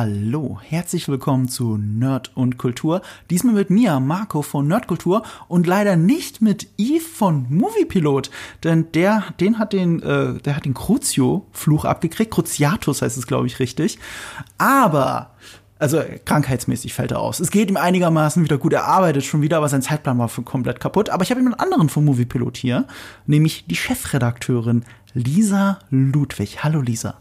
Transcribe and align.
Hallo, 0.00 0.60
herzlich 0.62 1.08
willkommen 1.08 1.48
zu 1.48 1.76
Nerd 1.76 2.30
und 2.36 2.56
Kultur. 2.56 3.02
Diesmal 3.30 3.54
mit 3.54 3.68
mir, 3.68 3.98
Marco 3.98 4.42
von 4.42 4.68
Nerdkultur 4.68 5.24
und 5.48 5.66
leider 5.66 5.96
nicht 5.96 6.40
mit 6.40 6.68
Yves 6.78 7.04
von 7.04 7.46
Moviepilot, 7.50 8.30
denn 8.62 8.92
der, 8.92 9.24
den 9.40 9.58
hat 9.58 9.72
den, 9.72 10.00
äh, 10.00 10.34
der 10.34 10.54
hat 10.54 10.66
den 10.66 10.74
Crucio-Fluch 10.74 11.84
abgekriegt. 11.84 12.30
Cruciatus 12.30 13.02
heißt 13.02 13.18
es, 13.18 13.26
glaube 13.26 13.48
ich, 13.48 13.58
richtig. 13.58 13.98
Aber 14.56 15.30
also 15.80 16.00
krankheitsmäßig 16.24 16.94
fällt 16.94 17.10
er 17.10 17.18
aus. 17.18 17.40
Es 17.40 17.50
geht 17.50 17.68
ihm 17.68 17.76
einigermaßen 17.76 18.44
wieder 18.44 18.58
gut. 18.58 18.74
Er 18.74 18.84
arbeitet 18.84 19.24
schon 19.24 19.42
wieder, 19.42 19.56
aber 19.56 19.68
sein 19.68 19.82
Zeitplan 19.82 20.18
war 20.18 20.28
komplett 20.44 20.78
kaputt. 20.78 21.10
Aber 21.10 21.24
ich 21.24 21.32
habe 21.32 21.40
einen 21.40 21.54
anderen 21.54 21.88
vom 21.88 22.04
Moviepilot 22.04 22.56
hier, 22.56 22.86
nämlich 23.26 23.66
die 23.66 23.74
Chefredakteurin 23.74 24.84
Lisa 25.12 25.80
Ludwig. 25.90 26.62
Hallo 26.62 26.82
Lisa. 26.82 27.18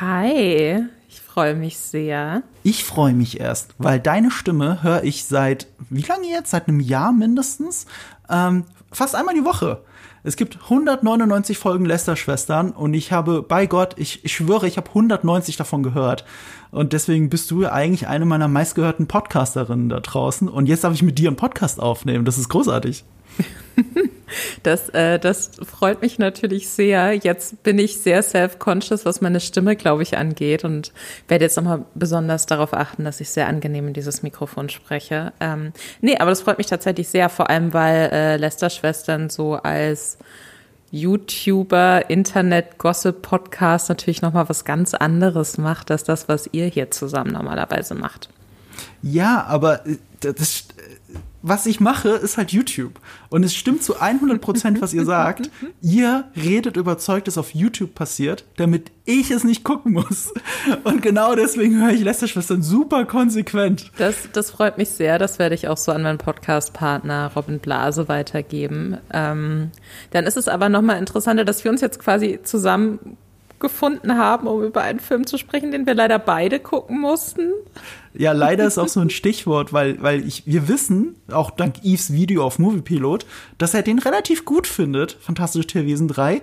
Hi, 0.00 0.84
freue 1.32 1.54
mich 1.54 1.78
sehr. 1.78 2.42
Ich 2.62 2.84
freue 2.84 3.14
mich 3.14 3.40
erst, 3.40 3.74
weil 3.78 3.98
deine 3.98 4.30
Stimme 4.30 4.82
höre 4.82 5.02
ich 5.02 5.24
seit, 5.24 5.66
wie 5.88 6.02
lange 6.02 6.26
jetzt? 6.28 6.50
Seit 6.50 6.68
einem 6.68 6.78
Jahr 6.78 7.10
mindestens? 7.10 7.86
Ähm, 8.28 8.64
fast 8.90 9.14
einmal 9.14 9.34
die 9.34 9.44
Woche. 9.44 9.82
Es 10.24 10.36
gibt 10.36 10.58
199 10.64 11.56
Folgen 11.56 11.86
Lester-Schwestern 11.86 12.70
und 12.70 12.92
ich 12.92 13.12
habe, 13.12 13.42
bei 13.42 13.64
Gott, 13.64 13.94
ich, 13.96 14.22
ich 14.26 14.34
schwöre, 14.34 14.68
ich 14.68 14.76
habe 14.76 14.88
190 14.88 15.56
davon 15.56 15.82
gehört. 15.82 16.26
Und 16.70 16.92
deswegen 16.92 17.30
bist 17.30 17.50
du 17.50 17.66
eigentlich 17.66 18.08
eine 18.08 18.26
meiner 18.26 18.48
meistgehörten 18.48 19.08
Podcasterinnen 19.08 19.88
da 19.88 20.00
draußen. 20.00 20.50
Und 20.50 20.66
jetzt 20.66 20.84
darf 20.84 20.92
ich 20.92 21.02
mit 21.02 21.18
dir 21.18 21.30
einen 21.30 21.36
Podcast 21.36 21.80
aufnehmen. 21.80 22.26
Das 22.26 22.36
ist 22.36 22.50
großartig. 22.50 23.04
Das, 24.62 24.88
äh, 24.90 25.18
das 25.18 25.50
freut 25.62 26.02
mich 26.02 26.18
natürlich 26.18 26.68
sehr. 26.68 27.14
Jetzt 27.14 27.62
bin 27.62 27.78
ich 27.78 27.98
sehr 27.98 28.22
self-conscious, 28.22 29.04
was 29.04 29.20
meine 29.20 29.40
Stimme, 29.40 29.76
glaube 29.76 30.02
ich, 30.02 30.16
angeht 30.16 30.64
und 30.64 30.92
werde 31.28 31.44
jetzt 31.44 31.56
nochmal 31.56 31.84
besonders 31.94 32.46
darauf 32.46 32.74
achten, 32.74 33.04
dass 33.04 33.20
ich 33.20 33.30
sehr 33.30 33.48
angenehm 33.48 33.88
in 33.88 33.94
dieses 33.94 34.22
Mikrofon 34.22 34.68
spreche. 34.68 35.32
Ähm, 35.40 35.72
nee, 36.00 36.16
aber 36.16 36.30
das 36.30 36.42
freut 36.42 36.58
mich 36.58 36.66
tatsächlich 36.66 37.08
sehr, 37.08 37.28
vor 37.28 37.50
allem 37.50 37.72
weil 37.72 38.10
äh, 38.12 38.36
Lester-Schwestern 38.36 39.30
so 39.30 39.54
als 39.54 40.18
YouTuber, 40.92 42.10
Internet, 42.10 42.76
Gossip, 42.76 43.22
Podcast 43.22 43.88
natürlich 43.88 44.20
nochmal 44.20 44.48
was 44.50 44.64
ganz 44.66 44.92
anderes 44.92 45.56
macht, 45.56 45.90
als 45.90 46.04
das, 46.04 46.28
was 46.28 46.50
ihr 46.52 46.66
hier 46.66 46.90
zusammen 46.90 47.32
normalerweise 47.32 47.94
macht. 47.94 48.28
Ja, 49.02 49.44
aber 49.44 49.86
äh, 49.86 49.96
das, 50.20 50.64
was 51.42 51.66
ich 51.66 51.80
mache, 51.80 52.10
ist 52.10 52.36
halt 52.36 52.52
YouTube. 52.52 53.00
Und 53.28 53.42
es 53.44 53.54
stimmt 53.54 53.82
zu 53.82 54.00
100 54.00 54.40
Prozent, 54.40 54.80
was 54.80 54.94
ihr 54.94 55.04
sagt. 55.04 55.50
ihr 55.80 56.24
redet 56.36 56.76
überzeugt, 56.76 57.26
dass 57.26 57.36
auf 57.36 57.54
YouTube 57.54 57.94
passiert, 57.94 58.44
damit 58.56 58.90
ich 59.04 59.30
es 59.30 59.44
nicht 59.44 59.64
gucken 59.64 59.92
muss. 59.92 60.32
Und 60.84 61.02
genau 61.02 61.34
deswegen 61.34 61.82
höre 61.82 61.92
ich 61.92 62.02
Lästerschwestern 62.02 62.62
super 62.62 63.04
konsequent. 63.04 63.90
Das, 63.98 64.28
das 64.32 64.50
freut 64.52 64.78
mich 64.78 64.90
sehr. 64.90 65.18
Das 65.18 65.38
werde 65.38 65.54
ich 65.54 65.68
auch 65.68 65.76
so 65.76 65.92
an 65.92 66.02
meinen 66.02 66.18
Podcast-Partner 66.18 67.32
Robin 67.34 67.58
Blase 67.58 68.08
weitergeben. 68.08 68.98
Ähm, 69.12 69.70
dann 70.10 70.24
ist 70.24 70.36
es 70.36 70.48
aber 70.48 70.68
nochmal 70.68 70.98
interessanter, 70.98 71.44
dass 71.44 71.64
wir 71.64 71.70
uns 71.70 71.80
jetzt 71.80 71.98
quasi 71.98 72.40
zusammen 72.42 73.16
gefunden 73.62 74.18
haben, 74.18 74.46
um 74.46 74.62
über 74.62 74.82
einen 74.82 75.00
Film 75.00 75.26
zu 75.26 75.38
sprechen, 75.38 75.70
den 75.70 75.86
wir 75.86 75.94
leider 75.94 76.18
beide 76.18 76.60
gucken 76.60 77.00
mussten. 77.00 77.52
Ja, 78.12 78.32
leider 78.32 78.66
ist 78.66 78.76
auch 78.76 78.88
so 78.88 79.00
ein 79.00 79.08
Stichwort, 79.08 79.72
weil, 79.72 80.02
weil 80.02 80.26
ich, 80.26 80.46
wir 80.46 80.68
wissen, 80.68 81.16
auch 81.30 81.50
dank 81.50 81.82
Eves 81.82 82.12
Video 82.12 82.44
auf 82.44 82.58
Moviepilot, 82.58 83.24
dass 83.56 83.72
er 83.72 83.82
den 83.82 83.98
relativ 83.98 84.44
gut 84.44 84.66
findet, 84.66 85.12
Fantastische 85.12 85.66
Tierwesen 85.66 86.08
3. 86.08 86.42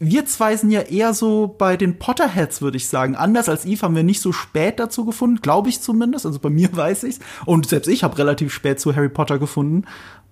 Wir 0.00 0.26
zwei 0.26 0.56
sind 0.56 0.70
ja 0.70 0.82
eher 0.82 1.12
so 1.12 1.52
bei 1.58 1.76
den 1.76 1.98
Potterheads, 1.98 2.62
würde 2.62 2.76
ich 2.76 2.86
sagen. 2.86 3.16
Anders 3.16 3.48
als 3.48 3.64
Eve 3.64 3.82
haben 3.82 3.96
wir 3.96 4.04
nicht 4.04 4.20
so 4.20 4.30
spät 4.30 4.78
dazu 4.78 5.04
gefunden, 5.04 5.40
glaube 5.42 5.70
ich 5.70 5.80
zumindest. 5.80 6.24
Also 6.24 6.38
bei 6.38 6.50
mir 6.50 6.68
weiß 6.76 7.02
ich's. 7.02 7.18
Und 7.46 7.68
selbst 7.68 7.88
ich 7.88 8.04
habe 8.04 8.16
relativ 8.16 8.52
spät 8.52 8.78
zu 8.78 8.94
Harry 8.94 9.08
Potter 9.08 9.40
gefunden. 9.40 9.86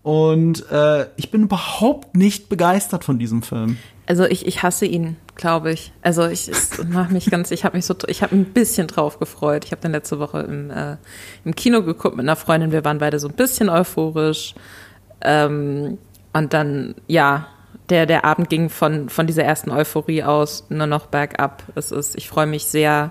Und 0.07 0.71
äh, 0.71 1.07
ich 1.17 1.33
bin 1.33 1.43
überhaupt 1.43 2.17
nicht 2.17 2.49
begeistert 2.49 3.03
von 3.03 3.19
diesem 3.19 3.43
Film. 3.43 3.77
Also 4.07 4.25
ich, 4.25 4.47
ich 4.47 4.63
hasse 4.63 4.87
ihn, 4.87 5.17
glaube 5.35 5.73
ich. 5.73 5.93
Also 6.01 6.29
ich 6.29 6.49
mache 6.89 7.13
mich 7.13 7.29
ganz, 7.29 7.51
ich 7.51 7.65
habe 7.65 7.77
mich 7.77 7.87
so, 7.87 7.97
ich 8.07 8.23
habe 8.23 8.37
ein 8.37 8.45
bisschen 8.45 8.87
drauf 8.87 9.19
gefreut. 9.19 9.65
Ich 9.65 9.73
habe 9.73 9.83
dann 9.83 9.91
letzte 9.91 10.21
Woche 10.21 10.43
im, 10.43 10.71
äh, 10.71 10.97
im 11.45 11.57
Kino 11.57 11.83
geguckt 11.83 12.17
mit 12.17 12.25
einer 12.25 12.37
Freundin. 12.37 12.71
Wir 12.71 12.85
waren 12.85 12.99
beide 12.99 13.19
so 13.19 13.27
ein 13.27 13.35
bisschen 13.35 13.69
euphorisch. 13.69 14.55
Ähm, 15.23 15.99
und 16.33 16.53
dann, 16.53 16.95
ja, 17.09 17.49
der, 17.89 18.07
der 18.07 18.25
Abend 18.25 18.49
ging 18.49 18.71
von, 18.71 19.09
von 19.09 19.27
dieser 19.27 19.43
ersten 19.43 19.73
Euphorie 19.73 20.23
aus 20.23 20.67
nur 20.69 20.87
noch 20.87 21.07
bergab. 21.07 21.65
Es 21.75 21.91
ist, 21.91 22.15
ich 22.15 22.29
freue 22.29 22.47
mich 22.47 22.67
sehr, 22.67 23.11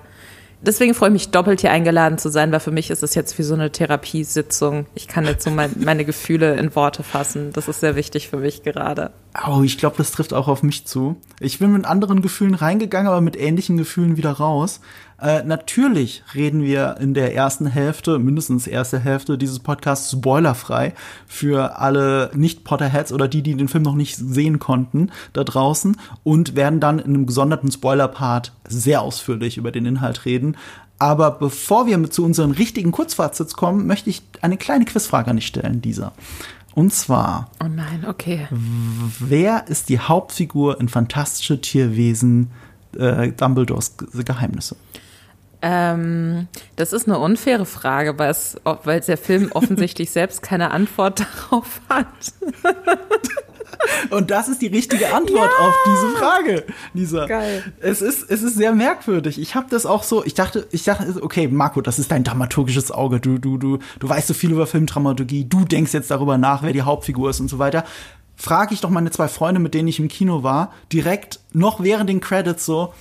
deswegen 0.62 0.94
freue 0.94 1.10
ich 1.10 1.14
mich 1.14 1.32
doppelt 1.32 1.62
hier 1.62 1.72
eingeladen 1.72 2.18
zu 2.18 2.30
sein, 2.30 2.52
weil 2.52 2.60
für 2.60 2.72
mich 2.72 2.90
ist 2.90 3.04
es 3.04 3.16
jetzt 3.16 3.38
wie 3.38 3.44
so 3.44 3.54
eine 3.54 3.72
Therapiesitzung. 3.72 4.86
Ich 4.96 5.08
kann 5.08 5.26
jetzt 5.26 5.44
so 5.44 5.52
mein, 5.52 5.72
meine 5.80 6.06
Gefühle 6.06 6.56
in 6.56 6.76
Worte 6.76 7.04
fassen. 7.04 7.52
Das 7.54 7.68
ist 7.68 7.80
sehr 7.80 7.96
wichtig 7.96 8.30
für 8.30 8.38
mich 8.38 8.64
gerade. 8.64 9.12
Oh, 9.48 9.62
ich 9.64 9.78
glaube, 9.78 9.98
das 9.98 10.12
trifft 10.12 10.34
auch 10.34 10.48
auf 10.48 10.64
mich 10.64 10.86
zu. 10.86 11.18
Ich 11.40 11.60
bin 11.60 11.72
mit 11.72 11.86
anderen 11.86 12.22
Gefühlen 12.22 12.56
reingegangen, 12.56 13.08
aber 13.08 13.22
mit 13.22 13.36
ähnlichen 13.36 13.78
Gefühlen 13.78 14.18
wieder 14.18 14.32
raus. 14.32 14.80
Äh, 15.22 15.44
natürlich 15.44 16.24
reden 16.34 16.62
wir 16.62 16.98
in 17.00 17.14
der 17.14 17.34
ersten 17.34 17.68
Hälfte, 17.68 18.20
mindestens 18.20 18.68
erste 18.68 19.00
Hälfte 19.00 19.38
dieses 19.38 19.60
Podcasts 19.60 20.12
spoilerfrei 20.12 20.94
für 21.26 21.80
alle 21.80 22.32
Nicht-Potterheads 22.34 23.14
oder 23.14 23.28
die, 23.28 23.42
die 23.42 23.56
den 23.56 23.70
Film 23.70 23.84
noch 23.84 23.96
nicht 23.96 24.18
sehen 24.18 24.60
konnten 24.60 25.12
da 25.32 25.44
draußen 25.44 25.98
und 26.24 26.56
werden 26.56 26.80
dann 26.80 27.00
in 27.00 27.16
einem 27.16 27.26
gesonderten 27.26 27.72
Spoiler-Part 27.72 28.52
sehr 28.68 29.02
ausführlich 29.02 29.58
über 29.58 29.72
den 29.72 29.86
Inhalt 29.86 30.26
reden. 30.26 30.58
Aber 31.00 31.32
bevor 31.32 31.88
wir 31.88 32.10
zu 32.10 32.24
unseren 32.24 32.52
richtigen 32.52 32.92
Kurzfazits 32.92 33.56
kommen, 33.56 33.88
möchte 33.88 34.10
ich 34.10 34.22
eine 34.42 34.58
kleine 34.58 34.86
Quizfrage 34.86 35.30
an 35.30 35.38
dich 35.38 35.48
stellen, 35.48 35.82
dieser. 35.82 36.14
Und 36.74 36.94
zwar. 36.94 37.50
Oh 37.64 37.68
nein, 37.68 38.06
okay. 38.08 38.48
Wer 39.20 39.68
ist 39.68 39.88
die 39.90 40.00
Hauptfigur 40.00 40.80
in 40.80 40.90
Fantastische 40.90 41.60
Tierwesen 41.62 42.52
äh, 42.98 43.32
Dumbledores 43.32 43.96
Geheimnisse? 43.98 44.76
Ähm, 45.68 46.48
das 46.76 46.94
ist 46.94 47.08
eine 47.08 47.18
unfaire 47.18 47.66
Frage, 47.66 48.20
weil, 48.20 48.30
es, 48.30 48.56
weil 48.84 49.00
der 49.00 49.18
Film 49.18 49.52
offensichtlich 49.52 50.12
selbst 50.12 50.44
keine 50.44 50.70
Antwort 50.70 51.26
darauf 51.50 51.82
hat. 51.90 52.06
Und 54.12 54.30
das 54.30 54.48
ist 54.48 54.62
die 54.62 54.68
richtige 54.68 55.12
Antwort 55.12 55.50
ja! 55.60 55.66
auf 55.66 55.76
diese 55.88 56.18
Frage, 56.18 56.64
Lisa. 56.94 57.26
Geil. 57.26 57.64
Es 57.80 58.04
ist, 58.04 58.30
es 58.30 58.44
ist 58.44 58.56
sehr 58.56 58.74
merkwürdig. 58.74 59.42
Ich 59.42 59.56
habe 59.56 59.66
das 59.72 59.88
auch 59.88 60.04
so, 60.04 60.24
ich 60.24 60.36
dachte, 60.36 60.68
ich 60.70 60.84
dachte, 60.84 61.24
okay, 61.24 61.48
Marco, 61.48 61.82
das 61.82 61.98
ist 61.98 62.12
dein 62.12 62.24
dramaturgisches 62.24 62.92
Auge. 62.92 63.20
Du, 63.20 63.40
du, 63.40 63.58
du, 63.58 63.80
du 64.00 64.10
weißt 64.10 64.28
so 64.28 64.36
viel 64.36 64.52
über 64.52 64.68
Filmdramaturgie. 64.68 65.46
Du 65.46 65.66
denkst 65.66 65.94
jetzt 65.94 66.12
darüber 66.12 66.38
nach, 66.38 66.62
wer 66.62 66.74
die 66.74 66.84
Hauptfigur 66.84 67.32
ist 67.32 67.40
und 67.40 67.48
so 67.48 67.58
weiter. 67.58 67.86
Frage 68.36 68.76
ich 68.76 68.82
doch 68.82 68.92
meine 68.92 69.10
zwei 69.10 69.28
Freunde, 69.28 69.60
mit 69.60 69.74
denen 69.74 69.88
ich 69.88 70.00
im 70.00 70.10
Kino 70.10 70.44
war, 70.44 70.72
direkt 70.94 71.40
noch 71.54 71.82
während 71.82 72.08
den 72.08 72.22
Credits 72.22 72.66
so, 72.66 72.94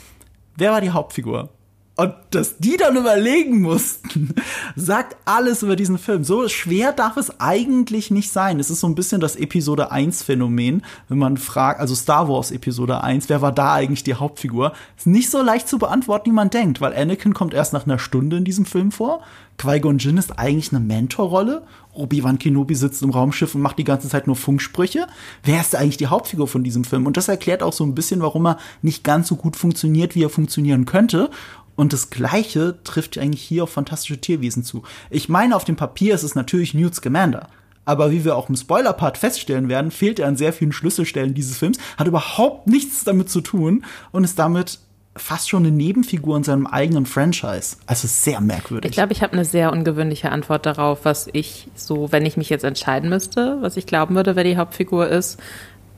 wer 0.56 0.72
war 0.72 0.80
die 0.80 0.90
Hauptfigur? 0.90 1.50
Und 1.96 2.12
dass 2.30 2.58
die 2.58 2.76
dann 2.76 2.96
überlegen 2.96 3.60
mussten, 3.60 4.34
sagt 4.76 5.16
alles 5.26 5.62
über 5.62 5.76
diesen 5.76 5.96
Film. 5.98 6.24
So 6.24 6.48
schwer 6.48 6.92
darf 6.92 7.16
es 7.16 7.38
eigentlich 7.38 8.10
nicht 8.10 8.32
sein. 8.32 8.58
Es 8.58 8.68
ist 8.68 8.80
so 8.80 8.88
ein 8.88 8.96
bisschen 8.96 9.20
das 9.20 9.36
Episode 9.36 9.92
1 9.92 10.24
Phänomen, 10.24 10.82
wenn 11.08 11.18
man 11.18 11.36
fragt, 11.36 11.78
also 11.78 11.94
Star 11.94 12.28
Wars 12.28 12.50
Episode 12.50 13.04
1, 13.04 13.28
wer 13.28 13.42
war 13.42 13.52
da 13.52 13.74
eigentlich 13.74 14.02
die 14.02 14.14
Hauptfigur? 14.14 14.72
Ist 14.96 15.06
nicht 15.06 15.30
so 15.30 15.40
leicht 15.40 15.68
zu 15.68 15.78
beantworten, 15.78 16.30
wie 16.30 16.34
man 16.34 16.50
denkt, 16.50 16.80
weil 16.80 16.96
Anakin 16.96 17.32
kommt 17.32 17.54
erst 17.54 17.72
nach 17.72 17.86
einer 17.86 18.00
Stunde 18.00 18.38
in 18.38 18.44
diesem 18.44 18.64
Film 18.64 18.90
vor. 18.90 19.20
Qui-Gon 19.56 19.98
Jinn 19.98 20.16
ist 20.16 20.36
eigentlich 20.36 20.72
eine 20.72 20.84
Mentorrolle. 20.84 21.62
Obi-Wan 21.92 22.40
Kenobi 22.40 22.74
sitzt 22.74 23.02
im 23.02 23.10
Raumschiff 23.10 23.54
und 23.54 23.62
macht 23.62 23.78
die 23.78 23.84
ganze 23.84 24.08
Zeit 24.08 24.26
nur 24.26 24.34
Funksprüche. 24.34 25.06
Wer 25.44 25.60
ist 25.60 25.76
eigentlich 25.76 25.96
die 25.96 26.08
Hauptfigur 26.08 26.48
von 26.48 26.64
diesem 26.64 26.82
Film? 26.82 27.06
Und 27.06 27.16
das 27.16 27.28
erklärt 27.28 27.62
auch 27.62 27.72
so 27.72 27.84
ein 27.84 27.94
bisschen, 27.94 28.20
warum 28.20 28.46
er 28.46 28.58
nicht 28.82 29.04
ganz 29.04 29.28
so 29.28 29.36
gut 29.36 29.56
funktioniert, 29.56 30.16
wie 30.16 30.24
er 30.24 30.30
funktionieren 30.30 30.86
könnte. 30.86 31.30
Und 31.76 31.92
das 31.92 32.10
Gleiche 32.10 32.76
trifft 32.84 33.18
eigentlich 33.18 33.42
hier 33.42 33.64
auf 33.64 33.70
fantastische 33.70 34.20
Tierwesen 34.20 34.64
zu. 34.64 34.82
Ich 35.10 35.28
meine, 35.28 35.56
auf 35.56 35.64
dem 35.64 35.76
Papier 35.76 36.14
ist 36.14 36.22
es 36.22 36.34
natürlich 36.34 36.74
Newt 36.74 36.94
Scamander. 36.94 37.48
Aber 37.84 38.10
wie 38.10 38.24
wir 38.24 38.36
auch 38.36 38.48
im 38.48 38.56
Spoiler-Part 38.56 39.18
feststellen 39.18 39.68
werden, 39.68 39.90
fehlt 39.90 40.18
er 40.18 40.28
an 40.28 40.36
sehr 40.36 40.52
vielen 40.52 40.72
Schlüsselstellen 40.72 41.34
dieses 41.34 41.58
Films, 41.58 41.78
hat 41.98 42.06
überhaupt 42.06 42.66
nichts 42.66 43.04
damit 43.04 43.28
zu 43.28 43.40
tun 43.40 43.84
und 44.10 44.24
ist 44.24 44.38
damit 44.38 44.78
fast 45.16 45.48
schon 45.48 45.64
eine 45.64 45.74
Nebenfigur 45.74 46.36
in 46.36 46.42
seinem 46.42 46.66
eigenen 46.66 47.06
Franchise. 47.06 47.76
Also 47.86 48.08
sehr 48.08 48.40
merkwürdig. 48.40 48.90
Ich 48.90 48.96
glaube, 48.96 49.12
ich 49.12 49.22
habe 49.22 49.34
eine 49.34 49.44
sehr 49.44 49.72
ungewöhnliche 49.72 50.32
Antwort 50.32 50.66
darauf, 50.66 51.04
was 51.04 51.28
ich 51.32 51.68
so, 51.74 52.10
wenn 52.10 52.26
ich 52.26 52.36
mich 52.36 52.48
jetzt 52.48 52.64
entscheiden 52.64 53.10
müsste, 53.10 53.58
was 53.60 53.76
ich 53.76 53.86
glauben 53.86 54.16
würde, 54.16 54.34
wer 54.34 54.44
die 54.44 54.56
Hauptfigur 54.56 55.08
ist, 55.08 55.38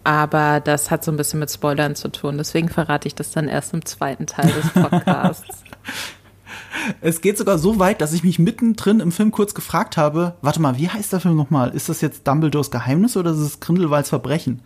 aber 0.06 0.60
das 0.60 0.92
hat 0.92 1.02
so 1.02 1.10
ein 1.10 1.16
bisschen 1.16 1.40
mit 1.40 1.50
Spoilern 1.50 1.96
zu 1.96 2.06
tun. 2.12 2.38
Deswegen 2.38 2.68
verrate 2.68 3.08
ich 3.08 3.16
das 3.16 3.32
dann 3.32 3.48
erst 3.48 3.74
im 3.74 3.84
zweiten 3.84 4.26
Teil 4.26 4.52
des 4.52 4.70
Podcasts. 4.70 5.64
es 7.00 7.20
geht 7.20 7.36
sogar 7.36 7.58
so 7.58 7.80
weit, 7.80 8.00
dass 8.00 8.12
ich 8.12 8.22
mich 8.22 8.38
mittendrin 8.38 9.00
im 9.00 9.10
Film 9.10 9.32
kurz 9.32 9.52
gefragt 9.52 9.96
habe, 9.96 10.36
warte 10.42 10.62
mal, 10.62 10.78
wie 10.78 10.88
heißt 10.88 11.12
der 11.12 11.18
Film 11.18 11.34
nochmal? 11.34 11.70
Ist 11.70 11.88
das 11.88 12.02
jetzt 12.02 12.24
Dumbledores 12.28 12.70
Geheimnis 12.70 13.16
oder 13.16 13.32
ist 13.32 13.38
es 13.38 13.58
Grindelwalds 13.58 14.10
Verbrechen? 14.10 14.62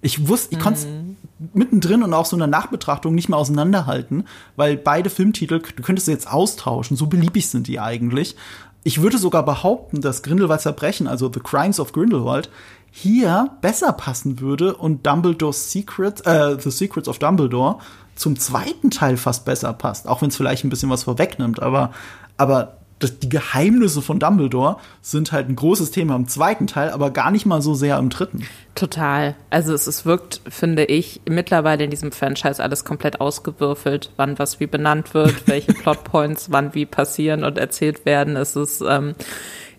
Ich 0.00 0.28
wusste, 0.28 0.54
ich 0.54 0.60
konnte 0.60 0.78
es 0.78 0.86
mhm. 0.86 1.16
mittendrin 1.54 2.04
und 2.04 2.14
auch 2.14 2.26
so 2.26 2.36
in 2.36 2.40
der 2.40 2.46
Nachbetrachtung 2.46 3.16
nicht 3.16 3.28
mehr 3.28 3.38
auseinanderhalten, 3.38 4.28
weil 4.54 4.76
beide 4.76 5.10
Filmtitel, 5.10 5.60
du 5.60 5.82
könntest 5.82 6.06
sie 6.06 6.12
jetzt 6.12 6.30
austauschen, 6.30 6.96
so 6.96 7.08
beliebig 7.08 7.48
sind 7.48 7.66
die 7.66 7.80
eigentlich. 7.80 8.36
Ich 8.84 9.02
würde 9.02 9.18
sogar 9.18 9.44
behaupten, 9.44 10.02
dass 10.02 10.22
Grindelwalds 10.22 10.62
Verbrechen, 10.62 11.08
also 11.08 11.32
The 11.32 11.40
Crimes 11.40 11.80
of 11.80 11.92
Grindelwald, 11.92 12.48
hier 12.96 13.50
besser 13.60 13.92
passen 13.92 14.38
würde 14.38 14.76
und 14.76 15.04
Dumbledore's 15.04 15.72
Secret, 15.72 16.24
äh, 16.26 16.56
The 16.60 16.70
Secrets 16.70 17.08
of 17.08 17.18
Dumbledore 17.18 17.78
zum 18.14 18.38
zweiten 18.38 18.92
Teil 18.92 19.16
fast 19.16 19.44
besser 19.44 19.72
passt, 19.72 20.06
auch 20.06 20.22
wenn 20.22 20.28
es 20.28 20.36
vielleicht 20.36 20.62
ein 20.62 20.70
bisschen 20.70 20.90
was 20.90 21.02
vorwegnimmt, 21.02 21.60
aber, 21.60 21.92
aber 22.36 22.76
das, 23.00 23.18
die 23.18 23.28
Geheimnisse 23.28 24.00
von 24.00 24.20
Dumbledore 24.20 24.76
sind 25.02 25.32
halt 25.32 25.48
ein 25.48 25.56
großes 25.56 25.90
Thema 25.90 26.14
im 26.14 26.28
zweiten 26.28 26.68
Teil, 26.68 26.90
aber 26.90 27.10
gar 27.10 27.32
nicht 27.32 27.46
mal 27.46 27.60
so 27.62 27.74
sehr 27.74 27.98
im 27.98 28.10
dritten. 28.10 28.46
Total. 28.76 29.34
Also 29.50 29.74
es, 29.74 29.88
es 29.88 30.06
wirkt, 30.06 30.40
finde 30.48 30.84
ich, 30.84 31.20
mittlerweile 31.28 31.82
in 31.82 31.90
diesem 31.90 32.12
Franchise 32.12 32.62
alles 32.62 32.84
komplett 32.84 33.20
ausgewürfelt, 33.20 34.12
wann 34.16 34.38
was 34.38 34.60
wie 34.60 34.68
benannt 34.68 35.14
wird, 35.14 35.34
welche 35.48 35.74
Plotpoints 35.74 36.52
wann 36.52 36.74
wie 36.74 36.86
passieren 36.86 37.42
und 37.42 37.58
erzählt 37.58 38.06
werden. 38.06 38.36
Es 38.36 38.54
ist, 38.54 38.84
ähm, 38.88 39.14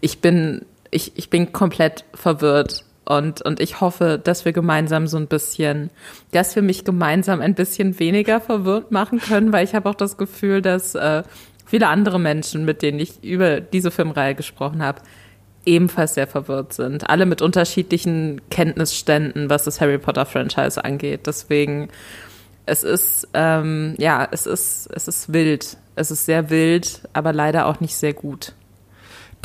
ich 0.01 0.19
bin, 0.19 0.65
ich, 0.91 1.13
ich 1.15 1.29
bin 1.29 1.53
komplett 1.53 2.03
verwirrt. 2.13 2.84
Und, 3.05 3.41
und 3.43 3.59
ich 3.59 3.81
hoffe, 3.81 4.19
dass 4.21 4.45
wir 4.45 4.51
gemeinsam 4.51 5.07
so 5.07 5.17
ein 5.17 5.27
bisschen, 5.27 5.91
dass 6.31 6.55
wir 6.55 6.63
mich 6.63 6.83
gemeinsam 6.83 7.39
ein 7.39 7.53
bisschen 7.53 7.99
weniger 7.99 8.41
verwirrt 8.41 8.91
machen 8.91 9.19
können, 9.19 9.53
weil 9.53 9.63
ich 9.63 9.75
habe 9.75 9.87
auch 9.89 9.95
das 9.95 10.17
Gefühl, 10.17 10.61
dass 10.61 10.95
äh, 10.95 11.23
viele 11.65 11.87
andere 11.87 12.19
Menschen, 12.19 12.65
mit 12.65 12.81
denen 12.81 12.99
ich 12.99 13.23
über 13.23 13.61
diese 13.61 13.91
Filmreihe 13.91 14.33
gesprochen 14.33 14.81
habe, 14.81 15.01
ebenfalls 15.65 16.15
sehr 16.15 16.27
verwirrt 16.27 16.73
sind. 16.73 17.09
Alle 17.09 17.25
mit 17.25 17.41
unterschiedlichen 17.41 18.41
Kenntnisständen, 18.49 19.49
was 19.49 19.63
das 19.63 19.81
Harry 19.81 19.97
Potter 19.97 20.25
Franchise 20.25 20.83
angeht. 20.83 21.27
Deswegen, 21.27 21.89
es 22.65 22.83
ist, 22.83 23.27
ähm, 23.33 23.95
ja, 23.97 24.27
es 24.31 24.45
ist, 24.45 24.89
es 24.93 25.07
ist 25.07 25.31
wild. 25.33 25.77
Es 25.95 26.11
ist 26.11 26.25
sehr 26.25 26.49
wild, 26.49 27.01
aber 27.13 27.33
leider 27.33 27.67
auch 27.67 27.79
nicht 27.79 27.95
sehr 27.95 28.13
gut. 28.13 28.53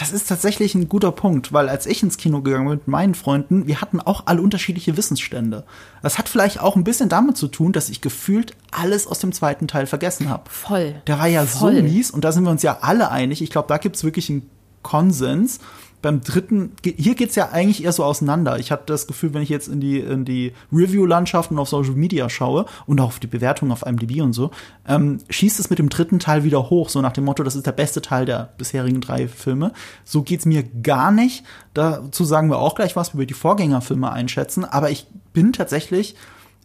Das 0.00 0.12
ist 0.12 0.28
tatsächlich 0.28 0.74
ein 0.74 0.88
guter 0.88 1.12
Punkt, 1.12 1.52
weil 1.52 1.68
als 1.68 1.84
ich 1.84 2.02
ins 2.02 2.16
Kino 2.16 2.40
gegangen 2.40 2.66
bin 2.66 2.78
mit 2.78 2.88
meinen 2.88 3.14
Freunden, 3.14 3.66
wir 3.66 3.82
hatten 3.82 4.00
auch 4.00 4.22
alle 4.24 4.40
unterschiedliche 4.40 4.96
Wissensstände. 4.96 5.64
Das 6.02 6.16
hat 6.16 6.30
vielleicht 6.30 6.58
auch 6.58 6.74
ein 6.74 6.84
bisschen 6.84 7.10
damit 7.10 7.36
zu 7.36 7.48
tun, 7.48 7.72
dass 7.72 7.90
ich 7.90 8.00
gefühlt 8.00 8.56
alles 8.70 9.06
aus 9.06 9.18
dem 9.18 9.32
zweiten 9.32 9.68
Teil 9.68 9.86
vergessen 9.86 10.30
habe. 10.30 10.48
Voll. 10.48 11.02
Der 11.06 11.18
war 11.18 11.26
ja 11.26 11.44
Voll. 11.44 11.76
so 11.76 11.82
mies 11.82 12.10
und 12.10 12.24
da 12.24 12.32
sind 12.32 12.44
wir 12.44 12.50
uns 12.50 12.62
ja 12.62 12.78
alle 12.80 13.10
einig. 13.10 13.42
Ich 13.42 13.50
glaube, 13.50 13.68
da 13.68 13.76
gibt's 13.76 14.02
wirklich 14.02 14.30
einen 14.30 14.48
Konsens 14.82 15.60
beim 16.02 16.20
dritten, 16.22 16.72
hier 16.82 17.14
geht's 17.14 17.34
ja 17.34 17.50
eigentlich 17.50 17.84
eher 17.84 17.92
so 17.92 18.04
auseinander. 18.04 18.58
Ich 18.58 18.70
hatte 18.72 18.84
das 18.86 19.06
Gefühl, 19.06 19.34
wenn 19.34 19.42
ich 19.42 19.48
jetzt 19.48 19.68
in 19.68 19.80
die, 19.80 19.98
in 19.98 20.24
die 20.24 20.52
Review-Landschaften 20.72 21.58
auf 21.58 21.68
Social 21.68 21.94
Media 21.94 22.28
schaue 22.30 22.66
und 22.86 23.00
auch 23.00 23.08
auf 23.08 23.18
die 23.20 23.26
Bewertung 23.26 23.70
auf 23.70 23.84
IMDb 23.84 24.22
und 24.22 24.32
so, 24.32 24.50
ähm, 24.86 25.18
schießt 25.28 25.60
es 25.60 25.68
mit 25.68 25.78
dem 25.78 25.88
dritten 25.88 26.18
Teil 26.18 26.44
wieder 26.44 26.70
hoch, 26.70 26.88
so 26.88 27.00
nach 27.00 27.12
dem 27.12 27.24
Motto, 27.24 27.42
das 27.42 27.56
ist 27.56 27.66
der 27.66 27.72
beste 27.72 28.00
Teil 28.00 28.24
der 28.24 28.52
bisherigen 28.56 29.00
drei 29.00 29.28
Filme. 29.28 29.72
So 30.04 30.22
geht's 30.22 30.46
mir 30.46 30.62
gar 30.62 31.10
nicht. 31.12 31.44
Dazu 31.74 32.24
sagen 32.24 32.48
wir 32.48 32.58
auch 32.58 32.74
gleich 32.74 32.96
was, 32.96 33.14
wie 33.14 33.18
wir 33.18 33.26
die 33.26 33.34
Vorgängerfilme 33.34 34.10
einschätzen, 34.10 34.64
aber 34.64 34.90
ich 34.90 35.06
bin 35.32 35.52
tatsächlich 35.52 36.16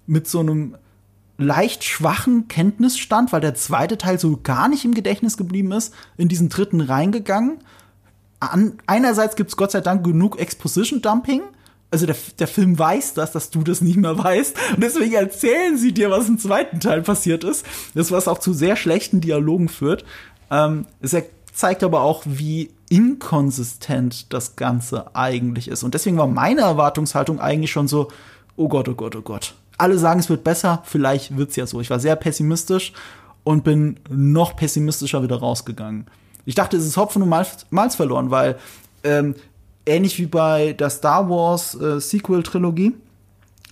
mit 0.07 0.27
so 0.27 0.39
einem 0.39 0.75
leicht 1.37 1.83
schwachen 1.83 2.47
Kenntnisstand, 2.47 3.33
weil 3.33 3.41
der 3.41 3.55
zweite 3.55 3.97
Teil 3.97 4.19
so 4.19 4.39
gar 4.41 4.69
nicht 4.69 4.85
im 4.85 4.93
Gedächtnis 4.93 5.35
geblieben 5.35 5.73
ist, 5.73 5.93
in 6.17 6.29
diesen 6.29 6.47
dritten 6.47 6.79
reingegangen 6.79 7.59
an, 8.39 8.77
einerseits 8.87 9.35
gibt 9.35 9.49
es 9.49 9.57
Gott 9.57 9.71
sei 9.71 9.81
Dank 9.81 10.03
genug 10.03 10.39
Exposition-Dumping. 10.39 11.41
Also 11.91 12.05
der, 12.05 12.15
der 12.39 12.47
Film 12.47 12.77
weiß 12.77 13.13
das, 13.13 13.31
dass 13.31 13.49
du 13.49 13.63
das 13.63 13.81
nicht 13.81 13.97
mehr 13.97 14.17
weißt. 14.17 14.55
Und 14.75 14.83
deswegen 14.83 15.13
erzählen 15.13 15.77
sie 15.77 15.93
dir, 15.93 16.09
was 16.09 16.27
im 16.27 16.37
zweiten 16.37 16.79
Teil 16.79 17.01
passiert 17.01 17.43
ist. 17.43 17.65
Das, 17.93 18.11
was 18.11 18.27
auch 18.27 18.39
zu 18.39 18.53
sehr 18.53 18.75
schlechten 18.75 19.21
Dialogen 19.21 19.69
führt. 19.69 20.03
Ähm, 20.51 20.85
es 21.01 21.15
zeigt 21.53 21.83
aber 21.83 22.01
auch, 22.01 22.23
wie 22.25 22.71
inkonsistent 22.89 24.33
das 24.33 24.55
Ganze 24.55 25.15
eigentlich 25.15 25.67
ist. 25.67 25.83
Und 25.83 25.93
deswegen 25.93 26.17
war 26.17 26.27
meine 26.27 26.61
Erwartungshaltung 26.61 27.39
eigentlich 27.39 27.71
schon 27.71 27.87
so, 27.87 28.09
oh 28.55 28.67
Gott, 28.67 28.89
oh 28.89 28.95
Gott, 28.95 29.15
oh 29.15 29.21
Gott. 29.21 29.55
Alle 29.77 29.97
sagen, 29.97 30.19
es 30.19 30.29
wird 30.29 30.43
besser, 30.43 30.83
vielleicht 30.85 31.37
wird's 31.37 31.55
ja 31.55 31.67
so. 31.67 31.81
Ich 31.81 31.89
war 31.89 31.99
sehr 31.99 32.15
pessimistisch 32.15 32.93
und 33.43 33.63
bin 33.63 33.99
noch 34.09 34.55
pessimistischer 34.55 35.23
wieder 35.23 35.37
rausgegangen. 35.37 36.07
Ich 36.45 36.55
dachte, 36.55 36.77
es 36.77 36.85
ist 36.85 36.97
Hopfen 36.97 37.21
und 37.21 37.29
Malz, 37.29 37.65
Malz 37.69 37.95
verloren, 37.95 38.31
weil 38.31 38.57
ähm, 39.03 39.35
ähnlich 39.85 40.17
wie 40.19 40.25
bei 40.25 40.73
der 40.73 40.89
Star 40.89 41.29
Wars 41.29 41.75
äh, 41.75 41.99
Sequel-Trilogie 41.99 42.93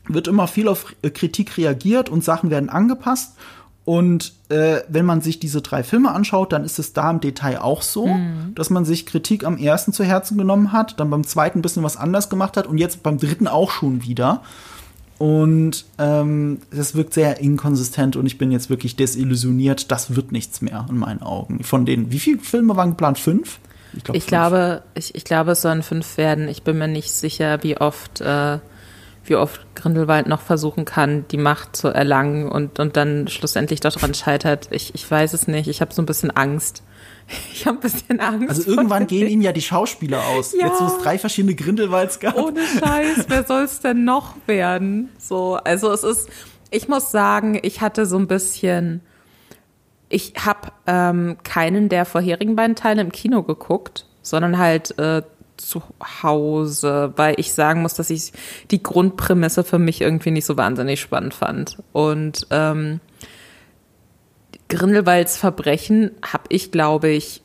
wird 0.08 0.28
immer 0.28 0.48
viel 0.48 0.68
auf 0.68 0.94
äh, 1.02 1.10
Kritik 1.10 1.58
reagiert 1.58 2.10
und 2.10 2.24
Sachen 2.24 2.50
werden 2.50 2.70
angepasst. 2.70 3.36
Und 3.86 4.34
äh, 4.48 4.82
wenn 4.88 5.06
man 5.06 5.20
sich 5.20 5.40
diese 5.40 5.62
drei 5.62 5.84
Filme 5.84 6.12
anschaut, 6.12 6.54
dann 6.54 6.64
ist 6.64 6.80
es 6.80 6.94
da 6.94 7.12
im 7.12 7.20
Detail 7.20 7.60
auch 7.60 7.82
so, 7.82 8.08
mhm. 8.08 8.56
dass 8.56 8.70
man 8.70 8.86
sich 8.86 9.06
Kritik 9.06 9.44
am 9.44 9.58
ersten 9.58 9.92
zu 9.92 10.06
Herzen 10.06 10.38
genommen 10.38 10.72
hat, 10.72 11.00
dann 11.02 11.10
beim 11.10 11.26
zweiten 11.26 11.60
ein 11.60 11.62
bisschen 11.62 11.84
was 11.84 11.98
anders 11.98 12.30
gemacht 12.30 12.56
hat 12.56 12.66
und 12.66 12.78
jetzt 12.78 13.04
beim 13.04 13.18
dritten 13.18 13.48
auch 13.48 13.72
schon 13.72 14.02
wieder. 14.02 14.42
Und 15.24 15.86
ähm, 16.00 16.60
das 16.70 16.96
wirkt 16.96 17.14
sehr 17.14 17.40
inkonsistent 17.40 18.18
und 18.18 18.26
ich 18.26 18.38
bin 18.38 18.52
jetzt 18.52 18.70
wirklich 18.70 18.98
desillusioniert. 18.98 19.90
Das 19.90 20.18
wird 20.18 20.34
nichts 20.34 20.60
mehr 20.60 20.86
in 20.90 20.98
meinen 20.98 21.22
Augen. 21.22 21.64
Von 21.64 21.86
den, 21.86 22.12
wie 22.12 22.20
viele 22.20 22.40
Filme 22.40 22.76
waren 22.76 22.90
geplant? 22.90 23.20
Fünf? 23.20 23.60
Ich, 23.94 24.04
glaub, 24.04 24.18
ich 24.18 24.28
glaube, 24.28 24.84
ich, 24.96 25.16
ich 25.16 25.24
glaube, 25.24 25.52
es 25.52 25.62
sollen 25.62 25.82
fünf 25.82 26.18
werden. 26.18 26.50
Ich 26.50 26.64
bin 26.64 26.78
mir 26.78 26.90
nicht 26.90 27.10
sicher, 27.10 27.64
wie 27.64 27.78
oft, 27.78 28.20
äh, 28.20 28.60
wie 29.24 29.38
oft 29.38 29.66
Grindelwald 29.76 30.28
noch 30.28 30.42
versuchen 30.42 30.84
kann, 30.84 31.24
die 31.32 31.38
Macht 31.38 31.78
zu 31.78 31.88
erlangen 31.88 32.50
und, 32.50 32.82
und 32.82 32.98
dann 32.98 33.30
schlussendlich 33.30 33.80
daran 33.80 34.14
scheitert. 34.14 34.68
Ich, 34.72 34.94
ich 34.94 35.10
weiß 35.10 35.32
es 35.32 35.48
nicht. 35.48 35.70
Ich 35.70 35.80
habe 35.80 35.94
so 35.94 36.02
ein 36.02 36.06
bisschen 36.06 36.32
Angst. 36.32 36.84
Ich 37.54 37.68
habe 37.68 37.78
ein 37.78 37.82
bisschen 37.82 38.20
Angst. 38.20 38.50
Also 38.50 38.72
irgendwann 38.72 39.08
gehen 39.08 39.28
ihnen 39.28 39.42
ja 39.42 39.54
die 39.54 39.62
Schauspieler 39.62 40.22
aus. 40.28 40.54
Ja. 40.54 40.68
Jetzt, 40.68 40.82
wo 40.82 40.86
es 40.86 40.98
drei 40.98 41.18
verschiedene 41.18 41.56
Grindelwalds 41.56 42.20
gab. 42.20 42.36
Ohne 42.36 42.60
Scheiß, 42.66 43.26
wer 43.30 43.44
soll 43.48 43.64
es 43.64 43.80
denn 43.80 44.04
noch 44.04 44.36
werden? 44.48 45.10
So, 45.18 45.56
also 45.56 45.92
es 45.92 46.04
ist, 46.04 46.30
ich 46.72 46.90
muss 46.90 47.12
sagen, 47.12 47.58
ich 47.62 47.80
hatte 47.80 48.06
so 48.06 48.18
ein 48.18 48.28
bisschen, 48.28 49.02
ich 50.10 50.34
habe 50.44 50.72
ähm, 50.88 51.38
keinen 51.44 51.88
der 51.88 52.06
vorherigen 52.06 52.56
beiden 52.56 52.76
Teile 52.76 53.02
im 53.02 53.12
Kino 53.12 53.44
geguckt, 53.44 54.08
sondern 54.22 54.58
halt 54.58 54.98
äh, 55.00 55.22
zu 55.58 55.82
Hause, 56.22 57.14
weil 57.16 57.36
ich 57.38 57.54
sagen 57.54 57.82
muss, 57.82 57.94
dass 57.94 58.10
ich 58.10 58.34
die 58.72 58.84
Grundprämisse 58.84 59.64
für 59.64 59.80
mich 59.80 60.02
irgendwie 60.02 60.32
nicht 60.32 60.46
so 60.46 60.58
wahnsinnig 60.58 61.00
spannend 61.00 61.34
fand. 61.34 61.78
Und 61.94 62.48
ähm, 62.50 63.00
Grindelwalds 64.74 65.38
Verbrechen 65.38 66.12
habe 66.26 66.44
ich, 66.50 66.72
glaube 66.72 67.10
ich, 67.10 67.42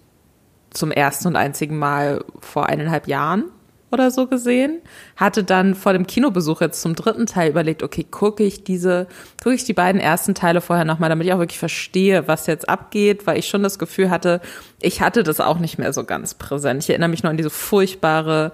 zum 0.70 0.90
ersten 0.90 1.28
und 1.28 1.36
einzigen 1.36 1.78
Mal 1.78 2.24
vor 2.40 2.66
eineinhalb 2.66 3.06
Jahren 3.06 3.44
oder 3.90 4.10
so 4.10 4.26
gesehen. 4.26 4.80
Hatte 5.16 5.44
dann 5.44 5.74
vor 5.74 5.92
dem 5.92 6.06
Kinobesuch 6.06 6.60
jetzt 6.60 6.82
zum 6.82 6.94
dritten 6.94 7.26
Teil 7.26 7.50
überlegt, 7.50 7.82
okay, 7.82 8.04
gucke 8.04 8.44
ich 8.44 8.64
diese, 8.64 9.06
gucke 9.42 9.54
ich 9.54 9.64
die 9.64 9.72
beiden 9.72 10.00
ersten 10.00 10.34
Teile 10.34 10.60
vorher 10.60 10.84
nochmal, 10.84 11.08
damit 11.08 11.26
ich 11.26 11.32
auch 11.32 11.38
wirklich 11.38 11.58
verstehe, 11.58 12.28
was 12.28 12.46
jetzt 12.46 12.68
abgeht, 12.68 13.26
weil 13.26 13.38
ich 13.38 13.48
schon 13.48 13.62
das 13.62 13.78
Gefühl 13.78 14.10
hatte, 14.10 14.40
ich 14.80 15.00
hatte 15.00 15.22
das 15.22 15.40
auch 15.40 15.58
nicht 15.58 15.78
mehr 15.78 15.92
so 15.92 16.04
ganz 16.04 16.34
präsent. 16.34 16.82
Ich 16.82 16.90
erinnere 16.90 17.08
mich 17.08 17.22
nur 17.22 17.30
an 17.30 17.36
diese 17.36 17.50
furchtbare 17.50 18.52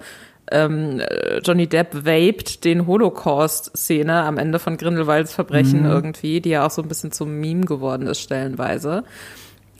ähm, 0.51 1.01
Johnny 1.43 1.67
Depp 1.67 2.05
vaped 2.05 2.63
den 2.63 2.87
Holocaust-Szene 2.87 4.23
am 4.23 4.37
Ende 4.37 4.59
von 4.59 4.77
Grindelwalds 4.77 5.33
Verbrechen 5.33 5.81
mhm. 5.81 5.89
irgendwie, 5.91 6.41
die 6.41 6.49
ja 6.49 6.65
auch 6.65 6.71
so 6.71 6.81
ein 6.81 6.87
bisschen 6.87 7.11
zum 7.11 7.39
Meme 7.39 7.65
geworden 7.65 8.07
ist 8.07 8.21
stellenweise. 8.21 9.03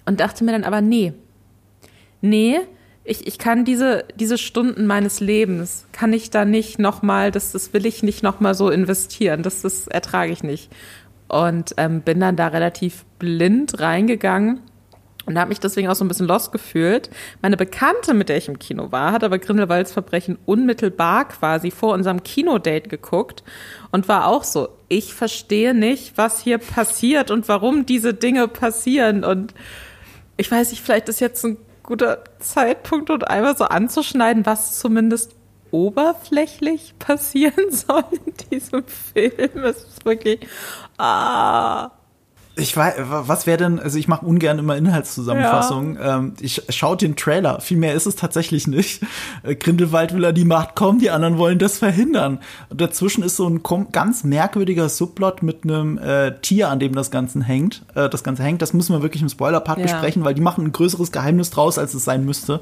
Und 0.05 0.19
dachte 0.19 0.43
mir 0.43 0.51
dann 0.51 0.63
aber, 0.63 0.81
nee, 0.81 1.13
nee, 2.21 2.59
ich, 3.03 3.27
ich 3.27 3.37
kann 3.37 3.65
diese, 3.65 4.05
diese 4.15 4.37
Stunden 4.37 4.87
meines 4.87 5.19
Lebens, 5.19 5.85
kann 5.91 6.11
ich 6.11 6.31
da 6.31 6.43
nicht 6.43 6.79
nochmal, 6.79 7.31
das, 7.31 7.51
das 7.51 7.73
will 7.73 7.85
ich 7.85 8.01
nicht 8.01 8.23
nochmal 8.23 8.55
so 8.55 8.69
investieren, 8.69 9.43
das, 9.43 9.61
das 9.61 9.87
ertrage 9.87 10.31
ich 10.31 10.43
nicht. 10.43 10.71
Und 11.27 11.73
ähm, 11.77 12.01
bin 12.01 12.19
dann 12.19 12.35
da 12.35 12.47
relativ 12.47 13.05
blind 13.19 13.79
reingegangen 13.79 14.61
und 15.25 15.39
habe 15.39 15.49
mich 15.49 15.59
deswegen 15.59 15.87
auch 15.87 15.95
so 15.95 16.05
ein 16.05 16.07
bisschen 16.07 16.27
lost 16.27 16.51
gefühlt. 16.51 17.09
Meine 17.41 17.57
Bekannte, 17.57 18.13
mit 18.13 18.29
der 18.29 18.37
ich 18.37 18.47
im 18.47 18.59
Kino 18.59 18.91
war, 18.91 19.11
hat 19.11 19.23
aber 19.23 19.39
Grindelwalds 19.39 19.91
Verbrechen 19.91 20.37
unmittelbar 20.45 21.27
quasi 21.27 21.71
vor 21.71 21.93
unserem 21.93 22.23
Kinodate 22.23 22.89
geguckt 22.89 23.43
und 23.91 24.07
war 24.07 24.27
auch 24.27 24.43
so, 24.43 24.69
ich 24.87 25.13
verstehe 25.13 25.73
nicht, 25.73 26.17
was 26.17 26.39
hier 26.41 26.57
passiert 26.57 27.31
und 27.31 27.47
warum 27.47 27.85
diese 27.85 28.13
Dinge 28.13 28.47
passieren. 28.47 29.23
Und 29.23 29.53
ich 30.37 30.51
weiß 30.51 30.71
nicht, 30.71 30.83
vielleicht 30.83 31.09
ist 31.09 31.19
jetzt 31.19 31.43
ein 31.43 31.57
guter 31.81 32.23
Zeitpunkt, 32.39 33.09
um 33.09 33.23
einmal 33.23 33.55
so 33.57 33.65
anzuschneiden, 33.65 34.45
was 34.45 34.79
zumindest 34.79 35.35
oberflächlich 35.71 36.95
passieren 36.99 37.71
soll 37.71 38.03
in 38.11 38.33
diesem 38.51 38.83
Film. 38.85 39.63
Es 39.63 39.83
ist 39.83 40.05
wirklich, 40.05 40.39
ah, 40.97 41.91
Ich 42.57 42.75
weiß, 42.75 42.95
was 42.97 43.47
wäre 43.47 43.57
denn, 43.57 43.79
also 43.79 43.97
ich 43.97 44.07
mache 44.07 44.25
ungern 44.25 44.59
immer 44.59 44.77
Inhaltszusammenfassungen. 44.77 45.95
Ja. 45.95 46.17
Ähm, 46.17 46.33
ich 46.39 46.61
schaue 46.69 46.95
den 46.95 47.17
Trailer, 47.17 47.59
viel 47.59 47.75
mehr 47.75 47.93
ist 47.93 48.05
es 48.05 48.15
tatsächlich 48.15 48.65
nicht. 48.65 49.01
Äh, 49.43 49.55
Grindelwald 49.55 50.13
will 50.13 50.23
er 50.23 50.31
die 50.31 50.45
Macht 50.45 50.75
kommen, 50.75 50.99
die 50.99 51.09
anderen 51.09 51.37
wollen 51.37 51.59
das 51.59 51.77
verhindern. 51.79 52.39
Und 52.69 52.79
dazwischen 52.79 53.23
ist 53.23 53.35
so 53.35 53.49
ein 53.49 53.61
ganz 53.91 54.23
merkwürdiger 54.23 54.87
Subplot 54.87 55.43
mit 55.43 55.63
einem 55.63 55.97
äh, 55.97 56.39
Tier, 56.41 56.69
an 56.69 56.79
dem 56.79 56.95
das 56.95 57.11
Ganze 57.11 57.43
hängt. 57.43 57.83
Äh, 57.93 58.09
das 58.09 58.23
Ganze 58.23 58.43
hängt, 58.43 58.61
das 58.61 58.73
müssen 58.73 58.93
wir 58.93 59.01
wirklich 59.01 59.21
im 59.21 59.29
Spoiler-Part 59.29 59.79
ja. 59.79 59.83
besprechen, 59.83 60.23
weil 60.23 60.33
die 60.33 60.41
machen 60.41 60.65
ein 60.65 60.71
größeres 60.71 61.11
Geheimnis 61.11 61.49
draus, 61.49 61.77
als 61.77 61.93
es 61.93 62.05
sein 62.05 62.23
müsste. 62.23 62.61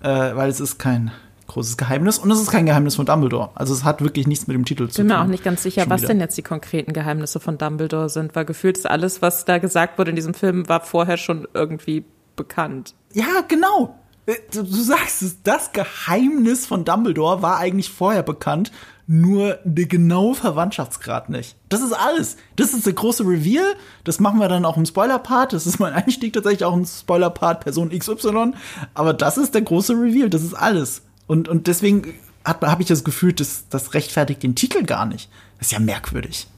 Äh, 0.00 0.36
weil 0.36 0.48
es 0.48 0.60
ist 0.60 0.78
kein 0.78 1.10
großes 1.48 1.76
Geheimnis 1.76 2.18
und 2.18 2.30
es 2.30 2.40
ist 2.40 2.50
kein 2.50 2.66
Geheimnis 2.66 2.94
von 2.94 3.06
Dumbledore. 3.06 3.50
Also 3.54 3.74
es 3.74 3.82
hat 3.82 4.02
wirklich 4.02 4.26
nichts 4.26 4.46
mit 4.46 4.54
dem 4.54 4.64
Titel 4.64 4.88
zu 4.88 4.96
tun. 4.96 5.06
Ich 5.06 5.08
bin 5.08 5.08
mir 5.08 5.20
auch 5.20 5.26
nicht 5.26 5.42
ganz 5.42 5.62
sicher, 5.62 5.84
was 5.88 6.02
denn 6.02 6.20
jetzt 6.20 6.36
die 6.38 6.42
konkreten 6.42 6.92
Geheimnisse 6.92 7.40
von 7.40 7.58
Dumbledore 7.58 8.08
sind, 8.08 8.36
weil 8.36 8.44
gefühlt 8.44 8.78
ist 8.78 8.88
alles, 8.88 9.20
was 9.22 9.44
da 9.44 9.58
gesagt 9.58 9.98
wurde 9.98 10.10
in 10.10 10.16
diesem 10.16 10.34
Film, 10.34 10.68
war 10.68 10.82
vorher 10.82 11.16
schon 11.16 11.48
irgendwie 11.54 12.04
bekannt. 12.36 12.94
Ja, 13.12 13.42
genau. 13.48 13.98
Äh, 14.26 14.34
du, 14.52 14.62
du 14.62 14.82
sagst 14.82 15.22
es, 15.22 15.42
das 15.42 15.72
Geheimnis 15.72 16.66
von 16.66 16.84
Dumbledore 16.84 17.42
war 17.42 17.58
eigentlich 17.58 17.90
vorher 17.90 18.22
bekannt, 18.22 18.70
nur 19.06 19.58
der 19.64 19.86
genaue 19.86 20.34
Verwandtschaftsgrad 20.34 21.30
nicht. 21.30 21.56
Das 21.70 21.80
ist 21.80 21.94
alles. 21.94 22.36
Das 22.56 22.74
ist 22.74 22.84
der 22.84 22.92
große 22.92 23.24
Reveal. 23.24 23.74
Das 24.04 24.20
machen 24.20 24.38
wir 24.38 24.48
dann 24.48 24.66
auch 24.66 24.76
im 24.76 24.84
Spoiler-Part. 24.84 25.54
Das 25.54 25.66
ist 25.66 25.80
mein 25.80 25.94
Einstieg 25.94 26.34
tatsächlich 26.34 26.64
auch 26.64 26.74
im 26.74 26.84
Spoiler-Part 26.84 27.60
Person 27.60 27.88
XY. 27.88 28.52
Aber 28.92 29.14
das 29.14 29.38
ist 29.38 29.54
der 29.54 29.62
große 29.62 29.94
Reveal. 29.94 30.28
Das 30.28 30.42
ist 30.42 30.52
alles. 30.52 31.02
Und, 31.28 31.48
und 31.48 31.68
deswegen 31.68 32.14
habe 32.44 32.82
ich 32.82 32.88
das 32.88 33.04
Gefühl, 33.04 33.32
dass 33.32 33.68
das 33.68 33.94
rechtfertigt 33.94 34.42
den 34.42 34.56
Titel 34.56 34.82
gar 34.82 35.06
nicht. 35.06 35.30
Das 35.58 35.68
ist 35.68 35.72
ja 35.72 35.78
merkwürdig. 35.78 36.48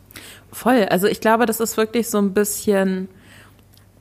Voll. 0.53 0.87
Also 0.91 1.07
ich 1.07 1.21
glaube, 1.21 1.45
das 1.47 1.61
ist 1.61 1.77
wirklich 1.77 2.09
so 2.09 2.19
ein 2.19 2.33
bisschen. 2.33 3.09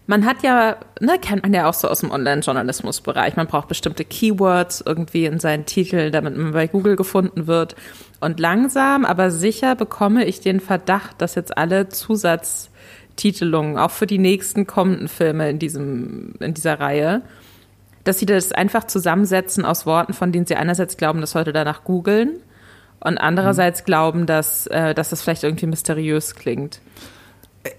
Man 0.07 0.25
hat 0.25 0.41
ja, 0.41 0.77
ne, 0.99 1.19
kennt 1.19 1.43
man 1.43 1.53
ja 1.53 1.69
auch 1.69 1.73
so 1.75 1.87
aus 1.87 1.99
dem 1.99 2.09
Online-Journalismus-Bereich. 2.09 3.35
Man 3.35 3.45
braucht 3.45 3.67
bestimmte 3.67 4.03
Keywords 4.05 4.81
irgendwie 4.83 5.25
in 5.25 5.39
seinen 5.39 5.67
Titeln, 5.67 6.11
damit 6.11 6.35
man 6.35 6.51
bei 6.51 6.65
Google 6.65 6.95
gefunden 6.95 7.45
wird. 7.45 7.75
Und 8.19 8.39
langsam, 8.39 9.05
aber 9.05 9.29
sicher 9.29 9.75
bekomme 9.75 10.25
ich 10.25 10.41
den 10.41 10.61
Verdacht, 10.61 11.21
dass 11.21 11.35
jetzt 11.35 11.55
alle 11.59 11.89
Zusatztitelungen, 11.89 13.77
auch 13.77 13.91
für 13.91 14.07
die 14.07 14.17
nächsten 14.17 14.65
kommenden 14.65 15.09
Filme 15.09 15.47
in 15.51 15.59
diesem, 15.59 16.33
in 16.39 16.55
dieser 16.55 16.79
Reihe, 16.79 17.21
dass 18.09 18.17
sie 18.17 18.25
das 18.25 18.51
einfach 18.51 18.85
zusammensetzen 18.85 19.65
aus 19.65 19.85
Worten, 19.85 20.13
von 20.13 20.31
denen 20.31 20.47
sie 20.47 20.55
einerseits 20.55 20.97
glauben, 20.97 21.21
dass 21.21 21.35
Leute 21.35 21.53
danach 21.53 21.83
googeln 21.83 22.37
und 22.99 23.19
andererseits 23.19 23.81
mhm. 23.81 23.85
glauben, 23.85 24.25
dass, 24.25 24.65
äh, 24.67 24.95
dass 24.95 25.11
das 25.11 25.21
vielleicht 25.21 25.43
irgendwie 25.43 25.67
mysteriös 25.67 26.33
klingt. 26.33 26.81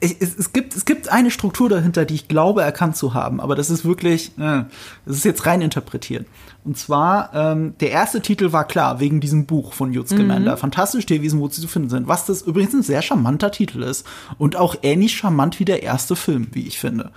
Es, 0.00 0.12
es, 0.20 0.52
gibt, 0.52 0.76
es 0.76 0.84
gibt 0.84 1.08
eine 1.08 1.32
Struktur 1.32 1.68
dahinter, 1.68 2.04
die 2.04 2.14
ich 2.14 2.28
glaube 2.28 2.62
erkannt 2.62 2.96
zu 2.96 3.12
haben, 3.12 3.40
aber 3.40 3.56
das 3.56 3.70
ist 3.70 3.84
wirklich, 3.84 4.28
äh, 4.38 4.64
das 5.04 5.16
ist 5.16 5.24
jetzt 5.24 5.46
rein 5.46 5.62
interpretiert. 5.62 6.26
Und 6.64 6.78
zwar, 6.78 7.34
ähm, 7.34 7.74
der 7.80 7.90
erste 7.90 8.20
Titel 8.20 8.52
war 8.52 8.68
klar, 8.68 9.00
wegen 9.00 9.20
diesem 9.20 9.46
Buch 9.46 9.72
von 9.72 9.92
Jutz 9.92 10.10
Scamander, 10.10 10.52
mhm. 10.52 10.58
Fantastisch 10.58 11.06
Tierwesen, 11.06 11.40
wo 11.40 11.48
sie 11.48 11.60
zu 11.60 11.66
finden 11.66 11.88
sind, 11.88 12.06
was 12.06 12.26
das 12.26 12.42
übrigens 12.42 12.74
ein 12.74 12.82
sehr 12.82 13.02
charmanter 13.02 13.50
Titel 13.50 13.82
ist 13.82 14.06
und 14.38 14.54
auch 14.54 14.76
ähnlich 14.82 15.16
charmant 15.16 15.58
wie 15.58 15.64
der 15.64 15.82
erste 15.82 16.14
Film, 16.14 16.48
wie 16.52 16.68
ich 16.68 16.78
finde. 16.78 17.10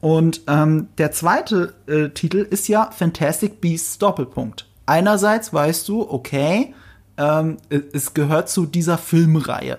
Und 0.00 0.42
ähm, 0.46 0.88
der 0.98 1.12
zweite 1.12 1.74
äh, 1.86 2.10
Titel 2.10 2.38
ist 2.38 2.68
ja 2.68 2.90
Fantastic 2.90 3.60
Beasts 3.60 3.98
Doppelpunkt. 3.98 4.66
Einerseits 4.86 5.52
weißt 5.52 5.88
du, 5.88 6.08
okay, 6.08 6.74
ähm, 7.16 7.56
es 7.68 8.14
gehört 8.14 8.48
zu 8.48 8.64
dieser 8.64 8.96
Filmreihe. 8.96 9.78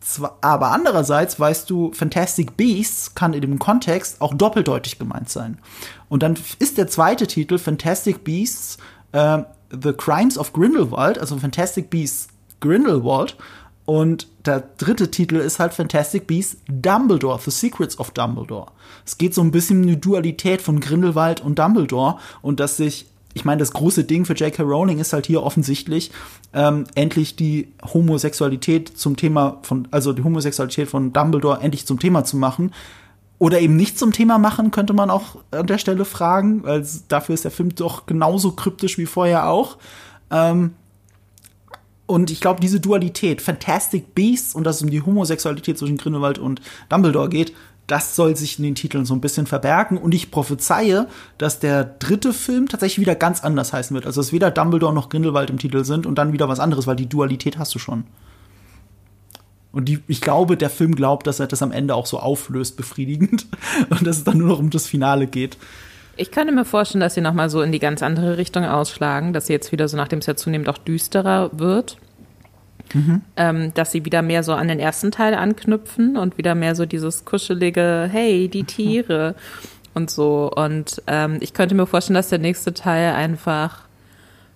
Zwar, 0.00 0.38
aber 0.40 0.70
andererseits 0.70 1.38
weißt 1.38 1.68
du, 1.68 1.92
Fantastic 1.92 2.56
Beasts 2.56 3.14
kann 3.14 3.34
in 3.34 3.42
dem 3.42 3.58
Kontext 3.58 4.20
auch 4.22 4.32
doppeldeutig 4.32 4.98
gemeint 4.98 5.28
sein. 5.28 5.58
Und 6.08 6.22
dann 6.22 6.38
ist 6.58 6.78
der 6.78 6.86
zweite 6.86 7.26
Titel 7.26 7.58
Fantastic 7.58 8.24
Beasts 8.24 8.78
äh, 9.12 9.42
The 9.70 9.92
Crimes 9.92 10.38
of 10.38 10.52
Grindelwald, 10.52 11.18
also 11.18 11.36
Fantastic 11.36 11.90
Beasts 11.90 12.28
Grindelwald. 12.60 13.36
Und 13.90 14.28
der 14.46 14.62
dritte 14.78 15.10
Titel 15.10 15.34
ist 15.34 15.58
halt 15.58 15.74
Fantastic 15.74 16.28
Beasts 16.28 16.58
Dumbledore, 16.68 17.40
The 17.44 17.50
Secrets 17.50 17.98
of 17.98 18.12
Dumbledore. 18.12 18.68
Es 19.04 19.18
geht 19.18 19.34
so 19.34 19.40
ein 19.40 19.50
bisschen 19.50 19.82
um 19.82 19.88
eine 19.88 19.96
Dualität 19.96 20.62
von 20.62 20.78
Grindelwald 20.78 21.40
und 21.40 21.58
Dumbledore 21.58 22.18
und 22.40 22.60
dass 22.60 22.76
sich 22.76 23.06
ich 23.34 23.44
meine, 23.44 23.58
das 23.58 23.72
große 23.72 24.04
Ding 24.04 24.26
für 24.26 24.34
J.K. 24.34 24.62
Rowling 24.62 25.00
ist 25.00 25.12
halt 25.12 25.26
hier 25.26 25.42
offensichtlich, 25.42 26.12
ähm, 26.52 26.84
endlich 26.94 27.34
die 27.34 27.72
Homosexualität 27.92 28.96
zum 28.96 29.16
Thema 29.16 29.58
von, 29.62 29.88
also 29.90 30.12
die 30.12 30.22
Homosexualität 30.22 30.88
von 30.88 31.12
Dumbledore 31.12 31.60
endlich 31.60 31.84
zum 31.84 31.98
Thema 31.98 32.22
zu 32.22 32.36
machen. 32.36 32.72
Oder 33.40 33.60
eben 33.60 33.74
nicht 33.74 33.98
zum 33.98 34.12
Thema 34.12 34.38
machen, 34.38 34.70
könnte 34.70 34.92
man 34.92 35.10
auch 35.10 35.36
an 35.50 35.66
der 35.66 35.78
Stelle 35.78 36.04
fragen, 36.04 36.62
weil 36.62 36.86
dafür 37.08 37.34
ist 37.34 37.42
der 37.44 37.50
Film 37.50 37.74
doch 37.74 38.06
genauso 38.06 38.52
kryptisch 38.52 38.98
wie 38.98 39.06
vorher 39.06 39.48
auch. 39.48 39.78
Ähm, 40.30 40.74
und 42.10 42.32
ich 42.32 42.40
glaube, 42.40 42.60
diese 42.60 42.80
Dualität, 42.80 43.40
Fantastic 43.40 44.16
Beasts 44.16 44.56
und 44.56 44.64
dass 44.64 44.76
es 44.76 44.82
um 44.82 44.90
die 44.90 45.00
Homosexualität 45.00 45.78
zwischen 45.78 45.96
Grindelwald 45.96 46.40
und 46.40 46.60
Dumbledore 46.88 47.28
geht, 47.28 47.54
das 47.86 48.16
soll 48.16 48.36
sich 48.36 48.58
in 48.58 48.64
den 48.64 48.74
Titeln 48.74 49.04
so 49.04 49.14
ein 49.14 49.20
bisschen 49.20 49.46
verbergen. 49.46 49.96
Und 49.96 50.12
ich 50.12 50.32
prophezeie, 50.32 51.06
dass 51.38 51.60
der 51.60 51.84
dritte 51.84 52.32
Film 52.32 52.68
tatsächlich 52.68 52.98
wieder 52.98 53.14
ganz 53.14 53.44
anders 53.44 53.72
heißen 53.72 53.94
wird. 53.94 54.06
Also, 54.06 54.20
dass 54.20 54.32
weder 54.32 54.50
Dumbledore 54.50 54.92
noch 54.92 55.08
Grindelwald 55.08 55.50
im 55.50 55.58
Titel 55.58 55.84
sind 55.84 56.04
und 56.04 56.16
dann 56.16 56.32
wieder 56.32 56.48
was 56.48 56.58
anderes, 56.58 56.88
weil 56.88 56.96
die 56.96 57.08
Dualität 57.08 57.58
hast 57.58 57.74
du 57.76 57.78
schon. 57.78 58.04
Und 59.70 59.84
die, 59.84 60.00
ich 60.08 60.20
glaube, 60.20 60.56
der 60.56 60.70
Film 60.70 60.96
glaubt, 60.96 61.28
dass 61.28 61.38
er 61.38 61.46
das 61.46 61.62
am 61.62 61.70
Ende 61.70 61.94
auch 61.94 62.06
so 62.06 62.18
auflöst, 62.18 62.76
befriedigend. 62.76 63.46
Und 63.88 64.04
dass 64.04 64.16
es 64.16 64.24
dann 64.24 64.38
nur 64.38 64.48
noch 64.48 64.58
um 64.58 64.70
das 64.70 64.88
Finale 64.88 65.28
geht. 65.28 65.58
Ich 66.20 66.30
könnte 66.30 66.52
mir 66.52 66.66
vorstellen, 66.66 67.00
dass 67.00 67.14
sie 67.14 67.22
nochmal 67.22 67.48
so 67.48 67.62
in 67.62 67.72
die 67.72 67.78
ganz 67.78 68.02
andere 68.02 68.36
Richtung 68.36 68.66
ausschlagen, 68.66 69.32
dass 69.32 69.46
sie 69.46 69.54
jetzt 69.54 69.72
wieder 69.72 69.88
so, 69.88 69.96
nachdem 69.96 70.18
es 70.18 70.26
ja 70.26 70.36
zunehmend 70.36 70.68
auch 70.68 70.76
düsterer 70.76 71.48
wird, 71.54 71.96
mhm. 72.92 73.22
ähm, 73.36 73.72
dass 73.72 73.90
sie 73.90 74.04
wieder 74.04 74.20
mehr 74.20 74.42
so 74.42 74.52
an 74.52 74.68
den 74.68 74.78
ersten 74.78 75.12
Teil 75.12 75.32
anknüpfen 75.32 76.18
und 76.18 76.36
wieder 76.36 76.54
mehr 76.54 76.74
so 76.74 76.84
dieses 76.84 77.24
kuschelige, 77.24 78.06
hey, 78.12 78.48
die 78.48 78.64
Tiere 78.64 79.34
und 79.94 80.10
so. 80.10 80.50
Und 80.54 81.02
ähm, 81.06 81.38
ich 81.40 81.54
könnte 81.54 81.74
mir 81.74 81.86
vorstellen, 81.86 82.16
dass 82.16 82.28
der 82.28 82.38
nächste 82.38 82.74
Teil 82.74 83.14
einfach 83.14 83.88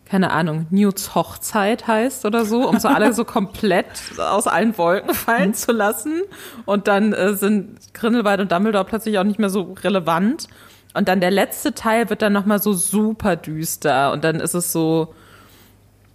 keine 0.07 0.33
Ahnung, 0.33 0.67
Newts 0.69 1.15
Hochzeit 1.15 1.87
heißt 1.87 2.27
oder 2.27 2.45
so, 2.45 2.69
um 2.69 2.79
so 2.79 2.89
alle 2.89 3.15
so 3.15 3.25
komplett 3.25 3.87
aus 4.19 4.47
allen 4.47 4.77
Wolken 4.77 5.15
fallen 5.15 5.49
mhm. 5.49 5.55
zu 5.55 5.73
lassen. 5.73 6.21
Und 6.67 6.89
dann 6.89 7.15
äh, 7.15 7.33
sind 7.35 7.95
Grindelwald 7.95 8.41
und 8.41 8.53
Dumbledore 8.53 8.85
plötzlich 8.85 9.19
auch 9.19 9.25
nicht 9.25 9.39
mehr 9.39 9.49
so 9.49 9.75
relevant. 9.83 10.49
Und 10.95 11.09
dann 11.09 11.21
der 11.21 11.33
letzte 11.33 11.75
Teil 11.75 12.09
wird 12.09 12.23
dann 12.23 12.33
nochmal 12.33 12.63
so 12.63 12.73
super 12.73 13.35
düster 13.37 14.13
und 14.13 14.23
dann 14.23 14.37
ist 14.37 14.55
es 14.55 14.73
so, 14.73 15.13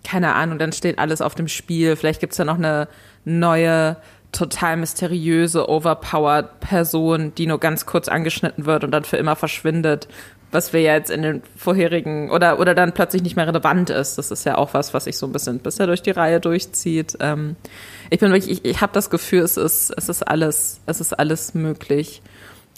keine 0.04 0.34
Ahnung, 0.36 0.58
dann 0.58 0.72
steht 0.72 0.98
alles 0.98 1.22
auf 1.22 1.36
dem 1.36 1.50
Spiel. 1.50 1.98
Vielleicht 1.98 2.22
gibt's 2.22 2.38
ja 2.38 2.46
noch 2.46 2.58
eine 2.58 2.88
neue, 3.26 3.98
total 4.32 4.78
mysteriöse, 4.78 5.68
overpowered 5.68 6.62
Person, 6.62 7.34
die 7.36 7.46
nur 7.46 7.60
ganz 7.60 7.86
kurz 7.86 8.08
angeschnitten 8.08 8.66
wird 8.66 8.86
und 8.86 8.92
dann 8.92 9.04
für 9.04 9.18
immer 9.18 9.36
verschwindet. 9.36 10.08
Was 10.52 10.74
wir 10.74 10.82
ja 10.82 10.94
jetzt 10.94 11.12
in 11.12 11.22
den 11.22 11.44
vorherigen 11.56 12.32
oder 12.32 12.60
oder 12.60 12.74
dann 12.74 12.94
plötzlich 12.94 13.22
nicht 13.22 13.36
mehr 13.36 13.46
relevant 13.46 13.92
ist. 13.92 14.18
Das 14.18 14.32
ist 14.32 14.46
ja 14.46 14.58
auch 14.58 14.74
was, 14.74 14.96
was 14.96 15.04
sich 15.04 15.16
so 15.16 15.28
ein 15.28 15.32
bisschen 15.32 15.60
bisher 15.60 15.86
durch 15.86 16.02
die 16.02 16.10
Reihe 16.10 16.40
durchzieht. 16.40 17.18
Ähm, 17.20 17.56
ich 18.10 18.20
bin 18.20 18.32
wirklich, 18.32 18.50
ich, 18.50 18.66
ich 18.66 18.82
habe 18.82 18.92
das 18.94 19.12
Gefühl, 19.12 19.42
es 19.42 19.58
ist 19.58 19.92
es 19.96 20.10
ist 20.10 20.24
alles, 20.24 20.80
es 20.88 21.02
ist 21.02 21.14
alles 21.20 21.54
möglich. 21.54 22.24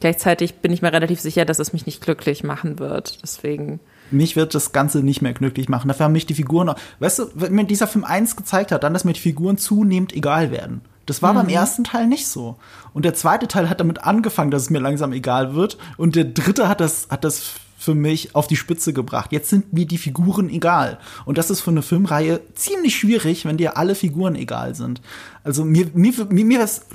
Gleichzeitig 0.02 0.56
bin 0.56 0.74
ich 0.74 0.82
mir 0.82 0.92
relativ 0.92 1.22
sicher, 1.22 1.46
dass 1.46 1.60
es 1.60 1.74
mich 1.74 1.86
nicht 1.86 2.02
glücklich 2.02 2.44
machen 2.44 2.80
wird. 2.80 3.20
Deswegen. 3.22 3.80
Mich 4.10 4.36
wird 4.36 4.54
das 4.56 4.74
Ganze 4.74 5.04
nicht 5.04 5.22
mehr 5.22 5.34
glücklich 5.34 5.70
machen. 5.70 5.88
Dafür 5.88 6.06
haben 6.06 6.12
mich 6.12 6.26
die 6.26 6.34
Figuren 6.34 6.66
noch. 6.66 6.76
Weißt 7.00 7.20
du, 7.20 7.26
wenn 7.36 7.54
mir 7.54 7.64
dieser 7.66 7.88
Film 7.88 8.04
eins 8.04 8.36
gezeigt 8.36 8.72
hat, 8.72 8.84
dann, 8.84 8.94
dass 8.94 9.06
mir 9.06 9.14
die 9.14 9.20
Figuren 9.22 9.58
zunehmend 9.58 10.14
egal 10.14 10.52
werden. 10.52 10.82
Das 11.06 11.22
war 11.22 11.34
mhm. 11.34 11.38
beim 11.38 11.50
ersten 11.50 11.84
Teil 11.84 12.08
nicht 12.08 12.28
so. 12.28 12.58
Und 12.94 13.06
der 13.06 13.14
zweite 13.14 13.48
Teil 13.48 13.70
hat 13.70 13.80
damit 13.80 14.04
angefangen, 14.04 14.50
dass 14.50 14.64
es 14.64 14.70
mir 14.72 14.80
langsam 14.80 15.14
egal 15.14 15.54
wird. 15.54 15.78
Und 15.98 16.16
der 16.16 16.26
dritte 16.26 16.68
hat 16.68 16.82
das, 16.82 17.08
hat 17.12 17.24
das 17.24 17.52
für 17.78 17.94
mich 17.94 18.36
auf 18.36 18.48
die 18.48 18.56
Spitze 18.56 18.94
gebracht. 18.94 19.32
Jetzt 19.32 19.50
sind 19.50 19.72
mir 19.72 19.86
die 19.86 20.00
Figuren 20.00 20.50
egal. 20.50 20.98
Und 21.26 21.38
das 21.38 21.52
ist 21.52 21.62
für 21.62 21.72
eine 21.72 21.84
Filmreihe 21.84 22.42
ziemlich 22.56 22.96
schwierig, 22.96 23.46
wenn 23.46 23.58
dir 23.58 23.78
alle 23.78 23.94
Figuren 23.94 24.36
egal 24.36 24.74
sind. 24.74 25.02
Also 25.44 25.64
mir, 25.64 25.88
mir, 25.94 26.12
mir, 26.30 26.46
mir, 26.46 26.64
ist, 26.64 26.88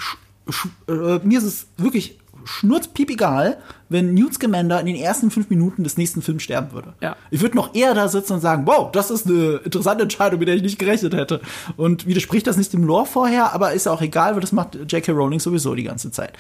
äh, 0.89 1.19
mir 1.23 1.39
ist 1.39 1.45
es 1.45 1.67
wirklich 1.77 2.19
schnurzpiep 2.47 3.11
egal, 3.11 3.59
wenn 3.89 4.15
Newt 4.15 4.35
Scamander 4.35 4.81
in 4.81 4.87
den 4.87 4.97
ersten 4.97 5.31
fünf 5.31 5.51
Minuten 5.51 5.85
des 5.85 5.97
nächsten 5.97 6.23
Films 6.23 6.43
sterben 6.43 6.73
würde. 6.73 6.95
Ja. 7.01 7.17
Ich 7.31 7.43
würde 7.43 7.57
noch 7.57 7.75
eher 7.75 7.95
da 7.95 8.09
sitzen 8.09 8.35
und 8.35 8.41
sagen, 8.41 8.67
wow, 8.67 8.91
das 8.91 9.11
ist 9.11 9.27
eine 9.27 9.61
interessante 9.65 10.05
Entscheidung, 10.05 10.39
mit 10.39 10.49
der 10.49 10.55
ich 10.55 10.63
nicht 10.63 10.79
gerechnet 10.79 11.15
hätte. 11.15 11.41
Und 11.77 12.07
widerspricht 12.07 12.47
das 12.47 12.57
nicht 12.57 12.73
dem 12.73 12.85
Lore 12.85 13.07
vorher, 13.07 13.53
aber 13.53 13.73
ist 13.73 13.87
ja 13.87 13.93
auch 13.93 14.03
egal, 14.03 14.35
weil 14.35 14.41
das 14.41 14.53
macht 14.53 14.75
J.K. 14.75 15.13
Rowling 15.13 15.41
sowieso 15.41 15.75
die 15.75 15.83
ganze 15.83 16.11
Zeit. 16.11 16.33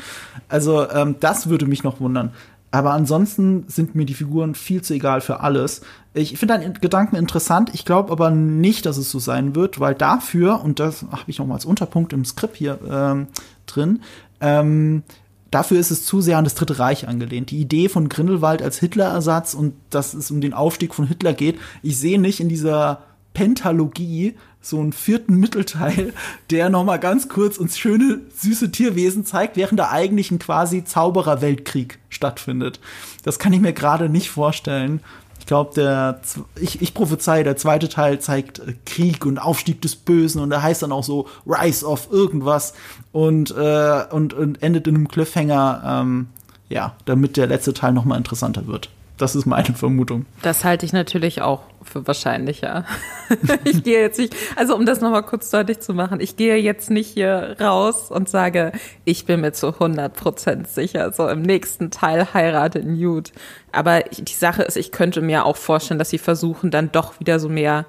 Also 0.48 0.88
ähm, 0.90 1.16
das 1.20 1.48
würde 1.48 1.66
mich 1.66 1.82
noch 1.82 2.00
wundern. 2.00 2.32
Aber 2.70 2.92
ansonsten 2.92 3.64
sind 3.68 3.94
mir 3.94 4.04
die 4.04 4.14
Figuren 4.14 4.54
viel 4.54 4.82
zu 4.82 4.94
egal 4.94 5.20
für 5.20 5.40
alles. 5.40 5.82
Ich 6.14 6.36
finde 6.38 6.58
deinen 6.58 6.74
Gedanken 6.74 7.16
interessant. 7.16 7.70
Ich 7.72 7.84
glaube 7.84 8.12
aber 8.12 8.30
nicht, 8.30 8.86
dass 8.86 8.96
es 8.96 9.10
so 9.10 9.18
sein 9.18 9.54
wird, 9.54 9.80
weil 9.80 9.94
dafür, 9.94 10.62
und 10.62 10.80
das 10.80 11.02
habe 11.10 11.24
ich 11.28 11.38
noch 11.38 11.46
mal 11.46 11.54
als 11.54 11.64
Unterpunkt 11.64 12.12
im 12.12 12.24
Skript 12.24 12.56
hier 12.56 12.78
ähm, 12.90 13.28
drin, 13.66 14.02
ähm, 14.40 15.04
dafür 15.50 15.78
ist 15.78 15.90
es 15.90 16.04
zu 16.04 16.20
sehr 16.20 16.38
an 16.38 16.44
das 16.44 16.54
Dritte 16.54 16.78
Reich 16.78 17.08
angelehnt. 17.08 17.50
Die 17.50 17.60
Idee 17.60 17.88
von 17.88 18.08
Grindelwald 18.08 18.62
als 18.62 18.78
Hitlerersatz 18.78 19.54
und 19.54 19.74
dass 19.90 20.14
es 20.14 20.30
um 20.30 20.40
den 20.40 20.54
Aufstieg 20.54 20.94
von 20.94 21.06
Hitler 21.06 21.32
geht, 21.32 21.58
ich 21.82 21.98
sehe 21.98 22.20
nicht 22.20 22.40
in 22.40 22.48
dieser 22.48 23.02
Pentalogie 23.34 24.34
so 24.60 24.80
einen 24.80 24.92
vierten 24.92 25.36
Mittelteil, 25.36 26.12
der 26.50 26.70
noch 26.70 26.84
mal 26.84 26.96
ganz 26.96 27.28
kurz 27.28 27.58
uns 27.58 27.78
schöne, 27.78 28.20
süße 28.34 28.72
Tierwesen 28.72 29.24
zeigt, 29.24 29.56
während 29.56 29.78
da 29.78 29.90
eigentlich 29.90 30.30
ein 30.30 30.38
quasi 30.38 30.84
Zauberer-Weltkrieg 30.84 31.98
stattfindet. 32.08 32.80
Das 33.22 33.38
kann 33.38 33.52
ich 33.52 33.60
mir 33.60 33.72
gerade 33.72 34.08
nicht 34.08 34.30
vorstellen. 34.30 35.00
Ich 35.46 35.48
glaube, 35.48 35.74
der, 35.76 36.20
ich, 36.60 36.82
ich 36.82 36.92
prophezei, 36.92 37.44
der 37.44 37.56
zweite 37.56 37.88
Teil 37.88 38.18
zeigt 38.18 38.58
äh, 38.58 38.74
Krieg 38.84 39.24
und 39.24 39.38
Aufstieg 39.38 39.80
des 39.80 39.94
Bösen 39.94 40.40
und 40.40 40.50
der 40.50 40.60
heißt 40.60 40.82
dann 40.82 40.90
auch 40.90 41.04
so 41.04 41.28
Rise 41.46 41.86
of 41.86 42.08
irgendwas 42.10 42.74
und, 43.12 43.52
äh, 43.52 44.04
und, 44.10 44.34
und 44.34 44.60
endet 44.60 44.88
in 44.88 44.96
einem 44.96 45.06
Cliffhanger, 45.06 45.82
ähm, 45.86 46.26
ja, 46.68 46.96
damit 47.04 47.36
der 47.36 47.46
letzte 47.46 47.74
Teil 47.74 47.92
noch 47.92 48.04
mal 48.04 48.16
interessanter 48.16 48.66
wird. 48.66 48.90
Das 49.18 49.34
ist 49.34 49.46
meine 49.46 49.74
Vermutung. 49.74 50.26
Das 50.42 50.64
halte 50.64 50.84
ich 50.84 50.92
natürlich 50.92 51.40
auch 51.40 51.62
für 51.82 52.06
wahrscheinlicher. 52.06 52.84
ich 53.64 53.82
gehe 53.82 54.00
jetzt 54.00 54.18
nicht, 54.18 54.36
also 54.56 54.76
um 54.76 54.84
das 54.84 55.00
nochmal 55.00 55.22
kurz 55.22 55.50
deutlich 55.50 55.80
zu 55.80 55.94
machen, 55.94 56.20
ich 56.20 56.36
gehe 56.36 56.56
jetzt 56.56 56.90
nicht 56.90 57.08
hier 57.08 57.56
raus 57.58 58.10
und 58.10 58.28
sage, 58.28 58.72
ich 59.04 59.24
bin 59.24 59.40
mir 59.40 59.52
zu 59.52 59.68
100 59.68 60.14
Prozent 60.14 60.68
sicher, 60.68 61.12
so 61.12 61.28
im 61.28 61.40
nächsten 61.40 61.90
Teil 61.90 62.34
heiratet 62.34 62.84
Newt. 62.84 63.32
Aber 63.72 64.00
die 64.00 64.34
Sache 64.34 64.62
ist, 64.62 64.76
ich 64.76 64.92
könnte 64.92 65.22
mir 65.22 65.46
auch 65.46 65.56
vorstellen, 65.56 65.98
dass 65.98 66.10
sie 66.10 66.18
versuchen, 66.18 66.70
dann 66.70 66.92
doch 66.92 67.18
wieder 67.18 67.40
so 67.40 67.48
mehr 67.48 67.86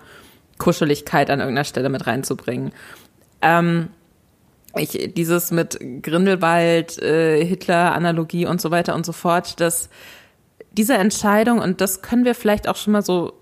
Kuscheligkeit 0.58 1.30
an 1.30 1.40
irgendeiner 1.40 1.66
Stelle 1.66 1.90
mit 1.90 2.08
reinzubringen. 2.08 2.72
Ähm, 3.42 3.90
ich, 4.78 5.14
dieses 5.16 5.52
mit 5.52 5.78
Grindelwald, 6.04 7.02
äh, 7.02 7.44
Hitler-Analogie 7.44 8.46
und 8.46 8.62
so 8.62 8.72
weiter 8.72 8.96
und 8.96 9.06
so 9.06 9.12
fort, 9.12 9.60
das 9.60 9.90
diese 10.78 10.94
Entscheidung, 10.94 11.60
und 11.60 11.82
das 11.82 12.02
können 12.02 12.24
wir 12.24 12.36
vielleicht 12.36 12.68
auch 12.68 12.76
schon 12.76 12.94
mal 12.94 13.02
so 13.02 13.34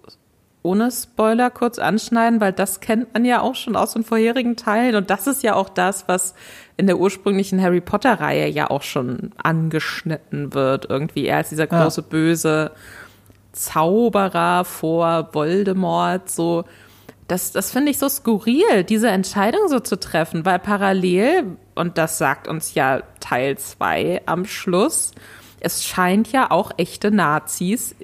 ohne 0.65 0.89
Spoiler 0.91 1.51
kurz 1.51 1.77
anschneiden, 1.77 2.41
weil 2.41 2.51
das 2.51 2.79
kennt 2.79 3.13
man 3.13 3.23
ja 3.23 3.41
auch 3.41 3.53
schon 3.53 3.75
aus 3.75 3.93
den 3.93 4.03
vorherigen 4.03 4.55
Teilen. 4.55 4.95
Und 4.95 5.11
das 5.11 5.27
ist 5.27 5.43
ja 5.43 5.53
auch 5.53 5.69
das, 5.69 6.07
was 6.07 6.33
in 6.75 6.87
der 6.87 6.97
ursprünglichen 6.97 7.61
Harry 7.61 7.81
Potter-Reihe 7.81 8.49
ja 8.49 8.71
auch 8.71 8.81
schon 8.81 9.31
angeschnitten 9.37 10.55
wird. 10.55 10.89
Irgendwie 10.89 11.27
er 11.27 11.37
als 11.37 11.49
dieser 11.49 11.67
große 11.67 12.01
ja. 12.01 12.07
böse 12.09 12.71
Zauberer 13.51 14.65
vor 14.65 15.29
Voldemort, 15.33 16.29
so. 16.29 16.65
Das, 17.27 17.51
das 17.51 17.71
finde 17.71 17.89
ich 17.89 17.97
so 17.97 18.07
skurril, 18.07 18.83
diese 18.83 19.09
Entscheidung 19.09 19.67
so 19.67 19.79
zu 19.79 19.99
treffen, 19.99 20.45
weil 20.45 20.59
parallel, 20.59 21.57
und 21.73 21.97
das 21.97 22.19
sagt 22.19 22.47
uns 22.47 22.75
ja 22.75 23.01
Teil 23.19 23.57
zwei 23.57 24.21
am 24.27 24.45
Schluss, 24.45 25.11
es 25.65 25.83
scheint 25.83 26.31
ja 26.31 26.51
auch 26.51 26.71
echte 26.77 27.11
Nazis 27.11 27.95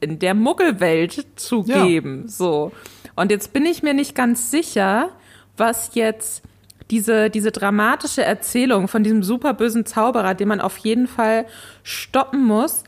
in 0.00 0.18
der 0.18 0.34
Muggelwelt 0.34 1.26
zu 1.36 1.64
ja. 1.66 1.86
geben. 1.86 2.26
So. 2.26 2.72
Und 3.14 3.30
jetzt 3.30 3.52
bin 3.52 3.64
ich 3.64 3.82
mir 3.82 3.94
nicht 3.94 4.16
ganz 4.16 4.50
sicher, 4.50 5.10
was 5.56 5.94
jetzt 5.94 6.42
diese, 6.90 7.30
diese 7.30 7.52
dramatische 7.52 8.24
Erzählung 8.24 8.88
von 8.88 9.04
diesem 9.04 9.22
superbösen 9.22 9.86
Zauberer, 9.86 10.34
den 10.34 10.48
man 10.48 10.60
auf 10.60 10.76
jeden 10.78 11.06
Fall 11.06 11.46
stoppen 11.84 12.44
muss, 12.44 12.82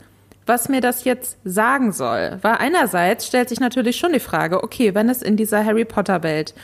was 0.46 0.68
mir 0.68 0.80
das 0.80 1.04
jetzt 1.04 1.38
sagen 1.44 1.92
soll. 1.92 2.38
Weil 2.42 2.56
einerseits 2.56 3.26
stellt 3.26 3.48
sich 3.48 3.60
natürlich 3.60 3.96
schon 3.96 4.12
die 4.12 4.20
Frage, 4.20 4.64
okay, 4.64 4.94
wenn 4.94 5.08
es 5.08 5.22
in 5.22 5.36
dieser 5.36 5.64
Harry 5.64 5.84
Potter 5.84 6.24
Welt 6.24 6.54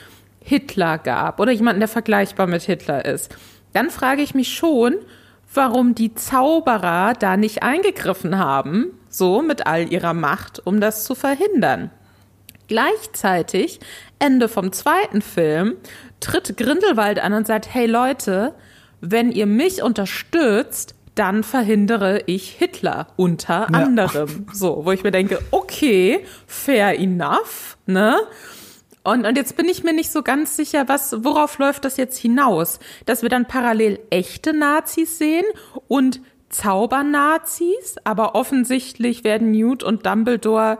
Hitler 0.42 0.98
gab 0.98 1.38
oder 1.38 1.52
jemanden, 1.52 1.80
der 1.80 1.88
vergleichbar 1.88 2.48
mit 2.48 2.62
Hitler 2.62 3.04
ist, 3.04 3.34
dann 3.72 3.90
frage 3.90 4.22
ich 4.22 4.34
mich 4.34 4.52
schon, 4.52 4.96
warum 5.52 5.94
die 5.94 6.14
Zauberer 6.14 7.14
da 7.18 7.36
nicht 7.36 7.62
eingegriffen 7.62 8.38
haben, 8.38 8.92
so 9.08 9.42
mit 9.42 9.66
all 9.66 9.92
ihrer 9.92 10.14
Macht, 10.14 10.64
um 10.64 10.80
das 10.80 11.04
zu 11.04 11.14
verhindern. 11.14 11.90
Gleichzeitig, 12.68 13.80
Ende 14.20 14.48
vom 14.48 14.72
zweiten 14.72 15.22
Film, 15.22 15.76
tritt 16.20 16.56
Grindelwald 16.56 17.18
an 17.18 17.32
und 17.32 17.46
sagt, 17.46 17.74
hey 17.74 17.86
Leute, 17.86 18.54
wenn 19.00 19.32
ihr 19.32 19.46
mich 19.46 19.82
unterstützt, 19.82 20.94
dann 21.14 21.42
verhindere 21.42 22.22
ich 22.26 22.50
Hitler 22.50 23.08
unter 23.16 23.66
ja. 23.70 23.78
anderem. 23.78 24.46
So, 24.52 24.84
wo 24.84 24.92
ich 24.92 25.02
mir 25.02 25.10
denke, 25.10 25.40
okay, 25.50 26.24
fair 26.46 26.98
enough, 26.98 27.76
ne? 27.86 28.16
Und, 29.02 29.26
und 29.26 29.36
jetzt 29.36 29.56
bin 29.56 29.68
ich 29.68 29.82
mir 29.82 29.94
nicht 29.94 30.12
so 30.12 30.22
ganz 30.22 30.56
sicher, 30.56 30.86
was, 30.88 31.24
worauf 31.24 31.58
läuft 31.58 31.84
das 31.84 31.96
jetzt 31.96 32.18
hinaus? 32.18 32.80
Dass 33.06 33.22
wir 33.22 33.30
dann 33.30 33.46
parallel 33.46 33.98
echte 34.10 34.52
Nazis 34.52 35.16
sehen 35.16 35.46
und 35.88 36.20
Zaubernazis, 36.50 37.96
aber 38.04 38.34
offensichtlich 38.34 39.24
werden 39.24 39.52
Newt 39.52 39.82
und 39.82 40.04
Dumbledore 40.04 40.78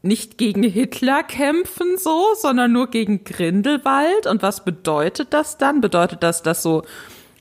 nicht 0.00 0.38
gegen 0.38 0.62
Hitler 0.62 1.22
kämpfen 1.22 1.96
so, 1.96 2.26
sondern 2.36 2.72
nur 2.72 2.88
gegen 2.88 3.24
Grindelwald. 3.24 4.26
Und 4.26 4.42
was 4.42 4.64
bedeutet 4.64 5.32
das 5.32 5.58
dann? 5.58 5.80
Bedeutet 5.80 6.22
das, 6.22 6.42
dass 6.42 6.62
so 6.62 6.82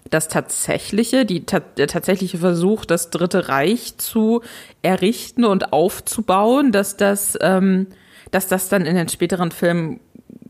das 0.10 0.28
tatsächliche, 0.28 1.26
die, 1.26 1.45
der 1.45 1.88
tatsächliche 1.88 2.38
Versuch, 2.38 2.86
das 2.86 3.10
Dritte 3.10 3.49
Reich 3.49 3.97
zu 3.97 4.41
errichten 4.82 5.43
und 5.43 5.73
aufzubauen, 5.73 6.71
dass 6.71 6.97
das 6.97 7.38
ähm, 7.41 7.88
dass 8.34 8.48
das 8.48 8.69
dann 8.69 8.86
in 8.86 8.96
den 8.96 9.10
späteren 9.10 9.52
Filmen 9.52 10.00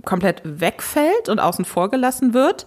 komplett 0.05 0.41
wegfällt 0.43 1.29
und 1.29 1.39
außen 1.39 1.65
vor 1.65 1.89
gelassen 1.89 2.33
wird, 2.33 2.65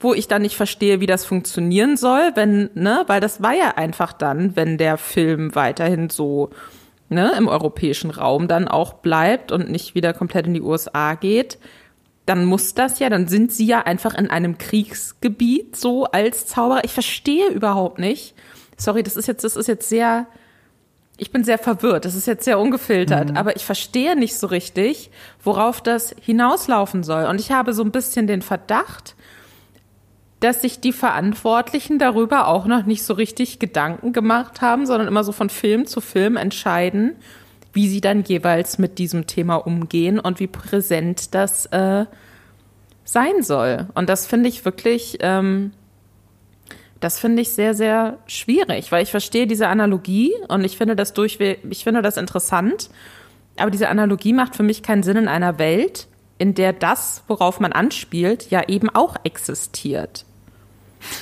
wo 0.00 0.14
ich 0.14 0.28
dann 0.28 0.42
nicht 0.42 0.56
verstehe, 0.56 1.00
wie 1.00 1.06
das 1.06 1.24
funktionieren 1.24 1.96
soll, 1.96 2.32
wenn, 2.34 2.70
ne, 2.74 3.04
weil 3.06 3.20
das 3.20 3.42
war 3.42 3.54
ja 3.54 3.76
einfach 3.76 4.12
dann, 4.12 4.54
wenn 4.56 4.78
der 4.78 4.96
Film 4.96 5.54
weiterhin 5.54 6.08
so, 6.08 6.50
ne, 7.08 7.32
im 7.36 7.48
europäischen 7.48 8.10
Raum 8.10 8.48
dann 8.48 8.68
auch 8.68 8.94
bleibt 8.94 9.52
und 9.52 9.70
nicht 9.70 9.94
wieder 9.94 10.12
komplett 10.12 10.46
in 10.46 10.54
die 10.54 10.62
USA 10.62 11.14
geht, 11.14 11.58
dann 12.26 12.44
muss 12.44 12.74
das 12.74 12.98
ja, 12.98 13.08
dann 13.08 13.26
sind 13.26 13.52
sie 13.52 13.66
ja 13.66 13.80
einfach 13.80 14.14
in 14.14 14.30
einem 14.30 14.58
Kriegsgebiet 14.58 15.76
so 15.76 16.04
als 16.04 16.46
Zauberer. 16.46 16.84
Ich 16.84 16.92
verstehe 16.92 17.48
überhaupt 17.48 17.98
nicht. 17.98 18.34
Sorry, 18.76 19.02
das 19.02 19.16
ist 19.16 19.26
jetzt, 19.26 19.44
das 19.44 19.56
ist 19.56 19.66
jetzt 19.66 19.88
sehr, 19.88 20.26
ich 21.18 21.32
bin 21.32 21.44
sehr 21.44 21.58
verwirrt. 21.58 22.04
Das 22.04 22.14
ist 22.14 22.26
jetzt 22.26 22.44
sehr 22.44 22.58
ungefiltert, 22.58 23.30
mhm. 23.30 23.36
aber 23.36 23.56
ich 23.56 23.66
verstehe 23.66 24.16
nicht 24.16 24.36
so 24.36 24.46
richtig, 24.46 25.10
worauf 25.42 25.82
das 25.82 26.14
hinauslaufen 26.20 27.02
soll. 27.02 27.24
Und 27.24 27.40
ich 27.40 27.50
habe 27.50 27.74
so 27.74 27.82
ein 27.82 27.90
bisschen 27.90 28.26
den 28.26 28.40
Verdacht, 28.40 29.16
dass 30.40 30.62
sich 30.62 30.78
die 30.80 30.92
Verantwortlichen 30.92 31.98
darüber 31.98 32.46
auch 32.46 32.66
noch 32.66 32.86
nicht 32.86 33.02
so 33.02 33.14
richtig 33.14 33.58
Gedanken 33.58 34.12
gemacht 34.12 34.60
haben, 34.60 34.86
sondern 34.86 35.08
immer 35.08 35.24
so 35.24 35.32
von 35.32 35.50
Film 35.50 35.86
zu 35.86 36.00
Film 36.00 36.36
entscheiden, 36.36 37.16
wie 37.72 37.88
sie 37.88 38.00
dann 38.00 38.22
jeweils 38.22 38.78
mit 38.78 38.98
diesem 38.98 39.26
Thema 39.26 39.56
umgehen 39.56 40.20
und 40.20 40.38
wie 40.38 40.46
präsent 40.46 41.34
das 41.34 41.66
äh, 41.66 42.06
sein 43.04 43.42
soll. 43.42 43.88
Und 43.94 44.08
das 44.08 44.26
finde 44.26 44.48
ich 44.48 44.64
wirklich 44.64 45.18
ähm, 45.20 45.72
das 47.00 47.18
finde 47.18 47.42
ich 47.42 47.50
sehr, 47.50 47.74
sehr 47.74 48.18
schwierig, 48.26 48.90
weil 48.90 49.02
ich 49.02 49.10
verstehe 49.10 49.46
diese 49.46 49.68
Analogie 49.68 50.32
und 50.48 50.64
ich 50.64 50.76
finde 50.76 50.96
das 50.96 51.12
durch, 51.12 51.38
ich 51.40 51.84
finde 51.84 52.02
das 52.02 52.16
interessant. 52.16 52.90
Aber 53.56 53.70
diese 53.70 53.88
Analogie 53.88 54.32
macht 54.32 54.56
für 54.56 54.62
mich 54.62 54.82
keinen 54.82 55.02
Sinn 55.02 55.16
in 55.16 55.28
einer 55.28 55.58
Welt, 55.58 56.08
in 56.38 56.54
der 56.54 56.72
das, 56.72 57.22
worauf 57.26 57.60
man 57.60 57.72
anspielt, 57.72 58.50
ja 58.50 58.68
eben 58.68 58.88
auch 58.90 59.16
existiert. 59.24 60.24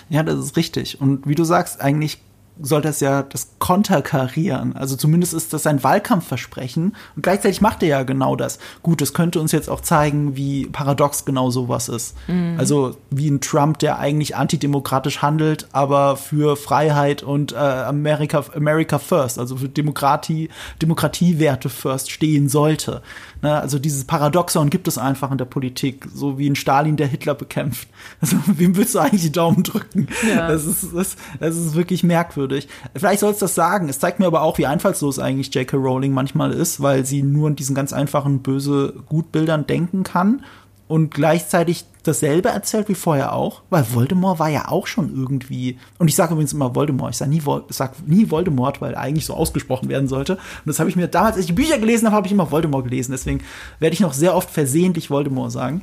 Ja, 0.09 0.23
das 0.23 0.39
ist 0.39 0.57
richtig. 0.57 1.01
Und 1.01 1.27
wie 1.27 1.35
du 1.35 1.45
sagst, 1.45 1.81
eigentlich 1.81 2.19
soll 2.61 2.81
das 2.81 3.01
ja 3.01 3.23
das 3.23 3.49
konterkarieren. 3.59 4.77
Also 4.77 4.97
zumindest 4.97 5.35
ist 5.35 5.53
das 5.53 5.67
ein 5.67 5.83
Wahlkampfversprechen. 5.83 6.97
Und 7.15 7.23
gleichzeitig 7.23 7.61
macht 7.61 7.83
er 7.83 7.89
ja 7.89 8.03
genau 8.03 8.37
das. 8.37 8.59
Gut, 8.83 9.03
es 9.03 9.13
könnte 9.13 9.41
uns 9.41 9.53
jetzt 9.53 9.69
auch 9.69 9.81
zeigen, 9.81 10.37
wie 10.37 10.67
paradox 10.67 11.25
genau 11.25 11.51
sowas 11.51 11.89
ist. 11.89 12.17
Mhm. 12.29 12.57
Also 12.59 12.97
wie 13.11 13.29
ein 13.29 13.41
Trump, 13.41 13.79
der 13.79 13.99
eigentlich 13.99 14.37
antidemokratisch 14.37 15.23
handelt, 15.23 15.69
aber 15.73 16.17
für 16.17 16.57
Freiheit 16.57 17.23
und 17.23 17.53
äh, 17.53 17.57
America, 17.57 18.45
America 18.55 18.99
First, 18.99 19.39
also 19.39 19.57
für 19.57 19.69
Demokratie, 19.69 20.49
Demokratiewerte 20.81 21.69
first 21.69 22.11
stehen 22.11 22.49
sollte. 22.49 23.03
Ne? 23.43 23.61
Also 23.61 23.79
dieses 23.79 24.05
Paradoxon 24.05 24.71
gibt 24.71 24.89
es 24.89 24.99
einfach 24.99 25.31
in 25.31 25.39
der 25.39 25.45
Politik, 25.45 26.07
so 26.13 26.39
wie 26.39 26.49
ein 26.49 26.57
Stalin, 26.57 26.97
der 26.97 27.07
Hitler 27.07 27.35
bekämpft. 27.35 27.89
Also 28.21 28.37
wem 28.47 28.77
willst 28.77 28.95
du 28.95 28.99
eigentlich 28.99 29.23
die 29.23 29.33
Daumen 29.33 29.63
drücken? 29.63 30.09
Ja. 30.29 30.49
Das, 30.49 30.65
ist, 30.65 30.89
das, 30.95 31.17
das 31.41 31.57
ist 31.57 31.75
wirklich 31.75 32.03
merkwürdig. 32.03 32.69
Vielleicht 32.95 33.21
soll 33.21 33.33
es 33.33 33.39
das 33.39 33.55
sagen. 33.55 33.89
Es 33.89 33.99
zeigt 33.99 34.21
mir 34.21 34.27
aber 34.27 34.43
auch, 34.43 34.59
wie 34.59 34.67
einfallslos 34.67 35.19
eigentlich 35.19 35.55
J.K. 35.55 35.77
Rowling 35.77 36.13
manchmal 36.13 36.53
ist, 36.53 36.81
weil 36.81 37.05
sie 37.05 37.23
nur 37.23 37.49
in 37.49 37.57
diesen 37.57 37.75
ganz 37.75 37.93
einfachen 37.93 38.41
böse 38.41 38.95
Gutbildern 39.07 39.67
denken 39.67 40.03
kann 40.03 40.43
und 40.89 41.13
gleichzeitig 41.13 41.85
dasselbe 42.05 42.51
erzählt 42.51 42.89
wie 42.89 42.95
vorher 42.95 43.33
auch, 43.33 43.63
weil 43.71 43.85
Voldemort 43.93 44.39
war 44.39 44.49
ja 44.49 44.69
auch 44.69 44.87
schon 44.87 45.15
irgendwie, 45.15 45.79
und 45.99 46.09
ich 46.09 46.15
sage 46.15 46.33
übrigens 46.33 46.53
immer 46.53 46.75
Voldemort, 46.75 47.11
ich 47.11 47.17
sage 47.17 47.31
nie, 47.31 47.43
sag 47.71 48.07
nie 48.07 48.31
Voldemort, 48.31 48.81
weil 48.81 48.95
eigentlich 48.95 49.27
so 49.27 49.35
ausgesprochen 49.35 49.89
werden 49.89 50.09
sollte. 50.09 50.35
Und 50.35 50.67
das 50.67 50.79
habe 50.79 50.89
ich 50.89 50.97
mir 50.97 51.09
damals, 51.09 51.35
als 51.35 51.43
ich 51.43 51.47
die 51.47 51.53
Bücher 51.53 51.79
gelesen 51.79 52.07
habe, 52.07 52.17
habe 52.17 52.27
ich 52.27 52.33
immer 52.33 52.51
Voldemort 52.51 52.85
gelesen. 52.85 53.13
Deswegen 53.13 53.41
werde 53.81 53.95
ich 53.95 54.01
noch 54.01 54.13
sehr 54.13 54.35
oft 54.35 54.51
versehentlich 54.51 55.11
Voldemort 55.11 55.51
sagen. 55.51 55.83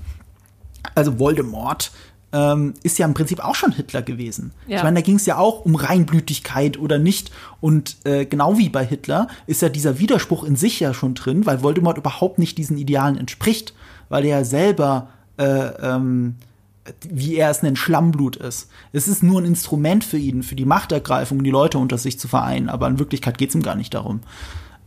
Also 0.96 1.20
Voldemort 1.20 1.92
ähm, 2.34 2.74
ist 2.84 2.98
ja 2.98 3.06
im 3.06 3.14
Prinzip 3.14 3.44
auch 3.44 3.56
schon 3.56 3.72
Hitler 3.72 4.02
gewesen. 4.02 4.52
Ja. 4.68 4.78
Ich 4.78 4.84
meine, 4.84 4.96
da 4.96 5.02
ging 5.02 5.16
es 5.16 5.26
ja 5.26 5.38
auch 5.38 5.66
um 5.66 5.76
Reinblütigkeit 5.76 6.80
oder 6.80 7.00
nicht. 7.00 7.32
Und 7.62 7.98
äh, 8.06 8.26
genau 8.26 8.58
wie 8.58 8.70
bei 8.70 8.86
Hitler 8.86 9.28
ist 9.48 9.62
ja 9.62 9.70
dieser 9.70 10.00
Widerspruch 10.00 10.44
in 10.44 10.56
sich 10.56 10.80
ja 10.80 10.94
schon 10.94 11.14
drin, 11.14 11.46
weil 11.46 11.62
Voldemort 11.62 11.98
überhaupt 11.98 12.40
nicht 12.40 12.58
diesen 12.58 12.78
Idealen 12.78 13.18
entspricht, 13.18 13.74
weil 14.14 14.26
er 14.26 14.46
selber 14.46 15.08
äh, 15.38 15.44
ähm, 15.44 16.36
wie 17.10 17.36
er 17.36 17.50
es 17.50 17.64
nennt, 17.64 17.80
Schlammblut 17.80 18.36
ist. 18.36 18.70
Es 18.92 19.08
ist 19.08 19.24
nur 19.24 19.42
ein 19.42 19.46
Instrument 19.46 20.04
für 20.04 20.20
ihn, 20.20 20.44
für 20.44 20.54
die 20.54 20.66
Machtergreifung, 20.66 21.44
die 21.44 21.50
Leute 21.50 21.80
unter 21.80 21.98
sich 21.98 22.20
zu 22.20 22.28
vereinen, 22.28 22.70
aber 22.70 22.86
in 22.88 23.00
Wirklichkeit 23.00 23.40
geht 23.40 23.50
es 23.50 23.56
ihm 23.56 23.64
gar 23.64 23.74
nicht 23.74 23.96
darum. 23.96 24.20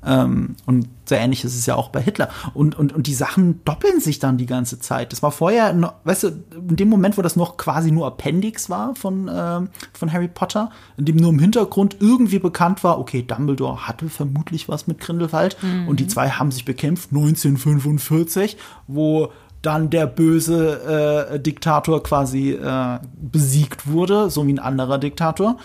Ähm, 0.07 0.57
und 0.65 0.89
sehr 1.05 1.21
ähnlich 1.21 1.45
ist 1.45 1.57
es 1.57 1.67
ja 1.67 1.75
auch 1.75 1.91
bei 1.91 2.01
Hitler. 2.01 2.29
Und, 2.55 2.79
und, 2.79 2.93
und 2.93 3.07
die 3.07 3.15
Sachen 3.15 3.65
doppeln 3.65 4.01
sich 4.01 4.19
dann 4.19 4.39
die 4.39 4.47
ganze 4.47 4.79
Zeit. 4.79 5.13
Das 5.13 5.23
war 5.23 5.33
vorher, 5.33 5.73
noch, 5.73 5.95
weißt 6.05 6.23
du, 6.25 6.29
in 6.69 6.77
dem 6.77 6.89
Moment, 6.89 7.19
wo 7.19 7.23
das 7.23 7.37
noch 7.37 7.57
quasi 7.57 7.91
nur 7.91 8.07
Appendix 8.07 8.71
war 8.71 8.95
von, 8.95 9.31
ähm, 9.33 9.69
von 9.93 10.13
Harry 10.13 10.29
Potter, 10.29 10.71
in 10.97 11.05
dem 11.05 11.17
nur 11.17 11.31
im 11.31 11.39
Hintergrund 11.39 11.97
irgendwie 12.01 12.39
bekannt 12.39 12.85
war, 12.85 12.99
okay, 12.99 13.23
Dumbledore 13.23 13.87
hatte 13.87 14.09
vermutlich 14.09 14.69
was 14.69 14.87
mit 14.87 15.01
Grindelwald 15.01 15.57
mhm. 15.63 15.89
und 15.89 16.01
die 16.01 16.07
zwei 16.07 16.31
haben 16.31 16.51
sich 16.51 16.65
bekämpft, 16.65 17.11
1945, 17.11 18.57
wo 18.87 19.33
dann 19.63 19.91
der 19.91 20.07
böse 20.07 21.31
äh, 21.33 21.41
Diktator 21.41 22.03
quasi 22.03 22.53
äh, 22.53 22.99
besiegt 23.21 23.89
wurde, 23.89 24.31
so 24.31 24.47
wie 24.47 24.53
ein 24.53 24.59
anderer 24.59 24.99
Diktator. 24.99 25.57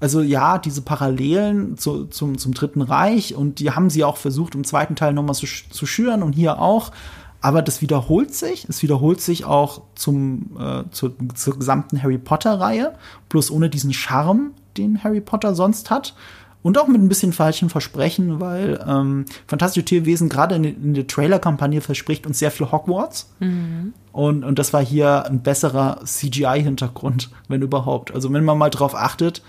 Also 0.00 0.20
ja, 0.20 0.58
diese 0.58 0.82
Parallelen 0.82 1.76
zu, 1.76 2.04
zum, 2.06 2.38
zum 2.38 2.54
Dritten 2.54 2.82
Reich 2.82 3.34
und 3.34 3.58
die 3.58 3.72
haben 3.72 3.90
sie 3.90 4.04
auch 4.04 4.16
versucht, 4.16 4.54
im 4.54 4.64
zweiten 4.64 4.94
Teil 4.94 5.12
nochmal 5.12 5.34
zu, 5.34 5.46
zu 5.46 5.86
schüren 5.86 6.22
und 6.22 6.34
hier 6.34 6.60
auch. 6.60 6.92
Aber 7.40 7.62
das 7.62 7.82
wiederholt 7.82 8.34
sich. 8.34 8.66
Es 8.68 8.82
wiederholt 8.82 9.20
sich 9.20 9.44
auch 9.44 9.82
zum, 9.94 10.56
äh, 10.58 10.84
zur, 10.90 11.14
zur 11.34 11.58
gesamten 11.58 12.02
Harry 12.02 12.18
Potter-Reihe, 12.18 12.94
bloß 13.28 13.50
ohne 13.50 13.70
diesen 13.70 13.92
Charme, 13.92 14.52
den 14.76 15.02
Harry 15.04 15.20
Potter 15.20 15.54
sonst 15.54 15.90
hat. 15.90 16.14
Und 16.62 16.76
auch 16.76 16.88
mit 16.88 17.00
ein 17.00 17.08
bisschen 17.08 17.32
falschen 17.32 17.70
Versprechen, 17.70 18.40
weil 18.40 18.84
ähm, 18.86 19.24
Fantastische 19.46 19.84
Tierwesen 19.84 20.28
gerade 20.28 20.56
in, 20.56 20.64
in, 20.64 20.94
der 20.94 21.06
Trailer-Kampagne 21.06 21.80
verspricht 21.80 22.26
uns 22.26 22.40
sehr 22.40 22.50
viel 22.50 22.70
Hogwarts. 22.72 23.32
Mhm. 23.38 23.94
Und, 24.10 24.42
und 24.44 24.58
das 24.58 24.72
war 24.72 24.84
hier 24.84 25.26
ein 25.26 25.42
besserer 25.42 26.00
CGI-Hintergrund, 26.04 27.30
wenn 27.46 27.62
überhaupt. 27.62 28.12
Also 28.12 28.32
wenn 28.32 28.44
man 28.44 28.58
mal 28.58 28.70
drauf 28.70 28.96
achtet, 28.96 29.42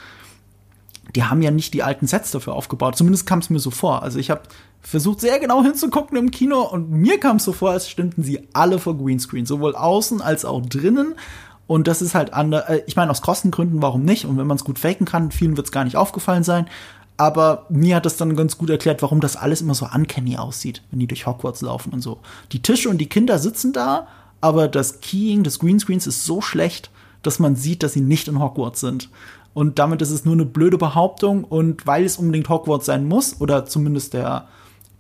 die 1.15 1.23
haben 1.23 1.41
ja 1.41 1.51
nicht 1.51 1.73
die 1.73 1.83
alten 1.83 2.07
Sets 2.07 2.31
dafür 2.31 2.53
aufgebaut. 2.53 2.95
Zumindest 2.95 3.25
kam 3.25 3.39
es 3.39 3.49
mir 3.49 3.59
so 3.59 3.71
vor. 3.71 4.03
Also 4.03 4.19
ich 4.19 4.29
habe 4.29 4.41
versucht 4.81 5.19
sehr 5.21 5.39
genau 5.39 5.63
hinzugucken 5.63 6.17
im 6.17 6.31
Kino 6.31 6.61
und 6.61 6.89
mir 6.91 7.19
kam 7.19 7.37
es 7.37 7.43
so 7.43 7.53
vor, 7.53 7.71
als 7.71 7.89
stimmten 7.89 8.23
sie 8.23 8.47
alle 8.53 8.79
vor 8.79 8.97
Greenscreen, 8.97 9.45
sowohl 9.45 9.75
außen 9.75 10.21
als 10.21 10.45
auch 10.45 10.61
drinnen. 10.61 11.15
Und 11.67 11.87
das 11.87 12.01
ist 12.01 12.15
halt 12.15 12.33
andere, 12.33 12.67
äh, 12.67 12.83
ich 12.87 12.95
meine 12.95 13.11
aus 13.11 13.21
Kostengründen, 13.21 13.81
warum 13.81 14.03
nicht? 14.03 14.25
Und 14.25 14.37
wenn 14.37 14.47
man 14.47 14.57
es 14.57 14.63
gut 14.63 14.79
faken 14.79 15.05
kann, 15.05 15.31
vielen 15.31 15.57
wird 15.57 15.67
es 15.67 15.71
gar 15.71 15.83
nicht 15.83 15.97
aufgefallen 15.97 16.43
sein. 16.43 16.67
Aber 17.17 17.65
mir 17.69 17.97
hat 17.97 18.05
das 18.05 18.15
dann 18.15 18.35
ganz 18.37 18.57
gut 18.57 18.69
erklärt, 18.69 19.01
warum 19.01 19.19
das 19.19 19.35
alles 19.35 19.61
immer 19.61 19.75
so 19.75 19.85
uncanny 19.85 20.37
aussieht, 20.37 20.81
wenn 20.89 20.99
die 20.99 21.07
durch 21.07 21.27
Hogwarts 21.27 21.61
laufen 21.61 21.91
und 21.91 22.01
so. 22.01 22.19
Die 22.53 22.61
Tische 22.61 22.89
und 22.89 22.97
die 22.97 23.09
Kinder 23.09 23.39
sitzen 23.39 23.73
da, 23.73 24.07
aber 24.39 24.69
das 24.69 25.01
Keying 25.01 25.43
des 25.43 25.59
Greenscreens 25.59 26.07
ist 26.07 26.25
so 26.25 26.41
schlecht, 26.41 26.89
dass 27.21 27.39
man 27.39 27.57
sieht, 27.57 27.83
dass 27.83 27.93
sie 27.93 28.01
nicht 28.01 28.29
in 28.29 28.39
Hogwarts 28.39 28.79
sind. 28.79 29.09
Und 29.53 29.79
damit 29.79 30.01
ist 30.01 30.11
es 30.11 30.25
nur 30.25 30.35
eine 30.35 30.45
blöde 30.45 30.77
Behauptung. 30.77 31.43
Und 31.43 31.85
weil 31.87 32.05
es 32.05 32.17
unbedingt 32.17 32.49
Hogwarts 32.49 32.85
sein 32.85 33.07
muss, 33.07 33.39
oder 33.41 33.65
zumindest 33.65 34.13
der, 34.13 34.47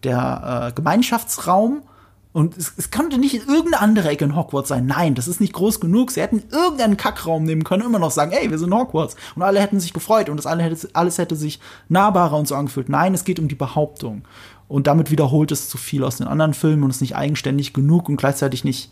der 0.03 0.69
äh, 0.69 0.75
Gemeinschaftsraum, 0.75 1.83
und 2.31 2.55
es, 2.57 2.73
es 2.77 2.91
konnte 2.91 3.17
nicht 3.17 3.47
irgendeine 3.47 3.79
andere 3.79 4.09
Ecke 4.09 4.23
in 4.23 4.35
Hogwarts 4.35 4.69
sein. 4.69 4.85
Nein, 4.85 5.15
das 5.15 5.27
ist 5.27 5.41
nicht 5.41 5.53
groß 5.53 5.79
genug. 5.79 6.11
Sie 6.11 6.21
hätten 6.21 6.43
irgendeinen 6.51 6.95
Kackraum 6.95 7.43
nehmen 7.43 7.63
können, 7.63 7.85
immer 7.85 7.97
noch 7.97 8.11
sagen, 8.11 8.31
ey, 8.31 8.51
wir 8.51 8.59
sind 8.59 8.73
Hogwarts. 8.73 9.15
Und 9.35 9.41
alle 9.41 9.59
hätten 9.59 9.79
sich 9.79 9.93
gefreut 9.93 10.29
und 10.29 10.37
das 10.37 10.45
alle 10.45 10.63
hätte, 10.63 10.89
alles 10.93 11.17
hätte 11.17 11.35
sich 11.35 11.59
nahbarer 11.87 12.37
und 12.37 12.47
so 12.47 12.55
angefühlt. 12.55 12.87
Nein, 12.87 13.15
es 13.15 13.23
geht 13.23 13.39
um 13.39 13.47
die 13.47 13.55
Behauptung. 13.55 14.23
Und 14.67 14.85
damit 14.85 15.09
wiederholt 15.09 15.51
es 15.51 15.69
zu 15.69 15.79
viel 15.79 16.03
aus 16.03 16.17
den 16.17 16.27
anderen 16.27 16.53
Filmen 16.53 16.83
und 16.83 16.91
ist 16.91 17.01
nicht 17.01 17.15
eigenständig 17.15 17.73
genug 17.73 18.07
und 18.07 18.17
gleichzeitig 18.17 18.63
nicht 18.63 18.91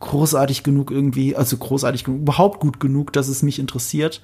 großartig 0.00 0.62
genug 0.62 0.90
irgendwie, 0.90 1.36
also 1.36 1.58
großartig 1.58 2.04
genug, 2.04 2.22
überhaupt 2.22 2.60
gut 2.60 2.80
genug, 2.80 3.12
dass 3.12 3.28
es 3.28 3.42
mich 3.42 3.58
interessiert 3.58 4.22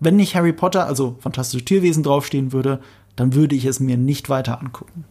wenn 0.00 0.16
nicht 0.16 0.36
Harry 0.36 0.52
Potter, 0.52 0.86
also 0.86 1.16
fantastische 1.20 1.64
Tierwesen 1.64 2.02
draufstehen 2.02 2.52
würde, 2.52 2.80
dann 3.16 3.34
würde 3.34 3.54
ich 3.54 3.64
es 3.64 3.80
mir 3.80 3.96
nicht 3.96 4.28
weiter 4.28 4.60
angucken. 4.60 5.04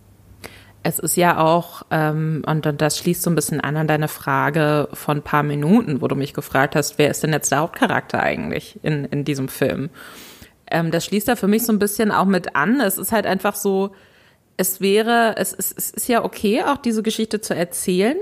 Es 0.83 0.99
ist 0.99 1.17
ja 1.17 1.39
auch, 1.39 1.81
ähm, 1.89 2.43
und 2.45 2.71
das 2.79 2.99
schließt 2.99 3.23
so 3.23 3.31
ein 3.31 3.35
bisschen 3.35 3.59
an 3.59 3.75
an 3.75 3.87
deine 3.87 4.07
Frage 4.07 4.87
von 4.93 5.17
ein 5.17 5.23
paar 5.23 5.41
Minuten, 5.41 6.01
wo 6.01 6.07
du 6.07 6.15
mich 6.15 6.35
gefragt 6.35 6.75
hast, 6.75 6.99
wer 6.99 7.09
ist 7.09 7.23
denn 7.23 7.33
jetzt 7.33 7.51
der 7.51 7.59
Hauptcharakter 7.59 8.21
eigentlich 8.21 8.79
in, 8.83 9.05
in 9.05 9.25
diesem 9.25 9.47
Film? 9.47 9.89
Ähm, 10.69 10.91
das 10.91 11.05
schließt 11.05 11.27
da 11.27 11.35
für 11.35 11.47
mich 11.47 11.63
so 11.65 11.73
ein 11.73 11.79
bisschen 11.79 12.11
auch 12.11 12.25
mit 12.25 12.55
an. 12.55 12.79
Es 12.81 12.99
ist 12.99 13.11
halt 13.11 13.25
einfach 13.25 13.55
so, 13.55 13.91
es 14.57 14.79
wäre, 14.79 15.35
es, 15.37 15.53
es, 15.53 15.73
es 15.75 15.89
ist 15.89 16.07
ja 16.07 16.23
okay, 16.23 16.61
auch 16.63 16.77
diese 16.77 17.01
Geschichte 17.01 17.41
zu 17.41 17.55
erzählen. 17.55 18.17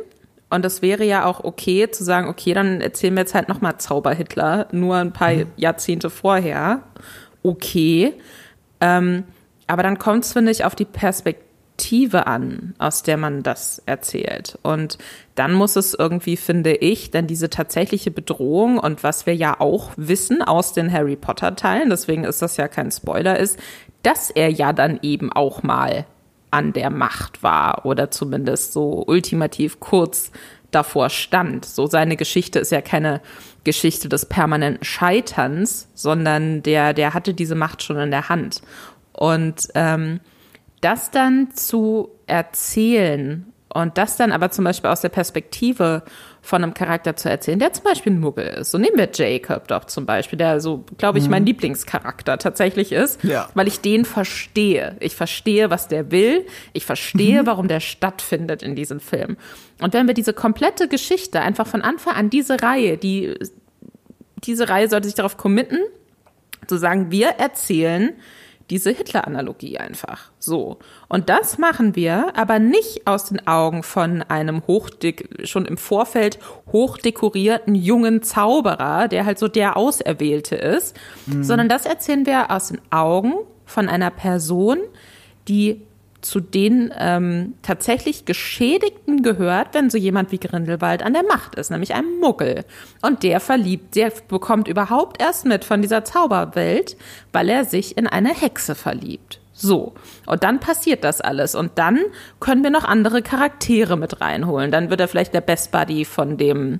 Und 0.54 0.64
das 0.64 0.84
wäre 0.84 1.04
ja 1.04 1.26
auch 1.26 1.44
okay 1.44 1.90
zu 1.90 2.04
sagen, 2.04 2.28
okay, 2.28 2.54
dann 2.54 2.80
erzählen 2.80 3.16
wir 3.16 3.22
jetzt 3.22 3.34
halt 3.34 3.50
nochmal 3.50 3.80
Zauber-Hitler, 3.80 4.68
nur 4.72 4.98
ein 4.98 5.12
paar 5.12 5.32
mhm. 5.32 5.48
Jahrzehnte 5.58 6.12
vorher. 6.12 6.84
Okay. 7.42 8.14
Ähm, 8.80 9.24
aber 9.66 9.82
dann 9.82 9.98
kommt 9.98 10.26
es, 10.26 10.34
finde 10.34 10.52
ich, 10.52 10.64
auf 10.64 10.76
die 10.76 10.86
Perspektive 10.86 12.28
an, 12.28 12.76
aus 12.78 13.02
der 13.02 13.18
man 13.18 13.42
das 13.42 13.82
erzählt. 13.88 14.60
Und 14.62 15.00
dann 15.34 15.54
muss 15.54 15.76
es 15.76 15.96
irgendwie, 15.96 16.38
finde 16.38 16.76
ich, 16.76 17.10
dann 17.10 17.26
diese 17.26 17.50
tatsächliche 17.50 18.12
Bedrohung 18.12 18.78
und 18.78 19.02
was 19.02 19.26
wir 19.26 19.36
ja 19.36 19.60
auch 19.60 19.90
wissen 19.98 20.44
aus 20.44 20.74
den 20.74 20.94
Harry 20.94 21.16
Potter 21.16 21.56
Teilen, 21.56 21.90
deswegen 21.90 22.26
ist 22.26 22.44
das 22.44 22.58
ja 22.58 22.68
kein 22.68 22.92
Spoiler, 22.92 23.40
ist, 23.40 23.58
dass 24.04 24.30
er 24.30 24.50
ja 24.50 24.72
dann 24.72 25.00
eben 25.02 25.34
auch 25.34 25.64
mal 25.64 26.06
an 26.54 26.72
der 26.72 26.92
Macht 26.92 27.42
war 27.42 27.84
oder 27.84 28.12
zumindest 28.12 28.74
so 28.74 29.04
ultimativ 29.08 29.80
kurz 29.80 30.32
davor 30.70 31.10
stand. 31.10 31.66
So 31.66 31.88
seine 31.88 32.16
Geschichte 32.16 32.60
ist 32.60 32.72
ja 32.72 32.82
keine 32.82 33.22
Geschichte 33.64 34.08
des 34.08 34.28
permanenten 34.28 34.84
Scheiterns, 34.84 35.90
sondern 35.96 36.62
der, 36.62 36.94
der 36.94 37.16
hatte 37.16 37.34
diese 37.34 37.56
Macht 37.56 37.82
schon 37.82 37.98
in 37.98 38.12
der 38.12 38.30
Hand. 38.30 38.62
Und 39.14 39.68
ähm, 39.74 40.20
das 40.82 41.10
dann 41.10 41.52
zu 41.56 42.10
erzählen 42.28 43.52
und 43.74 43.98
das 43.98 44.16
dann 44.18 44.32
aber 44.32 44.52
zum 44.52 44.66
Beispiel 44.66 44.92
aus 44.92 45.02
der 45.02 45.10
Perspektive 45.10 46.04
von 46.46 46.62
einem 46.62 46.74
Charakter 46.74 47.16
zu 47.16 47.30
erzählen, 47.30 47.58
der 47.58 47.72
zum 47.72 47.86
Beispiel 47.86 48.12
ein 48.12 48.20
Muggel 48.20 48.46
ist. 48.46 48.72
So 48.72 48.78
nehmen 48.78 48.98
wir 48.98 49.10
Jacob 49.12 49.70
doch 49.70 49.86
zum 49.86 50.06
Beispiel, 50.06 50.38
der 50.38 50.60
so, 50.60 50.84
glaube 50.98 51.18
ich, 51.18 51.24
mhm. 51.24 51.32
mein 51.32 51.46
Lieblingscharakter 51.46 52.38
tatsächlich 52.38 52.92
ist, 52.92 53.24
ja. 53.24 53.48
weil 53.54 53.70
ich 53.70 53.80
den 53.80 54.04
verstehe. 54.04 54.98
Ich 55.00 55.16
verstehe, 55.16 55.70
was 55.70 55.88
der 55.88 56.12
will. 56.12 56.46
Ich 56.74 56.86
verstehe, 56.86 57.44
mhm. 57.44 57.48
warum 57.48 57.70
der 57.70 57.80
stattfindet 57.80 58.62
in 58.62 58.76
diesem 58.76 59.00
Film. 59.00 59.38
Und 59.82 59.94
wenn 59.94 60.06
wir 60.06 60.14
diese 60.14 60.34
komplette 60.34 60.90
Geschichte 60.90 61.40
einfach 61.40 61.66
von 61.66 61.82
Anfang 61.82 62.16
an, 62.16 62.30
diese 62.30 62.62
Reihe, 62.62 62.98
die, 62.98 63.36
diese 64.44 64.68
Reihe 64.68 64.90
sollte 64.90 65.08
sich 65.08 65.16
darauf 65.16 65.38
committen, 65.38 65.80
zu 66.68 66.78
sagen, 66.78 67.10
wir 67.10 67.30
erzählen 67.30 68.14
diese 68.74 68.90
Hitler-Analogie 68.90 69.78
einfach. 69.78 70.32
So. 70.40 70.80
Und 71.08 71.30
das 71.30 71.60
machen 71.60 71.96
wir 71.96 72.36
aber 72.36 72.58
nicht 72.58 73.06
aus 73.06 73.26
den 73.26 73.48
Augen 73.48 73.84
von 73.84 74.24
einem 74.24 74.66
hochdek 74.66 75.48
schon 75.48 75.66
im 75.66 75.78
Vorfeld 75.78 76.40
hochdekorierten 76.72 77.76
jungen 77.76 78.24
Zauberer, 78.24 79.08
der 79.08 79.28
halt 79.28 79.38
so 79.38 79.48
der 79.48 79.78
Auserwählte 79.78 80.56
ist, 80.56 80.98
mhm. 81.28 81.44
sondern 81.44 81.70
das 81.70 81.86
erzählen 81.86 82.26
wir 82.26 82.50
aus 82.50 82.70
den 82.70 82.82
Augen 82.90 83.34
von 83.64 83.88
einer 83.90 84.10
Person, 84.10 84.80
die 85.48 85.84
zu 86.26 86.40
den 86.40 86.94
ähm, 86.98 87.56
tatsächlich 87.62 88.26
Geschädigten 88.26 89.24
gehört, 89.24 89.74
wenn 89.74 89.90
so 89.90 89.98
jemand 89.98 90.32
wie 90.32 90.40
Grindelwald 90.40 91.04
an 91.04 91.14
der 91.14 91.24
Macht 91.24 91.56
ist, 91.56 91.72
nämlich 91.72 91.94
ein 91.94 92.20
Muggel. 92.20 92.66
Und 93.02 93.24
der 93.24 93.40
verliebt, 93.40 93.96
der 93.96 94.12
bekommt 94.28 94.68
überhaupt 94.68 95.22
erst 95.22 95.46
mit 95.46 95.66
von 95.66 95.82
dieser 95.82 96.04
Zauberwelt, 96.04 96.98
weil 97.32 97.50
er 97.50 97.66
sich 97.66 97.98
in 97.98 98.08
eine 98.08 98.34
Hexe 98.34 98.76
verliebt. 98.76 99.40
So. 99.54 99.94
Und 100.26 100.44
dann 100.44 100.60
passiert 100.60 101.04
das 101.04 101.22
alles. 101.22 101.56
Und 101.56 101.74
dann 101.76 102.00
können 102.40 102.64
wir 102.64 102.72
noch 102.72 102.84
andere 102.84 103.22
Charaktere 103.22 103.98
mit 103.98 104.20
reinholen. 104.20 104.72
Dann 104.72 104.90
wird 104.90 105.00
er 105.00 105.08
vielleicht 105.08 105.34
der 105.34 105.42
Best 105.42 105.72
Buddy 105.72 106.06
von 106.06 106.38
dem. 106.38 106.80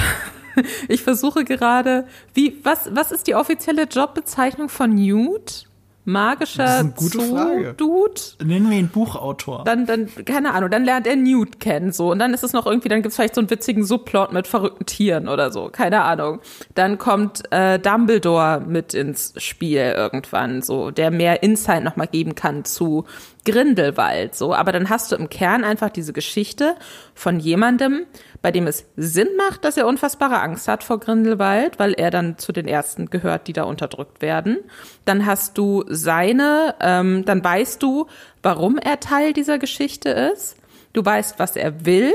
ich 0.88 1.02
versuche 1.02 1.44
gerade, 1.44 2.06
wie, 2.34 2.58
was, 2.64 2.90
was 2.94 3.12
ist 3.12 3.26
die 3.28 3.34
offizielle 3.34 3.84
Jobbezeichnung 3.84 4.68
von 4.68 4.94
Newt? 4.94 5.69
Magischer 6.04 6.92
Zoo-Dude. 6.96 8.20
Nennen 8.42 8.70
wir 8.70 8.78
ihn 8.78 8.88
Buchautor. 8.88 9.64
Dann, 9.64 9.86
dann, 9.86 10.08
keine 10.24 10.54
Ahnung, 10.54 10.70
dann 10.70 10.84
lernt 10.84 11.06
er 11.06 11.16
Newt 11.16 11.60
kennen, 11.60 11.92
so. 11.92 12.10
Und 12.10 12.18
dann 12.18 12.34
ist 12.34 12.42
es 12.42 12.52
noch 12.52 12.66
irgendwie, 12.66 12.88
dann 12.88 13.02
gibt 13.02 13.10
es 13.10 13.16
vielleicht 13.16 13.34
so 13.34 13.40
einen 13.40 13.50
witzigen 13.50 13.84
Subplot 13.84 14.32
mit 14.32 14.46
verrückten 14.46 14.86
Tieren 14.86 15.28
oder 15.28 15.50
so. 15.50 15.68
Keine 15.68 16.02
Ahnung. 16.02 16.40
Dann 16.74 16.98
kommt 16.98 17.42
äh, 17.52 17.78
Dumbledore 17.78 18.62
mit 18.66 18.94
ins 18.94 19.34
Spiel 19.36 19.94
irgendwann, 19.96 20.62
so, 20.62 20.90
der 20.90 21.10
mehr 21.10 21.42
Insight 21.42 21.84
nochmal 21.84 22.08
geben 22.08 22.34
kann 22.34 22.64
zu 22.64 23.04
Grindelwald, 23.44 24.34
so. 24.34 24.54
Aber 24.54 24.72
dann 24.72 24.90
hast 24.90 25.12
du 25.12 25.16
im 25.16 25.28
Kern 25.28 25.64
einfach 25.64 25.90
diese 25.90 26.12
Geschichte 26.12 26.76
von 27.14 27.40
jemandem, 27.40 28.06
bei 28.42 28.50
dem 28.50 28.66
es 28.66 28.86
Sinn 28.96 29.28
macht, 29.36 29.64
dass 29.64 29.76
er 29.76 29.86
unfassbare 29.86 30.40
Angst 30.40 30.66
hat 30.66 30.82
vor 30.82 30.98
Grindelwald, 30.98 31.78
weil 31.78 31.92
er 31.92 32.10
dann 32.10 32.38
zu 32.38 32.52
den 32.52 32.66
Ersten 32.66 33.10
gehört, 33.10 33.48
die 33.48 33.52
da 33.52 33.64
unterdrückt 33.64 34.22
werden. 34.22 34.58
Dann 35.04 35.26
hast 35.26 35.58
du 35.58 35.84
seine, 35.88 36.74
ähm, 36.80 37.24
dann 37.24 37.44
weißt 37.44 37.82
du, 37.82 38.06
warum 38.42 38.78
er 38.78 39.00
Teil 39.00 39.32
dieser 39.32 39.58
Geschichte 39.58 40.08
ist. 40.08 40.56
Du 40.92 41.04
weißt, 41.04 41.38
was 41.38 41.56
er 41.56 41.84
will. 41.84 42.14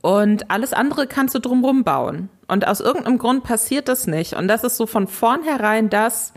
Und 0.00 0.50
alles 0.50 0.72
andere 0.72 1.06
kannst 1.06 1.34
du 1.34 1.40
drumrum 1.40 1.84
bauen. 1.84 2.30
Und 2.48 2.66
aus 2.66 2.80
irgendeinem 2.80 3.18
Grund 3.18 3.42
passiert 3.42 3.88
das 3.88 4.06
nicht. 4.06 4.34
Und 4.34 4.48
das 4.48 4.64
ist 4.64 4.76
so 4.76 4.86
von 4.86 5.08
vornherein 5.08 5.90
das, 5.90 6.32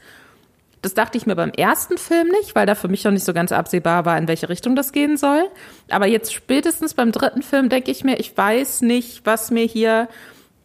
das 0.82 0.94
dachte 0.94 1.18
ich 1.18 1.26
mir 1.26 1.36
beim 1.36 1.52
ersten 1.52 1.98
Film 1.98 2.30
nicht, 2.30 2.56
weil 2.56 2.66
da 2.66 2.76
für 2.76 2.88
mich 2.88 3.04
noch 3.04 3.12
nicht 3.12 3.26
so 3.26 3.34
ganz 3.34 3.52
absehbar 3.52 4.06
war, 4.06 4.18
in 4.18 4.28
welche 4.28 4.50
Richtung 4.50 4.76
das 4.76 4.92
gehen 4.92 5.18
soll. 5.18 5.50
Aber 5.90 6.08
jetzt 6.08 6.34
spätestens 6.34 6.94
beim 6.94 7.12
dritten 7.12 7.42
Film 7.42 7.70
denke 7.70 7.92
ich 7.92 8.04
mir, 8.04 8.20
ich 8.20 8.36
weiß 8.36 8.82
nicht, 8.82 9.26
was 9.26 9.52
mir 9.52 9.66
hier 9.66 10.08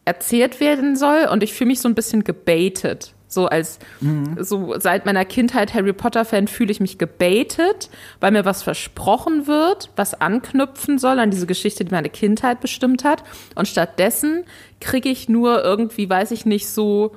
erzählt 0.05 0.61
werden 0.61 0.96
soll 0.96 1.29
und 1.31 1.42
ich 1.42 1.55
fühle 1.55 1.68
mich 1.68 1.81
so 1.81 1.88
ein 1.88 1.94
bisschen 1.94 2.24
gebaitet. 2.24 3.14
So 3.27 3.46
als, 3.46 3.81
mhm. 4.00 4.37
so 4.38 4.79
seit 4.79 5.07
meiner 5.07 5.24
Kindheit 5.24 5.74
Harry 5.74 5.92
Potter 5.92 6.24
Fan 6.24 6.46
fühle 6.46 6.70
ich 6.70 6.79
mich 6.79 6.98
gebaitet, 6.98 7.90
weil 8.20 8.31
mir 8.31 8.44
was 8.44 8.62
versprochen 8.62 9.48
wird, 9.48 9.90
was 9.96 10.14
anknüpfen 10.14 10.98
soll 10.98 11.18
an 11.18 11.31
diese 11.31 11.46
Geschichte, 11.46 11.85
die 11.85 11.90
meine 11.90 12.11
Kindheit 12.11 12.61
bestimmt 12.61 13.03
hat. 13.03 13.24
Und 13.57 13.66
stattdessen 13.66 14.44
kriege 14.81 15.09
ich 15.09 15.29
nur 15.29 15.64
irgendwie, 15.64 16.09
weiß 16.09 16.31
ich 16.31 16.46
nicht, 16.46 16.68
so 16.68 17.16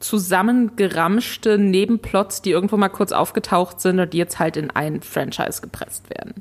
zusammengeramschte 0.00 1.58
Nebenplots, 1.58 2.42
die 2.42 2.50
irgendwo 2.50 2.76
mal 2.76 2.88
kurz 2.88 3.12
aufgetaucht 3.12 3.80
sind 3.80 3.98
und 3.98 4.12
die 4.12 4.18
jetzt 4.18 4.38
halt 4.38 4.56
in 4.56 4.70
ein 4.70 5.02
Franchise 5.02 5.60
gepresst 5.60 6.08
werden. 6.10 6.34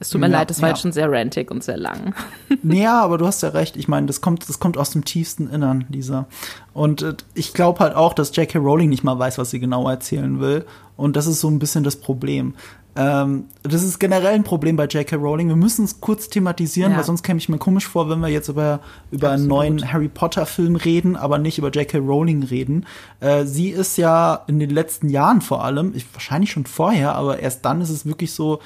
Es 0.00 0.10
tut 0.10 0.20
mir 0.20 0.26
ja, 0.26 0.38
leid, 0.38 0.50
das 0.50 0.60
war 0.60 0.68
ja. 0.68 0.74
jetzt 0.74 0.82
schon 0.82 0.92
sehr 0.92 1.10
rantig 1.10 1.50
und 1.50 1.64
sehr 1.64 1.76
lang. 1.76 2.14
Ja, 2.62 3.02
aber 3.02 3.18
du 3.18 3.26
hast 3.26 3.42
ja 3.42 3.50
recht. 3.50 3.76
Ich 3.76 3.88
meine, 3.88 4.06
das 4.06 4.20
kommt, 4.20 4.48
das 4.48 4.58
kommt 4.58 4.78
aus 4.78 4.90
dem 4.90 5.04
tiefsten 5.04 5.50
Innern, 5.50 5.84
Lisa. 5.90 6.26
Und 6.72 7.02
äh, 7.02 7.14
ich 7.34 7.52
glaube 7.52 7.80
halt 7.80 7.94
auch, 7.94 8.14
dass 8.14 8.34
J.K. 8.34 8.58
Rowling 8.58 8.88
nicht 8.88 9.04
mal 9.04 9.18
weiß, 9.18 9.38
was 9.38 9.50
sie 9.50 9.60
genau 9.60 9.88
erzählen 9.88 10.40
will. 10.40 10.64
Und 10.96 11.16
das 11.16 11.26
ist 11.26 11.40
so 11.40 11.48
ein 11.48 11.58
bisschen 11.58 11.84
das 11.84 11.96
Problem. 11.96 12.54
Ähm, 12.96 13.46
das 13.62 13.82
ist 13.82 13.98
generell 13.98 14.34
ein 14.34 14.44
Problem 14.44 14.76
bei 14.76 14.86
J.K. 14.86 15.16
Rowling. 15.16 15.48
Wir 15.48 15.56
müssen 15.56 15.84
es 15.84 16.00
kurz 16.00 16.28
thematisieren, 16.28 16.92
ja. 16.92 16.98
weil 16.98 17.04
sonst 17.04 17.22
käme 17.22 17.38
ich 17.38 17.48
mir 17.48 17.58
komisch 17.58 17.88
vor, 17.88 18.08
wenn 18.08 18.20
wir 18.20 18.28
jetzt 18.28 18.48
über, 18.48 18.80
über 19.10 19.30
einen 19.30 19.48
neuen 19.48 19.92
Harry 19.92 20.08
Potter-Film 20.08 20.76
reden, 20.76 21.16
aber 21.16 21.38
nicht 21.38 21.58
über 21.58 21.70
J.K. 21.70 21.98
Rowling 21.98 22.44
reden. 22.44 22.86
Äh, 23.20 23.44
sie 23.44 23.70
ist 23.70 23.96
ja 23.96 24.42
in 24.46 24.60
den 24.60 24.70
letzten 24.70 25.08
Jahren 25.08 25.40
vor 25.40 25.64
allem, 25.64 25.92
ich, 25.94 26.06
wahrscheinlich 26.12 26.52
schon 26.52 26.66
vorher, 26.66 27.14
aber 27.16 27.40
erst 27.40 27.64
dann 27.64 27.80
ist 27.80 27.90
es 27.90 28.06
wirklich 28.06 28.32
so 28.32 28.60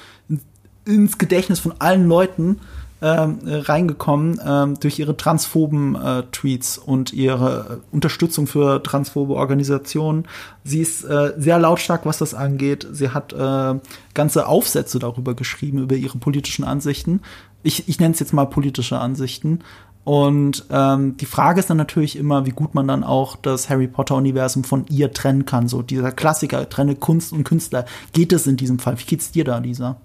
ins 0.85 1.17
Gedächtnis 1.17 1.59
von 1.59 1.73
allen 1.79 2.07
Leuten 2.07 2.59
ähm, 3.01 3.39
reingekommen 3.45 4.39
ähm, 4.45 4.79
durch 4.79 4.99
ihre 4.99 5.15
transphoben 5.15 5.95
äh, 5.95 6.23
Tweets 6.31 6.77
und 6.77 7.13
ihre 7.13 7.81
Unterstützung 7.91 8.47
für 8.47 8.83
transphobe 8.83 9.35
Organisationen. 9.35 10.25
Sie 10.63 10.81
ist 10.81 11.03
äh, 11.05 11.33
sehr 11.37 11.59
lautstark, 11.59 12.05
was 12.05 12.17
das 12.17 12.33
angeht. 12.33 12.87
Sie 12.91 13.09
hat 13.09 13.33
äh, 13.33 13.79
ganze 14.13 14.47
Aufsätze 14.47 14.99
darüber 14.99 15.33
geschrieben, 15.33 15.79
über 15.79 15.95
ihre 15.95 16.17
politischen 16.17 16.65
Ansichten. 16.65 17.21
Ich, 17.63 17.87
ich 17.87 17.99
nenne 17.99 18.13
es 18.13 18.19
jetzt 18.19 18.33
mal 18.33 18.45
politische 18.45 18.99
Ansichten. 18.99 19.59
Und 20.05 20.65
ähm, 20.71 21.17
die 21.17 21.25
Frage 21.25 21.59
ist 21.59 21.69
dann 21.69 21.77
natürlich 21.77 22.15
immer, 22.15 22.45
wie 22.45 22.51
gut 22.51 22.73
man 22.73 22.87
dann 22.87 23.03
auch 23.03 23.35
das 23.35 23.69
Harry 23.69 23.87
Potter-Universum 23.87 24.63
von 24.63 24.85
ihr 24.89 25.11
trennen 25.11 25.45
kann. 25.45 25.67
So 25.67 25.81
dieser 25.81 26.11
Klassiker, 26.11 26.67
trenne 26.67 26.95
Kunst 26.95 27.31
und 27.31 27.43
Künstler. 27.43 27.85
Geht 28.13 28.33
es 28.33 28.47
in 28.47 28.57
diesem 28.57 28.79
Fall? 28.79 28.99
Wie 28.99 29.03
geht's 29.03 29.31
dir 29.31 29.43
da, 29.43 29.57
Lisa? 29.59 29.97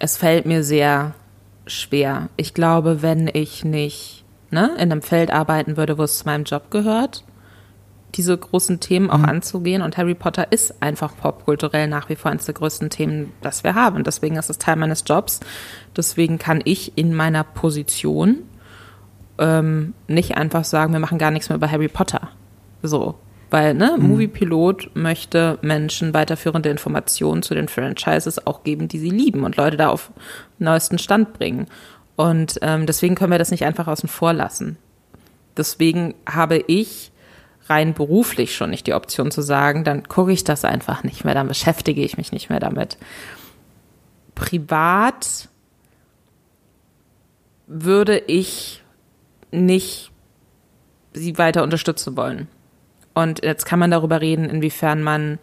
Es 0.00 0.16
fällt 0.16 0.46
mir 0.46 0.64
sehr 0.64 1.14
schwer. 1.66 2.28
Ich 2.36 2.54
glaube, 2.54 3.02
wenn 3.02 3.28
ich 3.32 3.64
nicht 3.64 4.24
ne, 4.50 4.70
in 4.76 4.92
einem 4.92 5.02
Feld 5.02 5.30
arbeiten 5.30 5.76
würde, 5.76 5.98
wo 5.98 6.02
es 6.02 6.18
zu 6.18 6.24
meinem 6.24 6.44
Job 6.44 6.70
gehört, 6.70 7.24
diese 8.14 8.36
großen 8.36 8.80
Themen 8.80 9.10
auch 9.10 9.18
mhm. 9.18 9.26
anzugehen. 9.26 9.82
Und 9.82 9.96
Harry 9.96 10.14
Potter 10.14 10.50
ist 10.52 10.82
einfach 10.82 11.16
popkulturell 11.16 11.88
nach 11.88 12.08
wie 12.08 12.16
vor 12.16 12.30
eines 12.30 12.46
der 12.46 12.54
größten 12.54 12.90
Themen, 12.90 13.32
das 13.42 13.64
wir 13.64 13.74
haben. 13.74 14.04
Deswegen 14.04 14.36
ist 14.36 14.50
es 14.50 14.58
Teil 14.58 14.76
meines 14.76 15.04
Jobs. 15.06 15.40
Deswegen 15.96 16.38
kann 16.38 16.62
ich 16.64 16.96
in 16.96 17.14
meiner 17.14 17.44
Position 17.44 18.38
ähm, 19.38 19.92
nicht 20.08 20.36
einfach 20.36 20.64
sagen, 20.64 20.92
wir 20.92 21.00
machen 21.00 21.18
gar 21.18 21.30
nichts 21.30 21.48
mehr 21.48 21.56
über 21.56 21.70
Harry 21.70 21.88
Potter. 21.88 22.30
So. 22.82 23.16
Weil, 23.50 23.74
ne, 23.74 23.96
mhm. 23.96 24.08
Moviepilot 24.08 24.90
möchte 24.94 25.58
Menschen 25.62 26.14
weiterführende 26.14 26.68
Informationen 26.68 27.42
zu 27.42 27.54
den 27.54 27.68
Franchises 27.68 28.44
auch 28.46 28.64
geben, 28.64 28.88
die 28.88 28.98
sie 28.98 29.10
lieben 29.10 29.44
und 29.44 29.56
Leute 29.56 29.76
da 29.76 29.88
auf 29.88 30.10
neuesten 30.58 30.98
Stand 30.98 31.32
bringen. 31.32 31.66
Und 32.16 32.58
ähm, 32.62 32.86
deswegen 32.86 33.14
können 33.14 33.30
wir 33.30 33.38
das 33.38 33.50
nicht 33.50 33.64
einfach 33.64 33.86
außen 33.86 34.08
vor 34.08 34.32
lassen. 34.32 34.78
Deswegen 35.56 36.14
habe 36.28 36.58
ich 36.66 37.12
rein 37.68 37.94
beruflich 37.94 38.54
schon 38.54 38.70
nicht 38.70 38.86
die 38.86 38.94
Option 38.94 39.30
zu 39.30 39.42
sagen, 39.42 39.84
dann 39.84 40.04
gucke 40.04 40.32
ich 40.32 40.44
das 40.44 40.64
einfach 40.64 41.02
nicht 41.02 41.24
mehr, 41.24 41.34
dann 41.34 41.48
beschäftige 41.48 42.02
ich 42.02 42.16
mich 42.16 42.32
nicht 42.32 42.48
mehr 42.48 42.60
damit. 42.60 42.96
Privat 44.34 45.48
würde 47.66 48.18
ich 48.18 48.82
nicht 49.50 50.12
sie 51.12 51.38
weiter 51.38 51.62
unterstützen 51.62 52.16
wollen. 52.16 52.48
Und 53.16 53.42
jetzt 53.42 53.64
kann 53.64 53.78
man 53.78 53.90
darüber 53.90 54.20
reden, 54.20 54.44
inwiefern 54.44 55.02
man 55.02 55.38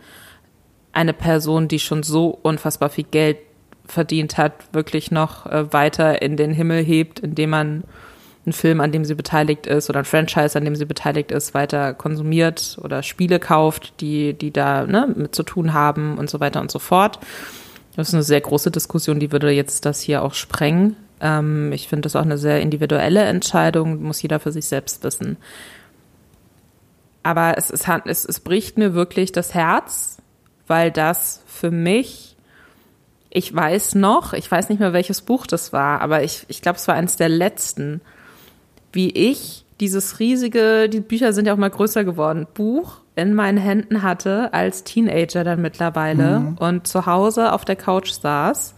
eine 0.92 1.12
Person, 1.12 1.68
die 1.68 1.80
schon 1.80 2.04
so 2.04 2.28
unfassbar 2.28 2.92
viel 2.92 3.06
Geld 3.10 3.38
verdient 3.88 4.38
hat, 4.38 4.54
wirklich 4.74 5.10
noch 5.10 5.48
äh, 5.48 5.74
weiter 5.74 6.22
in 6.22 6.38
den 6.38 6.52
Himmel 6.52 6.84
hebt, 6.84 7.20
indem 7.20 7.50
man 7.50 7.84
einen 8.46 8.54
Film, 8.54 8.80
an 8.80 8.92
dem 8.92 9.06
sie 9.06 9.16
beteiligt 9.16 9.66
ist 9.66 9.90
oder 9.90 10.00
ein 10.00 10.06
Franchise, 10.06 10.56
an 10.56 10.66
dem 10.66 10.76
sie 10.76 10.86
beteiligt 10.86 11.32
ist, 11.32 11.56
weiter 11.56 11.96
konsumiert 11.96 12.78
oder 12.80 13.02
Spiele 13.02 13.40
kauft, 13.40 14.00
die, 14.02 14.34
die 14.36 14.52
da 14.52 14.86
ne, 14.86 15.12
mit 15.16 15.34
zu 15.34 15.42
tun 15.42 15.74
haben 15.74 16.20
und 16.20 16.30
so 16.30 16.40
weiter 16.40 16.62
und 16.62 16.70
so 16.70 16.78
fort. 16.78 17.18
Das 17.96 18.10
ist 18.10 18.14
eine 18.14 18.22
sehr 18.22 18.42
große 18.42 18.70
Diskussion, 18.70 19.20
die 19.20 19.32
würde 19.32 19.50
jetzt 19.50 19.84
das 19.86 20.00
hier 20.00 20.22
auch 20.22 20.36
sprengen. 20.36 20.96
Ähm, 21.22 21.72
ich 21.72 21.88
finde 21.88 22.04
das 22.04 22.16
auch 22.16 22.22
eine 22.22 22.38
sehr 22.38 22.62
individuelle 22.62 23.24
Entscheidung, 23.24 24.04
muss 24.04 24.22
jeder 24.22 24.40
für 24.40 24.52
sich 24.52 24.68
selbst 24.68 25.04
wissen. 25.04 25.38
Aber 27.24 27.58
es, 27.58 27.70
es, 27.70 27.86
es, 28.06 28.26
es 28.26 28.40
bricht 28.42 28.78
mir 28.78 28.94
wirklich 28.94 29.32
das 29.32 29.54
Herz, 29.54 30.18
weil 30.68 30.92
das 30.92 31.42
für 31.48 31.72
mich, 31.72 32.36
ich 33.30 33.56
weiß 33.56 33.96
noch, 33.96 34.34
ich 34.34 34.50
weiß 34.50 34.70
nicht 34.70 34.80
mehr, 34.80 34.94
welches 34.94 35.22
Buch 35.22 35.48
das 35.48 35.74
war, 35.74 36.02
aber 36.02 36.24
ich, 36.24 36.46
ich 36.50 36.62
glaube, 36.62 36.78
es 36.78 36.88
war 36.88 36.96
eines 36.96 37.16
der 37.16 37.30
letzten, 37.30 38.02
wie 38.92 39.10
ich 39.10 39.66
dieses 39.80 40.20
riesige, 40.20 40.88
die 40.90 41.00
Bücher 41.00 41.34
sind 41.34 41.46
ja 41.46 41.54
auch 41.54 41.58
mal 41.58 41.70
größer 41.70 42.04
geworden, 42.04 42.46
Buch 42.54 43.02
in 43.16 43.34
meinen 43.34 43.58
Händen 43.58 44.02
hatte 44.02 44.54
als 44.54 44.84
Teenager 44.84 45.44
dann 45.44 45.62
mittlerweile 45.62 46.40
mhm. 46.40 46.58
und 46.58 46.88
zu 46.88 47.06
Hause 47.06 47.54
auf 47.54 47.66
der 47.66 47.76
Couch 47.76 48.12
saß. 48.12 48.76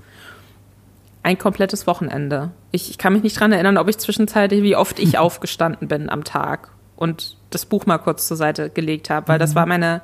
Ein 1.24 1.38
komplettes 1.38 1.88
Wochenende. 1.88 2.52
Ich, 2.72 2.90
ich 2.90 2.98
kann 2.98 3.14
mich 3.14 3.24
nicht 3.24 3.40
dran 3.40 3.52
erinnern, 3.52 3.78
ob 3.78 3.88
ich 3.88 3.98
zwischenzeitlich, 3.98 4.62
wie 4.62 4.76
oft 4.76 5.00
ich 5.00 5.18
aufgestanden 5.18 5.88
bin 5.88 6.10
am 6.10 6.24
Tag 6.24 6.70
und 6.96 7.38
das 7.56 7.66
Buch 7.66 7.86
mal 7.86 7.98
kurz 7.98 8.28
zur 8.28 8.38
Seite 8.38 8.70
gelegt 8.70 9.10
habe, 9.10 9.28
weil 9.28 9.38
mhm. 9.38 9.42
das 9.42 9.56
war 9.56 9.66
meine, 9.66 10.02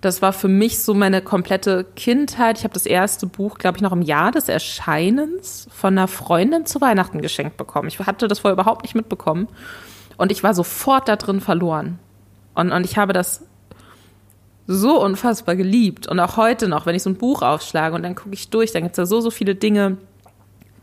das 0.00 0.22
war 0.22 0.32
für 0.32 0.48
mich 0.48 0.80
so 0.80 0.94
meine 0.94 1.22
komplette 1.22 1.84
Kindheit. 1.96 2.58
Ich 2.58 2.64
habe 2.64 2.74
das 2.74 2.86
erste 2.86 3.26
Buch, 3.26 3.58
glaube 3.58 3.78
ich, 3.78 3.82
noch 3.82 3.92
im 3.92 4.02
Jahr 4.02 4.32
des 4.32 4.48
Erscheinens 4.48 5.68
von 5.70 5.96
einer 5.96 6.08
Freundin 6.08 6.66
zu 6.66 6.80
Weihnachten 6.80 7.20
geschenkt 7.20 7.56
bekommen. 7.56 7.88
Ich 7.88 7.98
hatte 8.00 8.28
das 8.28 8.40
vorher 8.40 8.54
überhaupt 8.54 8.82
nicht 8.82 8.94
mitbekommen. 8.94 9.48
Und 10.16 10.32
ich 10.32 10.42
war 10.42 10.54
sofort 10.54 11.08
da 11.08 11.16
drin 11.16 11.40
verloren. 11.40 11.98
Und, 12.54 12.72
und 12.72 12.84
ich 12.84 12.96
habe 12.96 13.12
das 13.12 13.44
so 14.66 15.00
unfassbar 15.02 15.56
geliebt. 15.56 16.06
Und 16.06 16.20
auch 16.20 16.36
heute 16.36 16.68
noch, 16.68 16.86
wenn 16.86 16.94
ich 16.94 17.02
so 17.02 17.10
ein 17.10 17.16
Buch 17.16 17.42
aufschlage 17.42 17.94
und 17.94 18.02
dann 18.02 18.14
gucke 18.14 18.34
ich 18.34 18.50
durch, 18.50 18.72
dann 18.72 18.82
gibt 18.82 18.92
es 18.92 18.96
da 18.96 19.06
so, 19.06 19.20
so 19.20 19.30
viele 19.30 19.54
Dinge, 19.54 19.98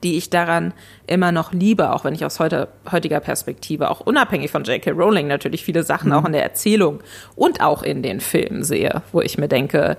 die 0.03 0.17
ich 0.17 0.29
daran 0.29 0.73
immer 1.07 1.31
noch 1.31 1.51
liebe, 1.51 1.93
auch 1.93 2.03
wenn 2.03 2.13
ich 2.13 2.25
aus 2.25 2.39
heute, 2.39 2.69
heutiger 2.91 3.19
Perspektive, 3.19 3.91
auch 3.91 4.01
unabhängig 4.01 4.51
von 4.51 4.63
J.K. 4.63 4.91
Rowling 4.91 5.27
natürlich 5.27 5.63
viele 5.63 5.83
Sachen 5.83 6.09
mhm. 6.09 6.15
auch 6.15 6.25
in 6.25 6.33
der 6.33 6.43
Erzählung 6.43 6.99
und 7.35 7.61
auch 7.61 7.83
in 7.83 8.01
den 8.01 8.19
Filmen 8.19 8.63
sehe, 8.63 9.01
wo 9.11 9.21
ich 9.21 9.37
mir 9.37 9.47
denke, 9.47 9.97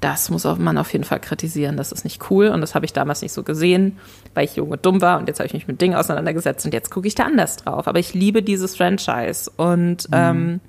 das 0.00 0.30
muss 0.30 0.44
man 0.44 0.78
auf 0.78 0.92
jeden 0.92 1.04
Fall 1.04 1.20
kritisieren, 1.20 1.76
das 1.76 1.90
ist 1.92 2.04
nicht 2.04 2.30
cool 2.30 2.48
und 2.48 2.60
das 2.60 2.74
habe 2.74 2.86
ich 2.86 2.92
damals 2.92 3.20
nicht 3.20 3.32
so 3.32 3.42
gesehen, 3.42 3.98
weil 4.34 4.44
ich 4.44 4.56
jung 4.56 4.70
und 4.70 4.86
dumm 4.86 5.00
war 5.00 5.18
und 5.18 5.28
jetzt 5.28 5.40
habe 5.40 5.48
ich 5.48 5.54
mich 5.54 5.66
mit 5.66 5.80
Dingen 5.80 5.96
auseinandergesetzt 5.96 6.64
und 6.64 6.72
jetzt 6.72 6.90
gucke 6.90 7.08
ich 7.08 7.14
da 7.14 7.24
anders 7.24 7.56
drauf. 7.56 7.88
Aber 7.88 7.98
ich 7.98 8.14
liebe 8.14 8.42
dieses 8.42 8.76
Franchise 8.76 9.50
und 9.56 10.08
mhm. 10.08 10.14
ähm, 10.14 10.60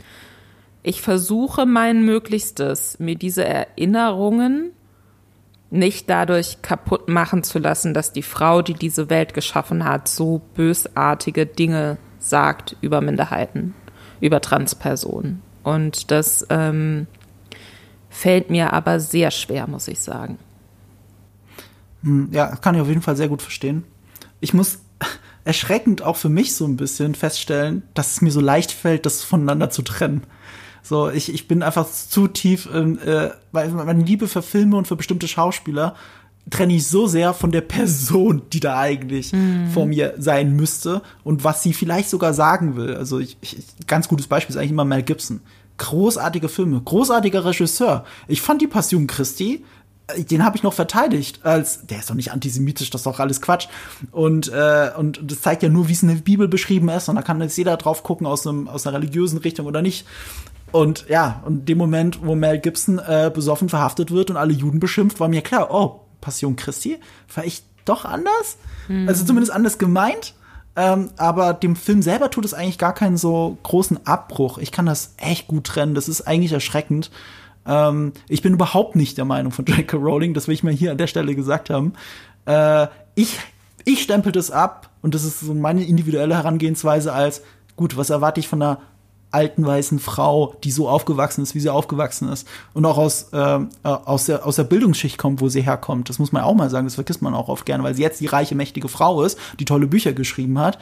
ich 0.82 1.02
versuche 1.02 1.66
mein 1.66 2.04
Möglichstes, 2.04 2.98
mir 3.00 3.16
diese 3.16 3.46
Erinnerungen 3.46 4.72
nicht 5.72 6.10
dadurch 6.10 6.62
kaputt 6.62 7.10
machen 7.10 7.44
zu 7.44 7.60
lassen, 7.60 7.94
dass 7.94 8.12
die 8.12 8.24
Frau, 8.24 8.62
die 8.62 8.74
diese 8.74 9.10
Welt 9.10 9.34
geschaffen 9.34 9.86
hat, 9.86 10.08
so 10.08 10.42
bösartige 10.56 11.46
Dinge 11.46 11.98
sagt 12.20 12.76
über 12.82 13.02
Minderheiten, 13.02 13.76
über 14.20 14.42
Transpersonen. 14.42 15.42
Und 15.64 16.12
das 16.12 16.46
ähm, 16.50 17.08
fällt 18.10 18.50
mir 18.50 18.74
aber 18.74 19.00
sehr 19.00 19.32
schwer, 19.32 19.68
muss 19.68 19.88
ich 19.88 20.00
sagen. 20.00 20.40
Hm, 22.04 22.30
ja, 22.32 22.56
kann 22.56 22.76
ich 22.76 22.82
auf 22.82 22.88
jeden 22.88 23.02
Fall 23.02 23.16
sehr 23.16 23.28
gut 23.28 23.42
verstehen. 23.42 23.84
Ich 24.40 24.54
muss 24.54 24.80
erschreckend 25.44 26.02
auch 26.02 26.16
für 26.16 26.30
mich 26.30 26.56
so 26.56 26.66
ein 26.66 26.78
bisschen 26.78 27.14
feststellen, 27.14 27.84
dass 27.94 28.14
es 28.14 28.22
mir 28.22 28.32
so 28.32 28.42
leicht 28.42 28.72
fällt, 28.72 29.06
das 29.06 29.24
voneinander 29.24 29.70
zu 29.70 29.84
trennen. 29.84 30.24
So, 30.82 31.10
ich, 31.10 31.34
ich 31.34 31.48
bin 31.48 31.64
einfach 31.64 31.90
zu 31.90 32.28
tief, 32.28 32.68
äh, 32.74 33.32
weil 33.52 33.70
meine 33.70 34.04
Liebe 34.04 34.28
für 34.28 34.42
Filme 34.42 34.78
und 34.78 34.88
für 34.88 34.96
bestimmte 34.96 35.28
Schauspieler 35.28 35.96
trenne 36.50 36.74
ich 36.74 36.88
so 36.88 37.08
sehr 37.08 37.34
von 37.34 37.52
der 37.52 37.62
Person, 37.62 38.42
die 38.54 38.60
da 38.60 38.80
eigentlich 38.80 39.34
mhm. 39.34 39.70
vor 39.72 39.86
mir 39.86 40.14
sein 40.18 40.56
müsste 40.56 41.02
und 41.24 41.44
was 41.44 41.64
sie 41.64 41.74
vielleicht 41.74 42.10
sogar 42.10 42.34
sagen 42.34 42.76
will. 42.76 42.96
Also 42.96 43.20
ich, 43.20 43.38
ich, 43.42 43.58
ganz 43.88 44.08
gutes 44.08 44.28
Beispiel 44.28 44.54
ist 44.54 44.58
eigentlich 44.58 44.72
immer 44.72 44.86
Mel 44.86 45.04
Gibson. 45.04 45.42
Großartige 45.78 46.50
Filme, 46.50 46.82
großartiger 46.84 47.46
Regisseur. 47.46 48.04
Ich 48.28 48.42
fand 48.42 48.62
die 48.62 48.68
Passion 48.68 49.08
Christi, 49.08 49.64
äh, 50.08 50.24
den 50.24 50.44
habe 50.44 50.58
ich 50.58 50.64
noch 50.64 50.74
verteidigt 50.74 51.46
als 51.46 51.86
der 51.86 52.00
ist 52.00 52.10
doch 52.10 52.16
nicht 52.16 52.34
antisemitisch, 52.34 52.90
das 52.90 53.02
ist 53.02 53.06
doch 53.06 53.20
alles 53.20 53.42
Quatsch. 53.42 53.68
Und 54.12 54.50
äh, 54.50 54.92
und 54.98 55.20
das 55.24 55.42
zeigt 55.42 55.64
ja 55.64 55.70
nur, 55.70 55.88
wie 55.88 55.94
es 55.94 56.04
in 56.04 56.10
der 56.10 56.16
Bibel 56.16 56.48
beschrieben 56.48 56.90
ist 56.90 57.10
und 57.10 57.16
da 57.16 57.22
kann 57.22 57.42
jetzt 57.42 57.58
jeder 57.58 57.78
drauf 57.78 58.04
gucken 58.04 58.28
aus 58.28 58.46
einem 58.46 58.68
aus 58.68 58.86
einer 58.86 58.98
religiösen 58.98 59.40
Richtung 59.40 59.66
oder 59.68 59.82
nicht. 59.82 60.06
Und 60.72 61.06
ja, 61.10 61.42
und 61.46 61.68
dem 61.68 61.78
Moment, 61.78 62.20
wo 62.24 62.36
Mel 62.36 62.60
Gibson 62.60 63.00
äh, 63.00 63.32
besoffen 63.34 63.70
verhaftet 63.70 64.12
wird 64.12 64.30
und 64.30 64.38
alle 64.38 64.54
Juden 64.54 64.80
beschimpft, 64.80 65.20
war 65.20 65.28
mir 65.28 65.42
klar, 65.42 65.70
oh, 65.72 66.02
Passion 66.22 66.56
Christi 66.56 67.00
war 67.34 67.46
ich 67.46 67.64
doch 67.86 68.06
anders. 68.06 68.58
Mhm. 68.88 69.08
Also 69.08 69.26
zumindest 69.26 69.52
anders 69.52 69.78
gemeint. 69.78 70.34
Ähm, 70.76 71.10
aber 71.18 71.54
dem 71.54 71.76
Film 71.76 72.02
selber 72.02 72.30
tut 72.30 72.46
es 72.46 72.54
eigentlich 72.54 72.78
gar 72.78 72.94
keinen 72.94 73.18
so 73.18 73.58
großen 73.64 74.06
Abbruch. 74.06 74.60
Ich 74.60 74.72
kann 74.72 74.86
das 74.86 75.16
echt 75.18 75.48
gut 75.48 75.66
trennen. 75.66 75.96
Das 75.96 76.08
ist 76.08 76.22
eigentlich 76.22 76.54
erschreckend. 76.54 77.10
Ähm, 77.66 78.14
ich 78.28 78.42
bin 78.42 78.54
überhaupt 78.54 78.96
nicht 78.96 79.18
der 79.18 79.26
Meinung 79.26 79.52
von 79.52 79.66
J.K. 79.68 79.98
Rowling, 79.98 80.34
das 80.34 80.48
will 80.48 80.54
ich 80.54 80.64
mal 80.64 80.74
hier 80.74 80.92
an 80.92 80.98
der 80.98 81.08
Stelle 81.08 81.36
gesagt 81.36 81.70
haben. 81.70 81.94
Äh, 82.46 82.88
ich, 83.16 83.40
ich 83.86 84.04
stempel 84.04 84.32
das 84.32 84.52
ab 84.52 84.90
und 85.02 85.16
das 85.16 85.24
ist 85.24 85.40
so 85.40 85.54
meine 85.54 85.84
individuelle 85.84 86.36
Herangehensweise 86.36 87.14
als, 87.14 87.42
gut, 87.76 87.98
was 87.98 88.10
erwarte 88.10 88.40
ich 88.40 88.48
von 88.48 88.62
einer 88.62 88.80
alten 89.32 89.66
weißen 89.66 90.00
Frau, 90.00 90.56
die 90.64 90.72
so 90.72 90.90
aufgewachsen 90.90 91.44
ist, 91.44 91.54
wie 91.54 91.60
sie 91.60 91.70
aufgewachsen 91.70 92.30
ist 92.30 92.48
und 92.74 92.86
auch 92.86 92.98
aus, 92.98 93.30
äh, 93.32 93.60
aus, 93.84 94.26
der, 94.26 94.46
aus 94.46 94.56
der 94.56 94.64
Bildungsschicht 94.64 95.18
kommt, 95.18 95.42
wo 95.42 95.50
sie 95.50 95.62
herkommt. 95.62 96.10
Das 96.10 96.20
muss 96.20 96.32
man 96.32 96.44
auch 96.44 96.56
mal 96.56 96.70
sagen, 96.70 96.88
das 96.88 96.96
vergisst 96.96 97.22
man 97.22 97.36
auch 97.36 97.48
oft 97.48 97.66
gerne, 97.66 97.84
weil 97.84 97.94
sie 97.94 98.02
jetzt 98.02 98.22
die 98.22 98.28
reiche, 98.28 98.56
mächtige 98.56 98.88
Frau 98.88 99.24
ist, 99.24 99.38
die 99.60 99.66
tolle 99.66 99.88
Bücher 99.88 100.14
geschrieben 100.14 100.58
hat. 100.60 100.80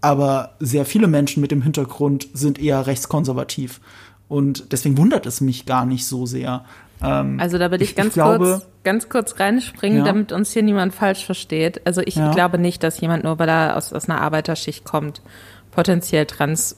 Aber 0.00 0.52
sehr 0.60 0.86
viele 0.86 1.08
Menschen 1.08 1.42
mit 1.42 1.50
dem 1.50 1.60
Hintergrund 1.60 2.28
sind 2.32 2.58
eher 2.58 2.86
rechtskonservativ. 2.86 3.80
Und 4.28 4.72
deswegen 4.72 4.96
wundert 4.96 5.26
es 5.26 5.42
mich 5.42 5.66
gar 5.66 5.84
nicht 5.84 6.06
so 6.06 6.24
sehr. 6.24 6.64
Ähm, 7.02 7.38
also 7.38 7.58
da 7.58 7.70
will 7.70 7.82
ich, 7.82 7.90
ich 7.90 7.96
ganz 7.96 8.08
ich 8.08 8.14
glaube, 8.14 8.38
kurz, 8.38 8.66
ganz 8.82 9.08
kurz 9.10 9.40
reinspringen, 9.40 9.98
ja. 9.98 10.04
damit 10.04 10.32
uns 10.32 10.52
hier 10.52 10.62
niemand 10.62 10.94
falsch 10.94 11.26
versteht. 11.26 11.86
Also 11.86 12.00
ich 12.00 12.14
ja. 12.14 12.30
glaube 12.30 12.58
nicht, 12.58 12.82
dass 12.82 12.98
jemand 13.00 13.24
nur, 13.24 13.38
weil 13.38 13.48
er 13.50 13.76
aus, 13.76 13.92
aus 13.92 14.08
einer 14.08 14.22
Arbeiterschicht 14.22 14.84
kommt, 14.84 15.20
potenziell 15.70 16.24
trans 16.24 16.76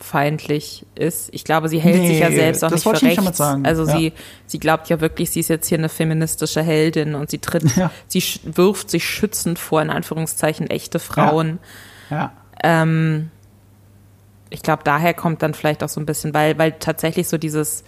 feindlich 0.00 0.86
ist. 0.94 1.28
Ich 1.32 1.44
glaube, 1.44 1.68
sie 1.68 1.78
hält 1.78 1.98
nee, 1.98 2.08
sich 2.08 2.18
ja 2.20 2.30
selbst 2.30 2.64
auch 2.64 2.70
nicht 2.70 2.82
für 2.82 3.02
rechts. 3.02 3.40
Also 3.40 3.86
ja. 3.86 3.96
sie, 3.96 4.12
sie 4.46 4.58
glaubt 4.58 4.88
ja 4.88 5.00
wirklich, 5.00 5.30
sie 5.30 5.40
ist 5.40 5.48
jetzt 5.48 5.68
hier 5.68 5.78
eine 5.78 5.88
feministische 5.88 6.62
Heldin 6.62 7.14
und 7.14 7.30
sie 7.30 7.38
tritt, 7.38 7.64
ja. 7.76 7.90
sie 8.08 8.22
wirft 8.44 8.90
sich 8.90 9.04
schützend 9.04 9.58
vor, 9.58 9.82
in 9.82 9.90
Anführungszeichen, 9.90 10.68
echte 10.68 10.98
Frauen. 10.98 11.58
Ja. 12.08 12.32
Ähm, 12.62 13.30
ich 14.48 14.62
glaube, 14.62 14.82
daher 14.84 15.14
kommt 15.14 15.42
dann 15.42 15.54
vielleicht 15.54 15.84
auch 15.84 15.88
so 15.88 16.00
ein 16.00 16.06
bisschen, 16.06 16.34
weil, 16.34 16.58
weil 16.58 16.72
tatsächlich 16.72 17.28
so 17.28 17.38
dieses 17.38 17.84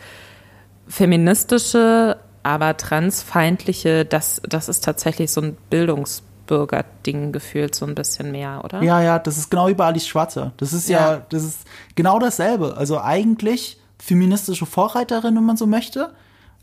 feministische, 0.87 2.18
aber 2.42 2.77
transfeindliche, 2.77 4.05
das, 4.05 4.42
das 4.48 4.68
ist 4.68 4.85
tatsächlich 4.85 5.31
so 5.31 5.40
ein 5.40 5.57
Bildungs 5.70 6.22
Bürgerding 6.53 7.33
gefühlt 7.33 7.75
so 7.75 7.87
ein 7.87 7.95
bisschen 7.95 8.31
mehr, 8.31 8.61
oder? 8.62 8.83
Ja, 8.83 9.01
ja, 9.01 9.19
das 9.19 9.38
ist 9.38 9.51
genau 9.51 9.69
wie 9.69 9.75
bei 9.75 9.87
Alice 9.87 10.07
Schwarzer. 10.07 10.53
Das 10.59 10.75
ist 10.75 10.87
ja. 10.87 11.15
ja, 11.15 11.23
das 11.31 11.45
ist 11.45 11.61
genau 11.95 12.19
dasselbe. 12.19 12.77
Also 12.77 13.01
eigentlich 13.01 13.79
feministische 13.99 14.67
Vorreiterin, 14.67 15.35
wenn 15.35 15.47
man 15.47 15.57
so 15.57 15.67
möchte, 15.67 16.12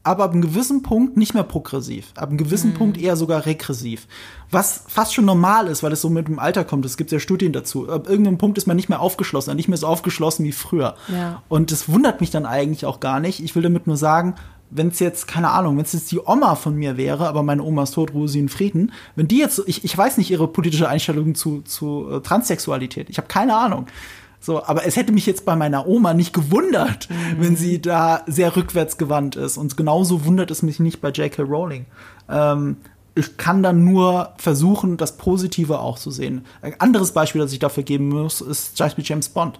aber 0.03 0.25
ab 0.25 0.31
einem 0.33 0.43
gewissen 0.43 0.83
Punkt 0.83 1.17
nicht 1.17 1.33
mehr 1.33 1.41
progressiv, 1.41 2.11
ab 2.15 2.29
einem 2.29 2.37
gewissen 2.37 2.71
mhm. 2.71 2.75
Punkt 2.75 2.97
eher 2.99 3.15
sogar 3.15 3.47
regressiv. 3.47 4.07
Was 4.51 4.83
fast 4.87 5.15
schon 5.15 5.25
normal 5.25 5.67
ist, 5.67 5.81
weil 5.81 5.91
es 5.91 6.01
so 6.01 6.11
mit 6.11 6.27
dem 6.27 6.37
Alter 6.37 6.65
kommt. 6.65 6.85
Es 6.85 6.95
gibt 6.95 7.11
ja 7.11 7.19
Studien 7.19 7.51
dazu. 7.51 7.89
Ab 7.89 8.07
irgendeinem 8.07 8.37
Punkt 8.37 8.59
ist 8.59 8.67
man 8.67 8.75
nicht 8.75 8.89
mehr 8.89 8.99
aufgeschlossen, 8.99 9.55
nicht 9.55 9.69
mehr 9.69 9.77
so 9.79 9.87
aufgeschlossen 9.87 10.45
wie 10.45 10.51
früher. 10.51 10.93
Ja. 11.07 11.41
Und 11.49 11.71
das 11.71 11.89
wundert 11.89 12.21
mich 12.21 12.29
dann 12.29 12.45
eigentlich 12.45 12.85
auch 12.85 12.99
gar 12.99 13.19
nicht. 13.19 13.43
Ich 13.43 13.55
will 13.55 13.63
damit 13.63 13.87
nur 13.87 13.97
sagen, 13.97 14.35
wenn 14.71 14.89
es 14.89 14.99
jetzt, 14.99 15.27
keine 15.27 15.51
Ahnung, 15.51 15.77
wenn 15.77 15.85
es 15.85 15.93
jetzt 15.93 16.11
die 16.11 16.19
Oma 16.19 16.55
von 16.55 16.75
mir 16.75 16.97
wäre, 16.97 17.27
aber 17.27 17.43
meine 17.43 17.63
Oma 17.63 17.83
ist 17.83 17.95
tot, 17.95 18.13
Ruhe 18.13 18.27
sie 18.27 18.39
in 18.39 18.49
Frieden, 18.49 18.91
wenn 19.15 19.27
die 19.27 19.39
jetzt, 19.39 19.61
ich, 19.65 19.83
ich 19.83 19.97
weiß 19.97 20.17
nicht 20.17 20.31
ihre 20.31 20.47
politische 20.47 20.87
Einstellung 20.87 21.35
zu, 21.35 21.61
zu 21.61 22.07
äh, 22.11 22.19
Transsexualität, 22.21 23.09
ich 23.09 23.17
habe 23.17 23.27
keine 23.27 23.55
Ahnung. 23.55 23.87
So, 24.41 24.63
aber 24.63 24.85
es 24.85 24.95
hätte 24.95 25.11
mich 25.11 25.25
jetzt 25.25 25.43
bei 25.43 25.55
meiner 25.55 25.85
Oma 25.85 26.13
nicht 26.13 26.33
gewundert, 26.33 27.09
mhm. 27.09 27.15
wenn 27.39 27.55
sie 27.57 27.81
da 27.81 28.23
sehr 28.25 28.55
rückwärtsgewandt 28.55 29.35
ist. 29.35 29.57
Und 29.57 29.75
genauso 29.75 30.23
wundert 30.25 30.49
es 30.49 30.61
mich 30.61 30.79
nicht 30.79 31.01
bei 31.01 31.09
J.K. 31.09 31.43
Rowling. 31.43 31.85
Ähm, 32.29 32.77
ich 33.15 33.35
kann 33.35 33.63
dann 33.63 33.83
nur 33.83 34.31
versuchen, 34.37 34.95
das 34.95 35.17
Positive 35.17 35.79
auch 35.79 35.99
zu 35.99 36.09
sehen. 36.09 36.45
Ein 36.61 36.79
anderes 36.79 37.11
Beispiel, 37.11 37.41
das 37.41 37.51
ich 37.51 37.59
dafür 37.59 37.83
geben 37.83 38.07
muss, 38.07 38.39
ist 38.39 38.79
James 38.79 39.27
Bond 39.27 39.59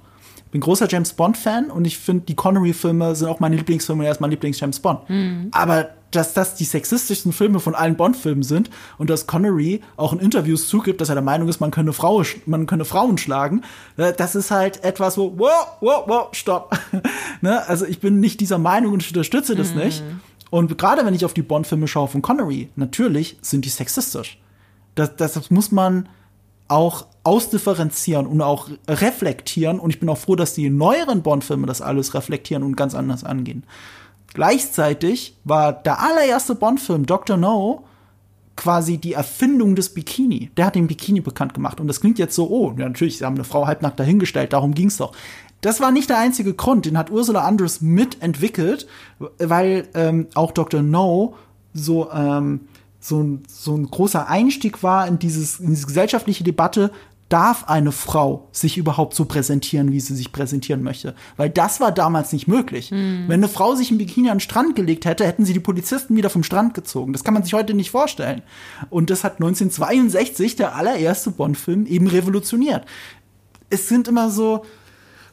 bin 0.52 0.62
großer 0.62 0.88
James 0.90 1.14
Bond-Fan 1.14 1.70
und 1.70 1.86
ich 1.86 1.98
finde, 1.98 2.26
die 2.26 2.36
Connery-Filme 2.36 3.16
sind 3.16 3.28
auch 3.28 3.40
meine 3.40 3.56
Lieblingsfilme 3.56 4.02
und 4.02 4.06
er 4.06 4.12
ist 4.12 4.22
mein 4.22 4.32
Lieblings-James 4.32 4.80
Bond. 4.80 5.10
Mhm. 5.10 5.50
Aber 5.52 5.90
dass 6.12 6.34
das 6.34 6.56
die 6.56 6.64
sexistischsten 6.64 7.32
Filme 7.34 7.60
von 7.60 7.76
allen 7.76 7.96
Bond-Filmen 7.96 8.42
sind 8.42 8.70
und 8.98 9.10
dass 9.10 9.28
Connery 9.28 9.82
auch 9.96 10.14
in 10.14 10.20
Interviews 10.20 10.68
zugibt, 10.68 11.02
dass 11.02 11.10
er 11.10 11.16
der 11.16 11.24
Meinung 11.24 11.48
ist, 11.48 11.60
man 11.60 11.72
könne, 11.72 11.94
Frau, 11.94 12.24
man 12.46 12.66
könne 12.66 12.86
Frauen 12.86 13.18
schlagen, 13.18 13.64
äh, 13.98 14.14
das 14.14 14.36
ist 14.36 14.50
halt 14.50 14.84
etwas, 14.84 15.18
wo, 15.18 15.34
wow, 15.38 15.68
wow, 15.82 16.04
wow, 16.08 16.28
stopp. 16.32 16.78
ne? 17.42 17.68
Also 17.68 17.86
ich 17.86 18.00
bin 18.00 18.20
nicht 18.20 18.40
dieser 18.40 18.58
Meinung 18.58 18.94
und 18.94 19.04
ich 19.04 19.10
unterstütze 19.10 19.56
das 19.56 19.74
mhm. 19.74 19.80
nicht. 19.82 20.04
Und 20.50 20.78
gerade 20.80 21.06
wenn 21.06 21.14
ich 21.14 21.26
auf 21.26 21.36
die 21.36 21.44
Bond-Filme 21.44 21.88
schaue 21.88 22.08
von 22.08 22.24
Connery, 22.24 22.70
natürlich 22.76 23.38
sind 23.42 23.66
die 23.66 23.70
sexistisch. 23.70 24.40
Das, 24.96 25.16
das 25.16 25.52
muss 25.52 25.72
man 25.72 26.10
auch 26.68 27.06
ausdifferenzieren 27.30 28.26
und 28.26 28.42
auch 28.42 28.70
reflektieren. 28.88 29.80
Und 29.80 29.92
ich 29.92 30.00
bin 30.00 30.10
auch 30.10 30.18
froh, 30.18 30.36
dass 30.36 30.56
die 30.56 30.72
neueren 30.72 31.22
Bond-Filme 31.22 31.68
das 31.68 31.80
alles 31.80 32.16
reflektieren 32.16 32.64
und 32.64 32.76
ganz 32.76 32.96
anders 32.96 33.24
angehen. 33.24 33.64
Gleichzeitig 34.34 35.38
war 35.44 35.74
der 35.74 36.02
allererste 36.02 36.56
Bond-Film, 36.56 37.06
Dr. 37.06 37.38
No, 37.38 37.84
quasi 38.56 38.98
die 38.98 39.14
Erfindung 39.14 39.76
des 39.76 39.94
Bikini. 39.94 40.50
Der 40.58 40.66
hat 40.66 40.76
den 40.76 40.88
Bikini 40.88 41.22
bekannt 41.22 41.54
gemacht. 41.54 41.80
Und 41.80 41.88
das 41.88 42.02
klingt 42.02 42.18
jetzt 42.18 42.36
so, 42.36 42.50
oh, 42.50 42.74
ja, 42.78 42.88
natürlich, 42.88 43.20
sie 43.20 43.26
haben 43.26 43.36
eine 43.36 43.44
Frau 43.44 43.68
halbnackt 43.68 44.00
dahingestellt, 44.00 44.54
darum 44.54 44.74
ging's 44.74 44.98
doch. 44.98 45.14
Das 45.62 45.80
war 45.82 45.92
nicht 45.92 46.10
der 46.10 46.18
einzige 46.18 46.56
Grund, 46.56 46.88
den 46.88 46.98
hat 46.98 47.12
Ursula 47.12 47.42
Andress 47.42 47.82
mitentwickelt, 47.82 48.88
weil 49.38 49.88
ähm, 49.94 50.28
auch 50.34 50.52
Dr. 50.52 50.82
No 50.82 51.36
so 51.74 52.12
ähm, 52.12 52.62
so 53.00 53.22
ein, 53.22 53.44
so 53.48 53.76
ein 53.76 53.90
großer 53.90 54.28
Einstieg 54.28 54.84
war 54.84 55.08
in, 55.08 55.20
dieses, 55.20 55.60
in 55.60 55.70
diese 55.70 55.88
gesellschaftliche 55.88 56.44
Debatte, 56.44 56.92
darf 57.30 57.66
eine 57.70 57.92
Frau 57.92 58.48
sich 58.52 58.78
überhaupt 58.78 59.14
so 59.14 59.26
präsentieren, 59.26 59.92
wie 59.92 60.00
sie 60.00 60.16
sich 60.16 60.32
präsentieren 60.32 60.84
möchte? 60.84 61.16
Weil 61.38 61.50
das 61.50 61.80
war 61.80 61.92
damals 61.92 62.34
nicht 62.34 62.48
möglich. 62.48 62.92
Mhm. 62.92 63.26
Wenn 63.28 63.40
eine 63.40 63.48
Frau 63.48 63.76
sich 63.76 63.92
ein 63.92 64.00
Bikini 64.00 64.30
an 64.30 64.38
den 64.38 64.42
Strand 64.42 64.76
gelegt 64.76 65.06
hätte, 65.06 65.26
hätten 65.26 65.46
sie 65.46 65.54
die 65.54 65.60
Polizisten 65.60 66.16
wieder 66.16 66.30
vom 66.30 66.44
Strand 66.44 66.74
gezogen. 66.74 67.14
Das 67.14 67.24
kann 67.24 67.36
man 67.36 67.44
sich 67.44 67.54
heute 67.54 67.76
nicht 67.76 67.92
vorstellen. 67.92 68.42
Und 68.90 69.12
das 69.12 69.24
hat 69.24 69.34
1962 69.34 70.56
der 70.56 70.76
allererste 70.76 71.32
Bond-Film 71.32 71.86
eben 71.86 72.08
revolutioniert. 72.08 72.86
Es 73.70 73.88
sind 73.88 74.08
immer 74.08 74.32
so, 74.32 74.66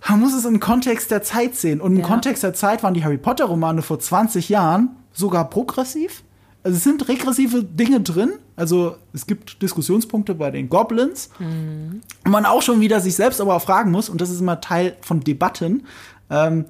man 0.09 0.21
muss 0.21 0.35
es 0.35 0.45
im 0.45 0.61
Kontext 0.61 1.11
der 1.11 1.23
Zeit 1.23 1.57
sehen. 1.57 1.81
Und 1.81 1.93
im 1.93 2.01
ja. 2.01 2.07
Kontext 2.07 2.43
der 2.43 2.55
Zeit 2.55 2.83
waren 2.83 2.95
die 2.95 3.05
Harry 3.05 3.19
Potter-Romane 3.19 3.83
vor 3.83 3.99
20 3.99 4.51
Jahren 4.51 4.91
sogar 5.13 5.49
progressiv. 5.49 6.23
Also 6.67 6.79
es 6.79 6.83
sind 6.83 7.09
regressive 7.09 7.63
Dinge 7.63 8.01
drin. 8.01 8.33
Also 8.57 8.97
es 9.13 9.29
gibt 9.29 9.63
Diskussionspunkte 9.63 10.35
bei 10.35 10.51
den 10.51 10.69
Goblins. 10.69 11.31
Mhm. 11.39 12.01
Und 12.25 12.31
man 12.33 12.45
auch 12.45 12.61
schon 12.61 12.81
wieder 12.81 13.01
sich 13.01 13.15
selbst 13.15 13.41
aber 13.41 13.61
fragen 13.61 13.93
muss, 13.93 14.09
und 14.09 14.21
das 14.21 14.31
ist 14.31 14.41
immer 14.41 14.61
Teil 14.61 14.97
von 15.01 15.21
Debatten, 15.21 15.87
ähm, 16.29 16.65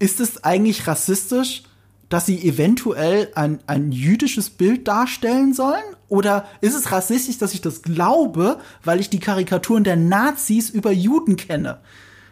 ist 0.00 0.18
es 0.18 0.42
eigentlich 0.42 0.88
rassistisch, 0.88 1.62
dass 2.08 2.26
sie 2.26 2.42
eventuell 2.42 3.28
ein, 3.36 3.60
ein 3.68 3.92
jüdisches 3.92 4.50
Bild 4.50 4.88
darstellen 4.88 5.54
sollen? 5.54 5.84
Oder 6.08 6.44
ist 6.60 6.74
es 6.74 6.90
rassistisch, 6.90 7.38
dass 7.38 7.54
ich 7.54 7.60
das 7.60 7.82
glaube, 7.82 8.58
weil 8.82 8.98
ich 8.98 9.08
die 9.08 9.20
Karikaturen 9.20 9.84
der 9.84 9.94
Nazis 9.94 10.68
über 10.68 10.90
Juden 10.90 11.36
kenne? 11.36 11.78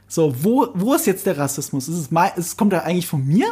So, 0.08 0.34
wo, 0.42 0.66
wo 0.74 0.94
ist 0.94 1.06
jetzt 1.06 1.24
der 1.24 1.38
Rassismus? 1.38 1.86
Ist 1.86 2.10
es, 2.10 2.36
ist, 2.36 2.56
kommt 2.56 2.72
er 2.72 2.82
eigentlich 2.82 3.06
von 3.06 3.24
mir 3.24 3.46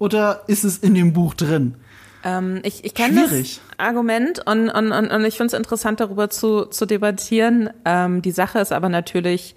oder 0.00 0.42
ist 0.48 0.64
es 0.64 0.78
in 0.78 0.94
dem 0.94 1.12
Buch 1.12 1.34
drin? 1.34 1.76
Ähm, 2.24 2.60
ich 2.64 2.84
ich 2.84 2.94
kenne 2.94 3.26
das 3.28 3.60
Argument 3.78 4.46
und, 4.46 4.68
und, 4.68 4.92
und, 4.92 5.10
und 5.10 5.24
ich 5.24 5.36
finde 5.36 5.54
es 5.54 5.58
interessant, 5.58 6.00
darüber 6.00 6.30
zu, 6.30 6.66
zu 6.66 6.86
debattieren. 6.86 7.70
Ähm, 7.84 8.22
die 8.22 8.30
Sache 8.30 8.58
ist 8.58 8.72
aber 8.72 8.88
natürlich, 8.88 9.54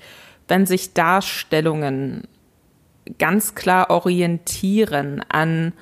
wenn 0.47 0.65
sich 0.65 0.93
Darstellungen 0.93 2.23
ganz 3.19 3.55
klar 3.55 3.89
orientieren 3.89 5.23
an 5.29 5.73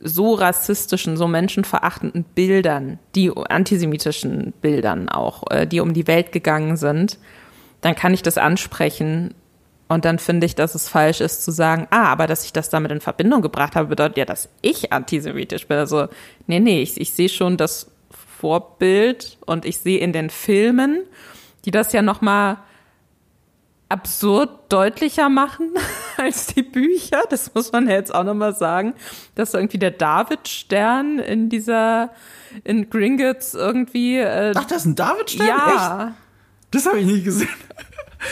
so 0.00 0.34
rassistischen, 0.34 1.16
so 1.16 1.26
menschenverachtenden 1.26 2.24
Bildern, 2.24 2.98
die 3.14 3.32
antisemitischen 3.34 4.52
Bildern 4.60 5.08
auch, 5.08 5.44
äh, 5.50 5.66
die 5.66 5.80
um 5.80 5.94
die 5.94 6.06
Welt 6.06 6.30
gegangen 6.30 6.76
sind, 6.76 7.18
dann 7.80 7.94
kann 7.94 8.12
ich 8.12 8.22
das 8.22 8.36
ansprechen. 8.36 9.34
Und 9.94 10.04
dann 10.04 10.18
finde 10.18 10.44
ich, 10.44 10.56
dass 10.56 10.74
es 10.74 10.88
falsch 10.88 11.20
ist 11.20 11.44
zu 11.44 11.52
sagen, 11.52 11.86
ah, 11.90 12.06
aber 12.06 12.26
dass 12.26 12.44
ich 12.44 12.52
das 12.52 12.68
damit 12.68 12.90
in 12.90 13.00
Verbindung 13.00 13.42
gebracht 13.42 13.76
habe, 13.76 13.86
bedeutet 13.86 14.16
ja, 14.16 14.24
dass 14.24 14.48
ich 14.60 14.92
antisemitisch 14.92 15.68
bin. 15.68 15.78
Also, 15.78 16.08
nee, 16.48 16.58
nee, 16.58 16.82
ich, 16.82 17.00
ich 17.00 17.12
sehe 17.12 17.28
schon 17.28 17.56
das 17.56 17.92
Vorbild 18.40 19.38
und 19.46 19.64
ich 19.64 19.78
sehe 19.78 20.00
in 20.00 20.12
den 20.12 20.30
Filmen, 20.30 21.04
die 21.64 21.70
das 21.70 21.92
ja 21.92 22.02
noch 22.02 22.22
mal 22.22 22.58
absurd 23.88 24.50
deutlicher 24.68 25.28
machen 25.28 25.70
als 26.16 26.48
die 26.48 26.64
Bücher. 26.64 27.22
Das 27.30 27.54
muss 27.54 27.70
man 27.70 27.86
ja 27.86 27.94
jetzt 27.94 28.12
auch 28.12 28.24
nochmal 28.24 28.56
sagen, 28.56 28.94
dass 29.36 29.54
irgendwie 29.54 29.78
der 29.78 29.92
David-Stern 29.92 31.20
in 31.20 31.50
dieser, 31.50 32.10
in 32.64 32.90
Gringotts 32.90 33.54
irgendwie. 33.54 34.18
Äh, 34.18 34.54
Ach, 34.56 34.64
das 34.64 34.78
ist 34.78 34.86
ein 34.86 34.96
David-Stern? 34.96 35.46
Ja. 35.46 36.06
Echt? 36.08 36.16
Das 36.72 36.86
habe 36.86 36.98
ich 36.98 37.06
nie 37.06 37.22
gesehen. 37.22 37.48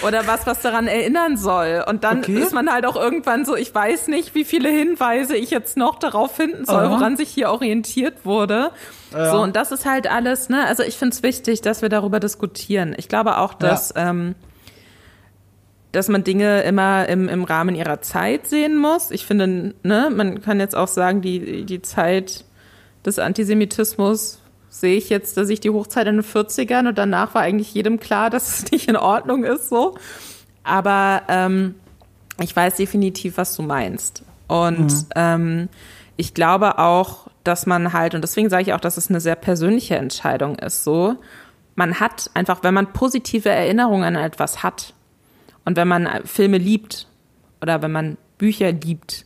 Oder 0.06 0.26
was, 0.26 0.46
was 0.46 0.60
daran 0.60 0.86
erinnern 0.86 1.36
soll. 1.36 1.84
Und 1.88 2.02
dann 2.04 2.18
Okay. 2.20 2.38
ist 2.38 2.52
man 2.52 2.72
halt 2.72 2.86
auch 2.86 2.96
irgendwann 2.96 3.44
so, 3.44 3.54
ich 3.56 3.74
weiß 3.74 4.08
nicht, 4.08 4.34
wie 4.34 4.44
viele 4.44 4.68
Hinweise 4.68 5.36
ich 5.36 5.50
jetzt 5.50 5.76
noch 5.76 5.98
darauf 5.98 6.34
finden 6.34 6.64
soll, 6.64 6.84
Aha. 6.84 6.90
woran 6.90 7.16
sich 7.16 7.28
hier 7.28 7.50
orientiert 7.50 8.24
wurde. 8.24 8.70
Ja. 9.12 9.30
So, 9.32 9.40
und 9.40 9.54
das 9.56 9.70
ist 9.72 9.84
halt 9.86 10.10
alles, 10.10 10.48
ne? 10.48 10.66
Also 10.66 10.82
ich 10.82 10.96
finde 10.96 11.14
es 11.14 11.22
wichtig, 11.22 11.60
dass 11.60 11.82
wir 11.82 11.88
darüber 11.88 12.18
diskutieren. 12.20 12.94
Ich 12.96 13.08
glaube 13.08 13.38
auch, 13.38 13.54
dass, 13.54 13.92
ähm, 13.96 14.34
dass 15.92 16.08
man 16.08 16.24
Dinge 16.24 16.62
immer 16.62 17.08
im, 17.08 17.28
im 17.28 17.44
Rahmen 17.44 17.74
ihrer 17.74 18.00
Zeit 18.00 18.46
sehen 18.46 18.76
muss. 18.78 19.10
Ich 19.10 19.26
finde, 19.26 19.74
ne, 19.82 20.10
man 20.12 20.40
kann 20.42 20.58
jetzt 20.58 20.74
auch 20.74 20.88
sagen, 20.88 21.20
die, 21.20 21.64
die 21.64 21.82
Zeit 21.82 22.44
des 23.04 23.18
Antisemitismus 23.18 24.40
sehe 24.72 24.96
ich 24.96 25.10
jetzt, 25.10 25.36
dass 25.36 25.50
ich 25.50 25.60
die 25.60 25.70
Hochzeit 25.70 26.06
in 26.06 26.16
den 26.16 26.24
40ern 26.24 26.88
und 26.88 26.98
danach 26.98 27.34
war 27.34 27.42
eigentlich 27.42 27.74
jedem 27.74 28.00
klar, 28.00 28.30
dass 28.30 28.58
es 28.58 28.70
nicht 28.72 28.88
in 28.88 28.96
Ordnung 28.96 29.44
ist 29.44 29.68
so. 29.68 29.96
Aber 30.64 31.22
ähm, 31.28 31.74
ich 32.40 32.56
weiß 32.56 32.76
definitiv, 32.76 33.36
was 33.36 33.54
du 33.54 33.62
meinst. 33.62 34.24
Und 34.48 35.06
ähm, 35.14 35.68
ich 36.16 36.34
glaube 36.34 36.78
auch, 36.78 37.28
dass 37.44 37.66
man 37.66 37.92
halt, 37.92 38.14
und 38.14 38.22
deswegen 38.22 38.48
sage 38.48 38.62
ich 38.62 38.72
auch, 38.72 38.80
dass 38.80 38.96
es 38.96 39.10
eine 39.10 39.20
sehr 39.20 39.34
persönliche 39.34 39.96
Entscheidung 39.96 40.56
ist, 40.56 40.84
so, 40.84 41.16
man 41.74 42.00
hat 42.00 42.30
einfach, 42.34 42.62
wenn 42.62 42.74
man 42.74 42.92
positive 42.92 43.48
Erinnerungen 43.48 44.04
an 44.04 44.22
etwas 44.22 44.62
hat 44.62 44.94
und 45.64 45.76
wenn 45.76 45.88
man 45.88 46.08
Filme 46.24 46.58
liebt 46.58 47.08
oder 47.60 47.82
wenn 47.82 47.92
man 47.92 48.18
Bücher 48.38 48.72
liebt 48.72 49.24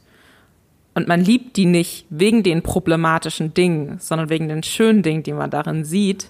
und 0.96 1.06
man 1.06 1.20
liebt 1.20 1.56
die 1.56 1.66
nicht 1.66 2.06
wegen 2.10 2.42
den 2.42 2.62
problematischen 2.62 3.54
Dingen, 3.54 3.98
sondern 4.00 4.28
wegen 4.30 4.48
den 4.48 4.64
schönen 4.64 5.02
Dingen, 5.02 5.22
die 5.22 5.32
man 5.32 5.50
darin 5.50 5.84
sieht, 5.84 6.26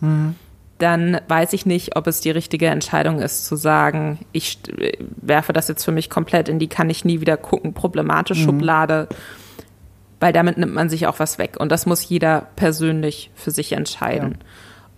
dann 0.79 1.19
weiß 1.29 1.55
ich 1.55 1.65
nicht, 1.65 1.97
ob 1.97 2.07
es 2.07 2.21
die 2.21 2.31
richtige 2.33 2.67
Entscheidung 2.67 3.21
ist, 3.21 3.47
zu 3.47 3.57
sagen, 3.57 4.19
ich 4.33 4.59
st- 4.63 4.99
werfe 5.23 5.55
das 5.55 5.69
jetzt 5.69 5.85
für 5.85 5.93
mich 5.93 6.11
komplett 6.11 6.51
in 6.51 6.59
die 6.59 6.69
kann 6.69 6.91
ich 6.91 7.05
nie 7.07 7.23
wieder 7.23 7.39
gucken, 7.39 7.73
problematisch 7.73 8.43
Schublade, 8.45 9.09
weil 10.21 10.33
damit 10.35 10.59
nimmt 10.59 10.75
man 10.75 10.91
sich 10.91 11.07
auch 11.07 11.19
was 11.19 11.39
weg. 11.39 11.57
Und 11.59 11.73
das 11.73 11.87
muss 11.87 12.07
jeder 12.09 12.49
persönlich 12.57 13.31
für 13.35 13.51
sich 13.53 13.73
entscheiden. 13.73 14.39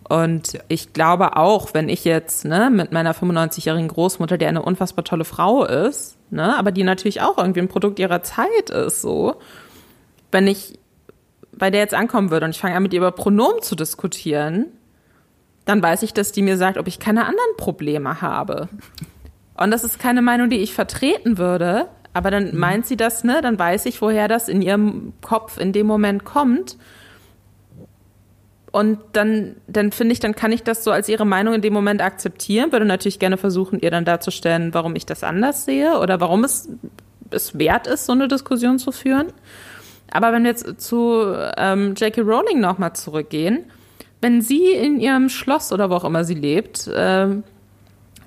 Und 0.08 0.58
ich 0.68 0.94
glaube 0.94 1.36
auch, 1.36 1.74
wenn 1.74 1.88
ich 1.88 2.04
jetzt 2.04 2.44
ne, 2.44 2.70
mit 2.70 2.92
meiner 2.92 3.14
95-jährigen 3.14 3.88
Großmutter, 3.88 4.38
die 4.38 4.46
eine 4.46 4.62
unfassbar 4.62 5.04
tolle 5.04 5.24
Frau 5.24 5.64
ist, 5.64 6.16
ne, 6.30 6.56
aber 6.56 6.72
die 6.72 6.82
natürlich 6.82 7.20
auch 7.20 7.36
irgendwie 7.36 7.60
ein 7.60 7.68
Produkt 7.68 7.98
ihrer 7.98 8.22
Zeit 8.22 8.70
ist, 8.70 9.02
so, 9.02 9.36
wenn 10.32 10.46
ich 10.46 10.78
bei 11.52 11.70
der 11.70 11.80
jetzt 11.80 11.94
ankommen 11.94 12.30
würde 12.30 12.46
und 12.46 12.50
ich 12.50 12.60
fange 12.60 12.76
an, 12.76 12.82
mit 12.82 12.92
ihr 12.94 13.00
über 13.00 13.12
Pronomen 13.12 13.60
zu 13.62 13.74
diskutieren, 13.74 14.66
dann 15.64 15.82
weiß 15.82 16.02
ich, 16.02 16.14
dass 16.14 16.32
die 16.32 16.42
mir 16.42 16.56
sagt, 16.56 16.78
ob 16.78 16.86
ich 16.86 16.98
keine 16.98 17.26
anderen 17.26 17.56
Probleme 17.58 18.22
habe. 18.22 18.68
Und 19.54 19.70
das 19.70 19.84
ist 19.84 19.98
keine 19.98 20.22
Meinung, 20.22 20.48
die 20.48 20.60
ich 20.60 20.72
vertreten 20.72 21.36
würde, 21.36 21.88
aber 22.14 22.30
dann 22.30 22.56
meint 22.56 22.86
sie 22.86 22.96
das, 22.96 23.24
ne? 23.24 23.42
Dann 23.42 23.58
weiß 23.58 23.84
ich, 23.86 24.00
woher 24.00 24.28
das 24.28 24.48
in 24.48 24.62
ihrem 24.62 25.12
Kopf 25.20 25.58
in 25.58 25.72
dem 25.72 25.86
Moment 25.86 26.24
kommt. 26.24 26.78
Und 28.70 28.98
dann, 29.12 29.56
dann 29.66 29.92
finde 29.92 30.12
ich, 30.12 30.20
dann 30.20 30.34
kann 30.34 30.52
ich 30.52 30.62
das 30.62 30.84
so 30.84 30.90
als 30.90 31.08
ihre 31.08 31.24
Meinung 31.24 31.54
in 31.54 31.62
dem 31.62 31.72
Moment 31.72 32.02
akzeptieren, 32.02 32.70
würde 32.70 32.84
natürlich 32.84 33.18
gerne 33.18 33.38
versuchen, 33.38 33.80
ihr 33.80 33.90
dann 33.90 34.04
darzustellen, 34.04 34.74
warum 34.74 34.94
ich 34.94 35.06
das 35.06 35.24
anders 35.24 35.64
sehe 35.64 35.98
oder 35.98 36.20
warum 36.20 36.44
es, 36.44 36.68
es 37.30 37.58
wert 37.58 37.86
ist, 37.86 38.06
so 38.06 38.12
eine 38.12 38.28
Diskussion 38.28 38.78
zu 38.78 38.92
führen. 38.92 39.32
Aber 40.10 40.32
wenn 40.32 40.42
wir 40.42 40.50
jetzt 40.50 40.80
zu 40.80 41.34
ähm, 41.56 41.94
J.K. 41.94 42.20
Rowling 42.22 42.60
nochmal 42.60 42.94
zurückgehen, 42.94 43.64
wenn 44.20 44.42
sie 44.42 44.72
in 44.72 45.00
ihrem 45.00 45.28
Schloss 45.28 45.72
oder 45.72 45.90
wo 45.90 45.94
auch 45.94 46.04
immer 46.04 46.24
sie 46.24 46.34
lebt, 46.34 46.90
ähm, 46.94 47.44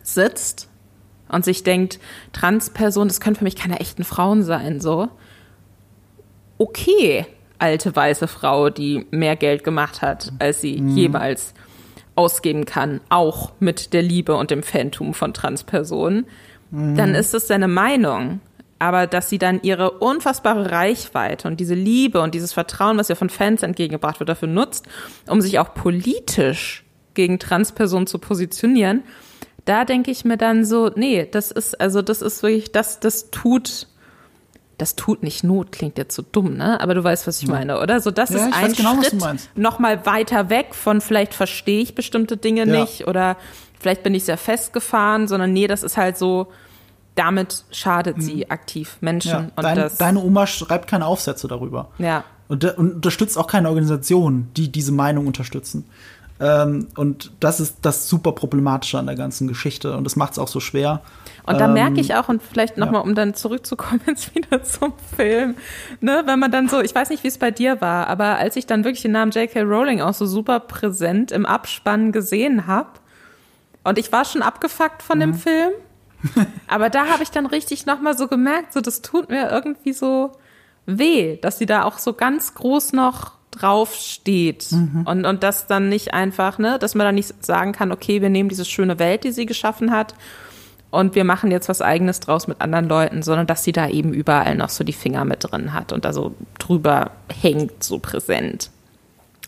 sitzt 0.02 0.70
und 1.28 1.46
sich 1.46 1.64
denkt, 1.64 2.00
Transperson, 2.34 3.08
das 3.08 3.20
können 3.20 3.36
für 3.36 3.44
mich 3.44 3.56
keine 3.56 3.80
echten 3.80 4.04
Frauen 4.04 4.44
sein, 4.44 4.80
so. 4.80 5.10
Okay, 6.58 7.26
alte 7.62 7.95
weiße 7.95 8.28
Frau, 8.28 8.70
die 8.70 9.05
mehr 9.12 9.36
Geld 9.36 9.64
gemacht 9.64 10.01
hat, 10.01 10.34
als 10.39 10.62
sie 10.62 10.80
jemals 10.80 11.53
ausgeben 12.16 12.66
kann, 12.66 13.01
auch 13.09 13.53
mit 13.59 13.93
der 13.93 14.01
Liebe 14.01 14.36
und 14.36 14.51
dem 14.51 14.64
Phantom 14.64 15.14
von 15.14 15.34
Transpersonen, 15.34 16.26
dann 16.72 17.16
ist 17.16 17.34
es 17.34 17.47
seine 17.47 17.68
Meinung. 17.68 18.39
Aber 18.80 19.05
dass 19.05 19.30
sie 19.30 19.38
dann 19.38 19.59
ihre 19.62 19.91
unfassbare 19.91 20.72
Reichweite 20.72 21.47
und 21.47 21.59
diese 21.59 21.76
Liebe 21.76 22.20
und 22.20 22.34
dieses 22.34 22.51
Vertrauen, 22.51 22.97
was 22.97 23.09
ihr 23.09 23.16
von 23.16 23.30
Fans 23.30 23.62
entgegengebracht 23.62 24.20
wird, 24.20 24.30
dafür 24.30 24.47
nutzt, 24.47 24.88
um 25.28 25.39
sich 25.39 25.59
auch 25.59 25.76
politisch 25.76 26.84
gegen 27.14 27.38
Transpersonen 27.38 28.07
zu 28.07 28.18
positionieren, 28.18 29.03
da 29.66 29.86
denke 29.86 30.09
ich 30.09 30.26
mir 30.26 30.38
dann 30.38 30.66
so, 30.66 30.89
nee, 30.95 31.28
das 31.30 31.51
ist, 31.51 31.80
also 31.80 32.01
das 32.01 32.24
ist 32.24 32.41
wirklich, 32.41 32.72
das, 32.72 32.99
das 32.99 33.30
tut, 33.30 33.88
das 34.82 34.95
tut 34.95 35.23
nicht 35.23 35.43
Not, 35.43 35.71
klingt 35.71 35.97
jetzt 35.97 36.15
so 36.15 36.23
dumm, 36.32 36.55
ne? 36.57 36.82
Aber 36.82 36.93
du 36.95 37.03
weißt, 37.03 37.27
was 37.27 37.41
ich 37.41 37.47
meine, 37.47 37.79
oder? 37.79 38.01
So, 38.01 38.11
das 38.11 38.32
Ja, 38.32 38.47
ist 38.47 38.53
ein 38.53 38.73
genau, 38.73 38.91
was 38.97 39.01
du 39.01 39.09
Schritt 39.11 39.19
meinst. 39.21 39.49
noch 39.55 39.79
mal 39.79 40.05
weiter 40.05 40.49
weg 40.49 40.73
von 40.75 40.99
vielleicht 41.01 41.34
verstehe 41.34 41.82
ich 41.82 41.95
bestimmte 41.95 42.36
Dinge 42.38 42.65
Ja. 42.65 42.82
nicht 42.82 43.07
oder 43.07 43.38
vielleicht 43.79 44.03
bin 44.03 44.13
ich 44.15 44.23
sehr 44.25 44.38
festgefahren, 44.38 45.27
sondern 45.27 45.53
nee, 45.53 45.67
das 45.67 45.84
ist 45.84 45.97
halt 45.97 46.17
so, 46.17 46.47
damit 47.15 47.65
schadet 47.71 48.21
sie 48.23 48.49
aktiv 48.49 48.97
Menschen 49.01 49.32
Hm. 49.34 49.39
Ja, 49.39 49.51
und 49.55 49.63
dein, 49.63 49.75
das, 49.75 49.97
deine 49.97 50.19
Oma 50.19 50.47
schreibt 50.47 50.89
keine 50.89 51.05
Aufsätze 51.05 51.47
darüber. 51.47 51.89
ja. 51.99 52.23
Und, 52.47 52.65
und 52.77 52.95
unterstützt 52.95 53.38
auch 53.38 53.47
keine 53.47 53.69
Organisationen, 53.69 54.49
die 54.57 54.69
diese 54.69 54.91
Meinung 54.91 55.25
unterstützen. 55.25 55.86
Ähm, 56.42 56.88
und 56.96 57.32
das 57.39 57.60
ist 57.60 57.78
das 57.84 58.10
super 58.10 58.32
problematische 58.32 58.98
an 58.98 59.06
der 59.06 59.16
ganzen 59.16 59.48
Geschichte. 59.48 59.96
Und 59.96 60.04
das 60.06 60.16
macht 60.16 60.32
es 60.34 60.39
auch 60.39 60.48
so 60.48 60.60
schwer. 60.60 61.02
Und 61.46 61.60
da 61.60 61.66
Ähm, 61.66 61.74
merke 61.74 62.00
ich 62.02 62.16
auch, 62.16 62.30
und 62.30 62.42
vielleicht 62.42 62.78
ja. 62.78 62.86
nochmal, 62.86 63.02
um 63.04 63.14
dann 63.16 63.34
zurückzukommen 63.36 64.02
jetzt 64.08 64.34
wieder 64.36 64.64
zum 64.64 64.94
Film, 65.16 65.56
ne, 66.00 66.24
wenn 66.26 66.39
man 66.39 66.52
dann 66.52 66.68
so, 66.68 66.82
ich 66.82 66.94
weiß 66.96 67.10
nicht, 67.10 67.24
wie 67.24 67.28
es 67.28 67.38
bei 67.38 67.52
dir 67.52 67.80
war, 67.82 68.08
aber 68.08 68.38
als 68.38 68.56
ich 68.56 68.66
dann 68.66 68.84
wirklich 68.84 69.02
den 69.04 69.12
Namen 69.12 69.32
J.K. 69.32 69.62
Rowling 69.62 70.02
auch 70.02 70.14
so 70.14 70.26
super 70.26 70.60
präsent 70.60 71.32
im 71.32 71.46
Abspann 71.46 72.12
gesehen 72.12 72.66
habe, 72.68 72.89
und 73.84 73.98
ich 73.98 74.12
war 74.12 74.26
schon 74.26 74.44
abgefuckt 74.44 75.02
von 75.02 75.18
Mhm. 75.18 75.22
dem 75.22 75.34
Film, 75.34 75.72
aber 76.68 76.89
da 76.92 77.08
habe 77.08 77.24
ich 77.24 77.32
dann 77.32 77.48
richtig 77.48 77.86
nochmal 77.88 78.16
so 78.18 78.28
gemerkt, 78.28 78.74
so 78.74 78.82
das 78.82 79.02
tut 79.02 79.30
mir 79.30 79.50
irgendwie 79.50 79.94
so 79.94 80.32
weh, 80.86 81.38
dass 81.38 81.58
sie 81.58 81.66
da 81.66 81.84
auch 81.84 81.98
so 81.98 82.14
ganz 82.14 82.54
groß 82.54 82.94
noch 82.94 83.34
drauf 83.52 83.93
steht 83.95 84.72
Mhm. 84.72 85.04
und, 85.06 85.26
und 85.26 85.43
das 85.43 85.68
dann 85.68 85.89
nicht 85.89 86.14
einfach, 86.14 86.58
ne, 86.58 86.80
dass 86.80 86.95
man 86.95 87.06
dann 87.06 87.16
nicht 87.16 87.45
sagen 87.45 87.72
kann, 87.74 87.91
okay, 87.91 88.22
wir 88.22 88.30
nehmen 88.30 88.49
diese 88.49 88.66
schöne 88.66 88.97
Welt, 88.99 89.24
die 89.24 89.32
sie 89.32 89.45
geschaffen 89.45 89.91
hat 89.91 90.16
und 90.89 91.16
wir 91.16 91.24
machen 91.24 91.52
jetzt 91.52 91.70
was 91.70 91.82
eigenes 91.82 92.20
draus 92.22 92.47
mit 92.47 92.62
anderen 92.62 92.88
Leuten, 92.88 93.24
sondern 93.24 93.47
dass 93.47 93.64
sie 93.64 93.72
da 93.74 93.88
eben 93.89 94.14
überall 94.14 94.56
noch 94.56 94.70
so 94.70 94.84
die 94.84 94.93
Finger 94.93 95.26
mit 95.26 95.49
drin 95.52 95.74
hat 95.74 95.91
und 95.91 96.06
da 96.06 96.14
so 96.14 96.34
drüber 96.60 97.12
hängt, 97.41 97.84
so 97.84 97.99
präsent. 97.99 98.70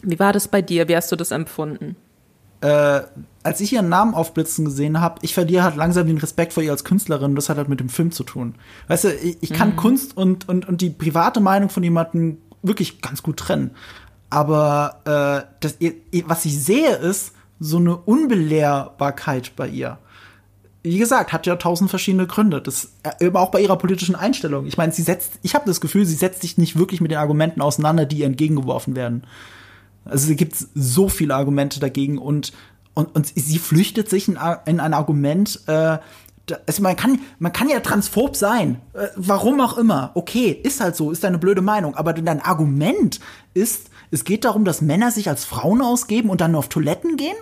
Wie 0.02 0.20
war 0.20 0.34
das 0.34 0.48
bei 0.50 0.62
dir? 0.62 0.88
Wie 0.90 0.96
hast 0.96 1.12
du 1.12 1.16
das 1.16 1.32
empfunden? 1.32 1.96
äh, 2.62 3.02
als 3.44 3.60
ich 3.60 3.74
ihren 3.74 3.90
Namen 3.90 4.14
aufblitzen 4.14 4.64
gesehen 4.64 5.02
habe, 5.02 5.20
ich 5.22 5.34
verliere 5.34 5.64
halt 5.66 5.76
langsam 5.76 6.08
den 6.08 6.18
Respekt 6.18 6.54
vor 6.54 6.64
ihr 6.64 6.72
als 6.72 6.86
Künstlerin. 6.86 7.32
und 7.32 7.36
Das 7.36 7.50
hat 7.50 7.58
halt 7.58 7.68
mit 7.68 7.82
dem 7.82 7.90
Film 7.90 8.14
zu 8.14 8.24
tun. 8.24 8.56
Weißt 8.88 9.04
du, 9.04 9.14
ich, 9.14 9.36
ich 9.42 9.52
kann 9.52 9.76
Kunst 9.76 10.16
und, 10.16 10.48
und, 10.48 10.66
und 10.70 10.80
die 10.80 10.90
private 10.90 11.42
Meinung 11.42 11.68
von 11.68 11.84
jemandem 11.84 12.38
wirklich 12.64 13.02
ganz 13.02 13.22
gut 13.22 13.38
trennen. 13.38 13.72
Aber 14.30 15.02
äh, 15.06 15.48
das, 15.60 15.78
was 16.26 16.46
ich 16.46 16.60
sehe, 16.60 16.96
ist 16.96 17.34
so 17.60 17.78
eine 17.78 17.96
Unbelehrbarkeit 17.96 19.56
bei 19.56 19.68
ihr. 19.68 20.00
Wie 20.82 20.98
gesagt, 20.98 21.32
hat 21.32 21.46
ja 21.46 21.56
tausend 21.56 21.90
verschiedene 21.90 22.28
Gründe. 22.28 22.62
Das 22.62 22.94
äh, 23.04 23.26
eben 23.26 23.38
auch 23.38 23.52
bei 23.52 23.62
ihrer 23.62 23.78
politischen 23.78 24.16
Einstellung. 24.16 24.66
Ich 24.66 24.76
meine, 24.76 24.92
sie 24.92 25.04
setzt, 25.04 25.34
ich 25.44 25.56
habe 25.56 25.66
das 25.66 25.80
Gefühl, 25.82 26.06
sie 26.06 26.16
setzt 26.16 26.42
sich 26.42 26.58
nicht 26.58 26.78
wirklich 26.78 27.00
mit 27.00 27.12
den 27.12 27.20
Argumenten 27.20 27.62
auseinander, 27.62 28.06
die 28.06 28.18
ihr 28.18 28.26
entgegengeworfen 28.26 28.96
werden. 28.96 29.24
Also 30.06 30.32
es 30.32 30.38
gibt 30.38 30.56
so 30.74 31.08
viele 31.10 31.36
Argumente 31.36 31.80
dagegen 31.80 32.18
und, 32.18 32.52
und, 32.94 33.16
und 33.16 33.32
sie 33.36 33.60
flüchtet 33.60 34.10
sich 34.10 34.28
in, 34.28 34.38
in 34.66 34.80
ein 34.80 34.94
Argument, 34.94 35.62
äh, 35.68 36.00
also 36.66 36.82
man 36.84 36.96
kann, 36.96 37.20
man 37.40 37.54
kann 37.54 37.70
ja 37.70 37.80
transphob 37.80 38.36
sein, 38.36 38.82
äh, 38.94 39.08
warum 39.16 39.62
auch 39.62 39.78
immer. 39.78 40.12
Okay, 40.16 40.52
ist 40.52 40.82
halt 40.82 40.96
so, 40.96 41.12
ist 41.12 41.24
eine 41.24 41.38
blöde 41.38 41.62
Meinung. 41.62 41.96
Aber 41.96 42.14
dein 42.14 42.42
Argument 42.42 43.20
ist, 43.54 43.90
es 44.12 44.26
geht 44.26 44.44
darum, 44.44 44.66
dass 44.66 44.82
Männer 44.82 45.12
sich 45.12 45.30
als 45.30 45.46
Frauen 45.46 45.82
ausgeben 45.82 46.30
und 46.30 46.42
dann 46.42 46.52
nur 46.52 46.60
auf 46.60 46.70
Toiletten 46.70 47.18
gehen? 47.18 47.36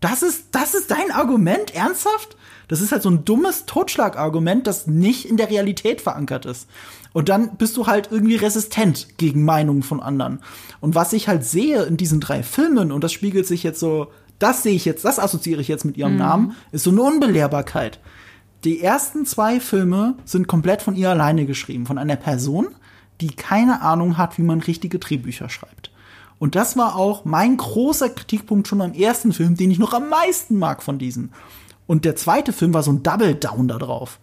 Das 0.00 0.22
ist, 0.22 0.46
das 0.52 0.74
ist 0.74 0.90
dein 0.90 1.10
Argument? 1.10 1.74
Ernsthaft? 1.74 2.36
Das 2.68 2.80
ist 2.80 2.90
halt 2.90 3.02
so 3.02 3.10
ein 3.10 3.24
dummes 3.24 3.64
Totschlagargument, 3.66 4.66
das 4.66 4.88
nicht 4.88 5.24
in 5.24 5.36
der 5.36 5.50
Realität 5.50 6.00
verankert 6.00 6.46
ist. 6.46 6.68
Und 7.12 7.28
dann 7.28 7.56
bist 7.56 7.76
du 7.76 7.86
halt 7.86 8.08
irgendwie 8.10 8.36
resistent 8.36 9.16
gegen 9.18 9.44
Meinungen 9.44 9.82
von 9.82 10.02
anderen. 10.02 10.40
Und 10.80 10.94
was 10.94 11.12
ich 11.12 11.28
halt 11.28 11.44
sehe 11.44 11.84
in 11.84 11.96
diesen 11.96 12.20
drei 12.20 12.42
Filmen, 12.42 12.90
und 12.92 13.04
das 13.04 13.12
spiegelt 13.12 13.46
sich 13.46 13.62
jetzt 13.62 13.80
so, 13.80 14.08
das 14.38 14.62
sehe 14.62 14.74
ich 14.74 14.84
jetzt, 14.84 15.04
das 15.04 15.18
assoziiere 15.18 15.60
ich 15.60 15.68
jetzt 15.68 15.84
mit 15.84 15.96
ihrem 15.96 16.12
mhm. 16.12 16.18
Namen, 16.18 16.56
ist 16.72 16.84
so 16.84 16.90
eine 16.90 17.02
Unbelehrbarkeit. 17.02 18.00
Die 18.66 18.82
ersten 18.82 19.24
zwei 19.26 19.60
Filme 19.60 20.16
sind 20.24 20.48
komplett 20.48 20.82
von 20.82 20.96
ihr 20.96 21.08
alleine 21.08 21.46
geschrieben, 21.46 21.86
von 21.86 21.98
einer 21.98 22.16
Person, 22.16 22.66
die 23.20 23.28
keine 23.28 23.80
Ahnung 23.80 24.18
hat, 24.18 24.38
wie 24.38 24.42
man 24.42 24.60
richtige 24.60 24.98
Drehbücher 24.98 25.48
schreibt. 25.48 25.92
Und 26.40 26.56
das 26.56 26.76
war 26.76 26.96
auch 26.96 27.24
mein 27.24 27.58
großer 27.58 28.08
Kritikpunkt 28.08 28.66
schon 28.66 28.80
am 28.80 28.92
ersten 28.92 29.32
Film, 29.32 29.56
den 29.56 29.70
ich 29.70 29.78
noch 29.78 29.92
am 29.94 30.08
meisten 30.08 30.58
mag 30.58 30.82
von 30.82 30.98
diesen. 30.98 31.32
Und 31.86 32.04
der 32.04 32.16
zweite 32.16 32.52
Film 32.52 32.74
war 32.74 32.82
so 32.82 32.90
ein 32.90 33.04
Double 33.04 33.36
Down 33.36 33.68
da 33.68 33.78
drauf. 33.78 34.18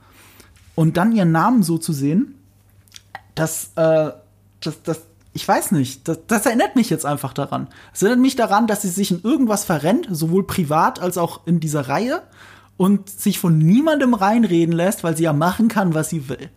Und 0.75 0.97
dann 0.97 1.15
ihren 1.15 1.31
Namen 1.31 1.63
so 1.63 1.77
zu 1.77 1.93
sehen, 1.93 2.35
das, 3.35 3.71
äh, 3.77 4.11
das, 4.59 4.83
das, 4.83 5.03
ich 5.31 5.47
weiß 5.47 5.71
nicht, 5.71 6.05
das, 6.05 6.19
das 6.27 6.45
erinnert 6.45 6.75
mich 6.75 6.89
jetzt 6.89 7.05
einfach 7.05 7.31
daran. 7.31 7.69
Es 7.93 8.01
erinnert 8.01 8.19
mich 8.19 8.35
daran, 8.35 8.67
dass 8.67 8.81
sie 8.81 8.89
sich 8.89 9.09
in 9.09 9.21
irgendwas 9.23 9.63
verrennt, 9.63 10.09
sowohl 10.11 10.45
privat 10.45 10.99
als 10.99 11.17
auch 11.17 11.47
in 11.47 11.61
dieser 11.61 11.87
Reihe 11.87 12.23
und 12.77 13.09
sich 13.09 13.39
von 13.39 13.57
niemandem 13.57 14.13
reinreden 14.13 14.73
lässt, 14.73 15.03
weil 15.03 15.15
sie 15.15 15.23
ja 15.23 15.33
machen 15.33 15.67
kann, 15.67 15.93
was 15.93 16.09
sie 16.09 16.29
will. 16.29 16.49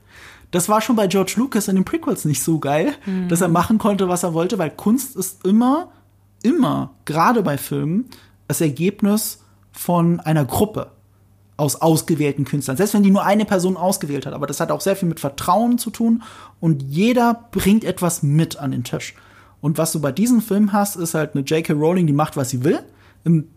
Das 0.51 0.69
war 0.69 0.81
schon 0.81 0.97
bei 0.97 1.07
George 1.07 1.35
Lucas 1.37 1.69
in 1.69 1.75
den 1.75 1.85
Prequels 1.85 2.25
nicht 2.25 2.43
so 2.43 2.59
geil, 2.59 2.95
mhm. 3.05 3.29
dass 3.29 3.41
er 3.41 3.49
machen 3.49 3.79
konnte, 3.79 4.09
was 4.09 4.23
er 4.23 4.33
wollte, 4.33 4.59
weil 4.59 4.71
Kunst 4.71 5.17
ist 5.17 5.45
immer, 5.45 5.91
immer, 6.43 6.95
gerade 7.05 7.43
bei 7.43 7.59
Filmen, 7.59 8.07
das 8.49 8.61
Ergebnis 8.61 9.43
von 9.73 10.21
einer 10.21 10.45
Gruppe 10.45 10.93
aus 11.57 11.77
ausgewählten 11.77 12.45
Künstlern. 12.45 12.77
Selbst 12.77 12.95
wenn 12.95 13.03
die 13.03 13.11
nur 13.11 13.25
eine 13.25 13.45
Person 13.45 13.77
ausgewählt 13.77 14.27
hat. 14.27 14.35
Aber 14.35 14.47
das 14.47 14.61
hat 14.61 14.71
auch 14.71 14.81
sehr 14.81 14.97
viel 14.97 15.09
mit 15.09 15.21
Vertrauen 15.21 15.79
zu 15.79 15.91
tun. 15.91 16.23
Und 16.61 16.83
jeder 16.83 17.49
bringt 17.51 17.85
etwas 17.85 18.23
mit 18.23 18.59
an 18.59 18.73
den 18.73 18.85
Tisch. 18.85 19.15
Und 19.61 19.79
was 19.79 19.93
du 19.93 20.01
bei 20.01 20.13
diesem 20.13 20.43
Film 20.43 20.73
hast, 20.73 20.97
ist 20.97 21.15
halt 21.15 21.35
eine 21.35 21.45
J.K. 21.45 21.73
Rowling, 21.73 22.07
die 22.07 22.13
macht, 22.13 22.37
was 22.37 22.51
sie 22.51 22.63
will. 22.63 22.81
Im, 23.25 23.49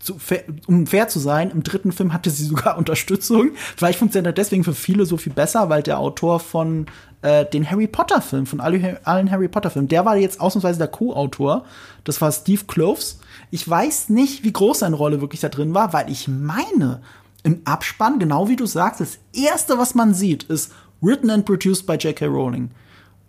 zu, 0.00 0.18
um 0.66 0.86
fair 0.86 1.08
zu 1.08 1.18
sein, 1.18 1.50
im 1.50 1.62
dritten 1.62 1.92
Film 1.92 2.12
hatte 2.12 2.30
sie 2.30 2.44
sogar 2.44 2.78
Unterstützung. 2.78 3.50
Vielleicht 3.76 3.98
funktioniert 3.98 4.36
das 4.36 4.46
deswegen 4.46 4.64
für 4.64 4.74
viele 4.74 5.06
so 5.06 5.16
viel 5.16 5.32
besser, 5.32 5.68
weil 5.68 5.82
der 5.82 5.98
Autor 5.98 6.40
von 6.40 6.86
äh, 7.22 7.44
den 7.44 7.70
Harry 7.70 7.86
Potter 7.86 8.22
Film, 8.22 8.46
von 8.46 8.60
allen 8.60 9.30
Harry 9.30 9.48
Potter 9.48 9.70
Filmen, 9.70 9.88
der 9.88 10.04
war 10.04 10.16
jetzt 10.16 10.40
ausnahmsweise 10.40 10.78
der 10.78 10.88
Co-Autor. 10.88 11.64
Das 12.04 12.20
war 12.20 12.32
Steve 12.32 12.64
Kloves. 12.66 13.20
Ich 13.50 13.68
weiß 13.68 14.08
nicht, 14.08 14.42
wie 14.42 14.52
groß 14.52 14.80
seine 14.80 14.96
Rolle 14.96 15.20
wirklich 15.20 15.40
da 15.40 15.50
drin 15.50 15.74
war, 15.74 15.92
weil 15.92 16.10
ich 16.10 16.28
meine, 16.28 17.02
im 17.42 17.60
Abspann, 17.64 18.18
genau 18.18 18.48
wie 18.48 18.56
du 18.56 18.66
sagst, 18.66 19.00
das 19.00 19.18
erste, 19.34 19.78
was 19.78 19.94
man 19.94 20.14
sieht, 20.14 20.44
ist 20.44 20.72
written 21.02 21.30
and 21.30 21.44
produced 21.44 21.86
by 21.86 21.94
J.K. 21.94 22.26
Rowling. 22.26 22.70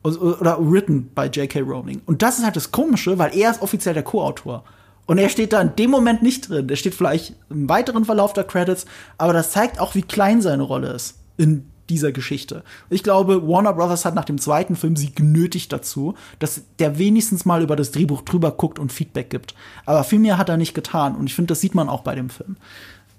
Oder 0.03 0.57
written 0.59 1.09
by 1.13 1.26
J.K. 1.26 1.59
Rowling. 1.59 2.01
Und 2.05 2.22
das 2.22 2.39
ist 2.39 2.45
halt 2.45 2.55
das 2.55 2.72
Komische, 2.72 3.19
weil 3.19 3.38
er 3.38 3.51
ist 3.51 3.61
offiziell 3.61 3.93
der 3.93 4.03
Co-Autor. 4.03 4.63
Und 5.12 5.18
er 5.18 5.28
steht 5.28 5.51
da 5.51 5.59
in 5.59 5.76
dem 5.76 5.91
Moment 5.91 6.24
nicht 6.24 6.47
drin. 6.47 6.70
Der 6.70 6.78
steht 6.78 6.95
vielleicht 6.95 7.36
im 7.49 7.68
weiteren 7.68 8.05
Verlauf 8.05 8.32
der 8.32 8.45
Credits, 8.45 8.86
aber 9.18 9.34
das 9.34 9.51
zeigt 9.51 9.78
auch, 9.78 9.93
wie 9.93 10.03
klein 10.03 10.41
seine 10.41 10.64
Rolle 10.64 10.88
ist 10.88 11.18
in 11.36 11.66
dieser 11.89 12.14
Geschichte. 12.14 12.64
Ich 12.89 13.03
glaube, 13.03 13.45
Warner 13.45 13.74
Brothers 13.74 14.05
hat 14.05 14.16
nach 14.16 14.24
dem 14.24 14.38
zweiten 14.38 14.78
Film 14.78 14.95
sie 14.95 15.14
genötigt 15.14 15.74
dazu, 15.74 16.16
dass 16.39 16.62
der 16.80 16.97
wenigstens 16.97 17.43
mal 17.43 17.62
über 17.62 17.76
das 17.76 17.91
Drehbuch 17.91 18.22
drüber 18.22 18.51
guckt 18.51 18.80
und 18.80 18.93
Feedback 18.93 19.30
gibt. 19.30 19.53
Aber 19.86 20.05
viel 20.05 20.20
mehr 20.20 20.38
hat 20.38 20.47
er 20.47 20.55
nicht 20.55 20.74
getan. 20.74 21.18
Und 21.18 21.28
ich 21.28 21.36
finde, 21.36 21.47
das 21.51 21.59
sieht 21.59 21.76
man 21.76 21.89
auch 21.89 22.03
bei 22.03 22.16
dem 22.16 22.30
Film. 22.30 22.55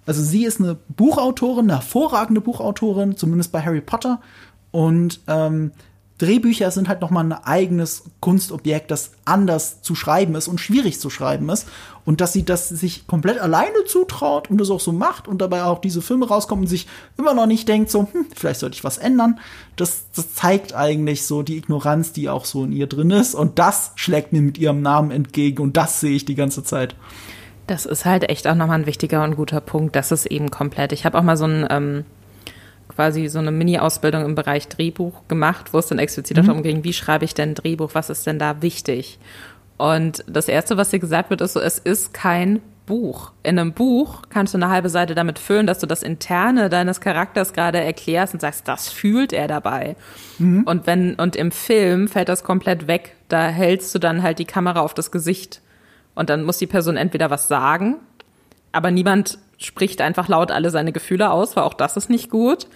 Also 0.06 0.22
sie 0.22 0.46
ist 0.46 0.60
eine 0.60 0.78
Buchautorin, 0.96 1.66
eine 1.66 1.74
hervorragende 1.74 2.40
Buchautorin, 2.40 3.18
zumindest 3.18 3.52
bei 3.52 3.60
Harry 3.60 3.82
Potter. 3.82 4.22
Und 4.70 5.20
ähm, 5.26 5.72
Drehbücher 6.22 6.70
sind 6.70 6.88
halt 6.88 7.00
noch 7.00 7.10
mal 7.10 7.24
ein 7.24 7.32
eigenes 7.32 8.04
Kunstobjekt, 8.20 8.92
das 8.92 9.10
anders 9.24 9.82
zu 9.82 9.96
schreiben 9.96 10.36
ist 10.36 10.46
und 10.46 10.60
schwierig 10.60 11.00
zu 11.00 11.10
schreiben 11.10 11.48
ist. 11.48 11.66
Und 12.04 12.20
dass 12.20 12.32
sie 12.32 12.44
das 12.44 12.68
sich 12.68 13.08
komplett 13.08 13.40
alleine 13.40 13.84
zutraut 13.86 14.48
und 14.48 14.58
das 14.58 14.70
auch 14.70 14.78
so 14.78 14.92
macht 14.92 15.26
und 15.26 15.42
dabei 15.42 15.64
auch 15.64 15.80
diese 15.80 16.00
Filme 16.00 16.28
rauskommen 16.28 16.64
und 16.64 16.68
sich 16.68 16.86
immer 17.18 17.34
noch 17.34 17.46
nicht 17.46 17.66
denkt, 17.68 17.90
so, 17.90 18.08
hm, 18.12 18.26
vielleicht 18.34 18.60
sollte 18.60 18.76
ich 18.76 18.84
was 18.84 18.98
ändern. 18.98 19.40
Das, 19.74 20.04
das 20.14 20.32
zeigt 20.34 20.74
eigentlich 20.74 21.26
so 21.26 21.42
die 21.42 21.56
Ignoranz, 21.56 22.12
die 22.12 22.28
auch 22.28 22.44
so 22.44 22.64
in 22.64 22.72
ihr 22.72 22.86
drin 22.86 23.10
ist. 23.10 23.34
Und 23.34 23.58
das 23.58 23.90
schlägt 23.96 24.32
mir 24.32 24.42
mit 24.42 24.58
ihrem 24.58 24.80
Namen 24.80 25.10
entgegen 25.10 25.60
und 25.60 25.76
das 25.76 25.98
sehe 25.98 26.14
ich 26.14 26.24
die 26.24 26.36
ganze 26.36 26.62
Zeit. 26.62 26.94
Das 27.66 27.84
ist 27.84 28.04
halt 28.04 28.28
echt 28.28 28.46
auch 28.46 28.54
nochmal 28.54 28.78
ein 28.78 28.86
wichtiger 28.86 29.24
und 29.24 29.34
guter 29.36 29.60
Punkt. 29.60 29.96
Das 29.96 30.12
ist 30.12 30.26
eben 30.26 30.50
komplett. 30.50 30.92
Ich 30.92 31.04
habe 31.04 31.18
auch 31.18 31.22
mal 31.22 31.36
so 31.36 31.46
ein 31.46 31.66
ähm, 31.68 32.04
quasi 32.94 33.28
so 33.28 33.38
eine 33.38 33.50
Mini-Ausbildung 33.50 34.24
im 34.24 34.34
Bereich 34.34 34.68
Drehbuch 34.68 35.28
gemacht, 35.28 35.72
wo 35.72 35.78
es 35.78 35.86
dann 35.86 35.98
explizit 35.98 36.36
mhm. 36.36 36.46
darum 36.46 36.62
ging, 36.62 36.84
wie 36.84 36.92
schreibe 36.92 37.24
ich 37.24 37.34
denn 37.34 37.50
ein 37.50 37.54
Drehbuch, 37.54 37.90
was 37.94 38.10
ist 38.10 38.26
denn 38.26 38.38
da 38.38 38.62
wichtig? 38.62 39.18
Und 39.76 40.24
das 40.26 40.48
Erste, 40.48 40.76
was 40.76 40.90
dir 40.90 40.98
gesagt 40.98 41.30
wird, 41.30 41.40
ist 41.40 41.54
so, 41.54 41.60
es 41.60 41.78
ist 41.78 42.14
kein 42.14 42.60
Buch. 42.86 43.32
In 43.42 43.58
einem 43.58 43.72
Buch 43.72 44.22
kannst 44.28 44.54
du 44.54 44.58
eine 44.58 44.68
halbe 44.68 44.88
Seite 44.88 45.14
damit 45.14 45.38
füllen, 45.38 45.66
dass 45.66 45.78
du 45.78 45.86
das 45.86 46.02
Interne 46.02 46.68
deines 46.68 47.00
Charakters 47.00 47.52
gerade 47.52 47.80
erklärst 47.80 48.34
und 48.34 48.40
sagst, 48.40 48.66
das 48.68 48.88
fühlt 48.88 49.32
er 49.32 49.48
dabei. 49.48 49.96
Mhm. 50.38 50.64
Und 50.64 50.86
wenn, 50.86 51.14
und 51.14 51.36
im 51.36 51.52
Film 51.52 52.08
fällt 52.08 52.28
das 52.28 52.44
komplett 52.44 52.86
weg. 52.86 53.16
Da 53.28 53.48
hältst 53.48 53.94
du 53.94 53.98
dann 53.98 54.22
halt 54.22 54.38
die 54.38 54.44
Kamera 54.44 54.80
auf 54.80 54.94
das 54.94 55.10
Gesicht 55.10 55.62
und 56.14 56.28
dann 56.28 56.44
muss 56.44 56.58
die 56.58 56.66
Person 56.66 56.96
entweder 56.96 57.30
was 57.30 57.48
sagen, 57.48 57.96
aber 58.72 58.90
niemand 58.90 59.38
spricht 59.62 60.00
einfach 60.00 60.28
laut 60.28 60.50
alle 60.50 60.70
seine 60.70 60.92
Gefühle 60.92 61.30
aus, 61.30 61.56
weil 61.56 61.64
auch 61.64 61.74
das 61.74 61.96
ist 61.96 62.10
nicht 62.10 62.30
gut, 62.30 62.66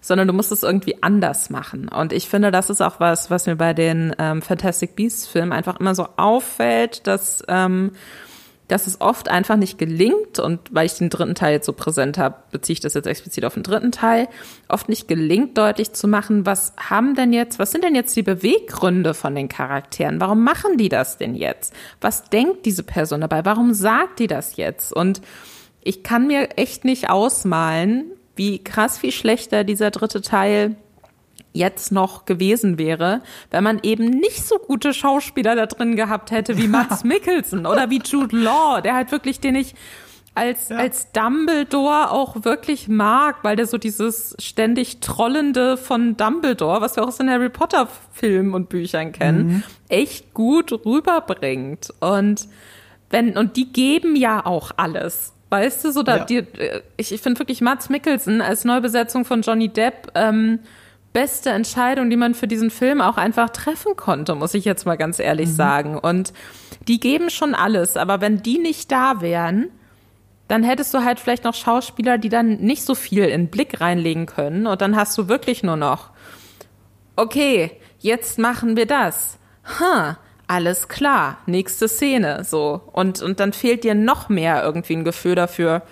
sondern 0.00 0.28
du 0.28 0.34
musst 0.34 0.52
es 0.52 0.62
irgendwie 0.62 1.02
anders 1.02 1.50
machen. 1.50 1.88
Und 1.88 2.12
ich 2.12 2.28
finde, 2.28 2.50
das 2.50 2.70
ist 2.70 2.80
auch 2.80 3.00
was, 3.00 3.30
was 3.30 3.46
mir 3.46 3.56
bei 3.56 3.74
den 3.74 4.14
ähm, 4.18 4.42
Fantastic 4.42 4.96
Beasts 4.96 5.26
Filmen 5.26 5.52
einfach 5.52 5.80
immer 5.80 5.94
so 5.94 6.08
auffällt, 6.16 7.06
dass 7.06 7.42
ähm, 7.48 7.92
dass 8.68 8.86
es 8.86 9.00
oft 9.00 9.28
einfach 9.28 9.56
nicht 9.56 9.78
gelingt, 9.78 10.38
und 10.38 10.60
weil 10.72 10.86
ich 10.86 10.94
den 10.94 11.10
dritten 11.10 11.34
Teil 11.34 11.52
jetzt 11.52 11.66
so 11.66 11.72
präsent 11.72 12.18
habe, 12.18 12.36
beziehe 12.50 12.74
ich 12.74 12.80
das 12.80 12.94
jetzt 12.94 13.06
explizit 13.06 13.44
auf 13.44 13.54
den 13.54 13.62
dritten 13.62 13.92
Teil, 13.92 14.28
oft 14.68 14.88
nicht 14.88 15.06
gelingt, 15.06 15.56
deutlich 15.56 15.92
zu 15.92 16.08
machen, 16.08 16.46
was 16.46 16.72
haben 16.76 17.14
denn 17.14 17.32
jetzt, 17.32 17.58
was 17.58 17.70
sind 17.70 17.84
denn 17.84 17.94
jetzt 17.94 18.16
die 18.16 18.22
Beweggründe 18.22 19.14
von 19.14 19.34
den 19.34 19.48
Charakteren? 19.48 20.20
Warum 20.20 20.42
machen 20.42 20.78
die 20.78 20.88
das 20.88 21.16
denn 21.16 21.34
jetzt? 21.34 21.72
Was 22.00 22.24
denkt 22.24 22.66
diese 22.66 22.82
Person 22.82 23.20
dabei? 23.20 23.44
Warum 23.44 23.72
sagt 23.72 24.18
die 24.18 24.26
das 24.26 24.56
jetzt? 24.56 24.92
Und 24.92 25.20
ich 25.86 26.02
kann 26.02 26.26
mir 26.26 26.58
echt 26.58 26.84
nicht 26.84 27.10
ausmalen, 27.10 28.10
wie 28.34 28.62
krass 28.62 28.98
viel 28.98 29.12
schlechter 29.12 29.62
dieser 29.64 29.90
dritte 29.90 30.20
Teil 30.20 30.76
jetzt 31.52 31.92
noch 31.92 32.26
gewesen 32.26 32.76
wäre, 32.76 33.22
wenn 33.50 33.64
man 33.64 33.80
eben 33.82 34.10
nicht 34.10 34.46
so 34.46 34.58
gute 34.58 34.92
Schauspieler 34.92 35.54
da 35.54 35.66
drin 35.66 35.96
gehabt 35.96 36.30
hätte 36.32 36.58
wie 36.58 36.68
Max 36.68 37.04
Mikkelsen 37.04 37.66
oder 37.66 37.88
wie 37.88 38.00
Jude 38.04 38.36
Law, 38.36 38.80
der 38.82 38.94
halt 38.94 39.12
wirklich, 39.12 39.40
den 39.40 39.54
ich 39.54 39.74
als, 40.34 40.68
ja. 40.68 40.76
als 40.76 41.12
Dumbledore 41.12 42.10
auch 42.10 42.44
wirklich 42.44 42.88
mag, 42.88 43.42
weil 43.42 43.56
der 43.56 43.66
so 43.66 43.78
dieses 43.78 44.36
ständig 44.38 45.00
Trollende 45.00 45.78
von 45.78 46.16
Dumbledore, 46.16 46.82
was 46.82 46.96
wir 46.96 47.04
auch 47.04 47.08
aus 47.08 47.16
den 47.16 47.30
Harry 47.30 47.48
Potter 47.48 47.88
Filmen 48.12 48.52
und 48.52 48.68
Büchern 48.68 49.12
kennen, 49.12 49.46
mhm. 49.46 49.62
echt 49.88 50.34
gut 50.34 50.72
rüberbringt. 50.84 51.94
Und 52.00 52.48
wenn, 53.08 53.38
und 53.38 53.56
die 53.56 53.72
geben 53.72 54.14
ja 54.14 54.44
auch 54.44 54.72
alles. 54.76 55.32
Weißt 55.48 55.84
du, 55.84 55.92
so 55.92 56.02
da, 56.02 56.18
ja. 56.18 56.24
die, 56.24 56.36
äh, 56.38 56.82
ich, 56.96 57.12
ich 57.12 57.20
finde 57.20 57.38
wirklich 57.38 57.60
Mats 57.60 57.88
Mikkelsen 57.88 58.40
als 58.40 58.64
Neubesetzung 58.64 59.24
von 59.24 59.42
Johnny 59.42 59.68
Depp, 59.68 60.10
ähm, 60.14 60.60
beste 61.12 61.50
Entscheidung, 61.50 62.10
die 62.10 62.16
man 62.16 62.34
für 62.34 62.46
diesen 62.46 62.70
Film 62.70 63.00
auch 63.00 63.16
einfach 63.16 63.48
treffen 63.50 63.96
konnte, 63.96 64.34
muss 64.34 64.52
ich 64.54 64.64
jetzt 64.64 64.84
mal 64.84 64.96
ganz 64.96 65.18
ehrlich 65.18 65.48
mhm. 65.48 65.54
sagen. 65.54 65.98
Und 65.98 66.32
die 66.88 67.00
geben 67.00 67.30
schon 67.30 67.54
alles, 67.54 67.96
aber 67.96 68.20
wenn 68.20 68.42
die 68.42 68.58
nicht 68.58 68.92
da 68.92 69.20
wären, 69.20 69.68
dann 70.48 70.62
hättest 70.62 70.92
du 70.94 71.04
halt 71.04 71.18
vielleicht 71.18 71.44
noch 71.44 71.54
Schauspieler, 71.54 72.18
die 72.18 72.28
dann 72.28 72.56
nicht 72.58 72.84
so 72.84 72.94
viel 72.94 73.24
in 73.24 73.48
Blick 73.48 73.80
reinlegen 73.80 74.26
können 74.26 74.66
und 74.66 74.80
dann 74.80 74.94
hast 74.94 75.16
du 75.16 75.28
wirklich 75.28 75.62
nur 75.62 75.76
noch, 75.76 76.10
okay, 77.16 77.72
jetzt 77.98 78.38
machen 78.38 78.76
wir 78.76 78.86
das. 78.86 79.38
Ha, 79.80 80.18
alles 80.48 80.88
klar, 80.88 81.38
nächste 81.46 81.88
Szene, 81.88 82.44
so. 82.44 82.80
Und, 82.92 83.22
und 83.22 83.40
dann 83.40 83.52
fehlt 83.52 83.84
dir 83.84 83.94
noch 83.94 84.28
mehr 84.28 84.62
irgendwie 84.62 84.94
ein 84.94 85.04
Gefühl 85.04 85.34
dafür, 85.34 85.82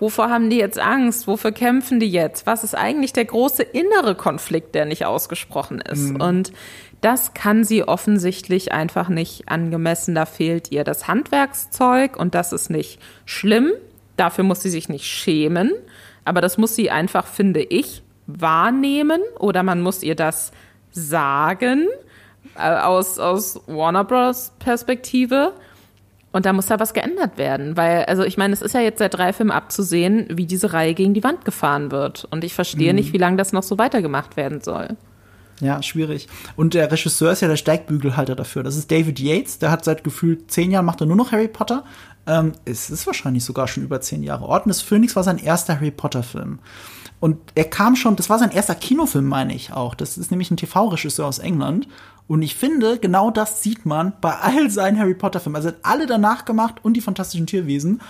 Wovor 0.00 0.30
haben 0.30 0.48
die 0.48 0.58
jetzt 0.58 0.78
Angst? 0.78 1.26
Wofür 1.26 1.50
kämpfen 1.52 1.98
die 1.98 2.10
jetzt? 2.10 2.46
Was 2.46 2.62
ist 2.62 2.76
eigentlich 2.76 3.12
der 3.12 3.24
große 3.24 3.64
innere 3.64 4.14
Konflikt, 4.14 4.74
der 4.74 4.84
nicht 4.84 5.06
ausgesprochen 5.06 5.80
ist? 5.80 6.10
Mhm. 6.10 6.20
Und 6.20 6.52
das 7.00 7.34
kann 7.34 7.64
sie 7.64 7.82
offensichtlich 7.82 8.72
einfach 8.72 9.08
nicht 9.08 9.48
angemessen. 9.48 10.14
Da 10.14 10.24
fehlt 10.24 10.70
ihr 10.70 10.84
das 10.84 11.08
Handwerkszeug 11.08 12.16
und 12.16 12.34
das 12.34 12.52
ist 12.52 12.70
nicht 12.70 13.00
schlimm. 13.24 13.72
Dafür 14.16 14.44
muss 14.44 14.62
sie 14.62 14.70
sich 14.70 14.88
nicht 14.88 15.04
schämen. 15.04 15.72
Aber 16.24 16.40
das 16.40 16.58
muss 16.58 16.76
sie 16.76 16.90
einfach, 16.90 17.26
finde 17.26 17.62
ich, 17.62 18.02
wahrnehmen 18.26 19.20
oder 19.38 19.62
man 19.62 19.80
muss 19.80 20.02
ihr 20.02 20.14
das 20.14 20.52
sagen 20.92 21.88
aus, 22.58 23.18
aus 23.18 23.60
Warner 23.66 24.04
Bros. 24.04 24.52
Perspektive. 24.58 25.52
Und 26.30 26.44
da 26.44 26.52
muss 26.52 26.66
da 26.66 26.78
was 26.78 26.92
geändert 26.92 27.38
werden, 27.38 27.76
weil, 27.78 28.04
also 28.04 28.22
ich 28.22 28.36
meine, 28.36 28.52
es 28.52 28.60
ist 28.60 28.74
ja 28.74 28.80
jetzt 28.80 28.98
seit 28.98 29.14
drei 29.14 29.32
Filmen 29.32 29.50
abzusehen, 29.50 30.26
wie 30.30 30.44
diese 30.44 30.74
Reihe 30.74 30.92
gegen 30.92 31.14
die 31.14 31.24
Wand 31.24 31.46
gefahren 31.46 31.90
wird. 31.90 32.28
Und 32.30 32.44
ich 32.44 32.52
verstehe 32.52 32.92
mhm. 32.92 32.96
nicht, 32.96 33.12
wie 33.14 33.18
lange 33.18 33.38
das 33.38 33.52
noch 33.52 33.62
so 33.62 33.78
weitergemacht 33.78 34.36
werden 34.36 34.60
soll. 34.60 34.88
Ja, 35.60 35.82
schwierig. 35.82 36.28
Und 36.54 36.74
der 36.74 36.92
Regisseur 36.92 37.32
ist 37.32 37.40
ja 37.40 37.48
der 37.48 37.56
Steigbügelhalter 37.56 38.36
dafür. 38.36 38.62
Das 38.62 38.76
ist 38.76 38.90
David 38.90 39.18
Yates, 39.18 39.58
der 39.58 39.70
hat 39.70 39.84
seit 39.84 40.04
gefühlt 40.04 40.50
zehn 40.50 40.70
Jahren 40.70 40.84
macht 40.84 41.00
er 41.00 41.06
nur 41.06 41.16
noch 41.16 41.32
Harry 41.32 41.48
Potter. 41.48 41.84
Ähm, 42.26 42.52
es 42.64 42.90
ist 42.90 43.06
wahrscheinlich 43.06 43.44
sogar 43.44 43.66
schon 43.66 43.82
über 43.82 44.00
zehn 44.00 44.22
Jahre. 44.22 44.44
Orden 44.44 44.68
des 44.68 44.82
Phönix 44.82 45.16
war 45.16 45.24
sein 45.24 45.38
erster 45.38 45.76
Harry 45.76 45.90
Potter-Film. 45.90 46.58
Und 47.20 47.38
er 47.54 47.64
kam 47.64 47.96
schon, 47.96 48.16
das 48.16 48.30
war 48.30 48.38
sein 48.38 48.52
erster 48.52 48.74
Kinofilm, 48.74 49.26
meine 49.26 49.54
ich 49.54 49.72
auch. 49.72 49.94
Das 49.94 50.18
ist 50.18 50.30
nämlich 50.30 50.50
ein 50.50 50.56
TV-Regisseur 50.56 51.26
aus 51.26 51.38
England. 51.38 51.88
Und 52.28 52.42
ich 52.42 52.54
finde, 52.54 52.98
genau 52.98 53.30
das 53.30 53.62
sieht 53.62 53.86
man 53.86 54.12
bei 54.20 54.34
all 54.36 54.70
seinen 54.70 54.98
Harry 54.98 55.14
Potter-Filmen. 55.14 55.56
Also 55.56 55.68
er 55.68 55.72
hat 55.72 55.80
alle 55.82 56.06
danach 56.06 56.44
gemacht 56.44 56.76
und 56.82 56.94
die 56.94 57.00
Fantastischen 57.00 57.46
Tierwesen. 57.46 58.00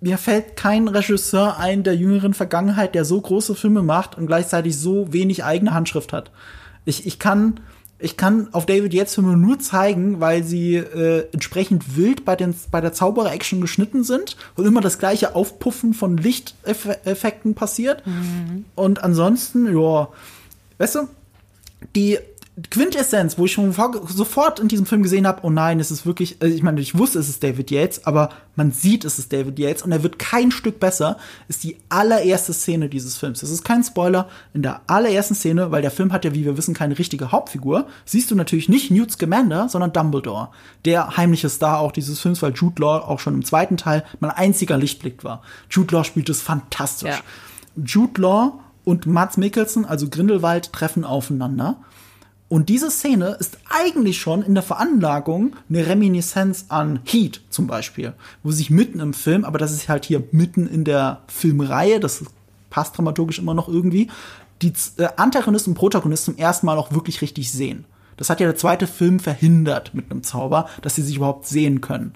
Mir 0.00 0.18
fällt 0.18 0.56
kein 0.56 0.88
Regisseur 0.88 1.58
ein 1.58 1.82
der 1.82 1.96
jüngeren 1.96 2.34
Vergangenheit, 2.34 2.94
der 2.94 3.04
so 3.04 3.20
große 3.20 3.54
Filme 3.54 3.82
macht 3.82 4.16
und 4.16 4.26
gleichzeitig 4.26 4.78
so 4.78 5.12
wenig 5.12 5.44
eigene 5.44 5.74
Handschrift 5.74 6.12
hat. 6.12 6.30
Ich, 6.84 7.06
ich 7.06 7.18
kann, 7.18 7.60
ich 7.98 8.16
kann 8.16 8.48
auf 8.52 8.66
David 8.66 8.92
Yates 8.92 9.14
Filme 9.14 9.36
nur 9.36 9.58
zeigen, 9.60 10.20
weil 10.20 10.42
sie 10.42 10.76
äh, 10.76 11.26
entsprechend 11.32 11.96
wild 11.96 12.24
bei, 12.24 12.36
den, 12.36 12.54
bei 12.70 12.80
der 12.80 12.92
Zauberer-Action 12.92 13.60
geschnitten 13.60 14.04
sind 14.04 14.36
und 14.56 14.66
immer 14.66 14.80
das 14.80 14.98
gleiche 14.98 15.34
Aufpuffen 15.34 15.94
von 15.94 16.16
Lichteffekten 16.16 17.54
passiert. 17.54 18.06
Mhm. 18.06 18.64
Und 18.74 19.02
ansonsten, 19.02 19.74
ja, 19.74 20.08
weißt 20.78 20.96
du, 20.96 21.08
die 21.94 22.18
Quintessenz, 22.70 23.36
wo 23.36 23.46
ich 23.46 23.52
schon 23.52 23.72
sofort 23.72 24.60
in 24.60 24.68
diesem 24.68 24.86
Film 24.86 25.02
gesehen 25.02 25.26
habe, 25.26 25.40
oh 25.42 25.50
nein, 25.50 25.80
es 25.80 25.90
ist 25.90 26.06
wirklich, 26.06 26.36
also 26.40 26.54
ich 26.54 26.62
meine, 26.62 26.80
ich 26.80 26.96
wusste, 26.96 27.18
es 27.18 27.28
ist 27.28 27.42
David 27.42 27.72
Yates, 27.72 28.06
aber 28.06 28.28
man 28.54 28.70
sieht, 28.70 29.04
es 29.04 29.18
ist 29.18 29.32
David 29.32 29.58
Yates 29.58 29.82
und 29.82 29.90
er 29.90 30.04
wird 30.04 30.20
kein 30.20 30.52
Stück 30.52 30.78
besser, 30.78 31.16
ist 31.48 31.64
die 31.64 31.78
allererste 31.88 32.52
Szene 32.52 32.88
dieses 32.88 33.16
Films. 33.16 33.40
Das 33.40 33.50
ist 33.50 33.64
kein 33.64 33.82
Spoiler. 33.82 34.28
In 34.52 34.62
der 34.62 34.82
allerersten 34.86 35.34
Szene, 35.34 35.72
weil 35.72 35.82
der 35.82 35.90
Film 35.90 36.12
hat 36.12 36.24
ja, 36.24 36.32
wie 36.32 36.44
wir 36.44 36.56
wissen, 36.56 36.74
keine 36.74 36.96
richtige 36.96 37.32
Hauptfigur, 37.32 37.88
siehst 38.04 38.30
du 38.30 38.36
natürlich 38.36 38.68
nicht 38.68 38.92
Newt 38.92 39.10
Scamander, 39.10 39.68
sondern 39.68 39.92
Dumbledore. 39.92 40.50
Der 40.84 41.16
heimliche 41.16 41.48
Star 41.48 41.80
auch 41.80 41.90
dieses 41.90 42.20
Films, 42.20 42.40
weil 42.40 42.52
Jude 42.52 42.80
Law 42.80 43.00
auch 43.00 43.18
schon 43.18 43.34
im 43.34 43.44
zweiten 43.44 43.76
Teil 43.76 44.04
mein 44.20 44.30
einziger 44.30 44.76
Lichtblick 44.76 45.24
war. 45.24 45.42
Jude 45.70 45.92
Law 45.92 46.04
spielt 46.04 46.28
es 46.28 46.40
fantastisch. 46.40 47.10
Ja. 47.10 47.84
Jude 47.84 48.20
Law 48.20 48.60
und 48.84 49.06
Mats 49.06 49.38
Mikkelsen, 49.38 49.84
also 49.84 50.08
Grindelwald, 50.08 50.72
treffen 50.72 51.04
aufeinander 51.04 51.78
und 52.54 52.68
diese 52.68 52.88
Szene 52.88 53.36
ist 53.40 53.58
eigentlich 53.68 54.20
schon 54.20 54.40
in 54.40 54.54
der 54.54 54.62
Veranlagung 54.62 55.56
eine 55.68 55.88
Reminiszenz 55.88 56.66
an 56.68 57.00
Heat 57.04 57.40
zum 57.50 57.66
Beispiel, 57.66 58.12
wo 58.44 58.52
sich 58.52 58.70
mitten 58.70 59.00
im 59.00 59.12
Film, 59.12 59.44
aber 59.44 59.58
das 59.58 59.72
ist 59.72 59.88
halt 59.88 60.04
hier 60.04 60.22
mitten 60.30 60.68
in 60.68 60.84
der 60.84 61.22
Filmreihe, 61.26 61.98
das 61.98 62.22
passt 62.70 62.96
dramaturgisch 62.96 63.40
immer 63.40 63.54
noch 63.54 63.66
irgendwie, 63.66 64.08
die 64.62 64.72
äh, 64.98 65.08
Antagonist 65.16 65.66
und 65.66 65.74
Protagonist 65.74 66.26
zum 66.26 66.36
ersten 66.36 66.66
Mal 66.66 66.78
auch 66.78 66.92
wirklich 66.92 67.22
richtig 67.22 67.50
sehen. 67.50 67.86
Das 68.16 68.30
hat 68.30 68.38
ja 68.38 68.46
der 68.46 68.54
zweite 68.54 68.86
Film 68.86 69.18
verhindert 69.18 69.92
mit 69.92 70.12
einem 70.12 70.22
Zauber, 70.22 70.68
dass 70.80 70.94
sie 70.94 71.02
sich 71.02 71.16
überhaupt 71.16 71.48
sehen 71.48 71.80
können 71.80 72.14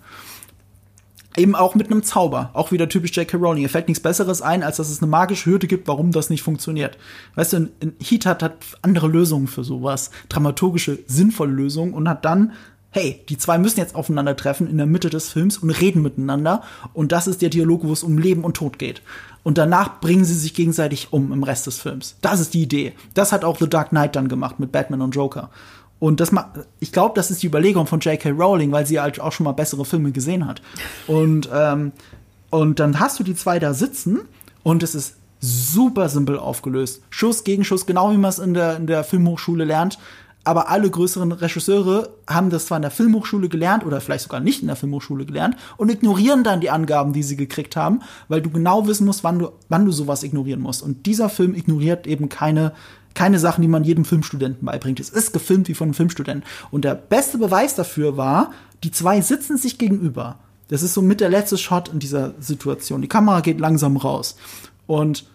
eben 1.39 1.55
auch 1.55 1.75
mit 1.75 1.91
einem 1.91 2.03
Zauber. 2.03 2.51
Auch 2.53 2.73
wieder 2.73 2.89
typisch 2.89 3.17
J.K. 3.17 3.37
Rowling. 3.37 3.63
Ihr 3.63 3.71
fällt 3.71 3.89
nichts 3.89 4.03
Besseres 4.03 4.43
ein, 4.43 4.63
als 4.63 4.77
dass 4.77 4.91
es 4.91 5.01
eine 5.01 5.11
magische 5.11 5.51
Hürde 5.51 5.67
gibt, 5.67 5.89
warum 5.89 6.13
das 6.13 6.31
nicht 6.31 6.43
funktioniert. 6.43 6.99
Weißt 7.35 7.53
du, 7.55 7.69
in 7.81 7.95
Heat 8.03 8.27
hat, 8.27 8.43
hat 8.43 8.57
andere 8.83 9.09
Lösungen 9.09 9.47
für 9.47 9.65
sowas. 9.65 10.11
Dramaturgische, 10.29 10.99
sinnvolle 11.07 11.53
Lösungen 11.53 11.95
und 11.95 12.09
hat 12.09 12.25
dann 12.25 12.53
hey, 12.91 13.23
die 13.29 13.37
zwei 13.37 13.59
müssen 13.59 13.81
jetzt 13.81 13.95
aufeinandertreffen 13.95 14.69
in 14.69 14.79
der 14.79 14.87
Mitte 14.87 15.11
des 15.11 15.31
Films 15.31 15.59
und 15.59 15.71
reden 15.71 16.03
miteinander. 16.03 16.63
Und 16.95 17.13
das 17.13 17.27
ist 17.27 17.43
der 17.43 17.51
Dialog, 17.51 17.85
wo 17.85 17.93
es 17.93 18.03
um 18.03 18.19
Leben 18.19 18.45
und 18.45 18.57
Tod 18.57 18.79
geht. 18.79 19.03
Und 19.43 19.59
danach 19.59 20.01
bringen 20.01 20.25
sie 20.25 20.35
sich 20.35 20.55
gegenseitig 20.55 21.09
um 21.13 21.33
im 21.33 21.43
Rest 21.43 21.67
des 21.67 21.79
Films. 21.79 22.17
Das 22.23 22.41
ist 22.41 22.55
die 22.55 22.63
Idee. 22.63 22.95
Das 23.15 23.33
hat 23.33 23.45
auch 23.45 23.59
The 23.59 23.69
Dark 23.69 23.91
Knight 23.91 24.17
dann 24.17 24.29
gemacht 24.29 24.59
mit 24.59 24.73
Batman 24.73 25.03
und 25.03 25.15
Joker. 25.15 25.51
Und 26.01 26.21
das 26.21 26.31
ich 26.81 26.93
glaube, 26.93 27.15
das 27.17 27.31
ist 27.31 27.43
die 27.43 27.49
Überlegung 27.49 27.87
von 27.87 28.01
J.K. 28.01 28.31
Rowling, 28.31 28.71
weil 28.71 28.87
sie 28.87 29.01
halt 29.01 29.21
auch 29.21 29.33
schon 29.33 29.45
mal 29.45 29.53
bessere 29.53 29.85
Filme 29.85 30.13
gesehen 30.13 30.47
hat. 30.47 30.63
Und, 31.07 31.49
ähm, 31.53 31.93
und 32.51 32.79
dann 32.79 33.01
hast 33.01 33.19
du 33.19 33.25
die 33.25 33.35
zwei 33.35 33.59
da 33.59 33.75
sitzen 33.75 34.21
und 34.63 34.83
es 34.83 34.95
ist 34.95 35.17
super 35.41 36.09
simpel 36.09 36.39
aufgelöst. 36.39 37.03
Schuss 37.11 37.45
gegen 37.45 37.65
Schuss, 37.65 37.87
genau 37.87 38.13
wie 38.13 38.17
man 38.17 38.31
es 38.31 38.39
in 38.39 38.55
der, 38.55 38.77
in 38.77 38.87
der 38.87 39.05
Filmhochschule 39.05 39.65
lernt. 39.65 39.99
Aber 40.45 40.71
alle 40.71 40.89
größeren 40.89 41.33
Regisseure 41.33 42.11
haben 42.27 42.49
das 42.49 42.67
zwar 42.67 42.79
in 42.79 42.83
der 42.83 42.91
Filmhochschule 42.91 43.49
gelernt 43.51 43.85
oder 43.85 44.01
vielleicht 44.01 44.25
sogar 44.25 44.41
nicht 44.41 44.63
in 44.63 44.69
der 44.69 44.77
Filmhochschule 44.77 45.27
gelernt 45.27 45.57
und 45.77 45.91
ignorieren 45.91 46.43
dann 46.43 46.61
die 46.61 46.71
Angaben, 46.71 47.13
die 47.13 47.23
sie 47.23 47.37
gekriegt 47.37 47.77
haben, 47.77 48.01
weil 48.29 48.41
du 48.41 48.49
genau 48.49 48.87
wissen 48.87 49.05
musst, 49.05 49.25
wann 49.25 49.39
du, 49.41 49.51
wann 49.69 49.85
du 49.85 49.93
sowas 49.93 50.23
ignorieren 50.23 50.61
musst. 50.61 50.83
Und 50.83 51.05
dieser 51.05 51.29
Film 51.29 51.55
ignoriert 51.55 52.07
eben 52.07 52.31
keine 52.31 52.73
keine 53.19 53.41
Sachen, 53.41 53.63
die 53.63 53.69
man 53.69 53.83
jedem 53.83 54.05
Filmstudenten 54.05 54.65
beibringt. 54.65 55.01
Es 55.01 55.09
ist 55.09 55.33
gefilmt 55.33 55.67
wie 55.67 55.75
von 55.75 55.87
einem 55.87 55.95
Filmstudenten. 55.95 56.49
Und 56.71 56.85
der 56.85 56.95
beste 56.95 57.37
Beweis 57.37 57.75
dafür 57.75 58.17
war, 58.17 58.53
die 58.85 58.93
zwei 58.93 59.21
sitzen 59.23 59.57
sich 59.57 59.77
gegenüber. 59.77 60.39
Das 60.69 60.85
ist 60.85 60.95
so 60.95 61.03
mit 61.03 61.21
der 61.21 61.29
letzte 61.29 61.59
Shot 61.59 61.89
in 61.89 61.99
dieser 61.99 62.35
Situation. 62.39 63.03
Die 63.03 63.09
Kamera 63.09 63.41
geht 63.41 63.59
langsam 63.59 63.97
raus. 63.97 64.37
Und 64.87 65.27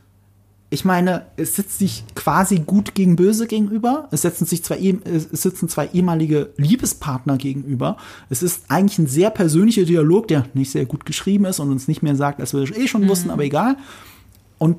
ich 0.70 0.86
meine, 0.86 1.26
es 1.36 1.56
sitzt 1.58 1.78
sich 1.78 2.06
quasi 2.16 2.60
gut 2.60 2.96
gegen 2.96 3.18
böse 3.18 3.48
gegenüber. 3.48 4.08
Es 4.12 4.22
setzen 4.22 4.46
sich 4.46 4.64
zwei, 4.64 4.80
es 5.04 5.30
sitzen 5.42 5.68
zwei 5.68 5.90
ehemalige 5.92 6.54
Liebespartner 6.56 7.36
gegenüber. 7.36 7.98
Es 8.30 8.42
ist 8.42 8.64
eigentlich 8.70 8.98
ein 8.98 9.08
sehr 9.08 9.30
persönlicher 9.30 9.84
Dialog, 9.84 10.30
der 10.30 10.46
nicht 10.54 10.72
sehr 10.72 10.86
gut 10.86 11.06
geschrieben 11.06 11.44
ist 11.44 11.60
und 11.60 11.70
uns 11.70 11.90
nicht 11.90 12.02
mehr 12.02 12.16
sagt, 12.16 12.40
als 12.40 12.54
wir 12.54 12.62
eh 12.62 12.88
schon 12.88 13.10
wussten, 13.10 13.28
mhm. 13.28 13.34
aber 13.34 13.44
egal. 13.44 13.76
Und 14.58 14.78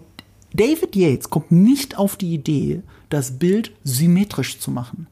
David 0.55 0.97
Yates 0.97 1.29
kommt 1.29 1.51
nicht 1.51 1.99
auf 1.99 2.17
die 2.17 2.33
Idee, 2.33 2.83
das 3.15 3.39
Bild 3.39 3.73
symmetrisch 3.85 4.59
zu 4.59 4.71
machen. 4.71 5.07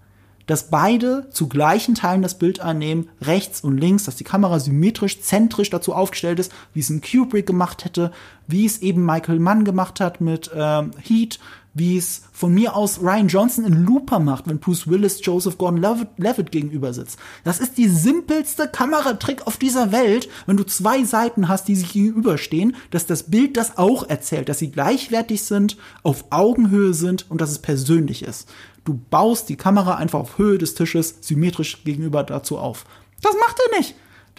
Dass 0.47 0.71
beide 0.71 1.31
zu 1.31 1.49
gleichen 1.49 1.95
Teilen 1.95 2.21
das 2.21 2.37
Bild 2.37 2.59
annehmen, 2.61 3.09
rechts 3.21 3.61
und 3.61 3.79
links, 3.79 4.05
dass 4.05 4.17
die 4.17 4.25
Kamera 4.25 4.59
symmetrisch, 4.59 5.21
zentrisch 5.21 5.71
dazu 5.71 5.95
aufgestellt 5.95 6.41
ist, 6.41 6.53
wie 6.75 6.81
es 6.81 6.91
ein 6.91 7.01
Kubrick 7.01 7.47
gemacht 7.47 7.85
hätte, 7.85 8.11
wie 8.49 8.67
es 8.67 8.83
eben 8.83 9.07
Michael 9.07 9.39
Mann 9.39 9.65
gemacht 9.65 10.01
hat 10.01 10.21
mit 10.21 10.51
ähm, 10.53 10.91
Heat, 11.01 11.39
wie 11.75 11.97
es 11.97 12.23
von 12.33 12.53
mir 12.53 12.77
aus 12.77 13.01
Ryan 13.01 13.29
Johnson 13.29 13.65
in 13.65 13.85
Looper 13.85 14.19
macht, 14.19 14.47
wenn 14.47 14.59
Bruce 14.59 14.89
Willis 14.89 15.25
Joseph 15.25 15.57
Gordon-Levitt 15.57 16.53
gegenüber 16.53 16.93
sitzt. 16.93 17.19
Das 17.45 17.61
ist 17.61 17.79
die 17.79 17.89
simpelste 17.89 18.69
Kameratrick 18.69 19.47
auf 19.47 19.57
dieser 19.57 19.91
Welt, 19.91 20.29
wenn 20.47 20.57
du 20.57 20.65
zwei 20.65 21.05
Seiten 21.05 21.49
hast, 21.49 21.69
die 21.69 21.77
sich 21.77 21.93
gegenüberstehen, 21.93 22.77
dass 22.91 23.07
das 23.07 23.25
Bild 23.25 23.57
das 23.57 23.79
auch 23.79 24.09
erzählt, 24.09 24.49
dass 24.49 24.59
sie 24.59 24.71
gleichwertig 24.71 25.43
sind, 25.43 25.79
auf 26.03 26.27
Augenhöhe 26.31 26.93
sind 26.93 27.31
und 27.31 27.41
dass 27.41 27.51
es 27.51 27.61
persönlich 27.61 28.23
ist. 28.23 28.49
Du 28.85 29.01
baust 29.11 29.49
die 29.49 29.57
Kamera 29.57 29.95
einfach 29.95 30.21
auf 30.21 30.39
Höhe 30.39 30.59
des 30.59 30.75
Tisches 30.75 31.19
symmetrisch 31.21 31.85
gegenüber 31.85 32.25
dazu 32.25 32.59
auf. 32.59 32.85
Das 33.23 33.35
macht 33.39 33.57
er 33.71 33.79
nicht. 33.79 33.95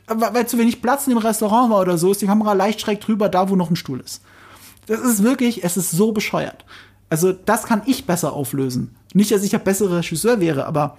Weil 0.06 0.48
zu 0.48 0.58
wenig 0.58 0.82
Platz 0.82 1.08
in 1.08 1.14
dem 1.14 1.20
Restaurant 1.20 1.72
war 1.72 1.80
oder 1.80 1.98
so, 1.98 2.12
ist 2.12 2.22
die 2.22 2.28
Kamera 2.28 2.54
leicht 2.54 2.82
schräg 2.82 3.00
drüber, 3.00 3.30
da 3.30 3.50
wo 3.50 3.56
noch 3.56 3.70
ein 3.70 3.78
Stuhl 3.78 4.02
ist. 4.02 4.22
Das 4.86 5.00
ist 5.00 5.24
wirklich, 5.24 5.64
es 5.64 5.78
ist 5.78 5.92
so 5.92 6.12
bescheuert. 6.12 6.66
Also 7.14 7.32
das 7.32 7.66
kann 7.66 7.84
ich 7.86 8.08
besser 8.08 8.34
auflösen. 8.34 8.96
Nicht, 9.14 9.30
dass 9.30 9.44
ich 9.44 9.52
der 9.52 9.60
bessere 9.60 9.98
Regisseur 9.98 10.40
wäre, 10.40 10.66
aber 10.66 10.98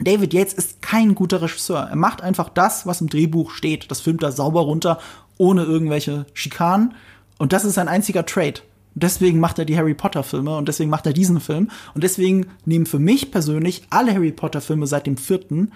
David 0.00 0.34
Yates 0.34 0.54
ist 0.54 0.82
kein 0.82 1.14
guter 1.14 1.40
Regisseur. 1.40 1.86
Er 1.88 1.94
macht 1.94 2.20
einfach 2.20 2.48
das, 2.48 2.84
was 2.84 3.00
im 3.00 3.08
Drehbuch 3.08 3.52
steht. 3.52 3.88
Das 3.88 4.00
filmt 4.00 4.24
er 4.24 4.32
sauber 4.32 4.62
runter, 4.62 4.98
ohne 5.38 5.62
irgendwelche 5.62 6.26
Schikanen. 6.34 6.94
Und 7.38 7.52
das 7.52 7.64
ist 7.64 7.74
sein 7.74 7.86
einziger 7.86 8.26
Trade. 8.26 8.54
deswegen 8.96 9.38
macht 9.38 9.60
er 9.60 9.66
die 9.66 9.78
Harry 9.78 9.94
Potter 9.94 10.24
Filme 10.24 10.56
und 10.56 10.66
deswegen 10.66 10.90
macht 10.90 11.06
er 11.06 11.12
diesen 11.12 11.38
Film. 11.38 11.70
Und 11.94 12.02
deswegen 12.02 12.48
nehmen 12.64 12.86
für 12.86 12.98
mich 12.98 13.30
persönlich 13.30 13.84
alle 13.90 14.14
Harry 14.14 14.32
Potter 14.32 14.60
Filme 14.60 14.88
seit 14.88 15.06
dem 15.06 15.16
vierten 15.16 15.70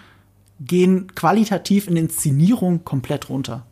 gehen 0.58 1.14
qualitativ 1.14 1.86
in 1.86 1.96
Inszenierung 1.96 2.82
komplett 2.82 3.28
runter. 3.28 3.66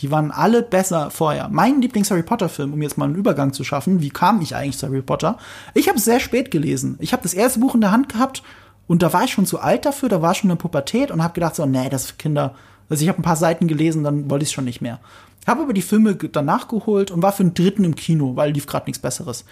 Die 0.00 0.10
waren 0.10 0.30
alle 0.30 0.62
besser 0.62 1.10
vorher. 1.10 1.48
Mein 1.50 1.80
Lieblings-Harry 1.82 2.22
Potter-Film, 2.22 2.72
um 2.72 2.82
jetzt 2.82 2.98
mal 2.98 3.06
einen 3.06 3.16
Übergang 3.16 3.52
zu 3.52 3.64
schaffen, 3.64 4.00
wie 4.00 4.10
kam 4.10 4.40
ich 4.40 4.54
eigentlich 4.54 4.78
zu 4.78 4.86
Harry 4.86 5.02
Potter? 5.02 5.38
Ich 5.74 5.88
habe 5.88 5.98
es 5.98 6.04
sehr 6.04 6.20
spät 6.20 6.50
gelesen. 6.50 6.96
Ich 7.00 7.12
habe 7.12 7.22
das 7.22 7.34
erste 7.34 7.58
Buch 7.60 7.74
in 7.74 7.80
der 7.80 7.90
Hand 7.90 8.08
gehabt 8.08 8.42
und 8.86 9.02
da 9.02 9.12
war 9.12 9.24
ich 9.24 9.32
schon 9.32 9.46
zu 9.46 9.58
alt 9.60 9.84
dafür, 9.84 10.08
da 10.08 10.22
war 10.22 10.34
schon 10.34 10.50
eine 10.50 10.56
Pubertät 10.56 11.10
und 11.10 11.22
habe 11.22 11.34
gedacht 11.34 11.56
so, 11.56 11.66
nee, 11.66 11.88
das 11.88 12.04
ist 12.04 12.10
für 12.12 12.16
Kinder. 12.16 12.54
Also 12.88 13.02
ich 13.02 13.08
habe 13.08 13.20
ein 13.20 13.24
paar 13.24 13.36
Seiten 13.36 13.66
gelesen, 13.68 14.04
dann 14.04 14.30
wollte 14.30 14.44
ich 14.44 14.50
es 14.50 14.52
schon 14.52 14.64
nicht 14.64 14.80
mehr. 14.80 15.00
Habe 15.46 15.62
aber 15.62 15.72
die 15.72 15.82
Filme 15.82 16.14
danach 16.14 16.68
geholt 16.68 17.10
und 17.10 17.22
war 17.22 17.32
für 17.32 17.42
den 17.42 17.54
dritten 17.54 17.84
im 17.84 17.96
Kino, 17.96 18.36
weil 18.36 18.52
lief 18.52 18.66
gerade 18.66 18.86
nichts 18.86 19.00
Besseres. 19.00 19.44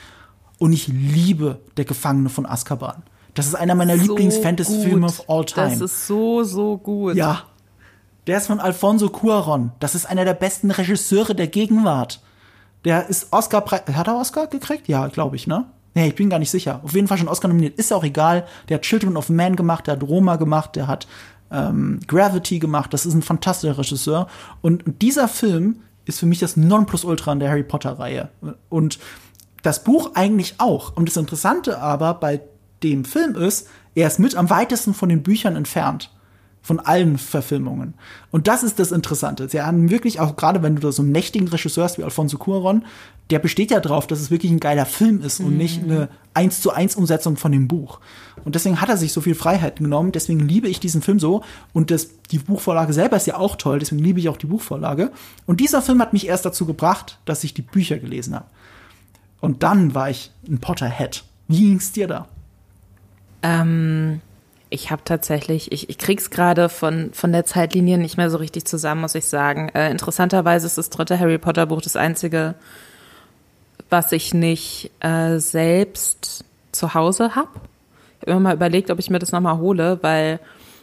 Und 0.59 0.73
ich 0.73 0.89
liebe 0.89 1.59
Der 1.77 1.85
Gefangene 1.85 2.29
von 2.29 2.47
Azkaban. 2.47 3.03
Das 3.35 3.47
ist 3.47 3.55
einer 3.55 3.75
meiner 3.75 3.99
so 3.99 4.03
Lieblings-Fantasy-Filme 4.03 5.07
of 5.07 5.29
all 5.29 5.45
time. 5.45 5.69
Das 5.69 5.81
ist 5.81 6.07
so, 6.07 6.43
so 6.43 6.79
gut. 6.79 7.15
Ja, 7.17 7.43
der 8.27 8.39
ist 8.39 8.47
von 8.49 8.61
Alfonso 8.61 9.09
Cuaron. 9.09 9.73
Das 9.79 9.95
ist 9.95 10.07
einer 10.07 10.25
der 10.25 10.35
besten 10.35 10.71
Regisseure 10.71 11.35
der 11.35 11.47
Gegenwart. 11.47 12.21
Der 12.85 13.09
ist 13.09 13.33
Oscar, 13.33 13.65
hat 13.65 14.09
er 14.09 14.17
Oscar 14.17 14.47
gekriegt? 14.47 14.89
Ja, 14.89 15.09
glaube 15.09 15.37
ich, 15.37 15.47
ne? 15.47 15.67
Nee, 15.95 16.09
ich 16.09 16.15
bin 16.15 16.29
gar 16.29 16.39
nicht 16.39 16.51
sicher. 16.51 16.81
Auf 16.85 16.95
jeden 16.95 17.09
Fall 17.09 17.19
schon 17.19 17.29
Oscar 17.29 17.49
nominiert. 17.49 17.79
Ist 17.79 17.93
auch 17.93 18.05
egal. 18.05 18.47
Der 18.69 18.77
hat 18.77 18.83
Children 18.83 19.17
of 19.17 19.31
Man 19.31 19.57
gemacht, 19.57 19.87
der 19.87 19.95
hat 19.95 20.03
Roma 20.03 20.37
gemacht, 20.37 20.77
der 20.77 20.87
hat 20.87 21.07
ähm, 21.51 22.01
Gravity 22.07 22.59
gemacht. 22.59 22.93
Das 22.93 23.07
ist 23.07 23.15
ein 23.15 23.23
fantastischer 23.23 23.79
Regisseur. 23.79 24.29
Und, 24.61 24.85
dieser 25.01 25.27
Film 25.27 25.81
ist 26.05 26.21
für 26.21 26.27
mich 26.27 26.39
das 26.39 26.57
Nonplusultra 26.57 27.33
in 27.33 27.41
der 27.41 27.51
Harry 27.51 27.63
Potter-Reihe. 27.63 28.29
Und 28.69 28.99
das 29.63 29.83
Buch 29.83 30.11
eigentlich 30.15 30.57
auch. 30.59 30.97
Und 30.97 31.09
das 31.09 31.17
Interessante 31.17 31.79
aber 31.81 32.15
bei 32.15 32.43
dem 32.83 33.05
Film 33.05 33.35
ist, 33.35 33.69
er 33.95 34.07
ist 34.07 34.19
mit 34.19 34.37
am 34.37 34.51
weitesten 34.51 34.95
von 34.95 35.09
den 35.09 35.23
Büchern 35.23 35.57
entfernt. 35.57 36.11
Von 36.67 36.81
allen 36.81 37.17
Verfilmungen. 37.17 37.95
Und 38.33 38.49
das 38.49 38.65
ist 38.65 38.81
das 38.81 38.91
Interessante. 38.91 39.49
Sie 39.49 39.63
haben 39.63 39.89
wirklich 39.89 40.19
auch, 40.19 40.35
gerade 40.35 40.65
wenn 40.65 40.75
du 40.75 40.83
da 40.83 40.91
so 40.91 41.01
einen 41.01 41.13
mächtigen 41.13 41.47
Regisseur 41.47 41.85
hast 41.85 41.97
wie 41.97 42.03
Alfonso 42.03 42.39
Cuaron, 42.39 42.85
der 43.31 43.39
besteht 43.39 43.71
ja 43.71 43.79
drauf, 43.79 44.09
dass 44.09 44.19
es 44.19 44.33
wirklich 44.33 44.51
ein 44.51 44.59
geiler 44.59 44.85
Film 44.85 45.23
ist 45.23 45.39
und 45.39 45.57
nicht 45.57 45.85
eine 45.85 46.09
eins 46.35 46.61
zu 46.61 46.73
eins 46.73 46.97
Umsetzung 46.97 47.37
von 47.37 47.53
dem 47.53 47.69
Buch. 47.69 48.01
Und 48.45 48.57
deswegen 48.57 48.81
hat 48.81 48.89
er 48.89 48.97
sich 48.97 49.13
so 49.13 49.21
viel 49.21 49.37
Freiheit 49.37 49.77
genommen. 49.77 50.11
Deswegen 50.11 50.41
liebe 50.41 50.67
ich 50.67 50.81
diesen 50.81 51.03
Film 51.03 51.21
so. 51.21 51.45
Und 51.73 51.93
das, 51.93 52.09
die 52.33 52.39
Buchvorlage 52.39 52.93
selber 52.93 53.17
ist 53.17 53.29
ja 53.29 53.37
auch 53.37 53.55
toll. 53.55 53.79
Deswegen 53.79 54.03
liebe 54.03 54.19
ich 54.19 54.29
auch 54.29 54.37
die 54.37 54.47
Buchvorlage. 54.47 55.13
Und 55.47 55.61
dieser 55.61 55.83
Film 55.83 56.01
hat 56.03 56.13
mich 56.13 56.27
erst 56.27 56.47
dazu 56.47 56.67
gebracht, 56.67 57.21
dass 57.27 57.45
ich 57.45 57.55
die 57.55 57.63
Bücher 57.63 57.99
gelesen 57.99 58.35
habe. 58.35 58.47
Und 59.41 59.63
dann 59.63 59.95
war 59.95 60.11
ich 60.11 60.33
ein 60.49 60.59
Potterhead. 60.59 61.23
Wie 61.47 61.69
ging's 61.69 61.93
dir 61.93 62.09
da? 62.09 62.27
Ähm, 63.43 64.21
ich 64.69 64.91
habe 64.91 65.03
tatsächlich, 65.05 65.71
ich, 65.71 65.89
ich 65.89 65.99
krieg's 65.99 66.31
gerade 66.31 66.69
von, 66.69 67.11
von 67.13 67.33
der 67.33 67.45
Zeitlinie 67.45 67.99
nicht 67.99 68.17
mehr 68.17 68.31
so 68.31 68.39
richtig 68.39 68.65
zusammen, 68.65 69.01
muss 69.01 69.15
ich 69.15 69.27
sagen. 69.27 69.69
Äh, 69.71 69.91
interessanterweise 69.91 70.67
ist 70.67 70.79
das 70.79 70.91
dritte 70.91 71.19
Harry 71.19 71.39
Potter 71.39 71.67
Buch 71.67 71.83
das 71.83 71.97
einzige, 71.97 72.55
was 73.91 74.11
ich 74.11 74.35
nicht 74.35 74.91
äh, 75.01 75.39
selbst 75.39 76.45
zu 76.73 76.95
Hause 76.95 77.37
habe. 77.37 77.51
Ich 78.17 78.23
habe 78.23 78.33
immer 78.33 78.41
mal 78.41 78.55
überlegt, 78.55 78.91
ob 78.91 78.99
ich 78.99 79.09
mir 79.09 79.21
das 79.21 79.31
nochmal 79.31 79.59
hole, 79.59 79.99
weil 80.03 80.41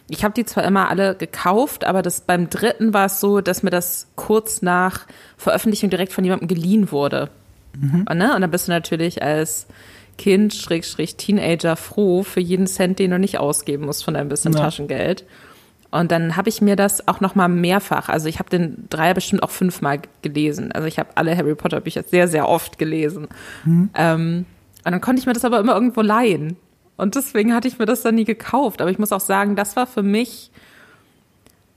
ich 0.09 0.23
habe 0.23 0.33
die 0.33 0.45
zwar 0.45 0.63
immer 0.63 0.89
alle 0.89 1.15
gekauft, 1.15 1.83
aber 1.83 2.01
das 2.01 2.21
beim 2.21 2.49
dritten 2.49 2.93
war 2.93 3.07
es 3.07 3.19
so, 3.19 3.41
dass 3.41 3.63
mir 3.63 3.69
das 3.69 4.07
kurz 4.15 4.61
nach 4.61 5.05
Veröffentlichung 5.37 5.89
direkt 5.89 6.13
von 6.13 6.23
jemandem 6.23 6.47
geliehen 6.47 6.91
wurde. 6.91 7.29
Mhm. 7.77 8.05
Und, 8.09 8.17
ne? 8.17 8.35
und 8.35 8.41
dann 8.41 8.51
bist 8.51 8.67
du 8.67 8.71
natürlich 8.71 9.23
als 9.23 9.67
Kind, 10.17 10.53
Schrägstrich, 10.53 11.15
Teenager 11.15 11.75
froh 11.75 12.23
für 12.23 12.39
jeden 12.39 12.67
Cent, 12.67 12.99
den 12.99 13.11
du 13.11 13.19
nicht 13.19 13.39
ausgeben 13.39 13.85
musst 13.85 14.03
von 14.03 14.13
deinem 14.13 14.29
bisschen 14.29 14.53
ja. 14.53 14.59
Taschengeld. 14.59 15.25
Und 15.93 16.11
dann 16.11 16.35
habe 16.35 16.49
ich 16.49 16.59
mir 16.59 16.75
das 16.75 17.07
auch 17.07 17.19
noch 17.19 17.35
mal 17.35 17.47
mehrfach, 17.47 18.09
also 18.09 18.27
ich 18.27 18.39
habe 18.39 18.49
den 18.49 18.87
Dreier 18.89 19.13
bestimmt 19.13 19.43
auch 19.43 19.51
fünfmal 19.51 19.99
gelesen. 20.23 20.71
Also 20.71 20.87
ich 20.87 20.97
habe 20.97 21.09
alle 21.13 21.37
Harry 21.37 21.53
Potter 21.53 21.81
Bücher 21.81 22.01
sehr, 22.01 22.27
sehr 22.27 22.49
oft 22.49 22.79
gelesen. 22.79 23.27
Mhm. 23.63 23.91
Ähm, 23.93 24.45
und 24.83 24.91
dann 24.91 25.01
konnte 25.01 25.19
ich 25.19 25.27
mir 25.27 25.33
das 25.33 25.45
aber 25.45 25.59
immer 25.59 25.75
irgendwo 25.75 26.01
leihen. 26.01 26.57
Und 26.97 27.13
deswegen 27.13 27.53
hatte 27.53 27.67
ich 27.67 27.77
mir 27.77 27.85
das 27.85 28.01
dann 28.01 28.15
nie 28.15 28.25
gekauft. 28.25 28.81
Aber 28.81 28.89
ich 28.89 28.97
muss 28.97 29.11
auch 29.11 29.19
sagen, 29.19 29.55
das 29.55 29.75
war 29.75 29.85
für 29.85 30.01
mich, 30.01 30.49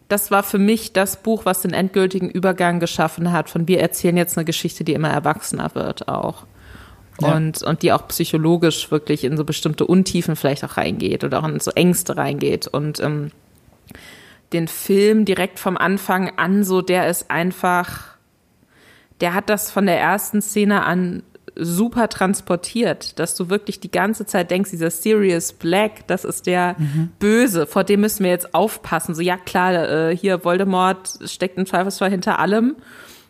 das 0.09 0.31
war 0.31 0.43
für 0.43 0.59
mich 0.59 0.95
das 0.95 1.23
Buch, 1.23 1.45
was 1.45 1.61
den 1.61 1.73
endgültigen 1.73 2.31
Übergang 2.31 2.81
geschaffen 2.81 3.33
hat. 3.33 3.51
Von 3.51 3.69
wir 3.69 3.81
erzählen 3.81 4.17
jetzt 4.17 4.39
eine 4.39 4.47
Geschichte, 4.47 4.83
die 4.83 4.95
immer 4.95 5.11
erwachsener 5.11 5.75
wird 5.75 6.09
auch 6.09 6.47
und, 7.21 7.63
und 7.63 7.83
die 7.83 7.93
auch 7.93 8.09
psychologisch 8.09 8.91
wirklich 8.91 9.25
in 9.25 9.37
so 9.37 9.45
bestimmte 9.45 9.87
Untiefen 9.87 10.37
vielleicht 10.37 10.65
auch 10.65 10.77
reingeht 10.77 11.25
oder 11.25 11.41
auch 11.41 11.49
in 11.49 11.61
so 11.61 11.71
Ängste 11.71 12.17
reingeht. 12.17 12.67
Und 12.67 13.01
ähm, 13.01 13.31
den 14.53 14.69
Film 14.69 15.25
direkt 15.25 15.59
vom 15.59 15.77
Anfang 15.77 16.33
an, 16.37 16.65
so 16.65 16.83
der 16.83 17.09
ist 17.09 17.31
einfach, 17.31 18.17
der 19.21 19.35
hat 19.35 19.49
das 19.49 19.71
von 19.71 19.87
der 19.87 19.99
ersten 19.99 20.43
Szene 20.43 20.85
an 20.85 21.23
super 21.59 22.09
transportiert, 22.09 23.19
dass 23.19 23.35
du 23.35 23.49
wirklich 23.49 23.81
die 23.81 23.91
ganze 23.91 24.27
Zeit 24.27 24.51
denkst, 24.51 24.71
dieser 24.71 24.91
Sirius 24.91 25.55
Black, 25.55 26.07
das 26.07 26.25
ist 26.25 26.47
der 26.47 26.77
mhm. 26.79 27.11
Böse, 27.19 27.67
vor 27.67 27.83
dem 27.83 28.03
müssen 28.03 28.25
wir 28.25 28.31
jetzt 28.31 28.55
aufpassen. 28.55 29.15
So, 29.15 29.23
ja 29.23 29.39
klar, 29.39 29.89
äh, 30.11 30.17
hier 30.17 30.45
Voldemort 30.45 31.19
steckt 31.25 31.57
im 31.57 31.65
Zweifelsfall 31.65 32.11
hinter 32.11 32.39
allem 32.39 32.77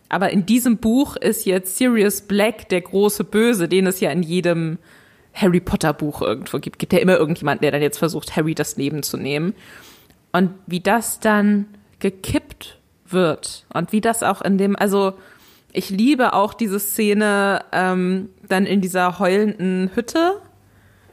aber 0.09 0.31
in 0.31 0.45
diesem 0.45 0.77
Buch 0.77 1.15
ist 1.15 1.45
jetzt 1.45 1.77
Sirius 1.77 2.21
Black 2.21 2.69
der 2.69 2.81
große 2.81 3.23
Böse, 3.23 3.67
den 3.67 3.87
es 3.87 3.99
ja 3.99 4.11
in 4.11 4.23
jedem 4.23 4.77
Harry 5.33 5.59
Potter 5.59 5.93
Buch 5.93 6.21
irgendwo 6.21 6.59
gibt. 6.59 6.79
Gibt 6.79 6.93
ja 6.93 6.99
immer 6.99 7.17
irgendjemand, 7.17 7.61
der 7.61 7.71
dann 7.71 7.81
jetzt 7.81 7.99
versucht, 7.99 8.35
Harry 8.35 8.55
das 8.55 8.77
Leben 8.77 9.03
zu 9.03 9.17
nehmen. 9.17 9.53
Und 10.31 10.51
wie 10.65 10.79
das 10.79 11.19
dann 11.19 11.67
gekippt 11.99 12.79
wird 13.05 13.65
und 13.73 13.91
wie 13.91 14.01
das 14.01 14.23
auch 14.23 14.41
in 14.41 14.57
dem, 14.57 14.75
also 14.75 15.13
ich 15.73 15.89
liebe 15.89 16.33
auch 16.33 16.53
diese 16.53 16.79
Szene 16.79 17.63
ähm, 17.71 18.29
dann 18.47 18.65
in 18.65 18.81
dieser 18.81 19.19
heulenden 19.19 19.91
Hütte, 19.93 20.41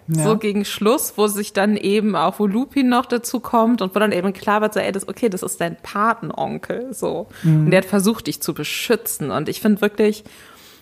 ja. 0.06 0.22
So 0.22 0.36
gegen 0.36 0.64
Schluss, 0.64 1.14
wo 1.16 1.26
sich 1.28 1.52
dann 1.52 1.76
eben 1.76 2.14
auch, 2.14 2.38
wo 2.38 2.46
Lupin 2.46 2.88
noch 2.88 3.06
dazu 3.06 3.40
kommt 3.40 3.80
und 3.80 3.94
wo 3.94 3.98
dann 3.98 4.12
eben 4.12 4.32
klar 4.32 4.60
wird, 4.60 4.74
so, 4.74 4.80
ey, 4.80 4.92
das, 4.92 5.08
okay, 5.08 5.28
das 5.28 5.42
ist 5.42 5.60
dein 5.60 5.76
Patenonkel, 5.76 6.92
so. 6.92 7.28
Mhm. 7.42 7.66
Und 7.66 7.70
der 7.70 7.78
hat 7.78 7.86
versucht, 7.86 8.26
dich 8.26 8.42
zu 8.42 8.52
beschützen. 8.52 9.30
Und 9.30 9.48
ich 9.48 9.60
finde 9.60 9.80
wirklich, 9.80 10.24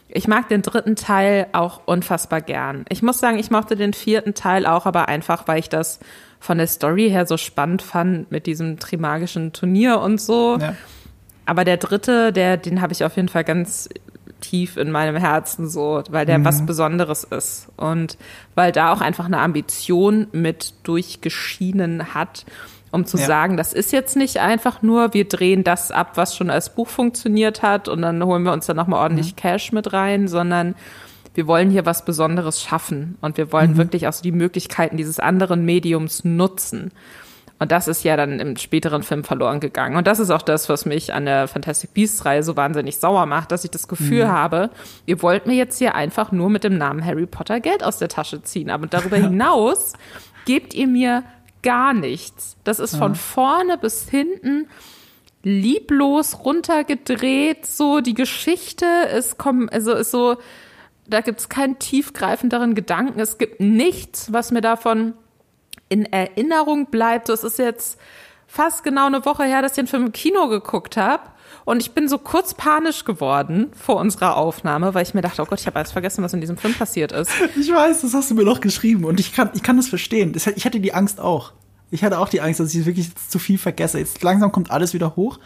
ich 0.08 0.26
mag 0.26 0.48
den 0.48 0.62
dritten 0.62 0.96
Teil 0.96 1.46
auch 1.52 1.82
unfassbar 1.86 2.40
gern. 2.40 2.84
Ich 2.88 3.02
muss 3.02 3.18
sagen, 3.18 3.38
ich 3.38 3.50
mochte 3.50 3.76
den 3.76 3.92
vierten 3.92 4.34
Teil 4.34 4.66
auch, 4.66 4.86
aber 4.86 5.08
einfach, 5.08 5.46
weil 5.46 5.60
ich 5.60 5.68
das 5.68 6.00
von 6.40 6.58
der 6.58 6.66
Story 6.66 7.08
her 7.08 7.24
so 7.24 7.36
spannend 7.36 7.82
fand 7.82 8.30
mit 8.32 8.46
diesem 8.46 8.78
trimagischen 8.78 9.52
Turnier 9.52 10.00
und 10.00 10.20
so. 10.20 10.58
Ja. 10.60 10.74
Aber 11.46 11.64
der 11.64 11.76
dritte, 11.76 12.32
der, 12.32 12.56
den 12.56 12.82
habe 12.82 12.92
ich 12.92 13.04
auf 13.04 13.16
jeden 13.16 13.28
Fall 13.28 13.44
ganz 13.44 13.88
tief 14.42 14.76
in 14.76 14.90
meinem 14.90 15.16
Herzen 15.16 15.68
so, 15.68 16.02
weil 16.10 16.26
der 16.26 16.38
mhm. 16.38 16.44
was 16.44 16.66
Besonderes 16.66 17.24
ist 17.24 17.68
und 17.76 18.18
weil 18.54 18.72
da 18.72 18.92
auch 18.92 19.00
einfach 19.00 19.24
eine 19.24 19.38
Ambition 19.38 20.26
mit 20.32 20.74
durchgeschienen 20.82 22.14
hat, 22.14 22.44
um 22.90 23.06
zu 23.06 23.16
ja. 23.16 23.24
sagen, 23.24 23.56
das 23.56 23.72
ist 23.72 23.92
jetzt 23.92 24.16
nicht 24.16 24.36
einfach 24.36 24.82
nur, 24.82 25.14
wir 25.14 25.26
drehen 25.26 25.64
das 25.64 25.90
ab, 25.90 26.12
was 26.16 26.36
schon 26.36 26.50
als 26.50 26.74
Buch 26.74 26.88
funktioniert 26.88 27.62
hat 27.62 27.88
und 27.88 28.02
dann 28.02 28.22
holen 28.22 28.42
wir 28.42 28.52
uns 28.52 28.66
dann 28.66 28.76
nochmal 28.76 29.00
ordentlich 29.00 29.32
mhm. 29.32 29.36
Cash 29.36 29.72
mit 29.72 29.94
rein, 29.94 30.28
sondern 30.28 30.74
wir 31.34 31.46
wollen 31.46 31.70
hier 31.70 31.86
was 31.86 32.04
Besonderes 32.04 32.60
schaffen 32.60 33.16
und 33.22 33.38
wir 33.38 33.52
wollen 33.52 33.72
mhm. 33.72 33.76
wirklich 33.78 34.06
auch 34.06 34.12
so 34.12 34.22
die 34.22 34.32
Möglichkeiten 34.32 34.98
dieses 34.98 35.18
anderen 35.18 35.64
Mediums 35.64 36.24
nutzen. 36.24 36.90
Und 37.62 37.70
das 37.70 37.86
ist 37.86 38.02
ja 38.02 38.16
dann 38.16 38.40
im 38.40 38.56
späteren 38.56 39.04
Film 39.04 39.22
verloren 39.22 39.60
gegangen. 39.60 39.94
Und 39.94 40.08
das 40.08 40.18
ist 40.18 40.30
auch 40.30 40.42
das, 40.42 40.68
was 40.68 40.84
mich 40.84 41.14
an 41.14 41.26
der 41.26 41.46
Fantastic 41.46 41.94
Beasts-Reihe 41.94 42.42
so 42.42 42.56
wahnsinnig 42.56 42.96
sauer 42.96 43.24
macht, 43.24 43.52
dass 43.52 43.62
ich 43.62 43.70
das 43.70 43.86
Gefühl 43.86 44.24
mhm. 44.24 44.32
habe, 44.32 44.70
ihr 45.06 45.22
wollt 45.22 45.46
mir 45.46 45.54
jetzt 45.54 45.78
hier 45.78 45.94
einfach 45.94 46.32
nur 46.32 46.50
mit 46.50 46.64
dem 46.64 46.76
Namen 46.76 47.04
Harry 47.04 47.24
Potter 47.24 47.60
Geld 47.60 47.84
aus 47.84 47.98
der 47.98 48.08
Tasche 48.08 48.42
ziehen. 48.42 48.68
Aber 48.68 48.88
darüber 48.88 49.16
hinaus 49.28 49.92
gebt 50.44 50.74
ihr 50.74 50.88
mir 50.88 51.22
gar 51.62 51.94
nichts. 51.94 52.56
Das 52.64 52.80
ist 52.80 52.96
von 52.96 53.12
ja. 53.12 53.18
vorne 53.20 53.78
bis 53.78 54.08
hinten 54.08 54.66
lieblos 55.44 56.44
runtergedreht. 56.44 57.64
So 57.64 58.00
die 58.00 58.14
Geschichte 58.14 58.86
ist 59.16 59.36
also 59.70 59.92
ist 59.92 60.10
so, 60.10 60.36
da 61.06 61.20
gibt 61.20 61.38
es 61.38 61.48
keinen 61.48 61.78
tiefgreifenderen 61.78 62.74
Gedanken. 62.74 63.20
Es 63.20 63.38
gibt 63.38 63.60
nichts, 63.60 64.32
was 64.32 64.50
mir 64.50 64.62
davon 64.62 65.14
in 65.92 66.06
Erinnerung 66.06 66.86
bleibt. 66.86 67.28
Das 67.28 67.44
ist 67.44 67.58
jetzt 67.58 67.98
fast 68.46 68.82
genau 68.82 69.06
eine 69.06 69.24
Woche 69.26 69.44
her, 69.44 69.60
dass 69.60 69.72
ich 69.72 69.76
den 69.76 69.86
Film 69.86 70.06
im 70.06 70.12
Kino 70.12 70.48
geguckt 70.48 70.96
habe. 70.96 71.24
Und 71.64 71.80
ich 71.80 71.92
bin 71.92 72.08
so 72.08 72.18
kurz 72.18 72.54
panisch 72.54 73.04
geworden 73.04 73.70
vor 73.76 73.96
unserer 73.96 74.36
Aufnahme, 74.36 74.94
weil 74.94 75.02
ich 75.02 75.14
mir 75.14 75.20
dachte, 75.20 75.42
oh 75.42 75.44
Gott, 75.44 75.60
ich 75.60 75.66
habe 75.66 75.76
alles 75.76 75.92
vergessen, 75.92 76.24
was 76.24 76.32
in 76.32 76.40
diesem 76.40 76.56
Film 76.56 76.74
passiert 76.74 77.12
ist. 77.12 77.30
Ich 77.60 77.70
weiß, 77.70 78.00
das 78.00 78.14
hast 78.14 78.30
du 78.30 78.34
mir 78.34 78.44
noch 78.44 78.60
geschrieben 78.60 79.04
und 79.04 79.20
ich 79.20 79.32
kann, 79.34 79.50
ich 79.54 79.62
kann 79.62 79.76
das 79.76 79.88
verstehen. 79.88 80.34
Ich 80.34 80.64
hatte 80.64 80.80
die 80.80 80.94
Angst 80.94 81.20
auch. 81.20 81.52
Ich 81.90 82.02
hatte 82.02 82.18
auch 82.18 82.30
die 82.30 82.40
Angst, 82.40 82.58
dass 82.58 82.74
ich 82.74 82.86
wirklich 82.86 83.10
zu 83.14 83.38
viel 83.38 83.58
vergesse. 83.58 83.98
Jetzt 83.98 84.22
langsam 84.22 84.50
kommt 84.50 84.70
alles 84.70 84.94
wieder 84.94 85.14
hoch. 85.14 85.38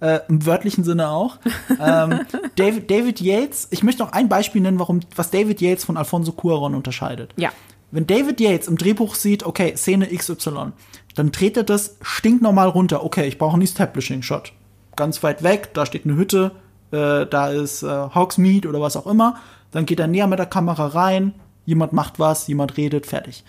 Äh, 0.00 0.18
Im 0.28 0.44
wörtlichen 0.44 0.82
Sinne 0.82 1.10
auch. 1.10 1.38
ähm, 1.80 2.20
David, 2.56 2.90
David 2.90 3.20
Yates, 3.20 3.68
ich 3.70 3.84
möchte 3.84 4.02
noch 4.02 4.12
ein 4.12 4.28
Beispiel 4.28 4.60
nennen, 4.60 4.80
warum, 4.80 5.00
was 5.14 5.30
David 5.30 5.60
Yates 5.60 5.84
von 5.84 5.96
Alfonso 5.96 6.32
Cuaron 6.32 6.74
unterscheidet. 6.74 7.32
Ja. 7.36 7.50
Wenn 7.92 8.06
David 8.06 8.40
Yates 8.40 8.68
im 8.68 8.78
Drehbuch 8.78 9.14
sieht, 9.14 9.44
okay, 9.44 9.76
Szene 9.76 10.08
XY, 10.08 10.72
dann 11.14 11.30
dreht 11.30 11.58
er 11.58 11.62
das 11.62 11.98
stinknormal 12.00 12.68
runter. 12.68 13.04
Okay, 13.04 13.28
ich 13.28 13.36
brauche 13.36 13.52
einen 13.52 13.62
Establishing-Shot. 13.62 14.54
Ganz 14.96 15.22
weit 15.22 15.42
weg, 15.42 15.74
da 15.74 15.84
steht 15.84 16.06
eine 16.06 16.16
Hütte, 16.16 16.52
äh, 16.90 17.26
da 17.26 17.50
ist 17.50 17.82
äh, 17.82 18.08
Hogsmeade 18.14 18.66
oder 18.66 18.80
was 18.80 18.96
auch 18.96 19.06
immer. 19.06 19.36
Dann 19.72 19.84
geht 19.84 20.00
er 20.00 20.06
näher 20.06 20.26
mit 20.26 20.38
der 20.38 20.46
Kamera 20.46 20.86
rein, 20.86 21.34
jemand 21.66 21.92
macht 21.92 22.18
was, 22.18 22.46
jemand 22.46 22.78
redet, 22.78 23.04
fertig. 23.04 23.44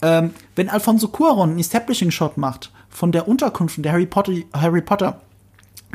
Ähm, 0.00 0.30
wenn 0.56 0.70
Alfonso 0.70 1.08
Cuaron 1.08 1.50
einen 1.50 1.58
Establishing-Shot 1.58 2.38
macht 2.38 2.72
von 2.88 3.12
der 3.12 3.28
Unterkunft, 3.28 3.76
in 3.76 3.82
der 3.82 3.92
Harry 3.92 4.06
Potter, 4.06 4.32
Harry 4.54 4.80
Potter 4.80 5.20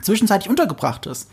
zwischenzeitlich 0.04 0.50
untergebracht 0.50 1.08
ist, 1.08 1.30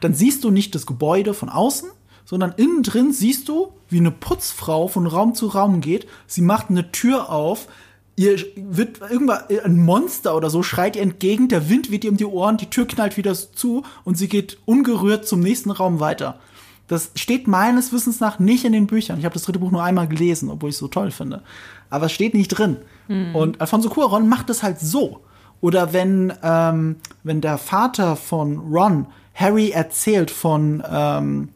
dann 0.00 0.14
siehst 0.14 0.44
du 0.44 0.50
nicht 0.50 0.74
das 0.74 0.86
Gebäude 0.86 1.34
von 1.34 1.50
außen, 1.50 1.90
sondern 2.30 2.54
innen 2.56 2.84
drin 2.84 3.12
siehst 3.12 3.48
du, 3.48 3.72
wie 3.88 3.98
eine 3.98 4.12
Putzfrau 4.12 4.86
von 4.86 5.08
Raum 5.08 5.34
zu 5.34 5.48
Raum 5.48 5.80
geht. 5.80 6.06
Sie 6.28 6.42
macht 6.42 6.70
eine 6.70 6.92
Tür 6.92 7.28
auf. 7.28 7.66
Ihr 8.14 8.38
wird 8.54 9.00
irgendwann 9.00 9.42
ein 9.64 9.82
Monster 9.84 10.36
oder 10.36 10.48
so 10.48 10.62
schreit 10.62 10.94
ihr 10.94 11.02
entgegen, 11.02 11.48
der 11.48 11.68
Wind 11.68 11.90
weht 11.90 12.04
ihr 12.04 12.10
um 12.12 12.16
die 12.16 12.24
Ohren, 12.24 12.56
die 12.56 12.70
Tür 12.70 12.86
knallt 12.86 13.16
wieder 13.16 13.34
zu 13.34 13.82
und 14.04 14.16
sie 14.16 14.28
geht 14.28 14.58
ungerührt 14.64 15.26
zum 15.26 15.40
nächsten 15.40 15.72
Raum 15.72 15.98
weiter. 15.98 16.38
Das 16.86 17.10
steht 17.16 17.48
meines 17.48 17.92
Wissens 17.92 18.20
nach 18.20 18.38
nicht 18.38 18.64
in 18.64 18.74
den 18.74 18.86
Büchern. 18.86 19.18
Ich 19.18 19.24
habe 19.24 19.34
das 19.34 19.42
dritte 19.42 19.58
Buch 19.58 19.72
nur 19.72 19.82
einmal 19.82 20.06
gelesen, 20.06 20.50
obwohl 20.50 20.70
ich 20.70 20.76
es 20.76 20.80
so 20.80 20.86
toll 20.86 21.10
finde. 21.10 21.42
Aber 21.88 22.06
es 22.06 22.12
steht 22.12 22.34
nicht 22.34 22.48
drin. 22.48 22.76
Mhm. 23.08 23.34
Und 23.34 23.60
Alfonso 23.60 23.88
Cuaron 23.88 24.28
macht 24.28 24.48
das 24.50 24.62
halt 24.62 24.78
so. 24.78 25.18
Oder 25.60 25.92
wenn, 25.92 26.32
ähm, 26.44 26.96
wenn 27.24 27.40
der 27.40 27.58
Vater 27.58 28.14
von 28.14 28.58
Ron 28.72 29.06
Harry 29.34 29.70
erzählt 29.70 30.30
von, 30.30 30.80
ähm, 30.88 31.48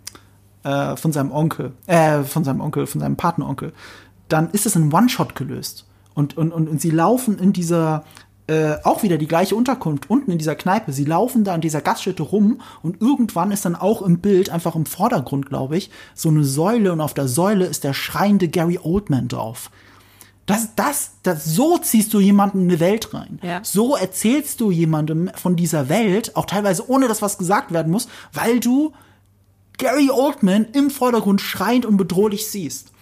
äh, 0.64 0.96
von 0.96 1.12
seinem 1.12 1.30
Onkel, 1.30 1.72
äh, 1.86 2.22
von 2.22 2.44
seinem 2.44 2.60
Onkel, 2.60 2.86
von 2.86 3.00
seinem 3.00 3.16
Patenonkel, 3.16 3.72
dann 4.28 4.50
ist 4.50 4.66
es 4.66 4.76
in 4.76 4.92
One-Shot 4.92 5.34
gelöst. 5.34 5.86
Und, 6.14 6.36
und, 6.36 6.52
und, 6.52 6.68
und 6.68 6.80
sie 6.80 6.90
laufen 6.90 7.38
in 7.38 7.52
dieser, 7.52 8.04
äh, 8.46 8.76
auch 8.84 9.02
wieder 9.02 9.18
die 9.18 9.26
gleiche 9.26 9.56
Unterkunft, 9.56 10.08
unten 10.08 10.30
in 10.30 10.38
dieser 10.38 10.54
Kneipe. 10.54 10.92
Sie 10.92 11.04
laufen 11.04 11.44
da 11.44 11.54
an 11.54 11.60
dieser 11.60 11.80
Gaststätte 11.80 12.22
rum 12.22 12.60
und 12.82 13.00
irgendwann 13.00 13.50
ist 13.50 13.64
dann 13.64 13.76
auch 13.76 14.02
im 14.02 14.18
Bild, 14.18 14.50
einfach 14.50 14.74
im 14.74 14.86
Vordergrund, 14.86 15.48
glaube 15.48 15.76
ich, 15.76 15.90
so 16.14 16.28
eine 16.28 16.44
Säule 16.44 16.92
und 16.92 17.00
auf 17.00 17.14
der 17.14 17.28
Säule 17.28 17.66
ist 17.66 17.84
der 17.84 17.94
schreiende 17.94 18.48
Gary 18.48 18.78
Oldman 18.82 19.28
drauf. 19.28 19.70
Das, 20.46 20.74
das, 20.76 21.12
das, 21.22 21.46
so 21.46 21.78
ziehst 21.78 22.12
du 22.12 22.20
jemanden 22.20 22.62
in 22.62 22.68
eine 22.68 22.80
Welt 22.80 23.14
rein. 23.14 23.38
Ja. 23.42 23.60
So 23.62 23.96
erzählst 23.96 24.60
du 24.60 24.70
jemandem 24.70 25.30
von 25.34 25.56
dieser 25.56 25.88
Welt, 25.88 26.36
auch 26.36 26.44
teilweise 26.44 26.88
ohne 26.90 27.08
dass 27.08 27.22
was 27.22 27.38
gesagt 27.38 27.72
werden 27.72 27.90
muss, 27.90 28.08
weil 28.34 28.60
du 28.60 28.92
Gary 29.78 30.10
Oldman 30.10 30.66
im 30.72 30.90
Vordergrund 30.90 31.40
schreiend 31.40 31.86
und 31.86 31.96
bedrohlich 31.96 32.46
siehst. 32.46 32.92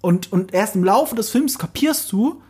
Und, 0.00 0.32
und 0.32 0.52
erst 0.52 0.74
im 0.74 0.84
Laufe 0.84 1.14
des 1.14 1.30
Films 1.30 1.58
kapierst 1.58 2.10
du, 2.10 2.42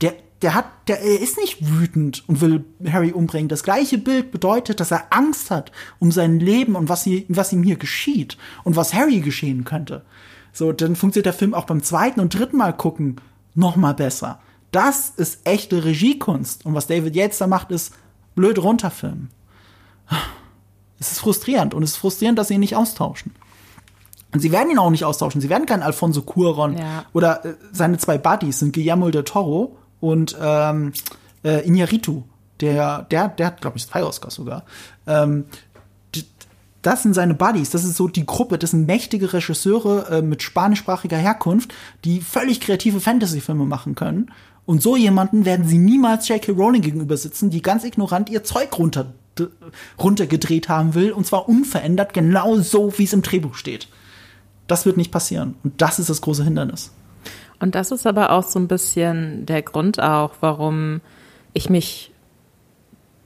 der, 0.00 0.14
der 0.42 0.54
hat, 0.54 0.66
der 0.88 1.00
er 1.00 1.20
ist 1.20 1.38
nicht 1.38 1.58
wütend 1.60 2.28
und 2.28 2.40
will 2.40 2.64
Harry 2.90 3.12
umbringen. 3.12 3.48
Das 3.48 3.62
gleiche 3.62 3.96
Bild 3.96 4.32
bedeutet, 4.32 4.80
dass 4.80 4.90
er 4.90 5.06
Angst 5.10 5.50
hat 5.50 5.72
um 5.98 6.10
sein 6.10 6.40
Leben 6.40 6.74
und 6.74 6.88
was, 6.88 7.04
sie, 7.04 7.24
was 7.28 7.52
ihm 7.52 7.62
hier 7.62 7.76
geschieht 7.76 8.36
und 8.64 8.76
was 8.76 8.92
Harry 8.92 9.20
geschehen 9.20 9.64
könnte. 9.64 10.04
So, 10.52 10.72
dann 10.72 10.96
funktioniert 10.96 11.26
der 11.26 11.32
Film 11.32 11.54
auch 11.54 11.66
beim 11.66 11.82
zweiten 11.82 12.20
und 12.20 12.36
dritten 12.36 12.56
Mal 12.56 12.72
gucken 12.72 13.20
noch 13.54 13.76
mal 13.76 13.94
besser. 13.94 14.40
Das 14.72 15.10
ist 15.10 15.46
echte 15.46 15.84
Regiekunst. 15.84 16.66
Und 16.66 16.74
was 16.74 16.86
David 16.86 17.14
Yates 17.14 17.38
da 17.38 17.46
macht, 17.46 17.70
ist 17.70 17.94
blöd 18.34 18.58
runterfilmen. 18.58 19.30
Es 20.98 21.12
ist 21.12 21.18
frustrierend 21.20 21.74
und 21.74 21.82
es 21.82 21.90
ist 21.92 21.96
frustrierend, 21.96 22.38
dass 22.38 22.48
sie 22.48 22.54
ihn 22.54 22.60
nicht 22.60 22.76
austauschen. 22.76 23.32
Und 24.32 24.40
sie 24.40 24.52
werden 24.52 24.70
ihn 24.70 24.78
auch 24.78 24.90
nicht 24.90 25.04
austauschen. 25.04 25.40
Sie 25.40 25.48
werden 25.48 25.66
keinen 25.66 25.82
Alfonso 25.82 26.22
Cuaron 26.22 26.76
Ja. 26.76 27.04
oder 27.12 27.44
äh, 27.44 27.54
seine 27.72 27.98
zwei 27.98 28.18
Buddies 28.18 28.58
sind 28.58 28.72
Guillermo 28.74 29.10
del 29.10 29.24
Toro 29.24 29.76
und 30.00 30.36
ähm, 30.40 30.92
äh, 31.44 31.66
Iñárritu. 31.68 32.22
Der, 32.60 33.02
der, 33.02 33.28
der 33.28 33.46
hat, 33.48 33.60
glaube 33.60 33.76
ich, 33.76 33.86
zwei 33.86 34.02
Oscars 34.02 34.34
sogar. 34.34 34.64
Ähm, 35.06 35.44
das 36.82 37.02
sind 37.02 37.14
seine 37.14 37.34
Buddies, 37.34 37.70
das 37.70 37.82
ist 37.84 37.96
so 37.96 38.06
die 38.06 38.24
Gruppe, 38.24 38.58
das 38.58 38.70
sind 38.70 38.86
mächtige 38.86 39.32
Regisseure 39.32 40.18
äh, 40.18 40.22
mit 40.22 40.42
spanischsprachiger 40.42 41.16
Herkunft, 41.16 41.74
die 42.04 42.20
völlig 42.20 42.60
kreative 42.60 43.00
Fantasy-Filme 43.00 43.64
machen 43.64 43.96
können. 43.96 44.30
Und 44.66 44.82
so 44.82 44.96
jemanden 44.96 45.44
werden 45.44 45.66
sie 45.66 45.78
niemals 45.78 46.28
J.K. 46.28 46.52
Rowling 46.52 46.82
gegenüber 46.82 47.16
sitzen, 47.16 47.50
die 47.50 47.60
ganz 47.60 47.82
ignorant 47.84 48.30
ihr 48.30 48.44
Zeug 48.44 48.78
runter, 48.78 49.14
runtergedreht 49.98 50.68
haben 50.68 50.94
will, 50.94 51.12
und 51.12 51.26
zwar 51.26 51.48
unverändert, 51.48 52.14
genau 52.14 52.56
so, 52.56 52.98
wie 52.98 53.04
es 53.04 53.12
im 53.12 53.22
Drehbuch 53.22 53.54
steht. 53.54 53.88
Das 54.66 54.86
wird 54.86 54.96
nicht 54.96 55.12
passieren. 55.12 55.54
Und 55.62 55.80
das 55.80 55.98
ist 55.98 56.10
das 56.10 56.20
große 56.20 56.44
Hindernis. 56.44 56.92
Und 57.58 57.74
das 57.74 57.90
ist 57.90 58.06
aber 58.06 58.30
auch 58.30 58.44
so 58.44 58.58
ein 58.58 58.68
bisschen 58.68 59.46
der 59.46 59.62
Grund 59.62 60.00
auch, 60.00 60.32
warum 60.40 61.00
ich 61.52 61.70
mich 61.70 62.12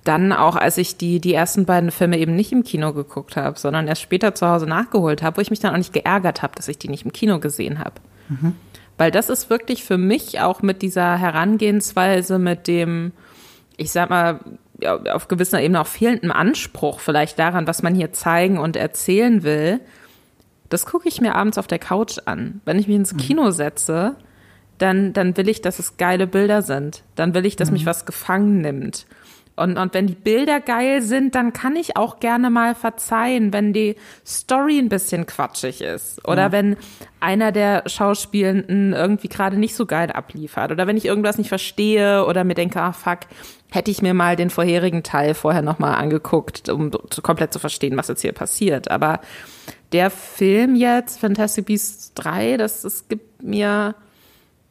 dann 0.05 0.33
auch, 0.33 0.57
als 0.57 0.79
ich 0.79 0.97
die, 0.97 1.21
die 1.21 1.35
ersten 1.35 1.67
beiden 1.67 1.91
Filme 1.91 2.19
eben 2.19 2.35
nicht 2.35 2.53
im 2.53 2.65
Kino 2.65 2.93
geguckt 2.93 3.37
habe, 3.37 3.59
sondern 3.59 3.87
erst 3.87 4.03
später 4.03 4.35
zu 4.35 4.47
Hause 4.47 4.67
nachgeholt 4.67 5.23
habe, 5.23 5.37
wo 5.37 5.41
ich 5.41 5.51
mich 5.51 5.61
dann 5.61 5.73
auch 5.73 5.79
nicht 5.79 5.93
geärgert 5.93 6.43
habe, 6.43 6.55
dass 6.57 6.69
ich 6.69 6.79
die 6.79 6.89
nicht 6.89 7.05
im 7.05 7.13
Kino 7.13 7.39
gesehen 7.39 7.79
habe. 7.79 7.95
Weil 8.97 9.11
das 9.11 9.29
ist 9.29 9.51
wirklich 9.51 9.85
für 9.85 9.99
mich 9.99 10.41
auch 10.41 10.63
mit 10.63 10.83
dieser 10.83 11.17
Herangehensweise, 11.17 12.39
mit 12.39 12.67
dem, 12.67 13.13
ich 13.77 13.93
sag 13.93 14.11
mal, 14.11 14.41
auf 14.87 15.29
gewisser 15.29 15.61
Ebene 15.61 15.81
auch 15.81 15.87
fehlenden 15.87 16.31
Anspruch 16.31 17.01
vielleicht 17.01 17.39
daran, 17.39 17.67
was 17.67 17.83
man 17.83 17.95
hier 17.95 18.13
zeigen 18.13 18.59
und 18.59 18.77
erzählen 18.77 19.43
will, 19.43 19.81
das 20.69 20.87
gucke 20.87 21.09
ich 21.09 21.21
mir 21.21 21.35
abends 21.35 21.59
auf 21.59 21.67
der 21.67 21.79
Couch 21.79 22.19
an. 22.27 22.61
Wenn 22.65 22.79
ich 22.79 22.87
mich 22.87 22.97
ins 22.97 23.17
Kino 23.17 23.51
setze, 23.51 24.15
dann, 24.79 25.13
dann 25.13 25.37
will 25.37 25.49
ich, 25.49 25.61
dass 25.61 25.79
es 25.79 25.97
geile 25.97 26.27
Bilder 26.27 26.63
sind. 26.63 27.03
Dann 27.17 27.35
will 27.35 27.45
ich, 27.45 27.57
dass 27.57 27.71
mich 27.71 27.87
was 27.87 28.07
gefangen 28.07 28.61
nimmt. 28.61 29.07
Und, 29.61 29.77
und 29.77 29.93
wenn 29.95 30.07
die 30.07 30.15
Bilder 30.15 30.59
geil 30.61 31.03
sind, 31.03 31.35
dann 31.35 31.53
kann 31.53 31.77
ich 31.77 31.97
auch 31.97 32.19
gerne 32.19 32.49
mal 32.51 32.75
verzeihen, 32.75 33.53
wenn 33.53 33.73
die 33.73 33.97
Story 34.27 34.79
ein 34.79 34.89
bisschen 34.89 35.27
quatschig 35.27 35.83
ist. 35.83 36.27
Oder 36.27 36.51
wenn 36.53 36.77
einer 37.21 37.53
der 37.53 37.83
Schauspielenden 37.87 38.93
irgendwie 38.95 39.29
gerade 39.29 39.57
nicht 39.59 39.75
so 39.75 39.85
geil 39.87 40.11
abliefert. 40.11 40.73
Oder 40.73 40.87
wenn 40.87 40.97
ich 40.97 41.05
irgendwas 41.05 41.37
nicht 41.39 41.49
verstehe 41.49 42.25
oder 42.25 42.45
mir 42.45 42.55
denke, 42.55 42.81
ah 42.81 42.93
fuck, 42.93 43.21
hätte 43.71 43.91
ich 43.91 44.03
mir 44.03 44.15
mal 44.15 44.37
den 44.37 44.51
vorherigen 44.51 45.03
Teil 45.03 45.35
vorher 45.35 45.63
nochmal 45.63 45.95
angeguckt, 45.97 46.69
um 46.69 46.91
zu- 47.11 47.23
komplett 47.23 47.53
zu 47.53 47.59
verstehen, 47.59 47.97
was 47.97 48.09
jetzt 48.09 48.23
hier 48.23 48.33
passiert. 48.33 48.91
Aber 48.91 49.21
der 49.93 50.11
Film 50.11 50.75
jetzt, 50.75 51.21
Fantastic 51.21 51.67
Beasts 51.67 52.15
3, 52.15 52.57
das, 52.57 52.83
das 52.83 53.09
gibt 53.09 53.43
mir 53.43 53.95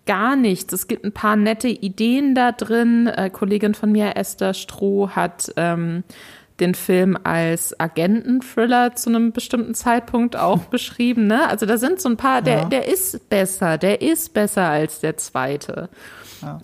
gar 0.10 0.36
nichts. 0.36 0.74
Es 0.74 0.88
gibt 0.88 1.06
ein 1.06 1.12
paar 1.12 1.36
nette 1.36 1.68
Ideen 1.68 2.34
da 2.34 2.52
drin. 2.52 3.06
Äh, 3.06 3.30
Kollegin 3.30 3.76
von 3.76 3.92
mir, 3.92 4.18
Esther 4.18 4.56
Stroh, 4.56 5.12
hat 5.12 5.54
ähm, 5.56 6.04
den 6.60 6.74
Film 6.74 7.16
als 7.24 7.80
Agenten-Thriller 7.80 8.96
zu 8.96 9.12
einem 9.12 9.32
bestimmten 9.34 9.76
Zeitpunkt 9.76 10.36
auch 10.36 10.62
beschrieben. 10.62 11.28
Ne? 11.28 11.48
Also 11.48 11.68
da 11.68 11.78
sind 11.78 12.02
so 12.02 12.10
ein 12.10 12.18
paar, 12.18 12.42
der, 12.42 12.58
Ja. 12.62 12.66
der 12.66 12.88
ist 12.88 13.30
besser, 13.30 13.78
der 13.78 14.02
ist 14.02 14.34
besser 14.34 14.68
als 14.68 15.00
der 15.00 15.16
zweite. 15.18 15.90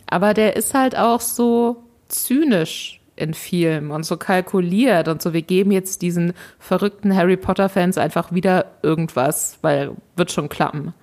Aber 0.10 0.34
der 0.34 0.56
ist 0.56 0.74
halt 0.74 0.98
auch 0.98 1.22
so 1.22 1.84
zynisch 2.08 3.00
in 3.16 3.36
Filmen 3.36 3.92
und 3.92 4.06
so 4.06 4.18
kalkuliert 4.18 5.08
und 5.08 5.22
so, 5.22 5.34
wir 5.34 5.42
geben 5.44 5.72
jetzt 5.72 6.02
diesen 6.02 6.34
verrückten 6.58 7.16
Harry 7.16 7.38
Potter-Fans 7.38 8.00
einfach 8.00 8.32
wieder 8.32 8.72
irgendwas, 8.82 9.60
weil 9.62 9.92
wird 10.16 10.32
schon 10.32 10.50
klappen. 10.50 10.94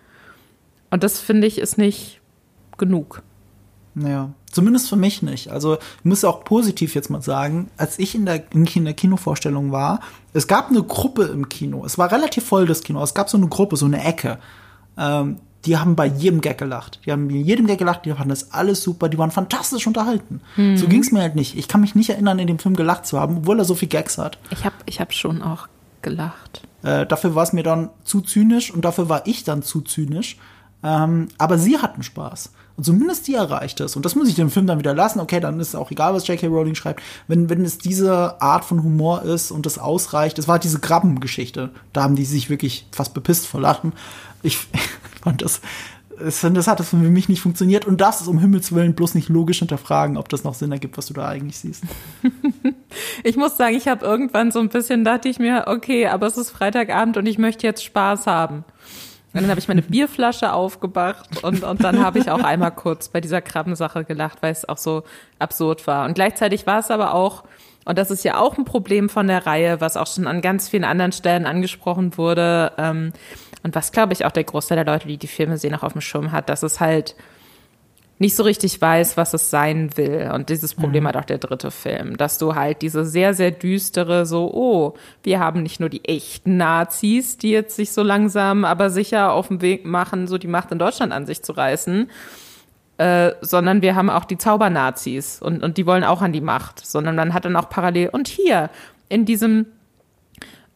Und 0.90 1.04
das 1.04 1.20
finde 1.20 1.46
ich 1.46 1.58
ist 1.58 1.78
nicht 1.78 2.21
genug. 2.82 3.22
Ja, 3.94 4.30
zumindest 4.50 4.88
für 4.88 4.96
mich 4.96 5.22
nicht. 5.22 5.48
Also 5.48 5.74
ich 5.74 6.04
muss 6.04 6.24
auch 6.24 6.44
positiv 6.44 6.94
jetzt 6.94 7.10
mal 7.10 7.22
sagen, 7.22 7.70
als 7.76 7.98
ich 7.98 8.14
in 8.14 8.26
der, 8.26 8.42
in 8.52 8.84
der 8.84 8.94
Kinovorstellung 8.94 9.70
war, 9.70 10.00
es 10.32 10.48
gab 10.48 10.70
eine 10.70 10.82
Gruppe 10.82 11.24
im 11.24 11.48
Kino. 11.48 11.84
Es 11.84 11.98
war 11.98 12.10
relativ 12.10 12.44
voll 12.44 12.66
das 12.66 12.82
Kino. 12.82 13.02
Es 13.02 13.14
gab 13.14 13.28
so 13.28 13.36
eine 13.36 13.48
Gruppe, 13.48 13.76
so 13.76 13.86
eine 13.86 14.02
Ecke. 14.02 14.38
Ähm, 14.96 15.38
die 15.64 15.76
haben 15.76 15.94
bei 15.94 16.06
jedem 16.06 16.40
Gag 16.40 16.58
gelacht. 16.58 17.00
Die 17.06 17.12
haben 17.12 17.28
bei 17.28 17.34
jedem 17.34 17.66
Gag 17.66 17.78
gelacht, 17.78 18.04
die 18.04 18.10
fanden 18.10 18.30
das 18.30 18.50
alles 18.50 18.82
super, 18.82 19.08
die 19.08 19.18
waren 19.18 19.30
fantastisch 19.30 19.86
unterhalten. 19.86 20.40
So 20.76 20.88
ging's 20.88 21.12
mir 21.12 21.20
halt 21.20 21.36
nicht. 21.36 21.56
Ich 21.56 21.68
kann 21.68 21.82
mich 21.82 21.94
nicht 21.94 22.10
erinnern, 22.10 22.40
in 22.40 22.48
dem 22.48 22.58
Film 22.58 22.74
gelacht 22.74 23.06
zu 23.06 23.20
haben, 23.20 23.38
obwohl 23.38 23.60
er 23.60 23.64
so 23.64 23.76
viel 23.76 23.88
Gags 23.88 24.18
hat. 24.18 24.38
Ich 24.50 24.64
habe 24.64 24.74
ich 24.86 25.00
hab 25.00 25.12
schon 25.12 25.40
auch 25.40 25.68
gelacht. 26.00 26.62
Äh, 26.82 27.06
dafür 27.06 27.36
war 27.36 27.44
es 27.44 27.52
mir 27.52 27.62
dann 27.62 27.90
zu 28.02 28.22
zynisch 28.22 28.72
und 28.72 28.84
dafür 28.84 29.08
war 29.08 29.26
ich 29.26 29.44
dann 29.44 29.62
zu 29.62 29.82
zynisch. 29.82 30.36
Ähm, 30.82 31.28
aber 31.38 31.58
sie 31.58 31.78
hatten 31.78 32.02
Spaß. 32.02 32.50
Und 32.76 32.84
zumindest 32.84 33.28
die 33.28 33.34
erreicht 33.34 33.80
es. 33.80 33.96
Und 33.96 34.04
das 34.04 34.14
muss 34.14 34.28
ich 34.28 34.34
dem 34.34 34.50
Film 34.50 34.66
dann 34.66 34.78
wieder 34.78 34.94
lassen. 34.94 35.20
Okay, 35.20 35.40
dann 35.40 35.60
ist 35.60 35.74
auch 35.74 35.90
egal, 35.90 36.14
was 36.14 36.26
J.K. 36.26 36.46
Rowling 36.46 36.74
schreibt. 36.74 37.02
Wenn, 37.28 37.50
wenn 37.50 37.64
es 37.64 37.78
diese 37.78 38.40
Art 38.40 38.64
von 38.64 38.82
Humor 38.82 39.22
ist 39.22 39.50
und 39.50 39.66
das 39.66 39.78
ausreicht, 39.78 40.38
es 40.38 40.48
war 40.48 40.58
diese 40.58 40.78
Krabbengeschichte. 40.78 41.70
Da 41.92 42.02
haben 42.02 42.16
die 42.16 42.24
sich 42.24 42.48
wirklich 42.50 42.86
fast 42.92 43.12
bepisst 43.14 43.46
vor 43.46 43.60
Lachen. 43.60 43.92
Ich 44.42 44.56
fand 45.22 45.42
das, 45.42 45.60
es- 46.18 46.40
das 46.40 46.66
hat 46.66 46.80
das 46.80 46.88
für 46.88 46.96
mich 46.96 47.28
nicht 47.28 47.42
funktioniert. 47.42 47.84
Und 47.86 48.00
das 48.00 48.20
ist 48.22 48.26
um 48.28 48.38
Himmels 48.38 48.72
Willen 48.72 48.94
bloß 48.94 49.14
nicht 49.14 49.28
logisch 49.28 49.58
hinterfragen, 49.58 50.16
ob 50.16 50.28
das 50.28 50.44
noch 50.44 50.54
Sinn 50.54 50.72
ergibt, 50.72 50.96
was 50.96 51.06
du 51.06 51.14
da 51.14 51.28
eigentlich 51.28 51.58
siehst. 51.58 51.84
Ich 53.24 53.36
muss 53.36 53.56
sagen, 53.56 53.74
ich 53.74 53.88
habe 53.88 54.04
irgendwann 54.04 54.50
so 54.50 54.58
ein 54.58 54.68
bisschen, 54.68 55.02
dachte 55.04 55.28
ich 55.28 55.38
mir, 55.38 55.64
okay, 55.66 56.08
aber 56.08 56.26
es 56.26 56.36
ist 56.36 56.50
Freitagabend 56.50 57.16
und 57.16 57.24
ich 57.26 57.38
möchte 57.38 57.66
jetzt 57.66 57.82
Spaß 57.84 58.26
haben. 58.26 58.64
Und 59.34 59.40
dann 59.40 59.50
habe 59.50 59.60
ich 59.60 59.68
meine 59.68 59.82
Bierflasche 59.82 60.52
aufgemacht 60.52 61.42
und, 61.42 61.62
und 61.62 61.82
dann 61.82 62.04
habe 62.04 62.18
ich 62.18 62.30
auch 62.30 62.42
einmal 62.42 62.70
kurz 62.70 63.08
bei 63.08 63.20
dieser 63.20 63.40
Krabbensache 63.40 64.04
gelacht, 64.04 64.42
weil 64.42 64.52
es 64.52 64.68
auch 64.68 64.76
so 64.76 65.04
absurd 65.38 65.86
war. 65.86 66.04
Und 66.04 66.14
gleichzeitig 66.14 66.66
war 66.66 66.80
es 66.80 66.90
aber 66.90 67.14
auch, 67.14 67.44
und 67.84 67.96
das 67.96 68.10
ist 68.10 68.24
ja 68.24 68.38
auch 68.38 68.58
ein 68.58 68.64
Problem 68.64 69.08
von 69.08 69.28
der 69.28 69.46
Reihe, 69.46 69.80
was 69.80 69.96
auch 69.96 70.06
schon 70.06 70.26
an 70.26 70.42
ganz 70.42 70.68
vielen 70.68 70.84
anderen 70.84 71.12
Stellen 71.12 71.46
angesprochen 71.46 72.16
wurde, 72.18 72.72
ähm, 72.76 73.12
und 73.62 73.74
was, 73.74 73.92
glaube 73.92 74.12
ich, 74.12 74.24
auch 74.24 74.32
der 74.32 74.44
Großteil 74.44 74.76
der 74.76 74.92
Leute, 74.92 75.08
die 75.08 75.18
die 75.18 75.26
Filme 75.28 75.56
sehen, 75.56 75.74
auch 75.74 75.82
auf 75.82 75.92
dem 75.92 76.00
Schirm 76.00 76.32
hat, 76.32 76.48
dass 76.48 76.62
es 76.62 76.80
halt 76.80 77.14
nicht 78.22 78.36
so 78.36 78.44
richtig 78.44 78.80
weiß, 78.80 79.16
was 79.16 79.34
es 79.34 79.50
sein 79.50 79.96
will. 79.96 80.30
Und 80.32 80.48
dieses 80.48 80.74
Problem 80.74 81.08
hat 81.08 81.16
auch 81.16 81.24
der 81.24 81.38
dritte 81.38 81.72
Film, 81.72 82.16
dass 82.16 82.38
du 82.38 82.54
halt 82.54 82.80
diese 82.80 83.04
sehr, 83.04 83.34
sehr 83.34 83.50
düstere, 83.50 84.26
so, 84.26 84.48
oh, 84.54 84.94
wir 85.24 85.40
haben 85.40 85.64
nicht 85.64 85.80
nur 85.80 85.88
die 85.88 86.04
echten 86.04 86.56
Nazis, 86.56 87.36
die 87.36 87.50
jetzt 87.50 87.74
sich 87.74 87.90
so 87.90 88.04
langsam, 88.04 88.64
aber 88.64 88.90
sicher 88.90 89.32
auf 89.32 89.48
den 89.48 89.60
Weg 89.60 89.84
machen, 89.84 90.28
so 90.28 90.38
die 90.38 90.46
Macht 90.46 90.70
in 90.70 90.78
Deutschland 90.78 91.12
an 91.12 91.26
sich 91.26 91.42
zu 91.42 91.50
reißen, 91.50 92.08
äh, 92.98 93.32
sondern 93.40 93.82
wir 93.82 93.96
haben 93.96 94.08
auch 94.08 94.24
die 94.24 94.38
Zaubernazis 94.38 95.42
und, 95.42 95.64
und 95.64 95.76
die 95.76 95.84
wollen 95.84 96.04
auch 96.04 96.22
an 96.22 96.32
die 96.32 96.40
Macht, 96.40 96.86
sondern 96.86 97.16
man 97.16 97.34
hat 97.34 97.44
dann 97.44 97.56
auch 97.56 97.68
parallel, 97.70 98.10
und 98.10 98.28
hier, 98.28 98.70
in 99.08 99.24
diesem 99.24 99.66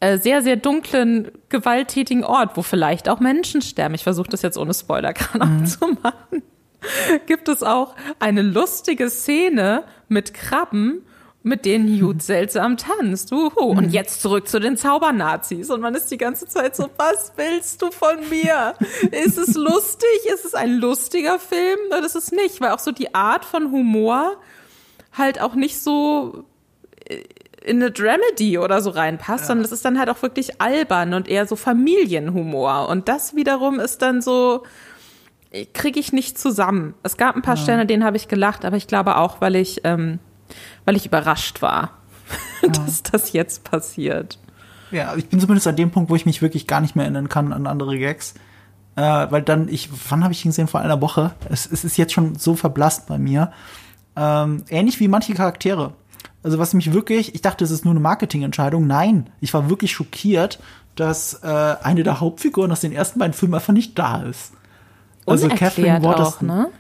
äh, 0.01 0.19
sehr, 0.19 0.43
sehr 0.43 0.57
dunklen, 0.57 1.31
gewalttätigen 1.49 2.25
Ort, 2.25 2.57
wo 2.57 2.63
vielleicht 2.63 3.09
auch 3.09 3.21
Menschen 3.21 3.63
sterben. 3.63 3.95
Ich 3.95 4.03
versuche 4.03 4.29
das 4.29 4.43
jetzt 4.43 4.59
ohne 4.59 4.75
Spoiler 4.75 5.15
Mhm. 5.39 5.65
zu 5.65 5.87
machen 6.03 6.43
gibt 7.27 7.49
es 7.49 7.63
auch 7.63 7.95
eine 8.19 8.43
lustige 8.43 9.11
Szene 9.11 9.85
mit 10.09 10.35
Krabben, 10.35 11.03
mit 11.43 11.65
denen 11.65 11.89
Hugh 11.89 12.21
seltsam 12.21 12.77
tanzt. 12.77 13.31
Uhu. 13.31 13.71
Und 13.71 13.91
jetzt 13.91 14.21
zurück 14.21 14.49
zu 14.49 14.59
den 14.59 14.77
Zaubernazis. 14.77 15.71
Und 15.71 15.81
man 15.81 15.95
ist 15.95 16.11
die 16.11 16.19
ganze 16.19 16.47
Zeit 16.47 16.75
so, 16.75 16.91
was 16.97 17.33
willst 17.37 17.83
du 17.83 17.93
von 17.93 18.17
mir? 18.29 18.75
Ist 19.13 19.39
es 19.39 19.55
lustig? 19.55 20.09
Ist 20.35 20.45
es 20.45 20.55
ein 20.55 20.79
lustiger 20.79 21.39
Film? 21.39 21.79
Oder 21.89 22.05
ist 22.05 22.17
es 22.17 22.33
nicht? 22.33 22.61
Weil 22.61 22.73
auch 22.73 22.81
so 22.81 22.91
die 22.91 23.15
Art 23.15 23.45
von 23.45 23.71
Humor 23.71 24.39
halt 25.13 25.41
auch 25.41 25.55
nicht 25.55 25.79
so 25.81 26.45
äh, 27.05 27.23
in 27.65 27.83
eine 27.83 27.91
Dramedy 27.91 28.59
oder 28.59 28.81
so 28.81 28.91
reinpasst, 28.91 29.43
ja. 29.43 29.47
sondern 29.49 29.65
es 29.65 29.73
ist 29.73 29.85
dann 29.85 29.99
halt 29.99 30.09
auch 30.09 30.23
wirklich 30.23 30.61
albern 30.61 31.15
und 31.15 31.29
eher 31.29 31.47
so 31.47 31.57
Familienhumor. 31.57 32.89
Und 32.89 33.09
das 33.09 33.35
wiederum 33.35 33.81
ist 33.81 34.03
dann 34.03 34.23
so, 34.23 34.63
kriege 35.65 35.99
ich 35.99 36.13
nicht 36.13 36.39
zusammen. 36.39 36.95
Es 37.03 37.17
gab 37.17 37.37
ein 37.37 37.43
paar 37.43 37.57
ja. 37.57 37.63
Sterne, 37.63 37.87
denen 37.87 38.05
habe 38.05 38.17
ich 38.17 38.29
gelacht, 38.29 38.65
aber 38.65 38.77
ich 38.77 38.87
glaube 38.87 39.17
auch, 39.17 39.41
weil 39.41 39.57
ich, 39.57 39.81
ähm, 39.85 40.19
weil 40.85 40.97
ich 40.97 41.07
überrascht 41.07 41.63
war, 41.63 41.93
ja. 42.63 42.69
dass 42.69 43.03
das 43.03 43.33
jetzt 43.33 43.65
passiert. 43.65 44.39
Ja, 44.91 45.15
ich 45.17 45.29
bin 45.29 45.41
zumindest 45.41 45.67
an 45.67 45.77
dem 45.77 45.91
Punkt, 45.91 46.11
wo 46.11 46.17
ich 46.17 46.27
mich 46.27 46.43
wirklich 46.43 46.67
gar 46.67 46.81
nicht 46.81 46.95
mehr 46.95 47.05
erinnern 47.05 47.29
kann 47.29 47.53
an 47.53 47.67
andere 47.67 47.99
Gags. 47.99 48.35
Äh, 48.95 49.03
weil 49.03 49.43
dann, 49.43 49.69
ich, 49.69 49.91
wann 50.11 50.23
habe 50.23 50.33
ich 50.33 50.45
ihn 50.45 50.51
gesehen? 50.51 50.69
Vor 50.69 50.81
einer 50.81 51.01
Woche. 51.01 51.35
Es, 51.51 51.71
es, 51.71 51.85
ist 51.85 51.99
jetzt 51.99 52.13
schon 52.13 52.37
so 52.37 52.55
verblasst 52.55 53.07
bei 53.07 53.19
mir. 53.19 53.53
Ähm, 54.17 54.65
ähnlich 54.71 55.01
wie 55.01 55.09
manche 55.09 55.35
Charaktere. 55.35 55.93
Also 56.43 56.59
was 56.59 56.73
mich 56.73 56.93
wirklich, 56.93 57.35
ich 57.35 57.43
dachte, 57.43 57.65
es 57.65 57.71
ist 57.71 57.85
nur 57.85 57.93
eine 57.93 58.01
Marketingentscheidung. 58.01 58.87
Nein, 58.87 59.29
ich 59.41 59.53
war 59.53 59.69
wirklich 59.69 59.93
schockiert, 59.93 60.61
dass 60.95 61.43
äh, 61.43 61.77
eine 61.83 62.05
der 62.05 62.21
Hauptfiguren 62.21 62.73
aus 62.73 62.81
den 62.81 62.93
ersten 62.93 63.19
beiden 63.19 63.35
Filmen 63.35 63.55
einfach 63.55 63.75
nicht 63.75 63.99
da 63.99 64.23
ist. 64.23 64.53
Also 65.27 65.49
Catherine 65.49 66.03
Waterston. 66.03 66.51
Auch, 66.51 66.57
ne? 66.57 66.71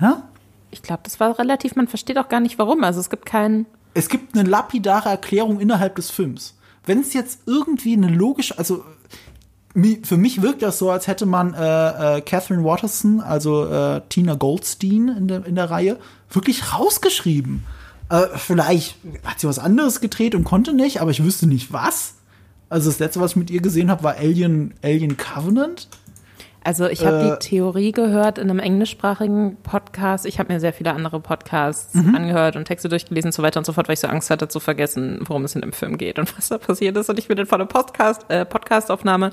Ja? 0.00 0.22
Ich 0.70 0.82
glaube, 0.82 1.02
das 1.04 1.20
war 1.20 1.38
relativ, 1.38 1.76
man 1.76 1.88
versteht 1.88 2.18
auch 2.18 2.28
gar 2.28 2.40
nicht 2.40 2.58
warum. 2.58 2.84
Also 2.84 3.00
es 3.00 3.08
gibt 3.08 3.26
keinen. 3.26 3.66
Es 3.94 4.08
gibt 4.08 4.36
eine 4.36 4.48
lapidare 4.48 5.08
Erklärung 5.08 5.60
innerhalb 5.60 5.96
des 5.96 6.10
Films. 6.10 6.54
Wenn 6.84 7.00
es 7.00 7.14
jetzt 7.14 7.40
irgendwie 7.46 7.94
eine 7.94 8.08
logische, 8.08 8.58
also 8.58 8.84
für 10.02 10.16
mich 10.16 10.40
wirkt 10.40 10.62
das 10.62 10.78
so, 10.78 10.90
als 10.90 11.06
hätte 11.06 11.26
man 11.26 11.52
äh, 11.54 12.18
äh, 12.18 12.20
Catherine 12.22 12.64
Waterston, 12.64 13.20
also 13.20 13.66
äh, 13.66 14.00
Tina 14.08 14.34
Goldstein 14.34 15.08
in 15.08 15.28
der, 15.28 15.44
in 15.44 15.54
der 15.54 15.70
Reihe, 15.70 15.98
wirklich 16.30 16.72
rausgeschrieben. 16.72 17.64
Äh, 18.08 18.26
vielleicht 18.36 18.96
hat 19.24 19.40
sie 19.40 19.48
was 19.48 19.58
anderes 19.58 20.00
gedreht 20.00 20.34
und 20.34 20.44
konnte 20.44 20.72
nicht, 20.72 21.00
aber 21.00 21.10
ich 21.10 21.22
wüsste 21.22 21.46
nicht 21.46 21.72
was. 21.72 22.14
Also 22.68 22.88
das 22.88 22.98
letzte, 22.98 23.20
was 23.20 23.32
ich 23.32 23.36
mit 23.36 23.50
ihr 23.50 23.60
gesehen 23.60 23.90
habe, 23.90 24.02
war 24.02 24.16
Alien, 24.16 24.74
Alien 24.82 25.16
Covenant. 25.16 25.88
Also 26.66 26.88
ich 26.88 27.06
habe 27.06 27.18
äh, 27.18 27.30
die 27.30 27.48
Theorie 27.48 27.92
gehört 27.92 28.38
in 28.38 28.50
einem 28.50 28.58
englischsprachigen 28.58 29.56
Podcast. 29.62 30.26
Ich 30.26 30.40
habe 30.40 30.52
mir 30.52 30.58
sehr 30.58 30.72
viele 30.72 30.92
andere 30.92 31.20
Podcasts 31.20 31.94
mhm. 31.94 32.16
angehört 32.16 32.56
und 32.56 32.64
Texte 32.64 32.88
durchgelesen 32.88 33.28
und 33.28 33.32
so 33.32 33.44
weiter 33.44 33.60
und 33.60 33.64
so 33.64 33.72
fort, 33.72 33.86
weil 33.86 33.92
ich 33.92 34.00
so 34.00 34.08
Angst 34.08 34.30
hatte 34.30 34.48
zu 34.48 34.58
vergessen, 34.58 35.20
worum 35.26 35.44
es 35.44 35.54
in 35.54 35.60
dem 35.60 35.72
Film 35.72 35.96
geht 35.96 36.18
und 36.18 36.36
was 36.36 36.48
da 36.48 36.58
passiert 36.58 36.96
ist. 36.96 37.08
Und 37.08 37.20
ich 37.20 37.28
mir 37.28 37.36
den 37.36 37.46
vor 37.46 37.58
der 37.58 37.66
Podcast, 37.66 38.28
äh, 38.30 38.44
Podcastaufnahme 38.44 39.30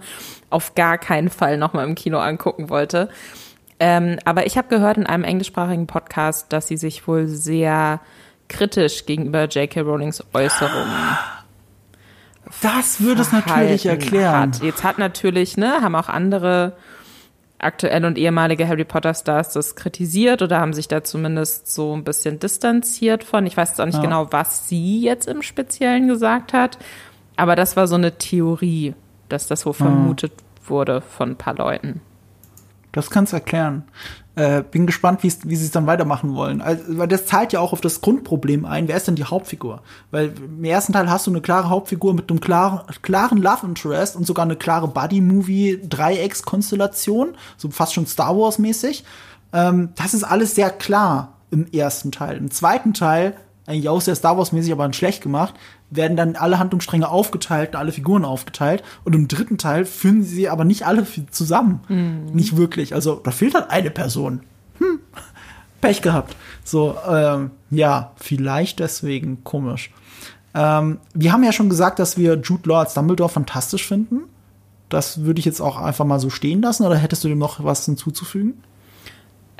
auf 0.52 0.76
gar 0.76 1.00
keinen 1.00 1.30
Fall 1.30 1.58
nochmal 1.58 1.88
im 1.88 1.96
Kino 1.96 2.20
angucken 2.20 2.70
wollte. 2.70 3.10
Ähm, 3.80 4.20
aber 4.26 4.46
ich 4.46 4.56
habe 4.56 4.68
gehört 4.68 4.98
in 4.98 5.08
einem 5.08 5.24
englischsprachigen 5.24 5.88
Podcast, 5.88 6.54
dass 6.54 6.68
sie 6.68 6.78
sich 6.78 7.08
wohl 7.08 7.26
sehr 7.28 8.00
kritisch 8.48 9.08
gegenüber 9.08 9.46
J.K. 9.46 9.82
Rowlings 9.82 10.24
Äußerungen 10.34 11.18
das 12.62 13.02
würde 13.02 13.22
es 13.22 13.32
natürlich 13.32 13.86
erklären. 13.86 14.54
Hat. 14.54 14.62
Jetzt 14.62 14.84
hat 14.84 15.00
natürlich, 15.00 15.58
ne, 15.58 15.82
haben 15.82 15.96
auch 15.96 16.10
andere 16.10 16.74
aktuelle 17.64 18.08
und 18.08 18.18
ehemalige 18.18 18.68
Harry 18.68 18.86
Potter 18.86 19.14
Stars 19.14 19.54
das 19.54 19.76
kritisiert 19.76 20.42
oder 20.42 20.60
haben 20.60 20.74
sich 20.74 20.88
da 20.88 21.04
zumindest 21.04 21.74
so 21.74 21.96
ein 21.96 22.04
bisschen 22.04 22.40
distanziert 22.40 23.24
von. 23.24 23.46
Ich 23.46 23.58
weiß 23.58 23.70
jetzt 23.70 23.82
auch 23.82 23.86
nicht 23.86 23.96
ja. 23.96 24.02
genau, 24.02 24.28
was 24.32 24.68
sie 24.68 25.02
jetzt 25.02 25.28
im 25.28 25.42
Speziellen 25.42 26.08
gesagt 26.08 26.54
hat, 26.54 26.78
aber 27.36 27.56
das 27.56 27.76
war 27.76 27.88
so 27.88 27.96
eine 27.96 28.18
Theorie, 28.18 28.94
dass 29.30 29.48
das 29.48 29.62
so 29.62 29.74
vermutet 29.74 30.34
ja. 30.38 30.70
wurde 30.70 31.02
von 31.02 31.32
ein 31.32 31.38
paar 31.38 31.56
Leuten. 31.56 32.02
Das 32.94 33.10
kannst 33.10 33.34
erklären. 33.34 33.84
Äh, 34.36 34.64
bin 34.64 34.88
gespannt, 34.88 35.22
wie 35.24 35.30
sie 35.30 35.66
es 35.66 35.72
dann 35.72 35.88
weitermachen 35.88 36.36
wollen. 36.36 36.62
Also, 36.62 36.84
weil 36.98 37.08
das 37.08 37.26
zahlt 37.26 37.54
ja 37.54 37.60
auch 37.60 37.74
auf 37.74 37.82
das 37.82 38.02
Grundproblem 38.02 38.66
ein. 38.66 38.88
Wer 38.88 38.98
ist 38.98 39.08
denn 39.08 39.16
die 39.16 39.26
Hauptfigur? 39.26 39.82
Weil 40.12 40.34
im 40.38 40.64
ersten 40.64 40.94
Teil 40.94 41.10
hast 41.10 41.26
du 41.28 41.32
eine 41.32 41.42
klare 41.42 41.70
Hauptfigur 41.70 42.14
mit 42.14 42.30
einem 42.30 42.40
klaren, 42.40 42.82
klaren 43.02 43.40
Love 43.40 43.66
Interest 43.68 44.16
und 44.16 44.26
sogar 44.26 44.46
eine 44.46 44.56
klare 44.56 44.88
Buddy-Movie-Dreieckskonstellation, 44.88 47.36
so 47.58 47.70
fast 47.70 47.94
schon 47.94 48.08
Star 48.08 48.38
Wars-mäßig. 48.38 49.04
Ähm, 49.52 49.90
das 49.96 50.14
ist 50.14 50.24
alles 50.24 50.56
sehr 50.56 50.70
klar 50.70 51.34
im 51.52 51.68
ersten 51.72 52.12
Teil. 52.12 52.38
Im 52.38 52.50
zweiten 52.50 52.94
Teil 52.94 53.36
eigentlich 53.66 53.90
auch 53.90 54.02
sehr 54.02 54.16
Star 54.16 54.38
Wars-mäßig, 54.38 54.72
aber 54.72 54.92
schlecht 54.94 55.22
gemacht, 55.22 55.56
werden 55.96 56.18
dann 56.18 56.36
alle 56.36 56.60
Handlungsstränge 56.60 57.10
aufgeteilt, 57.10 57.76
alle 57.76 57.92
Figuren 57.92 58.26
aufgeteilt. 58.26 58.84
Und 59.04 59.14
im 59.14 59.28
dritten 59.28 59.58
Teil 59.58 59.86
führen 59.86 60.24
sie 60.24 60.50
aber 60.50 60.66
nicht 60.66 60.86
alle 60.86 61.06
zusammen. 61.32 61.82
Mhm. 61.88 62.34
Nicht 62.34 62.58
wirklich. 62.58 62.94
Also 62.94 63.16
da 63.16 63.32
fehlt 63.32 63.56
halt 63.56 63.70
eine 63.70 63.92
Person. 63.92 64.42
Hm. 64.80 65.00
Pech 65.82 66.02
gehabt. 66.02 66.36
So, 66.64 66.96
ähm, 67.10 67.52
ja, 67.70 68.14
vielleicht 68.16 68.80
deswegen 68.80 69.44
komisch. 69.44 69.92
Ähm, 70.54 71.00
wir 71.14 71.34
haben 71.34 71.44
ja 71.44 71.52
schon 71.52 71.70
gesagt, 71.70 72.00
dass 72.00 72.18
wir 72.18 72.36
Jude 72.36 72.70
Law 72.70 72.80
als 72.80 72.94
Dumbledore 72.94 73.30
fantastisch 73.30 73.86
finden. 73.86 74.22
Das 74.90 75.24
würde 75.24 75.40
ich 75.40 75.46
jetzt 75.46 75.60
auch 75.60 75.78
einfach 75.78 76.06
mal 76.06 76.20
so 76.20 76.30
stehen 76.30 76.62
lassen, 76.62 76.86
oder 76.86 76.96
hättest 76.96 77.24
du 77.24 77.28
dem 77.28 77.40
noch 77.40 77.64
was 77.64 77.86
hinzuzufügen? 77.86 78.64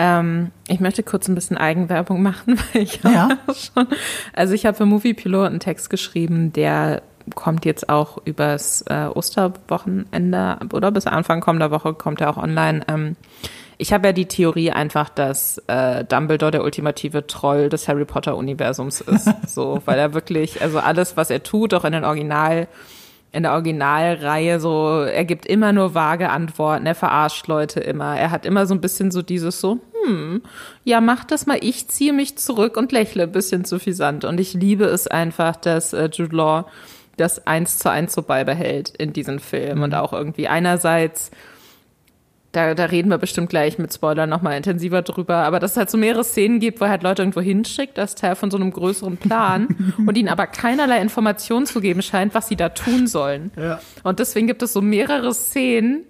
Ähm, 0.06 0.52
ich 0.68 0.82
möchte 0.82 1.02
kurz 1.02 1.30
ein 1.30 1.36
bisschen 1.36 1.56
Eigenwerbung 1.58 2.22
machen, 2.22 2.60
weil 2.74 2.82
ich 2.82 3.02
ja. 3.04 3.30
schon, 3.56 3.88
also 4.34 4.54
ich 4.54 4.66
habe 4.66 4.76
für 4.76 4.86
Movie 4.86 5.14
Pilot 5.14 5.48
einen 5.48 5.62
Text 5.62 5.90
geschrieben, 5.90 6.52
der 6.52 7.04
kommt 7.36 7.64
jetzt 7.64 7.88
auch 7.88 8.18
übers 8.26 8.84
äh, 8.90 9.06
Osterwochenende 9.06 10.58
oder 10.74 10.92
bis 10.92 11.08
Anfang 11.08 11.40
kommender 11.40 11.72
Woche 11.72 11.94
kommt 11.94 12.20
er 12.20 12.30
auch 12.30 12.36
online. 12.36 12.82
Ähm, 12.90 13.16
ich 13.78 13.94
habe 13.94 14.08
ja 14.08 14.14
die 14.14 14.26
Theorie 14.26 14.72
einfach, 14.72 15.08
dass 15.08 15.58
äh, 15.68 16.04
Dumbledore 16.04 16.52
der 16.52 16.64
ultimative 16.66 17.26
Troll 17.26 17.70
des 17.70 17.88
Harry 17.88 18.04
Potter 18.04 18.36
Universums 18.36 19.00
ist, 19.00 19.30
so, 19.48 19.82
weil 19.86 19.98
er 19.98 20.14
wirklich, 20.14 20.62
also 20.62 20.80
alles, 20.80 21.16
was 21.16 21.30
er 21.30 21.44
tut, 21.44 21.74
auch 21.74 21.86
in 21.86 21.94
den 21.94 22.04
Original 22.04 22.68
in 23.34 23.44
der 23.44 23.54
Originalreihe 23.54 24.60
so, 24.60 25.02
er 25.02 25.26
gibt 25.26 25.48
immer 25.48 25.74
nur 25.74 25.96
vage 25.96 26.30
Antworten, 26.30 26.86
er 26.86 26.94
verarscht 26.94 27.48
Leute 27.48 27.80
immer. 27.80 28.16
Er 28.18 28.30
hat 28.30 28.46
immer 28.46 28.68
so 28.68 28.76
ein 28.76 28.82
bisschen 28.82 29.10
so 29.10 29.24
dieses 29.24 29.60
so, 29.60 29.80
hm, 30.06 30.44
ja, 30.84 31.02
mach 31.02 31.26
das 31.26 31.48
mal, 31.48 31.58
ich 31.60 31.88
ziehe 31.88 32.14
mich 32.14 32.38
zurück 32.38 32.78
und 32.78 32.92
lächle 32.92 33.24
ein 33.24 33.32
bisschen 33.32 33.66
zu 33.66 33.80
fisant. 33.80 34.24
Und 34.24 34.40
ich 34.40 34.54
liebe 34.54 34.86
es 34.86 35.08
einfach, 35.08 35.56
dass 35.56 35.94
äh, 35.94 36.10
Jude 36.14 36.36
Law 36.36 36.66
das 37.18 37.48
eins 37.48 37.80
zu 37.80 37.90
eins 37.90 38.14
so 38.14 38.22
beibehält 38.22 38.90
in 38.90 39.14
diesem 39.14 39.40
Film 39.40 39.80
mhm. 39.80 39.84
und 39.84 39.96
auch 39.96 40.14
irgendwie 40.14 40.48
einerseits 40.48 41.32
da, 42.54 42.76
da 42.76 42.86
reden 42.86 43.10
wir 43.10 43.18
bestimmt 43.18 43.50
gleich 43.50 43.80
mit 43.80 43.92
Spoilern 43.92 44.30
nochmal 44.30 44.56
intensiver 44.56 45.02
drüber, 45.02 45.38
aber 45.38 45.60
dass 45.60 45.72
es 45.72 45.78
halt 45.78 45.90
so 45.90 45.98
mehrere 45.98 46.24
Szenen 46.24 46.60
gibt, 46.60 46.80
wo 46.80 46.86
er 46.86 46.92
halt 46.92 47.04
Leute 47.04 47.24
irgendwo 47.24 47.42
hinschickt, 47.42 47.98
als 47.98 48.14
Teil 48.14 48.36
von 48.36 48.52
so 48.52 48.58
einem 48.58 48.72
größeren 48.72 49.18
Plan 49.18 49.94
und 49.98 50.16
ihnen 50.16 50.30
aber 50.30 50.46
keinerlei 50.46 51.02
Informationen 51.02 51.66
zu 51.66 51.82
geben 51.82 52.04
scheint, 52.04 52.36
was 52.36 52.48
sie 52.48 52.56
da 52.56 52.70
tun 52.70 53.08
sollen. 53.08 53.52
Ja. 53.58 53.80
Und 54.04 54.20
deswegen 54.20 54.46
gibt 54.46 54.62
es 54.62 54.72
so 54.72 54.82
mehrere 54.82 55.34
Szenen, 55.34 56.06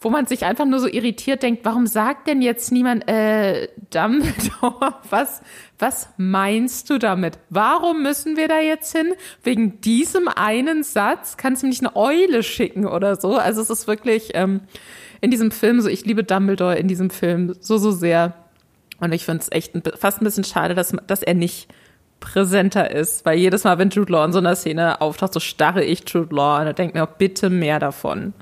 wo 0.00 0.10
man 0.10 0.26
sich 0.26 0.44
einfach 0.44 0.64
nur 0.64 0.80
so 0.80 0.88
irritiert 0.88 1.42
denkt, 1.42 1.64
warum 1.64 1.86
sagt 1.86 2.26
denn 2.26 2.42
jetzt 2.42 2.72
niemand, 2.72 3.08
äh, 3.08 3.68
Dumbledore, 3.90 4.94
was, 5.10 5.40
was 5.78 6.08
meinst 6.16 6.90
du 6.90 6.98
damit? 6.98 7.38
Warum 7.48 8.02
müssen 8.02 8.36
wir 8.36 8.48
da 8.48 8.58
jetzt 8.58 8.96
hin? 8.96 9.12
Wegen 9.44 9.80
diesem 9.82 10.26
einen 10.26 10.82
Satz 10.82 11.36
kannst 11.36 11.62
du 11.62 11.68
nicht 11.68 11.82
eine 11.84 11.94
Eule 11.94 12.42
schicken 12.42 12.86
oder 12.86 13.20
so. 13.20 13.36
Also 13.36 13.60
es 13.60 13.70
ist 13.70 13.86
wirklich, 13.86 14.30
ähm, 14.34 14.62
in 15.20 15.30
diesem 15.30 15.50
Film, 15.50 15.80
so 15.80 15.88
ich 15.88 16.04
liebe 16.04 16.24
Dumbledore 16.24 16.76
in 16.76 16.88
diesem 16.88 17.10
Film 17.10 17.54
so, 17.60 17.78
so 17.78 17.90
sehr. 17.90 18.34
Und 19.00 19.12
ich 19.12 19.24
finde 19.24 19.42
es 19.42 19.52
echt 19.52 19.74
ein, 19.74 19.82
fast 19.96 20.20
ein 20.20 20.24
bisschen 20.24 20.44
schade, 20.44 20.74
dass, 20.74 20.94
dass 21.06 21.22
er 21.22 21.34
nicht 21.34 21.72
präsenter 22.20 22.90
ist, 22.90 23.24
weil 23.24 23.38
jedes 23.38 23.64
Mal, 23.64 23.78
wenn 23.78 23.90
Jude 23.90 24.12
Law 24.12 24.24
in 24.24 24.32
so 24.32 24.38
einer 24.38 24.54
Szene 24.54 25.00
auftaucht, 25.00 25.32
so 25.32 25.40
starre 25.40 25.82
ich 25.82 26.04
Jude 26.06 26.34
Law 26.34 26.60
und 26.60 26.78
denke 26.78 26.98
mir 26.98 27.04
auch 27.04 27.16
bitte 27.16 27.48
mehr 27.48 27.78
davon. 27.78 28.34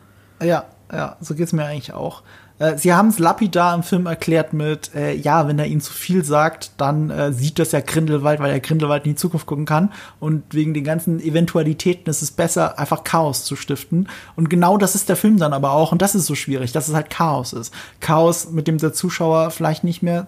Ja, 0.42 0.66
ja, 0.92 1.16
so 1.20 1.34
geht's 1.34 1.52
mir 1.52 1.64
eigentlich 1.64 1.92
auch. 1.92 2.22
Äh, 2.58 2.76
sie 2.76 2.92
haben 2.92 3.08
es 3.08 3.18
lapidar 3.18 3.74
im 3.74 3.82
Film 3.82 4.06
erklärt 4.06 4.52
mit, 4.52 4.94
äh, 4.94 5.14
ja, 5.14 5.46
wenn 5.46 5.58
er 5.58 5.66
ihnen 5.66 5.80
zu 5.80 5.92
viel 5.92 6.24
sagt, 6.24 6.72
dann 6.76 7.10
äh, 7.10 7.32
sieht 7.32 7.58
das 7.58 7.72
ja 7.72 7.80
Grindelwald, 7.80 8.40
weil 8.40 8.50
er 8.50 8.60
Grindelwald 8.60 9.04
in 9.06 9.12
die 9.12 9.16
Zukunft 9.16 9.46
gucken 9.46 9.66
kann. 9.66 9.92
Und 10.20 10.42
wegen 10.54 10.74
den 10.74 10.84
ganzen 10.84 11.20
Eventualitäten 11.20 12.10
ist 12.10 12.22
es 12.22 12.30
besser, 12.30 12.78
einfach 12.78 13.04
Chaos 13.04 13.44
zu 13.44 13.56
stiften. 13.56 14.08
Und 14.36 14.50
genau 14.50 14.76
das 14.78 14.94
ist 14.94 15.08
der 15.08 15.16
Film 15.16 15.38
dann 15.38 15.52
aber 15.52 15.72
auch. 15.72 15.92
Und 15.92 16.02
das 16.02 16.14
ist 16.14 16.26
so 16.26 16.34
schwierig, 16.34 16.72
dass 16.72 16.88
es 16.88 16.94
halt 16.94 17.10
Chaos 17.10 17.52
ist. 17.52 17.72
Chaos, 18.00 18.50
mit 18.50 18.66
dem 18.66 18.78
der 18.78 18.92
Zuschauer 18.92 19.50
vielleicht 19.50 19.84
nicht 19.84 20.02
mehr 20.02 20.26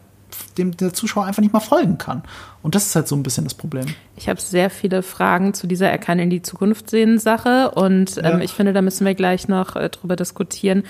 dem 0.58 0.76
der 0.76 0.92
Zuschauer 0.92 1.24
einfach 1.24 1.42
nicht 1.42 1.52
mal 1.52 1.60
folgen 1.60 1.98
kann. 1.98 2.22
Und 2.62 2.74
das 2.74 2.86
ist 2.86 2.96
halt 2.96 3.08
so 3.08 3.16
ein 3.16 3.22
bisschen 3.22 3.44
das 3.44 3.54
Problem. 3.54 3.86
Ich 4.16 4.28
habe 4.28 4.40
sehr 4.40 4.70
viele 4.70 5.02
Fragen 5.02 5.54
zu 5.54 5.66
dieser 5.66 5.90
Er 5.90 5.98
kann 5.98 6.18
in 6.18 6.30
die 6.30 6.42
Zukunft 6.42 6.90
sehen 6.90 7.18
Sache 7.18 7.70
und 7.72 8.18
ähm, 8.18 8.24
ja. 8.24 8.38
ich 8.40 8.52
finde, 8.52 8.72
da 8.72 8.82
müssen 8.82 9.06
wir 9.06 9.14
gleich 9.14 9.48
noch 9.48 9.76
äh, 9.76 9.88
drüber 9.88 10.16
diskutieren 10.16 10.84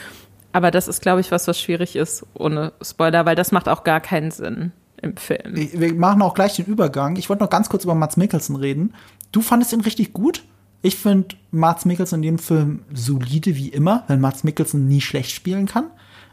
Aber 0.52 0.70
das 0.70 0.88
ist, 0.88 1.02
glaube 1.02 1.20
ich, 1.20 1.30
was, 1.30 1.46
was 1.46 1.60
schwierig 1.60 1.96
ist 1.96 2.26
ohne 2.34 2.72
Spoiler, 2.82 3.26
weil 3.26 3.36
das 3.36 3.52
macht 3.52 3.68
auch 3.68 3.84
gar 3.84 4.00
keinen 4.00 4.30
Sinn 4.30 4.72
im 5.00 5.16
Film. 5.16 5.54
Wir 5.54 5.94
machen 5.94 6.22
auch 6.22 6.34
gleich 6.34 6.56
den 6.56 6.66
Übergang. 6.66 7.16
Ich 7.16 7.28
wollte 7.28 7.42
noch 7.42 7.50
ganz 7.50 7.68
kurz 7.68 7.84
über 7.84 7.94
Mats 7.94 8.16
Mikkelsen 8.16 8.56
reden. 8.56 8.94
Du 9.32 9.40
fandest 9.40 9.72
ihn 9.72 9.80
richtig 9.80 10.12
gut? 10.12 10.42
Ich 10.82 10.96
finde 10.96 11.36
Mats 11.50 11.84
Mikkelsen 11.84 12.16
in 12.16 12.22
dem 12.22 12.38
Film 12.38 12.82
solide 12.92 13.56
wie 13.56 13.68
immer, 13.68 14.04
weil 14.08 14.16
Mats 14.16 14.44
Mikkelsen 14.44 14.88
nie 14.88 15.00
schlecht 15.00 15.30
spielen 15.30 15.66
kann 15.66 15.90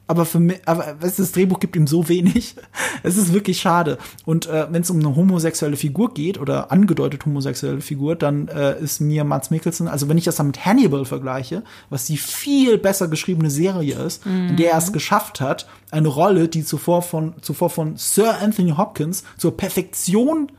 aber 0.08 0.26
für 0.26 0.40
mich, 0.40 0.60
aber 0.66 0.96
das 1.00 1.32
Drehbuch 1.34 1.60
gibt 1.60 1.76
ihm 1.76 1.86
so 1.86 2.08
wenig. 2.08 2.56
es 3.04 3.18
ist 3.18 3.34
wirklich 3.34 3.60
schade. 3.60 3.98
Und 4.26 4.48
äh, 4.48 4.68
wenn 4.72 4.82
es 4.82 4.90
um 4.90 5.00
eine 5.00 5.16
homosexuelle 5.16 5.76
Figur 5.76 6.14
geht 6.14 6.40
oder 6.40 6.72
angedeutet 6.72 7.26
homosexuelle 7.26 7.82
Figur, 7.82 8.16
dann 8.16 8.48
äh, 8.48 8.80
ist 8.80 9.02
mir 9.02 9.26
Mats 9.26 9.52
Mikkelsen, 9.52 9.88
also 9.88 10.08
wenn 10.08 10.18
ich 10.18 10.24
das 10.24 10.38
dann 10.38 10.48
mit 10.48 10.66
Hannibal 10.66 11.04
vergleiche, 11.06 11.64
was 11.90 12.06
die 12.06 12.18
viel 12.18 12.78
besser 12.78 13.10
geschriebene 13.10 13.50
Serie 13.50 13.96
ist, 14.00 14.26
mhm. 14.26 14.50
in 14.50 14.58
der 14.58 14.72
er 14.72 14.78
es 14.78 14.94
geschafft 14.94 15.42
hat, 15.42 15.68
eine 15.92 16.08
Rolle, 16.08 16.48
die 16.48 16.64
zuvor 16.64 17.02
von 17.02 17.36
zuvor 17.42 17.70
von 17.70 17.98
Sir 17.98 18.38
Anthony 18.42 18.72
Hopkins 18.72 19.24
zur 19.38 19.58
Perfektion 19.58 20.52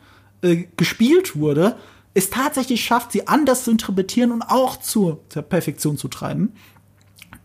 äh, 0.42 0.64
gespielt 0.76 1.36
wurde, 1.36 1.76
es 2.14 2.30
tatsächlich 2.30 2.84
schafft, 2.84 3.12
sie 3.12 3.28
anders 3.28 3.64
zu 3.64 3.70
interpretieren 3.70 4.32
und 4.32 4.42
auch 4.42 4.78
zur, 4.78 5.20
zur 5.28 5.42
Perfektion 5.42 5.96
zu 5.96 6.08
treiben. 6.08 6.52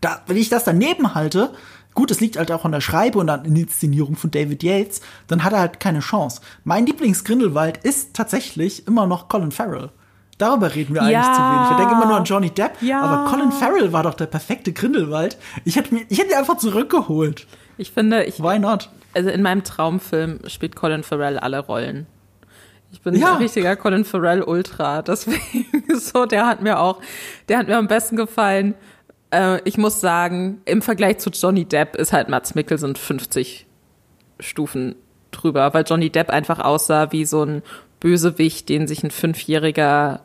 Da, 0.00 0.22
wenn 0.26 0.36
ich 0.36 0.48
das 0.48 0.64
daneben 0.64 1.14
halte, 1.14 1.52
Gut, 1.94 2.10
es 2.10 2.20
liegt 2.20 2.36
halt 2.36 2.50
auch 2.50 2.64
an 2.64 2.72
der 2.72 2.80
Schreibe 2.80 3.18
und 3.20 3.30
an 3.30 3.44
der 3.44 3.62
Inszenierung 3.62 4.16
von 4.16 4.30
David 4.30 4.62
Yates, 4.62 5.00
dann 5.28 5.44
hat 5.44 5.52
er 5.52 5.60
halt 5.60 5.80
keine 5.80 6.00
Chance. 6.00 6.40
Mein 6.64 6.86
Lieblingsgrindelwald 6.86 7.78
ist 7.78 8.14
tatsächlich 8.14 8.86
immer 8.88 9.06
noch 9.06 9.28
Colin 9.28 9.52
Farrell. 9.52 9.90
Darüber 10.38 10.74
reden 10.74 10.94
wir 10.94 11.08
ja. 11.08 11.20
eigentlich 11.20 11.36
zu 11.36 11.42
wenig. 11.42 11.70
Ich 11.70 11.76
denke 11.76 11.92
immer 11.92 12.06
nur 12.06 12.16
an 12.16 12.24
Johnny 12.24 12.50
Depp, 12.50 12.82
ja. 12.82 13.00
aber 13.00 13.30
Colin 13.30 13.52
Farrell 13.52 13.92
war 13.92 14.02
doch 14.02 14.14
der 14.14 14.26
perfekte 14.26 14.72
Grindelwald. 14.72 15.38
Ich 15.64 15.76
hätte 15.76 15.94
mir, 15.94 16.04
ich 16.08 16.18
hätte 16.18 16.32
ihn 16.32 16.38
einfach 16.38 16.56
zurückgeholt. 16.56 17.46
Ich 17.76 17.92
finde, 17.92 18.24
ich. 18.24 18.42
Why 18.42 18.58
not? 18.58 18.90
Also 19.14 19.30
in 19.30 19.42
meinem 19.42 19.62
Traumfilm 19.62 20.40
spielt 20.48 20.74
Colin 20.74 21.04
Farrell 21.04 21.38
alle 21.38 21.60
Rollen. 21.60 22.06
Ich 22.90 23.00
bin 23.00 23.14
ja. 23.14 23.32
ein 23.32 23.38
richtiger 23.38 23.76
Colin 23.76 24.04
Farrell 24.04 24.42
Ultra. 24.42 25.02
Deswegen 25.02 25.66
so, 25.98 26.26
der 26.26 26.46
hat 26.46 26.62
mir 26.62 26.80
auch, 26.80 27.00
der 27.48 27.58
hat 27.58 27.68
mir 27.68 27.76
am 27.76 27.88
besten 27.88 28.16
gefallen 28.16 28.74
äh, 29.34 29.60
ich 29.64 29.76
muss 29.76 30.00
sagen, 30.00 30.60
im 30.64 30.82
Vergleich 30.82 31.18
zu 31.18 31.30
Johnny 31.30 31.64
Depp 31.64 31.96
ist 31.96 32.12
halt 32.12 32.28
Mats 32.28 32.54
Mikkelsen 32.54 32.96
50 32.96 33.66
Stufen 34.40 34.94
drüber, 35.30 35.74
weil 35.74 35.84
Johnny 35.86 36.10
Depp 36.10 36.30
einfach 36.30 36.60
aussah 36.60 37.12
wie 37.12 37.24
so 37.24 37.42
ein 37.42 37.62
Bösewicht, 38.00 38.68
den 38.68 38.86
sich 38.86 39.02
ein 39.02 39.10
Fünfjähriger 39.10 40.20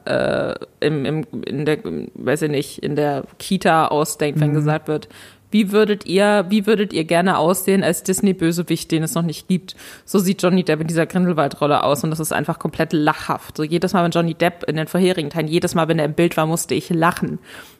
äh, 0.82 0.86
im, 0.86 1.06
im, 1.06 1.26
in 1.46 1.66
der, 1.66 1.80
weiß 1.84 2.44
ich 2.44 2.52
nicht, 2.52 2.84
in 2.84 2.96
der 2.96 3.24
Kita 3.38 3.88
ausdenkt, 3.88 4.40
wenn 4.40 4.52
mhm. 4.52 4.56
gesagt 4.56 4.88
wird, 4.88 5.10
wie 5.52 5.72
würdet 5.72 6.06
ihr, 6.06 6.46
wie 6.50 6.68
würdet 6.68 6.94
ihr 6.94 7.06
gerne 7.06 7.40
aussehen 7.40 7.84
als 7.84 8.04
Disney-Bösewicht, 8.04 8.92
den 8.92 9.02
es 9.02 9.16
noch 9.16 9.24
nicht 9.24 9.48
gibt? 9.48 9.76
So 10.06 10.20
sieht 10.20 10.44
Johnny 10.44 10.64
Depp 10.64 10.82
in 10.82 10.88
dieser 10.88 11.08
Grindelwald-Rolle 11.08 11.84
aus 11.84 12.04
und 12.04 12.12
das 12.12 12.20
ist 12.20 12.34
einfach 12.34 12.60
komplett 12.60 12.94
lachhaft. 12.94 13.58
So 13.58 13.64
jedes 13.64 13.94
Mal, 13.94 14.04
wenn 14.04 14.12
Johnny 14.12 14.36
Depp 14.36 14.66
in 14.66 14.76
den 14.76 14.88
vorherigen 14.88 15.32
Teilen, 15.32 15.48
jedes 15.48 15.74
Mal, 15.74 15.88
wenn 15.88 15.98
er 15.98 16.06
im 16.06 16.14
Bild 16.14 16.38
war, 16.38 16.46
musste 16.46 16.76
ich 16.76 16.92
lachen 16.92 17.40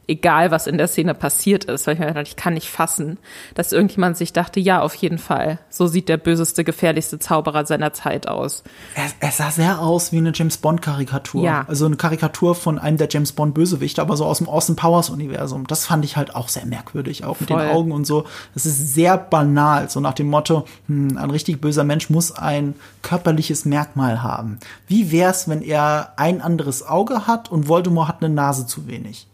egal 0.10 0.52
was 0.52 0.68
in 0.68 0.78
der 0.78 0.88
Szene 0.88 1.14
passiert 1.14 1.66
ist, 1.66 1.86
weil 1.86 1.94
ich 1.94 2.00
mir 2.00 2.08
dachte, 2.08 2.24
ich 2.24 2.36
kann 2.36 2.56
nicht 2.56 2.70
fassen, 2.70 3.18
dass 3.54 3.72
irgendjemand 3.72 4.18
sich 4.18 4.34
dachte, 4.34 4.60
ja, 4.60 4.82
auf 4.82 4.96
jeden 4.96 5.20
Fall, 5.20 5.60
so 5.70 5.88
sieht 5.88 6.10
der 6.10 6.18
böseste, 6.18 6.64
gefährlichste 6.64 7.20
Zauberer 7.20 7.66
seiner 7.66 7.94
Zeit 7.94 8.28
aus. 8.28 8.64
Er, 8.96 9.06
er 9.20 9.32
sah 9.32 9.52
sehr 9.52 9.80
aus 9.80 10.12
wie 10.12 10.18
eine 10.18 10.32
James 10.34 10.58
Bond 10.58 10.82
Karikatur. 10.82 11.44
Ja. 11.44 11.66
Also 11.68 11.86
eine 11.86 11.96
Karikatur 11.96 12.56
von 12.56 12.80
einem 12.80 12.98
der 12.98 13.08
James 13.10 13.32
Bond 13.32 13.54
Bösewichte, 13.54 14.02
aber 14.02 14.18
so 14.18 14.26
aus 14.26 14.40
dem 14.40 14.50
Austin 14.50 14.76
Powers 14.76 15.10
Universum. 15.10 15.68
Das 15.68 15.86
fand 15.86 16.04
ich 16.04 16.18
halt 16.18 16.36
auch 16.36 16.50
sehr 16.50 16.66
merkwürdig, 16.66 17.24
auch 17.24 17.40
mit 17.40 17.50
den 17.50 17.60
Augen 17.60 17.92
und 17.92 18.06
so. 18.06 18.26
Das 18.54 18.66
ist 18.66 18.94
sehr 18.94 19.18
banal, 19.18 19.90
so 19.90 20.00
nach 20.00 20.14
dem 20.14 20.28
Motto, 20.28 20.66
hm, 20.88 21.18
ein 21.18 21.30
richtig 21.30 21.62
böser 21.62 21.84
Mensch 21.84 22.10
muss 22.10 22.32
ein 22.32 22.74
körperliches 23.04 23.66
Merkmal 23.66 24.24
haben. 24.24 24.60
Wie 24.88 25.12
wär's, 25.12 25.48
wenn 25.48 25.62
er 25.62 26.14
ein 26.18 26.42
anderes 26.42 26.86
Auge 26.86 27.28
hat 27.28 27.52
und 27.52 27.68
Voldemort 27.68 28.08
hat 28.08 28.24
eine 28.24 28.34
Nase 28.34 28.66
zu 28.66 28.88
wenig? 28.88 29.29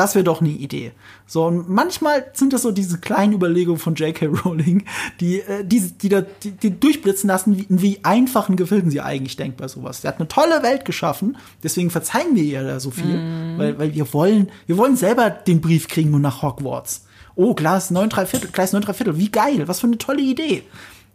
Das 0.00 0.14
wäre 0.14 0.24
doch 0.24 0.40
eine 0.40 0.48
Idee. 0.48 0.92
So, 1.26 1.44
und 1.44 1.68
manchmal 1.68 2.24
sind 2.32 2.54
das 2.54 2.62
so 2.62 2.72
diese 2.72 2.96
kleinen 2.96 3.34
Überlegungen 3.34 3.78
von 3.78 3.96
J.K. 3.96 4.28
Rowling, 4.44 4.84
die, 5.20 5.40
äh, 5.40 5.62
die, 5.62 5.90
die, 5.90 6.08
da, 6.08 6.22
die, 6.22 6.52
die 6.52 6.80
durchblitzen 6.80 7.28
lassen, 7.28 7.58
wie, 7.58 7.66
wie 7.68 8.00
einfachen 8.02 8.56
Gefilden 8.56 8.90
sie 8.90 9.02
eigentlich 9.02 9.36
denkt 9.36 9.58
bei 9.58 9.68
sowas. 9.68 10.00
Sie 10.00 10.08
hat 10.08 10.18
eine 10.18 10.26
tolle 10.26 10.62
Welt 10.62 10.86
geschaffen, 10.86 11.36
deswegen 11.62 11.90
verzeihen 11.90 12.34
wir 12.34 12.42
ihr 12.42 12.64
da 12.64 12.80
so 12.80 12.90
viel, 12.90 13.18
mm. 13.18 13.58
weil, 13.58 13.78
weil 13.78 13.94
wir 13.94 14.10
wollen, 14.14 14.50
wir 14.66 14.78
wollen 14.78 14.96
selber 14.96 15.28
den 15.28 15.60
Brief 15.60 15.86
kriegen 15.86 16.14
und 16.14 16.22
nach 16.22 16.40
Hogwarts. 16.40 17.04
Oh, 17.34 17.52
Glas 17.52 17.90
9 17.90 18.08
3 18.08 18.24
Viertel, 18.24 18.50
Gleis 18.50 18.72
9 18.72 18.80
3 18.80 18.94
Viertel, 18.94 19.18
wie 19.18 19.30
geil, 19.30 19.68
was 19.68 19.80
für 19.80 19.86
eine 19.86 19.98
tolle 19.98 20.22
Idee. 20.22 20.62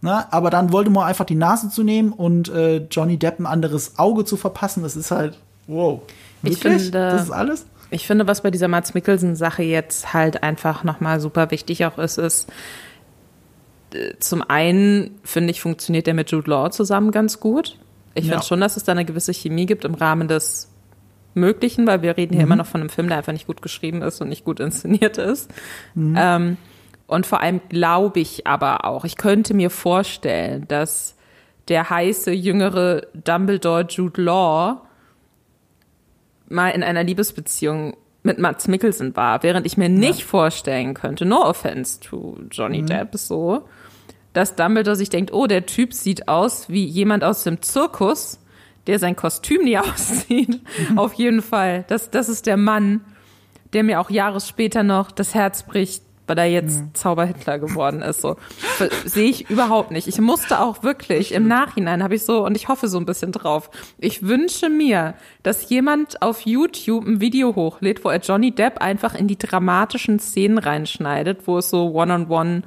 Na, 0.01 0.27
aber 0.29 0.51
dann 0.51 0.71
Voldemort 0.71 1.07
einfach 1.07 1.25
die 1.25 1.33
Nase 1.33 1.71
zu 1.71 1.81
nehmen 1.81 2.13
und 2.13 2.49
äh, 2.49 2.85
Johnny 2.91 3.17
Depp 3.17 3.39
ein 3.39 3.47
anderes 3.47 3.97
Auge 3.97 4.25
zu 4.25 4.37
verpassen, 4.37 4.83
das 4.83 4.95
ist 4.95 5.09
halt, 5.09 5.39
wow. 5.65 6.01
Wirklich? 6.43 6.63
Ich 6.63 6.81
finde, 6.83 6.91
das 6.91 7.23
ist 7.23 7.31
alles? 7.31 7.65
Ich 7.91 8.07
finde, 8.07 8.27
was 8.27 8.41
bei 8.41 8.51
dieser 8.51 8.67
Mats 8.67 8.93
Mikkelsen-Sache 8.93 9.63
jetzt 9.63 10.13
halt 10.13 10.43
einfach 10.43 10.83
nochmal 10.83 11.19
super 11.19 11.51
wichtig 11.51 11.85
auch 11.85 11.97
ist, 11.97 12.17
ist, 12.17 12.49
äh, 13.93 14.13
zum 14.19 14.41
einen, 14.41 15.19
finde 15.23 15.51
ich, 15.51 15.61
funktioniert 15.61 16.07
der 16.07 16.13
mit 16.13 16.31
Jude 16.31 16.49
Law 16.49 16.69
zusammen 16.69 17.11
ganz 17.11 17.39
gut. 17.39 17.77
Ich 18.13 18.25
ja. 18.25 18.33
finde 18.33 18.45
schon, 18.45 18.61
dass 18.61 18.77
es 18.77 18.83
da 18.83 18.93
eine 18.93 19.05
gewisse 19.05 19.33
Chemie 19.33 19.65
gibt 19.65 19.85
im 19.85 19.93
Rahmen 19.93 20.27
des 20.27 20.69
Möglichen, 21.33 21.85
weil 21.85 22.01
wir 22.01 22.17
reden 22.17 22.33
hier 22.33 22.45
mhm. 22.45 22.51
immer 22.51 22.55
noch 22.55 22.65
von 22.65 22.81
einem 22.81 22.89
Film, 22.89 23.09
der 23.09 23.17
einfach 23.17 23.33
nicht 23.33 23.47
gut 23.47 23.61
geschrieben 23.61 24.01
ist 24.01 24.21
und 24.21 24.29
nicht 24.29 24.45
gut 24.45 24.59
inszeniert 24.59 25.17
ist. 25.17 25.51
Mhm. 25.93 26.15
Ähm, 26.17 26.57
und 27.07 27.25
vor 27.25 27.41
allem 27.41 27.61
glaube 27.69 28.19
ich 28.19 28.47
aber 28.47 28.85
auch, 28.85 29.05
ich 29.05 29.17
könnte 29.17 29.53
mir 29.53 29.69
vorstellen, 29.69 30.65
dass 30.67 31.15
der 31.67 31.89
heiße, 31.89 32.31
jüngere 32.31 33.07
Dumbledore 33.13 33.85
Jude 33.89 34.21
Law 34.21 34.81
mal 36.49 36.69
in 36.69 36.83
einer 36.83 37.03
Liebesbeziehung 37.03 37.95
mit 38.23 38.39
Mats 38.39 38.67
Mikkelsen 38.67 39.15
war, 39.15 39.43
während 39.43 39.65
ich 39.65 39.77
mir 39.77 39.89
nicht 39.89 40.19
ja. 40.19 40.25
vorstellen 40.25 40.93
könnte, 40.93 41.25
no 41.25 41.43
offense 41.43 41.99
to 41.99 42.37
Johnny 42.49 42.81
mhm. 42.81 42.87
Depp, 42.87 43.15
so, 43.15 43.67
dass 44.33 44.55
Dumbledore 44.55 44.95
sich 44.95 45.09
denkt, 45.09 45.31
oh, 45.31 45.47
der 45.47 45.65
Typ 45.65 45.93
sieht 45.93 46.27
aus 46.27 46.69
wie 46.69 46.83
jemand 46.83 47.23
aus 47.23 47.43
dem 47.43 47.61
Zirkus, 47.61 48.39
der 48.87 48.99
sein 48.99 49.15
Kostüm 49.15 49.63
nie 49.63 49.77
aussieht. 49.77 50.61
Mhm. 50.89 50.97
Auf 50.97 51.13
jeden 51.13 51.41
Fall. 51.41 51.85
Das, 51.87 52.09
das 52.09 52.29
ist 52.29 52.47
der 52.47 52.57
Mann, 52.57 53.01
der 53.73 53.83
mir 53.83 53.99
auch 53.99 54.09
Jahre 54.09 54.41
später 54.41 54.83
noch 54.83 55.11
das 55.11 55.33
Herz 55.35 55.63
bricht, 55.63 56.03
weil 56.27 56.37
er 56.37 56.45
jetzt 56.45 56.81
mhm. 56.81 56.93
Zauberhitler 56.93 57.59
geworden 57.59 58.01
ist. 58.01 58.21
So 58.21 58.35
sehe 59.05 59.29
ich 59.29 59.49
überhaupt 59.49 59.91
nicht. 59.91 60.07
Ich 60.07 60.19
musste 60.19 60.59
auch 60.59 60.83
wirklich 60.83 61.33
im 61.33 61.47
Nachhinein 61.47 62.03
habe 62.03 62.15
ich 62.15 62.23
so 62.23 62.45
und 62.45 62.55
ich 62.55 62.67
hoffe 62.67 62.87
so 62.87 62.97
ein 62.97 63.05
bisschen 63.05 63.31
drauf. 63.31 63.69
Ich 63.97 64.23
wünsche 64.23 64.69
mir, 64.69 65.15
dass 65.43 65.69
jemand 65.69 66.21
auf 66.21 66.41
YouTube 66.41 67.05
ein 67.05 67.21
Video 67.21 67.55
hochlädt, 67.55 68.03
wo 68.03 68.09
er 68.09 68.19
Johnny 68.19 68.51
Depp 68.51 68.79
einfach 68.81 69.15
in 69.15 69.27
die 69.27 69.37
dramatischen 69.37 70.19
Szenen 70.19 70.57
reinschneidet, 70.57 71.47
wo 71.47 71.57
es 71.59 71.69
so 71.69 71.91
One-on-One 71.93 72.63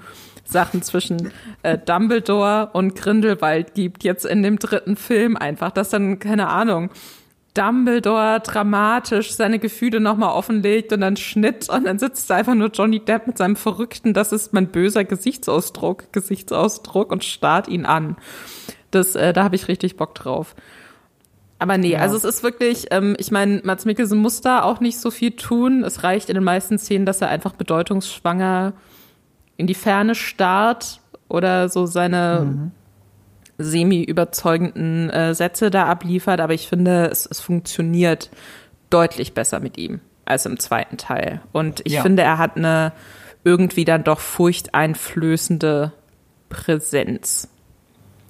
Sachen 0.49 0.83
zwischen 0.83 1.31
äh, 1.63 1.77
Dumbledore 1.77 2.71
und 2.73 2.95
Grindelwald 2.95 3.75
gibt, 3.75 4.03
jetzt 4.03 4.25
in 4.25 4.43
dem 4.43 4.59
dritten 4.59 4.97
Film 4.97 5.37
einfach, 5.37 5.71
dass 5.71 5.91
dann, 5.91 6.19
keine 6.19 6.49
Ahnung, 6.49 6.91
Dumbledore 7.59 8.41
dramatisch 8.41 9.33
seine 9.33 9.59
Gefühle 9.59 9.99
nochmal 9.99 10.31
offenlegt 10.31 10.93
und 10.93 11.01
dann 11.01 11.17
Schnitt 11.17 11.69
und 11.69 11.85
dann 11.85 11.99
sitzt 11.99 12.31
da 12.31 12.37
einfach 12.37 12.55
nur 12.55 12.69
Johnny 12.69 13.01
Depp 13.01 13.27
mit 13.27 13.37
seinem 13.37 13.57
verrückten, 13.57 14.15
das 14.15 14.31
ist 14.31 14.53
mein 14.53 14.69
böser 14.69 15.03
Gesichtsausdruck, 15.03 16.13
Gesichtsausdruck 16.13 17.11
und 17.11 17.25
starrt 17.25 17.67
ihn 17.67 17.85
an. 17.85 18.17
Das, 18.93 19.17
äh, 19.17 19.33
da 19.33 19.43
habe 19.43 19.57
ich 19.57 19.67
richtig 19.67 19.97
Bock 19.97 20.15
drauf. 20.15 20.55
Aber 21.59 21.77
nee, 21.77 21.93
ja. 21.93 21.99
also 21.99 22.17
es 22.17 22.23
ist 22.23 22.45
wirklich, 22.45 22.87
ähm, 22.93 23.17
ich 23.19 23.33
meine, 23.33 23.61
Mats 23.65 23.85
Mikkelsen 23.85 24.21
muss 24.21 24.41
da 24.41 24.63
auch 24.63 24.79
nicht 24.79 25.01
so 25.01 25.11
viel 25.11 25.33
tun. 25.33 25.83
Es 25.83 26.05
reicht 26.05 26.29
in 26.29 26.37
den 26.37 26.45
meisten 26.45 26.79
Szenen, 26.79 27.07
dass 27.07 27.21
er 27.21 27.29
einfach 27.29 27.55
bedeutungsschwanger 27.55 28.75
in 29.57 29.67
die 29.67 29.75
Ferne 29.75 30.15
starrt 30.15 31.01
oder 31.29 31.69
so 31.69 31.87
seine 31.87 32.47
mhm 32.47 32.71
semi-überzeugenden 33.59 35.11
äh, 35.11 35.35
Sätze 35.35 35.71
da 35.71 35.87
abliefert, 35.87 36.41
aber 36.41 36.55
ich 36.55 36.69
finde, 36.69 37.09
es, 37.11 37.27
es 37.27 37.41
funktioniert 37.41 38.31
deutlich 38.91 39.35
besser 39.35 39.61
mit 39.61 39.77
ihm 39.77 40.01
als 40.25 40.47
im 40.47 40.59
zweiten 40.59 40.97
Teil. 40.97 41.41
Und 41.53 41.81
ich 41.85 41.95
ja. 41.95 42.03
finde, 42.03 42.23
er 42.23 42.39
hat 42.39 42.57
eine 42.57 42.93
irgendwie 43.45 43.85
dann 43.85 44.05
doch 44.05 44.21
furchteinflößende 44.21 45.93
Präsenz. 46.49 47.49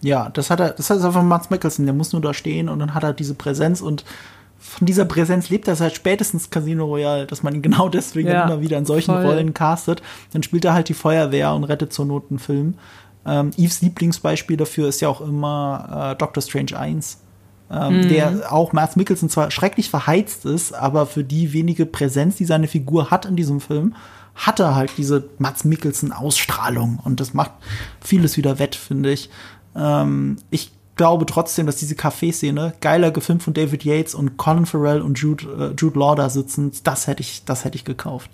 Ja, 0.00 0.28
das 0.30 0.50
hat 0.50 0.60
er, 0.60 0.70
das 0.70 0.90
hat 0.90 1.00
er 1.00 1.12
von 1.12 1.26
Mats 1.26 1.50
Mikkelsen, 1.50 1.86
der 1.86 1.94
muss 1.94 2.12
nur 2.12 2.22
da 2.22 2.32
stehen 2.32 2.68
und 2.68 2.78
dann 2.78 2.94
hat 2.94 3.02
er 3.02 3.12
diese 3.12 3.34
Präsenz 3.34 3.80
und 3.80 4.04
von 4.58 4.86
dieser 4.86 5.04
Präsenz 5.04 5.50
lebt 5.50 5.68
er 5.68 5.76
seit 5.76 5.94
spätestens 5.94 6.50
Casino 6.50 6.84
Royale, 6.84 7.26
dass 7.26 7.42
man 7.42 7.54
ihn 7.54 7.62
genau 7.68 7.88
deswegen 7.88 8.28
ja, 8.28 8.44
immer 8.44 8.60
wieder 8.60 8.78
in 8.78 8.86
solchen 8.86 9.14
voll. 9.14 9.24
Rollen 9.24 9.54
castet. 9.54 10.02
Dann 10.32 10.42
spielt 10.42 10.64
er 10.64 10.74
halt 10.74 10.88
die 10.88 10.94
Feuerwehr 10.94 11.52
und 11.54 11.64
rettet 11.64 11.92
zur 11.92 12.06
Not 12.06 12.26
einen 12.30 12.38
Film. 12.38 12.74
Ähm, 13.28 13.50
Eves 13.56 13.82
Lieblingsbeispiel 13.82 14.56
dafür 14.56 14.88
ist 14.88 15.00
ja 15.00 15.08
auch 15.08 15.20
immer 15.20 16.12
äh, 16.12 16.16
Doctor 16.16 16.42
Strange 16.42 16.78
1, 16.78 17.18
ähm, 17.70 17.98
mhm. 17.98 18.08
der 18.08 18.52
auch 18.52 18.72
Mads 18.72 18.96
Mikkelsen 18.96 19.28
zwar 19.28 19.50
schrecklich 19.50 19.90
verheizt 19.90 20.46
ist, 20.46 20.72
aber 20.72 21.06
für 21.06 21.24
die 21.24 21.52
wenige 21.52 21.84
Präsenz, 21.84 22.36
die 22.36 22.46
seine 22.46 22.68
Figur 22.68 23.10
hat 23.10 23.26
in 23.26 23.36
diesem 23.36 23.60
Film, 23.60 23.94
hat 24.34 24.60
er 24.60 24.74
halt 24.74 24.92
diese 24.96 25.28
Mads 25.38 25.64
Mikkelsen 25.64 26.12
Ausstrahlung 26.12 27.00
und 27.04 27.20
das 27.20 27.34
macht 27.34 27.52
vieles 28.00 28.36
wieder 28.36 28.58
wett, 28.58 28.74
finde 28.74 29.12
ich. 29.12 29.28
Ähm, 29.76 30.36
ich 30.50 30.72
glaube 30.96 31.26
trotzdem, 31.26 31.66
dass 31.66 31.76
diese 31.76 31.94
Café-Szene, 31.94 32.74
geiler 32.80 33.10
gefilmt 33.10 33.42
von 33.42 33.54
David 33.54 33.84
Yates 33.84 34.14
und 34.14 34.36
Colin 34.38 34.64
Farrell 34.66 35.02
und 35.02 35.18
Jude, 35.18 35.72
äh, 35.72 35.74
Jude 35.76 35.98
Law 35.98 36.14
da 36.14 36.30
sitzen, 36.30 36.72
das 36.84 37.06
hätte 37.06 37.20
ich, 37.20 37.44
das 37.44 37.64
hätte 37.64 37.76
ich 37.76 37.84
gekauft. 37.84 38.30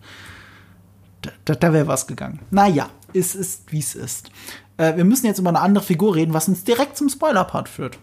Da, 1.22 1.30
da, 1.46 1.54
da 1.54 1.72
wäre 1.72 1.88
was 1.88 2.06
gegangen. 2.06 2.40
Naja, 2.50 2.88
es 3.14 3.34
ist, 3.34 3.72
wie 3.72 3.78
es 3.78 3.94
ist. 3.94 4.30
Äh, 4.76 4.96
wir 4.96 5.04
müssen 5.04 5.26
jetzt 5.26 5.38
über 5.38 5.50
eine 5.50 5.60
andere 5.60 5.84
Figur 5.84 6.14
reden, 6.14 6.34
was 6.34 6.48
uns 6.48 6.64
direkt 6.64 6.96
zum 6.96 7.08
Spoiler-Part 7.08 7.68
führt. 7.68 7.98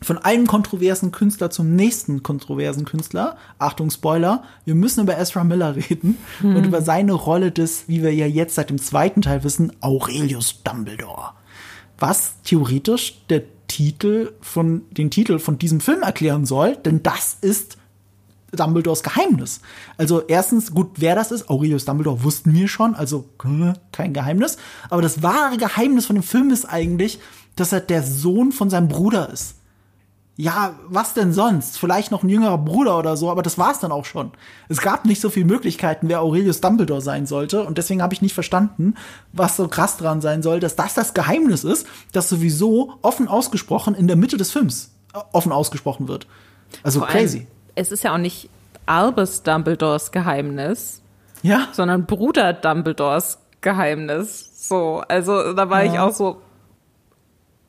Von 0.00 0.18
einem 0.18 0.48
kontroversen 0.48 1.12
Künstler 1.12 1.50
zum 1.50 1.76
nächsten 1.76 2.24
kontroversen 2.24 2.84
Künstler. 2.84 3.36
Achtung, 3.58 3.90
Spoiler. 3.90 4.42
Wir 4.64 4.74
müssen 4.74 5.02
über 5.02 5.16
Ezra 5.16 5.44
Miller 5.44 5.76
reden 5.76 6.18
hm. 6.40 6.56
und 6.56 6.66
über 6.66 6.82
seine 6.82 7.12
Rolle 7.12 7.52
des, 7.52 7.88
wie 7.88 8.02
wir 8.02 8.12
ja 8.12 8.26
jetzt 8.26 8.56
seit 8.56 8.70
dem 8.70 8.78
zweiten 8.78 9.22
Teil 9.22 9.44
wissen, 9.44 9.72
Aurelius 9.80 10.62
Dumbledore. 10.64 11.34
Was 11.98 12.34
theoretisch 12.42 13.22
der 13.30 13.42
Titel 13.68 14.32
von, 14.40 14.82
den 14.90 15.10
Titel 15.10 15.38
von 15.38 15.58
diesem 15.58 15.80
Film 15.80 16.02
erklären 16.02 16.46
soll, 16.46 16.76
denn 16.76 17.02
das 17.02 17.36
ist 17.40 17.78
Dumbledores 18.52 19.02
Geheimnis. 19.02 19.60
Also 19.96 20.22
erstens, 20.26 20.72
gut, 20.72 20.90
wer 20.96 21.14
das 21.14 21.32
ist, 21.32 21.48
Aurelius 21.48 21.84
Dumbledore 21.84 22.22
wussten 22.22 22.52
wir 22.54 22.68
schon, 22.68 22.94
also 22.94 23.24
kein 23.92 24.12
Geheimnis. 24.12 24.58
Aber 24.90 25.02
das 25.02 25.22
wahre 25.22 25.56
Geheimnis 25.56 26.06
von 26.06 26.16
dem 26.16 26.22
Film 26.22 26.50
ist 26.50 26.66
eigentlich, 26.66 27.18
dass 27.56 27.72
er 27.72 27.80
der 27.80 28.02
Sohn 28.02 28.52
von 28.52 28.70
seinem 28.70 28.88
Bruder 28.88 29.30
ist 29.30 29.56
ja, 30.36 30.74
was 30.88 31.12
denn 31.12 31.32
sonst? 31.32 31.78
Vielleicht 31.78 32.10
noch 32.10 32.22
ein 32.22 32.28
jüngerer 32.28 32.56
Bruder 32.56 32.98
oder 32.98 33.16
so, 33.16 33.30
aber 33.30 33.42
das 33.42 33.58
war's 33.58 33.80
dann 33.80 33.92
auch 33.92 34.06
schon. 34.06 34.32
Es 34.68 34.80
gab 34.80 35.04
nicht 35.04 35.20
so 35.20 35.28
viele 35.28 35.44
Möglichkeiten, 35.44 36.08
wer 36.08 36.22
Aurelius 36.22 36.60
Dumbledore 36.60 37.02
sein 37.02 37.26
sollte 37.26 37.64
und 37.64 37.76
deswegen 37.76 38.02
habe 38.02 38.14
ich 38.14 38.22
nicht 38.22 38.32
verstanden, 38.32 38.94
was 39.32 39.56
so 39.56 39.68
krass 39.68 39.98
dran 39.98 40.20
sein 40.22 40.42
soll, 40.42 40.58
dass 40.58 40.74
das 40.74 40.94
das 40.94 41.12
Geheimnis 41.12 41.64
ist, 41.64 41.86
das 42.12 42.28
sowieso 42.28 42.94
offen 43.02 43.28
ausgesprochen 43.28 43.94
in 43.94 44.06
der 44.06 44.16
Mitte 44.16 44.38
des 44.38 44.50
Films 44.50 44.92
äh, 45.14 45.18
offen 45.32 45.52
ausgesprochen 45.52 46.08
wird. 46.08 46.26
Also 46.82 47.00
Vor 47.00 47.08
crazy. 47.08 47.38
Allem, 47.38 47.46
es 47.74 47.92
ist 47.92 48.04
ja 48.04 48.14
auch 48.14 48.18
nicht 48.18 48.48
Albus 48.86 49.42
Dumbledores 49.42 50.10
Geheimnis, 50.12 51.02
ja, 51.42 51.68
sondern 51.72 52.06
Bruder 52.06 52.52
Dumbledores 52.52 53.38
Geheimnis. 53.60 54.68
So, 54.68 55.02
also 55.08 55.52
da 55.52 55.70
war 55.70 55.84
ja. 55.84 55.92
ich 55.92 55.98
auch 55.98 56.12
so 56.12 56.40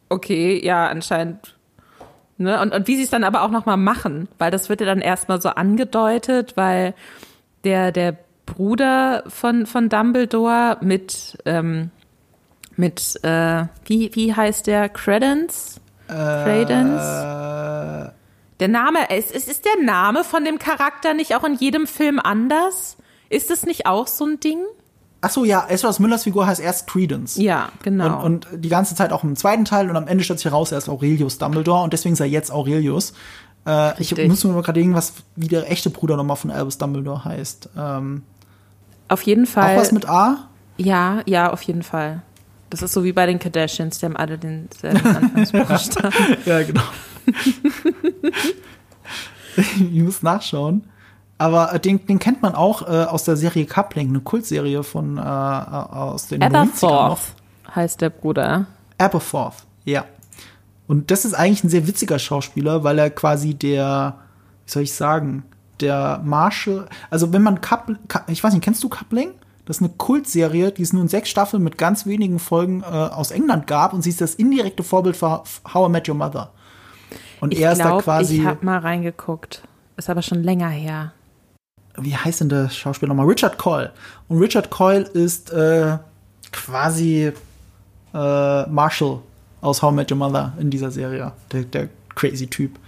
okay, 0.10 0.64
ja, 0.64 0.88
anscheinend 0.88 1.56
Ne? 2.38 2.60
Und, 2.60 2.74
und 2.74 2.88
wie 2.88 2.96
sie 2.96 3.04
es 3.04 3.10
dann 3.10 3.24
aber 3.24 3.44
auch 3.44 3.52
nochmal 3.52 3.78
machen, 3.78 4.28
weil 4.40 4.52
das 4.52 4.70
wird 4.70 4.82
ja 4.82 4.88
dann 4.88 5.02
erstmal 5.02 5.42
so 5.42 5.50
angedeutet, 5.50 6.58
weil 6.58 6.94
der, 7.64 7.92
der 7.92 8.18
Bruder 8.46 9.24
von, 9.28 9.66
von 9.66 9.88
Dumbledore 9.88 10.78
mit, 10.82 11.38
ähm, 11.46 11.92
mit 12.76 13.24
äh, 13.24 13.66
wie, 13.86 14.14
wie 14.16 14.34
heißt 14.34 14.68
der? 14.68 14.90
Credence? 14.90 15.80
Äh, 16.08 16.14
Credence? 16.44 18.12
Der 18.64 18.70
Name, 18.70 19.00
ist, 19.14 19.30
ist, 19.30 19.50
ist 19.50 19.66
der 19.66 19.84
Name 19.84 20.24
von 20.24 20.46
dem 20.46 20.58
Charakter 20.58 21.14
nicht 21.14 21.36
auch 21.36 21.44
in 21.44 21.56
jedem 21.56 21.86
Film 21.86 22.18
anders? 22.18 22.96
Ist 23.28 23.52
es 23.52 23.66
nicht 23.66 23.88
auch 23.88 24.08
so 24.08 24.24
ein 24.24 24.40
Ding? 24.40 24.60
Ach 25.20 25.30
so, 25.30 25.44
ja, 25.44 25.66
Ezra 25.68 25.94
Müllers 26.00 26.24
Figur 26.24 26.48
heißt 26.48 26.62
erst 26.62 26.88
Credence. 26.88 27.36
Ja, 27.36 27.68
genau. 27.84 28.24
Und, 28.24 28.46
und, 28.50 28.64
die 28.64 28.70
ganze 28.70 28.96
Zeit 28.96 29.12
auch 29.12 29.26
im 29.26 29.36
zweiten 29.36 29.66
Teil 29.66 29.90
und 29.90 29.98
am 29.98 30.08
Ende 30.08 30.24
stellt 30.24 30.40
sich 30.40 30.46
heraus, 30.46 30.72
er 30.72 30.78
ist 30.78 30.88
Aurelius 30.88 31.40
Dumbledore 31.40 31.84
und 31.84 31.92
deswegen 31.92 32.16
sei 32.16 32.28
jetzt 32.28 32.54
Aurelius. 32.54 33.12
Äh, 33.68 34.02
ich 34.02 34.16
muss 34.30 34.46
mir 34.46 34.54
mal 34.54 34.64
gerade 34.64 34.80
irgendwas, 34.80 35.12
wie 35.36 35.50
der 35.50 35.70
echte 35.70 35.90
Bruder 35.90 36.16
nochmal 36.16 36.38
von 36.38 36.50
Albus 36.50 36.78
Dumbledore 36.78 37.26
heißt. 37.26 37.68
Ähm, 37.78 38.24
auf 39.10 39.24
jeden 39.24 39.46
Fall. 39.46 39.76
Auch 39.76 39.82
was 39.82 39.92
mit 39.92 40.08
A? 40.08 40.48
Ja, 40.78 41.22
ja, 41.26 41.52
auf 41.52 41.64
jeden 41.64 41.84
Fall. 41.84 42.22
Das 42.70 42.82
ist 42.82 42.94
so 42.94 43.04
wie 43.04 43.12
bei 43.12 43.26
den 43.26 43.40
Kardashians, 43.40 44.00
die 44.00 44.06
haben 44.06 44.16
alle 44.16 44.38
denselben 44.38 45.06
Anfangsbuchstaben. 45.18 46.38
ja, 46.46 46.64
genau. 46.64 46.84
Ich 49.56 50.04
muss 50.04 50.24
nachschauen. 50.24 50.84
Aber 51.38 51.74
äh, 51.74 51.80
den, 51.80 52.06
den 52.06 52.20
kennt 52.20 52.42
man 52.42 52.56
auch 52.56 52.84
äh, 52.84 53.06
aus 53.06 53.24
der 53.24 53.36
Serie 53.36 53.66
Coupling, 53.66 54.10
eine 54.10 54.22
Kultserie 54.22 54.84
von 54.84 55.18
äh, 55.18 55.22
äh 55.22 55.24
aus 55.24 56.28
den 56.28 56.42
Aberforth 56.44 57.34
heißt 57.76 58.02
der 58.02 58.10
Bruder. 58.10 58.66
Aberforth, 58.98 59.66
ja. 59.86 60.06
Und 60.88 61.12
das 61.12 61.26
ist 61.26 61.34
eigentlich 61.34 61.64
ein 61.64 61.70
sehr 61.70 61.88
witziger 61.88 62.20
Schauspieler, 62.20 62.84
weil 62.84 63.00
er 63.00 63.10
quasi 63.10 63.54
der, 63.54 64.18
wie 64.66 64.72
soll 64.72 64.84
ich 64.84 64.94
sagen, 64.94 65.44
der 65.80 66.22
Marshall, 66.24 66.88
also 67.10 67.34
wenn 67.34 67.42
man 67.42 67.62
Coupling, 67.62 67.98
ich 68.28 68.44
weiß 68.44 68.54
nicht, 68.54 68.64
kennst 68.64 68.84
du 68.84 68.90
Coupling? 68.90 69.32
Das 69.66 69.78
ist 69.78 69.82
eine 69.82 69.94
Kultserie, 69.94 70.72
die 70.72 70.82
es 70.82 70.92
nur 70.92 71.02
in 71.02 71.08
sechs 71.08 71.30
Staffeln 71.30 71.64
mit 71.64 71.78
ganz 71.78 72.06
wenigen 72.06 72.38
Folgen 72.38 72.82
äh, 72.82 72.86
aus 72.86 73.32
England 73.32 73.66
gab 73.66 73.94
und 73.94 74.02
sie 74.02 74.10
ist 74.10 74.20
das 74.20 74.36
indirekte 74.36 74.84
Vorbild 74.84 75.16
für 75.16 75.44
How 75.74 75.88
I 75.88 75.92
Met 75.92 76.10
Your 76.10 76.16
Mother. 76.16 76.52
Und 77.44 77.54
ich 77.54 77.62
er 77.62 77.74
ist 77.74 77.80
glaub, 77.82 77.98
da 77.98 78.04
quasi. 78.04 78.38
Ich 78.38 78.46
habe 78.46 78.66
mal 78.66 78.80
reingeguckt. 78.80 79.62
Ist 79.98 80.10
aber 80.10 80.22
schon 80.22 80.42
länger 80.44 80.70
her 80.70 81.14
wie 81.98 82.16
heißt 82.16 82.42
denn 82.42 82.50
der 82.50 82.70
Schauspieler 82.70 83.10
nochmal? 83.10 83.28
Richard 83.28 83.58
Coyle. 83.58 83.92
Und 84.28 84.40
Richard 84.40 84.70
Coyle 84.70 85.04
ist 85.04 85.52
äh, 85.52 85.98
quasi 86.52 87.32
äh, 88.14 88.64
Marshall 88.68 89.20
aus 89.62 89.82
How 89.82 89.92
I 89.92 89.96
Met 89.96 90.12
Your 90.12 90.18
Mother 90.18 90.54
in 90.60 90.70
dieser 90.70 90.92
Serie. 90.92 91.34
Der, 91.52 91.64
der 91.64 91.90
crazy 92.16 92.48
Typ. 92.48 92.80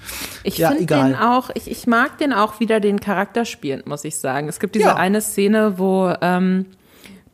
Ich 0.44 0.58
ja, 0.58 0.70
finde 0.70 0.86
den 0.86 1.16
auch, 1.16 1.50
ich, 1.54 1.70
ich 1.70 1.88
mag 1.88 2.18
den 2.18 2.34
auch 2.34 2.60
wieder 2.60 2.80
den 2.80 3.00
Charakter 3.00 3.46
spielen, 3.46 3.84
muss 3.86 4.04
ich 4.04 4.18
sagen. 4.18 4.48
Es 4.48 4.60
gibt 4.60 4.76
diese 4.76 4.86
ja. 4.86 4.96
eine 4.96 5.22
Szene, 5.22 5.78
wo 5.78 6.14
ähm, 6.22 6.68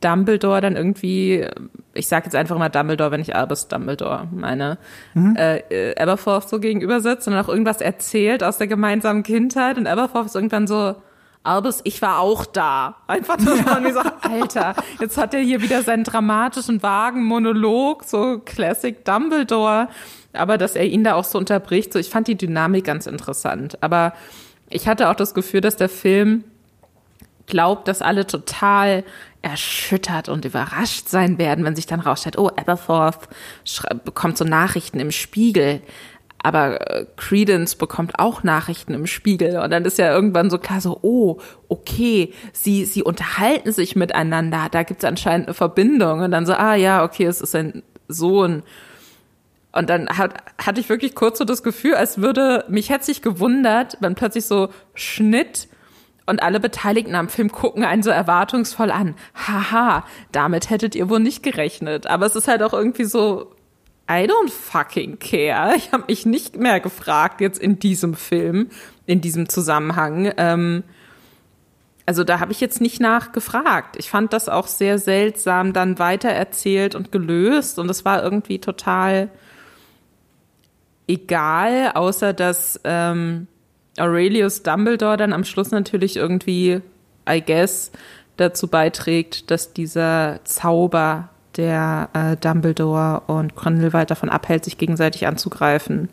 Dumbledore 0.02 0.60
dann 0.60 0.76
irgendwie, 0.76 1.46
ich 1.94 2.08
sag 2.08 2.24
jetzt 2.24 2.34
einfach 2.34 2.58
mal 2.58 2.68
Dumbledore, 2.68 3.10
wenn 3.10 3.20
ich 3.20 3.34
Albus 3.34 3.68
Dumbledore 3.68 4.28
meine, 4.30 4.78
mhm. 5.14 5.36
äh, 5.36 5.58
äh 5.58 5.96
Aberforth 5.98 6.48
so 6.48 6.60
gegenüber 6.60 7.00
sitzt 7.00 7.28
und 7.28 7.34
auch 7.34 7.48
irgendwas 7.48 7.80
erzählt 7.80 8.44
aus 8.44 8.58
der 8.58 8.66
gemeinsamen 8.66 9.22
Kindheit 9.22 9.78
und 9.78 9.86
Aberforth 9.86 10.26
ist 10.26 10.34
irgendwann 10.34 10.66
so, 10.66 10.96
Albus, 11.44 11.80
ich 11.84 12.00
war 12.02 12.20
auch 12.20 12.46
da. 12.46 12.96
Einfach, 13.08 13.36
dass 13.36 13.64
man 13.64 13.82
mir 13.82 13.92
sagt, 13.92 14.24
Alter, 14.24 14.74
jetzt 15.00 15.18
hat 15.18 15.34
er 15.34 15.40
hier 15.40 15.60
wieder 15.60 15.82
seinen 15.82 16.04
dramatischen 16.04 16.82
Wagenmonolog, 16.82 18.04
so 18.04 18.40
Classic 18.44 19.04
Dumbledore. 19.04 19.88
Aber 20.32 20.56
dass 20.56 20.76
er 20.76 20.86
ihn 20.86 21.02
da 21.02 21.14
auch 21.14 21.24
so 21.24 21.38
unterbricht, 21.38 21.92
so 21.92 21.98
ich 21.98 22.10
fand 22.10 22.28
die 22.28 22.36
Dynamik 22.36 22.84
ganz 22.84 23.06
interessant. 23.06 23.76
Aber 23.82 24.12
ich 24.70 24.86
hatte 24.86 25.10
auch 25.10 25.14
das 25.14 25.34
Gefühl, 25.34 25.60
dass 25.60 25.76
der 25.76 25.88
Film 25.88 26.44
glaubt, 27.46 27.88
dass 27.88 28.02
alle 28.02 28.26
total 28.26 29.04
erschüttert 29.42 30.28
und 30.28 30.44
überrascht 30.44 31.08
sein 31.08 31.36
werden, 31.36 31.64
wenn 31.64 31.76
sich 31.76 31.86
dann 31.86 32.00
rausstellt, 32.00 32.38
oh, 32.38 32.48
Aberforth 32.48 33.28
bekommt 34.04 34.38
so 34.38 34.44
Nachrichten 34.44 35.00
im 35.00 35.10
Spiegel 35.10 35.82
aber 36.42 36.90
äh, 36.90 37.06
Credence 37.16 37.76
bekommt 37.76 38.18
auch 38.18 38.42
Nachrichten 38.42 38.94
im 38.94 39.06
Spiegel 39.06 39.58
und 39.58 39.70
dann 39.70 39.84
ist 39.84 39.98
ja 39.98 40.12
irgendwann 40.12 40.50
so 40.50 40.58
klar 40.58 40.80
so, 40.80 40.98
oh, 41.02 41.40
okay, 41.68 42.32
sie, 42.52 42.84
sie 42.84 43.02
unterhalten 43.02 43.72
sich 43.72 43.96
miteinander, 43.96 44.68
da 44.70 44.82
gibt 44.82 45.02
es 45.02 45.08
anscheinend 45.08 45.46
eine 45.48 45.54
Verbindung 45.54 46.20
und 46.20 46.30
dann 46.30 46.46
so, 46.46 46.54
ah 46.54 46.74
ja, 46.74 47.04
okay, 47.04 47.24
es 47.24 47.40
ist 47.40 47.54
ein 47.54 47.82
Sohn. 48.08 48.62
Und 49.74 49.88
dann 49.88 50.08
hat, 50.08 50.34
hatte 50.58 50.80
ich 50.80 50.88
wirklich 50.90 51.14
kurz 51.14 51.38
so 51.38 51.44
das 51.44 51.62
Gefühl, 51.62 51.94
als 51.94 52.20
würde, 52.20 52.64
mich 52.68 52.90
hätte 52.90 53.06
sich 53.06 53.22
gewundert, 53.22 53.96
wenn 54.00 54.14
plötzlich 54.14 54.44
so 54.44 54.68
Schnitt 54.94 55.68
und 56.26 56.42
alle 56.42 56.60
Beteiligten 56.60 57.14
am 57.14 57.28
Film 57.28 57.50
gucken 57.50 57.84
einen 57.84 58.02
so 58.02 58.10
erwartungsvoll 58.10 58.90
an. 58.90 59.14
Haha, 59.34 60.04
damit 60.30 60.70
hättet 60.70 60.94
ihr 60.94 61.08
wohl 61.08 61.20
nicht 61.20 61.42
gerechnet. 61.42 62.06
Aber 62.06 62.26
es 62.26 62.36
ist 62.36 62.48
halt 62.48 62.62
auch 62.62 62.72
irgendwie 62.72 63.04
so, 63.04 63.54
I 64.08 64.26
don't 64.26 64.50
fucking 64.50 65.18
care. 65.18 65.74
Ich 65.76 65.92
habe 65.92 66.04
mich 66.08 66.26
nicht 66.26 66.56
mehr 66.56 66.80
gefragt 66.80 67.40
jetzt 67.40 67.58
in 67.58 67.78
diesem 67.78 68.14
Film, 68.14 68.68
in 69.06 69.20
diesem 69.20 69.48
Zusammenhang. 69.48 70.32
Ähm, 70.36 70.84
also 72.06 72.24
da 72.24 72.40
habe 72.40 72.52
ich 72.52 72.60
jetzt 72.60 72.80
nicht 72.80 73.00
nachgefragt. 73.00 73.96
Ich 73.96 74.10
fand 74.10 74.32
das 74.32 74.48
auch 74.48 74.66
sehr 74.66 74.98
seltsam 74.98 75.72
dann 75.72 75.98
weitererzählt 75.98 76.94
und 76.94 77.12
gelöst 77.12 77.78
und 77.78 77.88
es 77.90 78.04
war 78.04 78.22
irgendwie 78.22 78.58
total 78.58 79.30
egal, 81.06 81.92
außer 81.94 82.32
dass 82.32 82.80
ähm, 82.84 83.46
Aurelius 83.98 84.62
Dumbledore 84.62 85.16
dann 85.16 85.32
am 85.32 85.44
Schluss 85.44 85.70
natürlich 85.70 86.16
irgendwie, 86.16 86.80
I 87.28 87.42
guess, 87.44 87.92
dazu 88.36 88.68
beiträgt, 88.68 89.50
dass 89.50 89.72
dieser 89.72 90.40
Zauber 90.44 91.28
der 91.56 92.08
äh, 92.14 92.36
Dumbledore 92.36 93.22
und 93.26 93.54
Grindelwald 93.54 94.10
davon 94.10 94.30
abhält, 94.30 94.64
sich 94.64 94.78
gegenseitig 94.78 95.26
anzugreifen, 95.26 96.08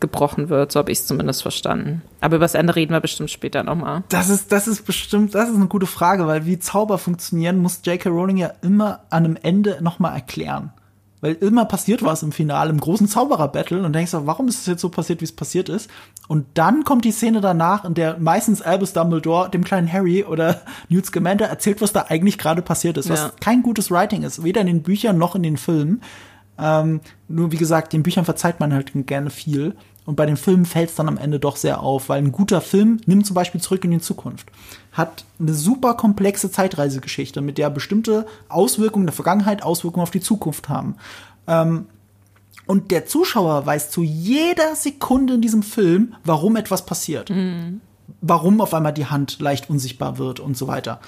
gebrochen 0.00 0.48
wird. 0.48 0.72
So 0.72 0.80
habe 0.80 0.92
ich 0.92 0.98
es 0.98 1.06
zumindest 1.06 1.42
verstanden. 1.42 2.02
Aber 2.20 2.36
über 2.36 2.44
das 2.44 2.54
Ende 2.54 2.76
reden 2.76 2.92
wir 2.92 3.00
bestimmt 3.00 3.30
später 3.30 3.62
nochmal. 3.62 4.02
Das 4.10 4.28
ist, 4.28 4.52
das 4.52 4.68
ist 4.68 4.84
bestimmt, 4.84 5.34
das 5.34 5.48
ist 5.48 5.56
eine 5.56 5.68
gute 5.68 5.86
Frage, 5.86 6.26
weil 6.26 6.44
wie 6.44 6.58
Zauber 6.58 6.98
funktionieren, 6.98 7.58
muss 7.58 7.80
J.K. 7.84 8.10
Rowling 8.10 8.36
ja 8.36 8.52
immer 8.62 9.00
an 9.08 9.24
einem 9.24 9.38
Ende 9.40 9.78
nochmal 9.80 10.14
erklären. 10.14 10.72
Weil 11.22 11.34
immer 11.34 11.64
passiert 11.64 12.02
was 12.02 12.22
im 12.22 12.32
Finale, 12.32 12.68
im 12.68 12.80
großen 12.80 13.08
Zauberer-Battle 13.08 13.82
und 13.82 13.94
denkst 13.94 14.10
du, 14.10 14.26
warum 14.26 14.48
ist 14.48 14.60
es 14.60 14.66
jetzt 14.66 14.82
so 14.82 14.90
passiert, 14.90 15.20
wie 15.22 15.24
es 15.24 15.32
passiert 15.32 15.70
ist? 15.70 15.88
Und 16.28 16.44
dann 16.54 16.84
kommt 16.84 17.04
die 17.06 17.12
Szene 17.12 17.40
danach, 17.40 17.84
in 17.86 17.94
der 17.94 18.18
meistens 18.18 18.60
Albus 18.60 18.92
Dumbledore 18.92 19.48
dem 19.48 19.64
kleinen 19.64 19.90
Harry 19.90 20.24
oder 20.24 20.60
Newt 20.90 21.06
Scamander 21.06 21.46
erzählt, 21.46 21.80
was 21.80 21.92
da 21.94 22.06
eigentlich 22.08 22.36
gerade 22.36 22.60
passiert 22.60 22.98
ist, 22.98 23.08
was 23.08 23.20
Ja. 23.20 23.32
kein 23.40 23.62
gutes 23.62 23.90
Writing 23.90 24.24
ist, 24.24 24.42
weder 24.44 24.60
in 24.60 24.66
den 24.66 24.82
Büchern 24.82 25.16
noch 25.16 25.34
in 25.34 25.42
den 25.44 25.56
Filmen. 25.56 26.02
Ähm, 26.58 27.00
nur 27.28 27.50
wie 27.52 27.56
gesagt, 27.56 27.92
den 27.92 28.02
Büchern 28.02 28.24
verzeiht 28.24 28.60
man 28.60 28.74
halt 28.74 28.92
gerne 29.06 29.30
viel. 29.30 29.74
Und 30.04 30.16
bei 30.16 30.26
den 30.26 30.36
Filmen 30.36 30.66
fällt 30.66 30.90
es 30.90 30.96
dann 30.96 31.08
am 31.08 31.16
Ende 31.16 31.38
doch 31.38 31.56
sehr 31.56 31.80
auf, 31.80 32.08
weil 32.08 32.18
ein 32.18 32.32
guter 32.32 32.60
Film 32.60 33.00
nimmt 33.06 33.24
zum 33.24 33.34
Beispiel 33.34 33.60
zurück 33.60 33.84
in 33.84 33.92
die 33.92 34.00
Zukunft. 34.00 34.48
Hat 34.90 35.24
eine 35.38 35.54
super 35.54 35.94
komplexe 35.94 36.50
Zeitreisegeschichte, 36.50 37.40
mit 37.40 37.56
der 37.56 37.70
bestimmte 37.70 38.26
Auswirkungen 38.48 39.06
der 39.06 39.14
Vergangenheit 39.14 39.62
Auswirkungen 39.62 40.02
auf 40.02 40.10
die 40.10 40.20
Zukunft 40.20 40.68
haben. 40.68 40.96
Ähm, 41.46 41.86
und 42.66 42.90
der 42.90 43.06
Zuschauer 43.06 43.64
weiß 43.66 43.90
zu 43.90 44.02
jeder 44.02 44.74
Sekunde 44.74 45.34
in 45.34 45.40
diesem 45.40 45.62
Film, 45.62 46.14
warum 46.24 46.56
etwas 46.56 46.84
passiert. 46.86 47.30
Warum 48.20 48.60
auf 48.60 48.74
einmal 48.74 48.92
die 48.92 49.06
Hand 49.06 49.40
leicht 49.40 49.70
unsichtbar 49.70 50.18
wird 50.18 50.40
und 50.40 50.56
so 50.56 50.68
weiter. 50.68 51.00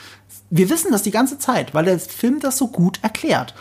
Wir 0.51 0.71
wissen 0.71 0.93
das 0.93 1.03
die 1.03 1.11
ganze 1.11 1.39
Zeit, 1.39 1.75
weil 1.75 1.85
der 1.85 1.99
Film 1.99 2.41
das 2.41 2.59
so 2.59 2.69
gut 2.69 2.99
erklärt. 3.03 3.55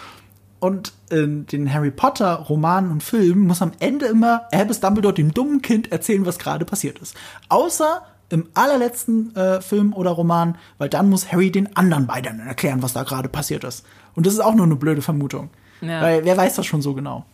Und 0.64 0.94
in 1.10 1.46
den 1.48 1.74
Harry 1.74 1.92
Potter 1.92 2.36
Romanen 2.36 2.90
und 2.90 3.04
Filmen 3.04 3.48
muss 3.48 3.62
am 3.62 3.74
Ende 3.80 4.06
immer 4.06 4.44
Albus 4.54 4.80
Dumbledore 4.80 5.14
dem 5.14 5.34
dummen 5.34 5.62
Kind 5.62 5.92
erzählen, 5.92 6.26
was 6.26 6.40
gerade 6.40 6.64
passiert 6.64 7.00
ist. 7.00 7.18
Außer 7.50 8.02
im 8.30 8.48
allerletzten 8.54 9.36
äh, 9.36 9.60
Film 9.60 9.92
oder 9.92 10.12
Roman, 10.12 10.58
weil 10.78 10.88
dann 10.88 11.10
muss 11.10 11.34
Harry 11.34 11.52
den 11.52 11.76
anderen 11.76 12.08
beiden 12.08 12.40
erklären, 12.40 12.82
was 12.82 12.94
da 12.94 13.04
gerade 13.04 13.28
passiert 13.28 13.66
ist. 13.66 13.86
Und 14.16 14.26
das 14.26 14.36
ist 14.36 14.40
auch 14.40 14.56
nur 14.56 14.66
eine 14.66 14.78
blöde 14.78 15.02
Vermutung. 15.02 15.50
Ja. 15.82 16.02
Weil 16.02 16.24
wer 16.24 16.38
weiß 16.38 16.56
das 16.56 16.66
schon 16.66 16.82
so 16.82 16.94
genau. 16.94 17.26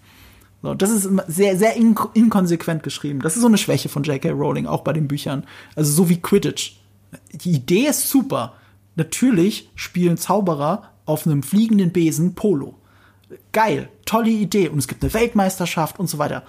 So, 0.63 0.73
das 0.73 0.89
ist 0.89 1.07
sehr, 1.27 1.55
sehr 1.55 1.75
in 1.75 1.95
inkonsequent 2.15 2.81
geschrieben. 2.81 3.19
Das 3.21 3.35
ist 3.35 3.41
so 3.41 3.47
eine 3.47 3.59
Schwäche 3.59 3.89
von 3.89 4.01
J.K. 4.01 4.31
Rowling, 4.31 4.65
auch 4.65 4.81
bei 4.81 4.91
den 4.91 5.07
Büchern. 5.07 5.43
Also 5.75 5.91
so 5.91 6.09
wie 6.09 6.19
Quidditch. 6.19 6.77
Die 7.31 7.51
Idee 7.51 7.85
ist 7.85 8.09
super. 8.09 8.53
Natürlich 8.95 9.69
spielen 9.75 10.17
Zauberer 10.17 10.89
auf 11.05 11.27
einem 11.27 11.43
fliegenden 11.43 11.91
Besen 11.91 12.33
Polo. 12.33 12.78
Geil, 13.51 13.89
tolle 14.05 14.29
Idee. 14.29 14.69
Und 14.69 14.79
es 14.79 14.87
gibt 14.87 15.03
eine 15.03 15.13
Weltmeisterschaft 15.13 15.99
und 15.99 16.07
so 16.07 16.17
weiter. 16.17 16.43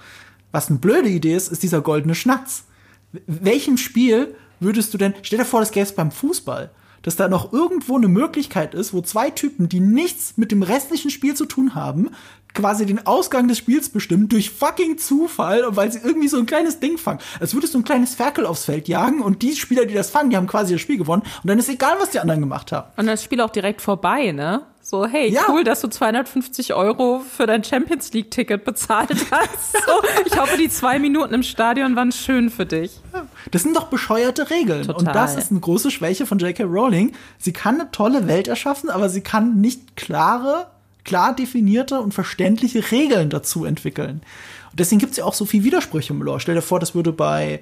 Was 0.51 0.69
eine 0.69 0.79
blöde 0.79 1.09
Idee 1.09 1.35
ist, 1.35 1.51
ist 1.51 1.63
dieser 1.63 1.81
goldene 1.81 2.15
Schnatz. 2.15 2.65
Welchem 3.27 3.77
Spiel 3.77 4.35
würdest 4.59 4.93
du 4.93 4.97
denn, 4.97 5.13
stell 5.21 5.39
dir 5.39 5.45
vor, 5.45 5.59
das 5.59 5.71
gäbe 5.71 5.85
es 5.85 5.95
beim 5.95 6.11
Fußball, 6.11 6.71
dass 7.01 7.15
da 7.15 7.27
noch 7.27 7.51
irgendwo 7.51 7.97
eine 7.97 8.07
Möglichkeit 8.07 8.73
ist, 8.73 8.93
wo 8.93 9.01
zwei 9.01 9.31
Typen, 9.31 9.69
die 9.69 9.79
nichts 9.79 10.37
mit 10.37 10.51
dem 10.51 10.61
restlichen 10.61 11.09
Spiel 11.09 11.33
zu 11.33 11.45
tun 11.45 11.73
haben, 11.73 12.11
quasi 12.53 12.85
den 12.85 13.05
Ausgang 13.07 13.47
des 13.47 13.57
Spiels 13.57 13.89
bestimmen 13.89 14.29
durch 14.29 14.49
fucking 14.49 14.97
Zufall, 14.97 15.63
weil 15.69 15.91
sie 15.91 15.99
irgendwie 15.99 16.27
so 16.27 16.37
ein 16.37 16.45
kleines 16.45 16.79
Ding 16.79 16.97
fangen. 16.97 17.19
Als 17.39 17.53
würdest 17.53 17.73
du 17.73 17.79
ein 17.79 17.83
kleines 17.83 18.15
Ferkel 18.15 18.45
aufs 18.45 18.65
Feld 18.65 18.87
jagen 18.87 19.21
und 19.21 19.41
die 19.41 19.55
Spieler, 19.55 19.85
die 19.85 19.93
das 19.93 20.09
fangen, 20.09 20.29
die 20.29 20.37
haben 20.37 20.47
quasi 20.47 20.73
das 20.73 20.81
Spiel 20.81 20.97
gewonnen 20.97 21.23
und 21.43 21.47
dann 21.49 21.59
ist 21.59 21.69
egal, 21.69 21.95
was 21.99 22.09
die 22.11 22.19
anderen 22.19 22.41
gemacht 22.41 22.71
haben. 22.71 22.89
Und 22.97 23.07
das 23.07 23.23
Spiel 23.23 23.41
auch 23.41 23.49
direkt 23.49 23.81
vorbei, 23.81 24.31
ne? 24.31 24.65
So, 24.91 25.05
hey, 25.05 25.29
Ja. 25.31 25.43
cool, 25.47 25.63
dass 25.63 25.79
du 25.79 25.87
250 25.87 26.73
Euro 26.73 27.19
für 27.21 27.47
dein 27.47 27.63
Champions 27.63 28.11
League-Ticket 28.11 28.65
bezahlt 28.65 29.09
hast. 29.31 29.71
So, 29.71 29.93
ich 30.25 30.37
hoffe, 30.37 30.57
die 30.57 30.67
zwei 30.67 30.99
Minuten 30.99 31.33
im 31.33 31.43
Stadion 31.43 31.95
waren 31.95 32.11
schön 32.11 32.49
für 32.49 32.65
dich. 32.65 32.99
Das 33.51 33.63
sind 33.63 33.73
doch 33.73 33.85
bescheuerte 33.85 34.49
Regeln. 34.49 34.85
Total. 34.85 34.99
Und 34.99 35.15
das 35.15 35.37
ist 35.37 35.49
eine 35.49 35.61
große 35.61 35.91
Schwäche 35.91 36.25
von 36.25 36.39
J.K. 36.39 36.63
Rowling. 36.65 37.13
Sie 37.37 37.53
kann 37.53 37.79
eine 37.79 37.89
tolle 37.91 38.27
Welt 38.27 38.49
erschaffen, 38.49 38.89
aber 38.89 39.07
sie 39.07 39.21
kann 39.21 39.61
nicht 39.61 39.95
klare, 39.95 40.67
klar 41.05 41.33
definierte 41.37 42.01
und 42.01 42.13
verständliche 42.13 42.91
Regeln 42.91 43.29
dazu 43.29 43.63
entwickeln. 43.63 44.21
Und 44.71 44.79
deswegen 44.81 44.99
gibt 44.99 45.11
es 45.11 45.19
ja 45.19 45.23
auch 45.23 45.33
so 45.33 45.45
viel 45.45 45.63
Widersprüche 45.63 46.11
im 46.11 46.21
Lore. 46.21 46.41
Stell 46.41 46.55
dir 46.55 46.61
vor, 46.61 46.81
das 46.81 46.95
würde 46.95 47.13
bei 47.13 47.61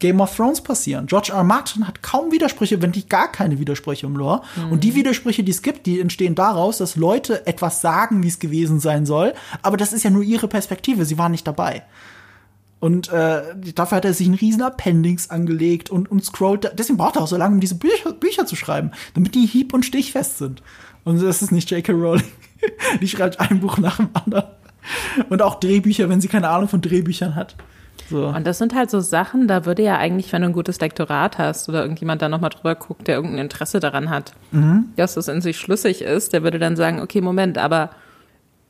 Game 0.00 0.20
of 0.20 0.34
Thrones 0.34 0.60
passieren. 0.60 1.06
George 1.06 1.32
R. 1.32 1.44
Martin 1.44 1.86
hat 1.86 2.02
kaum 2.02 2.32
Widersprüche, 2.32 2.82
wenn 2.82 2.90
nicht 2.90 3.08
gar 3.08 3.30
keine 3.30 3.58
Widersprüche 3.58 4.06
im 4.06 4.16
Lore. 4.16 4.42
Und 4.70 4.82
die 4.82 4.94
Widersprüche, 4.94 5.44
die 5.44 5.52
es 5.52 5.62
gibt, 5.62 5.86
die 5.86 6.00
entstehen 6.00 6.34
daraus, 6.34 6.78
dass 6.78 6.96
Leute 6.96 7.46
etwas 7.46 7.80
sagen, 7.80 8.22
wie 8.22 8.28
es 8.28 8.38
gewesen 8.38 8.80
sein 8.80 9.06
soll. 9.06 9.34
Aber 9.62 9.76
das 9.76 9.92
ist 9.92 10.02
ja 10.02 10.10
nur 10.10 10.22
ihre 10.22 10.48
Perspektive. 10.48 11.04
Sie 11.04 11.18
waren 11.18 11.32
nicht 11.32 11.46
dabei. 11.46 11.84
Und 12.80 13.10
äh, 13.10 13.42
dafür 13.74 13.96
hat 13.96 14.06
er 14.06 14.14
sich 14.14 14.26
einen 14.26 14.36
riesen 14.36 14.62
Appendix 14.62 15.28
angelegt 15.28 15.90
und, 15.90 16.10
und 16.10 16.24
scrollt. 16.24 16.72
Deswegen 16.78 16.96
braucht 16.96 17.16
er 17.16 17.22
auch 17.22 17.28
so 17.28 17.36
lange, 17.36 17.54
um 17.54 17.60
diese 17.60 17.74
Bücher, 17.74 18.12
Bücher 18.12 18.46
zu 18.46 18.56
schreiben, 18.56 18.90
damit 19.14 19.34
die 19.34 19.46
hieb- 19.46 19.74
und 19.74 19.84
stichfest 19.84 20.38
sind. 20.38 20.62
Und 21.04 21.22
das 21.22 21.42
ist 21.42 21.52
nicht 21.52 21.70
J.K. 21.70 21.92
Rowling. 21.92 22.24
Die 23.00 23.08
schreibt 23.08 23.40
ein 23.40 23.60
Buch 23.60 23.78
nach 23.78 23.96
dem 23.96 24.10
anderen. 24.12 24.44
Und 25.28 25.42
auch 25.42 25.60
Drehbücher, 25.60 26.08
wenn 26.08 26.20
sie 26.20 26.28
keine 26.28 26.48
Ahnung 26.48 26.68
von 26.68 26.80
Drehbüchern 26.80 27.34
hat. 27.34 27.56
So. 28.08 28.26
Und 28.26 28.46
das 28.46 28.58
sind 28.58 28.74
halt 28.74 28.90
so 28.90 29.00
Sachen, 29.00 29.46
da 29.48 29.66
würde 29.66 29.82
ja 29.82 29.98
eigentlich, 29.98 30.32
wenn 30.32 30.42
du 30.42 30.48
ein 30.48 30.54
gutes 30.54 30.80
Lektorat 30.80 31.38
hast 31.38 31.68
oder 31.68 31.82
irgendjemand 31.82 32.22
da 32.22 32.28
nochmal 32.28 32.50
drüber 32.50 32.74
guckt, 32.74 33.06
der 33.08 33.16
irgendein 33.16 33.40
Interesse 33.40 33.80
daran 33.80 34.10
hat, 34.10 34.32
dass 34.96 35.14
das 35.14 35.28
in 35.28 35.40
sich 35.40 35.58
schlüssig 35.58 36.02
ist, 36.02 36.32
der 36.32 36.42
würde 36.42 36.58
dann 36.58 36.76
sagen, 36.76 37.00
okay, 37.00 37.20
Moment, 37.20 37.58
aber 37.58 37.90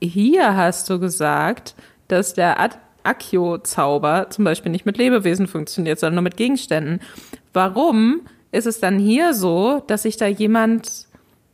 hier 0.01 0.57
hast 0.57 0.91
du 0.91 0.99
gesagt, 0.99 1.75
dass 2.09 2.35
der 2.35 2.61
Ad 2.61 2.77
Accio-Zauber 3.03 4.27
zum 4.31 4.45
Beispiel 4.45 4.71
nicht 4.71 4.85
mit 4.87 4.99
Lebewesen 4.99 5.47
funktioniert, 5.47 5.99
sondern 5.99 6.17
nur 6.17 6.23
mit 6.25 6.37
Gegenständen. 6.37 7.01
Warum 7.53 8.21
ist 8.53 8.67
es 8.67 8.81
dann 8.81 8.99
hier 8.99 9.33
so, 9.33 9.83
dass 9.87 10.03
sich 10.03 10.17
da 10.17 10.27
jemand 10.27 11.07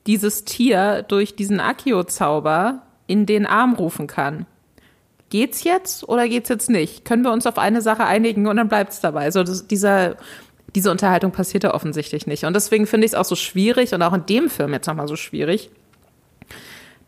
dieses 0.06 0.44
Tier 0.44 1.04
durch 1.06 1.36
diesen 1.36 1.60
Accio-Zauber 1.60 2.82
in 3.06 3.26
den 3.26 3.46
Arm 3.46 3.74
rufen 3.74 4.06
kann? 4.06 4.46
Geht's 5.36 5.64
jetzt 5.64 6.08
oder 6.08 6.26
geht's 6.28 6.48
jetzt 6.48 6.70
nicht? 6.70 7.04
Können 7.04 7.22
wir 7.22 7.30
uns 7.30 7.46
auf 7.46 7.58
eine 7.58 7.82
Sache 7.82 8.06
einigen 8.06 8.46
und 8.46 8.56
dann 8.56 8.68
bleibt's 8.68 9.00
dabei? 9.00 9.24
Also 9.24 9.44
das, 9.44 9.66
dieser, 9.66 10.16
diese 10.74 10.90
Unterhaltung 10.90 11.30
passiert 11.30 11.62
ja 11.64 11.74
offensichtlich 11.74 12.26
nicht. 12.26 12.44
Und 12.44 12.54
deswegen 12.54 12.86
finde 12.86 13.04
ich 13.04 13.12
es 13.12 13.18
auch 13.18 13.26
so 13.26 13.36
schwierig 13.36 13.92
und 13.92 14.00
auch 14.00 14.14
in 14.14 14.24
dem 14.24 14.48
Film 14.48 14.72
jetzt 14.72 14.86
nochmal 14.86 15.08
so 15.08 15.16
schwierig, 15.16 15.68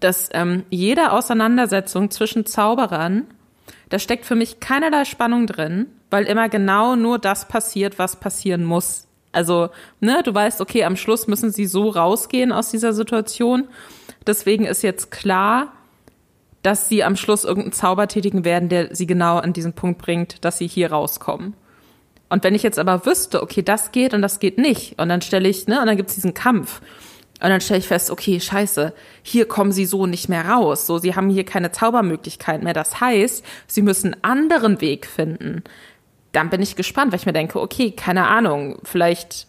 dass 0.01 0.29
ähm, 0.35 0.65
jede 0.69 1.13
Auseinandersetzung 1.13 2.11
zwischen 2.11 2.45
Zauberern, 2.45 3.27
da 3.89 3.99
steckt 3.99 4.27
für 4.27 4.35
mich 4.35 4.61
keinerlei 4.61 5.07
Spannung 5.07 5.47
drin, 5.47 5.87
weil 6.11 6.25
immer 6.25 6.51
genau 6.51 6.97
nur 6.97 7.19
das 7.19 7.49
passiert, 7.49 7.99
was 7.99 8.17
passieren 8.17 8.63
muss. 8.63 9.07
Also, 9.33 9.71
ne, 10.01 10.21
du 10.23 10.35
weißt, 10.35 10.61
okay, 10.61 10.85
am 10.85 10.97
Schluss 10.97 11.29
müssen 11.29 11.51
sie 11.51 11.65
so 11.65 11.89
rausgehen 11.89 12.53
aus 12.53 12.71
dieser 12.71 12.93
Situation. 12.93 13.69
Deswegen 14.27 14.67
ist 14.67 14.83
jetzt 14.83 15.11
klar, 15.11 15.73
dass 16.63 16.89
sie 16.89 17.05
am 17.05 17.17
Schluss 17.17 17.45
irgendeinen 17.45 17.73
Zauber 17.73 18.09
tätigen 18.09 18.45
werden, 18.45 18.69
der 18.69 18.95
sie 18.95 19.07
genau 19.07 19.39
an 19.39 19.53
diesen 19.53 19.73
Punkt 19.73 20.01
bringt, 20.01 20.45
dass 20.45 20.59
sie 20.59 20.67
hier 20.67 20.93
rauskommen. 20.93 21.55
Und 22.29 22.45
wenn 22.45 22.55
ich 22.55 22.63
jetzt 22.63 22.79
aber 22.79 23.07
wüsste, 23.07 23.43
okay, 23.43 23.63
das 23.63 23.93
geht 23.93 24.13
und 24.13 24.23
das 24.23 24.41
geht 24.41 24.59
nicht, 24.59 25.01
und 25.01 25.09
dann 25.09 25.23
stelle 25.23 25.49
ich, 25.49 25.67
ne, 25.67 25.81
und 25.81 25.87
dann 25.87 25.97
gibt's 25.97 26.15
diesen 26.15 26.35
Kampf, 26.35 26.81
und 27.41 27.51
dann 27.51 27.61
stelle 27.61 27.79
ich 27.79 27.87
fest, 27.87 28.11
okay, 28.11 28.41
scheiße, 28.41 28.93
hier 29.23 29.47
kommen 29.47 29.71
sie 29.71 29.87
so 29.87 30.07
nicht 30.07 30.29
mehr 30.29 30.49
raus. 30.49 30.87
So, 30.87 30.99
sie 30.99 31.15
haben 31.15 31.31
hier 31.31 31.45
keine 31.45 31.71
Zaubermöglichkeit 31.71 32.65
mehr. 32.65 32.75
Das 32.75 33.01
heißt, 33.01 33.45
sie 33.69 33.83
müssen 33.83 34.15
einen 34.15 34.25
anderen 34.25 34.81
Weg 34.81 35.07
finden. 35.07 35.63
Dann 36.33 36.51
bin 36.51 36.61
ich 36.61 36.75
gespannt, 36.75 37.13
weil 37.13 37.21
ich 37.21 37.27
mir 37.27 37.33
denke, 37.33 37.61
okay, 37.61 37.93
keine 37.93 38.27
Ahnung, 38.27 38.81
vielleicht 38.83 39.47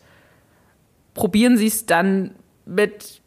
probieren 1.15 1.57
sie 1.57 1.65
es 1.65 1.87
dann 1.87 2.35
mit 2.65 3.18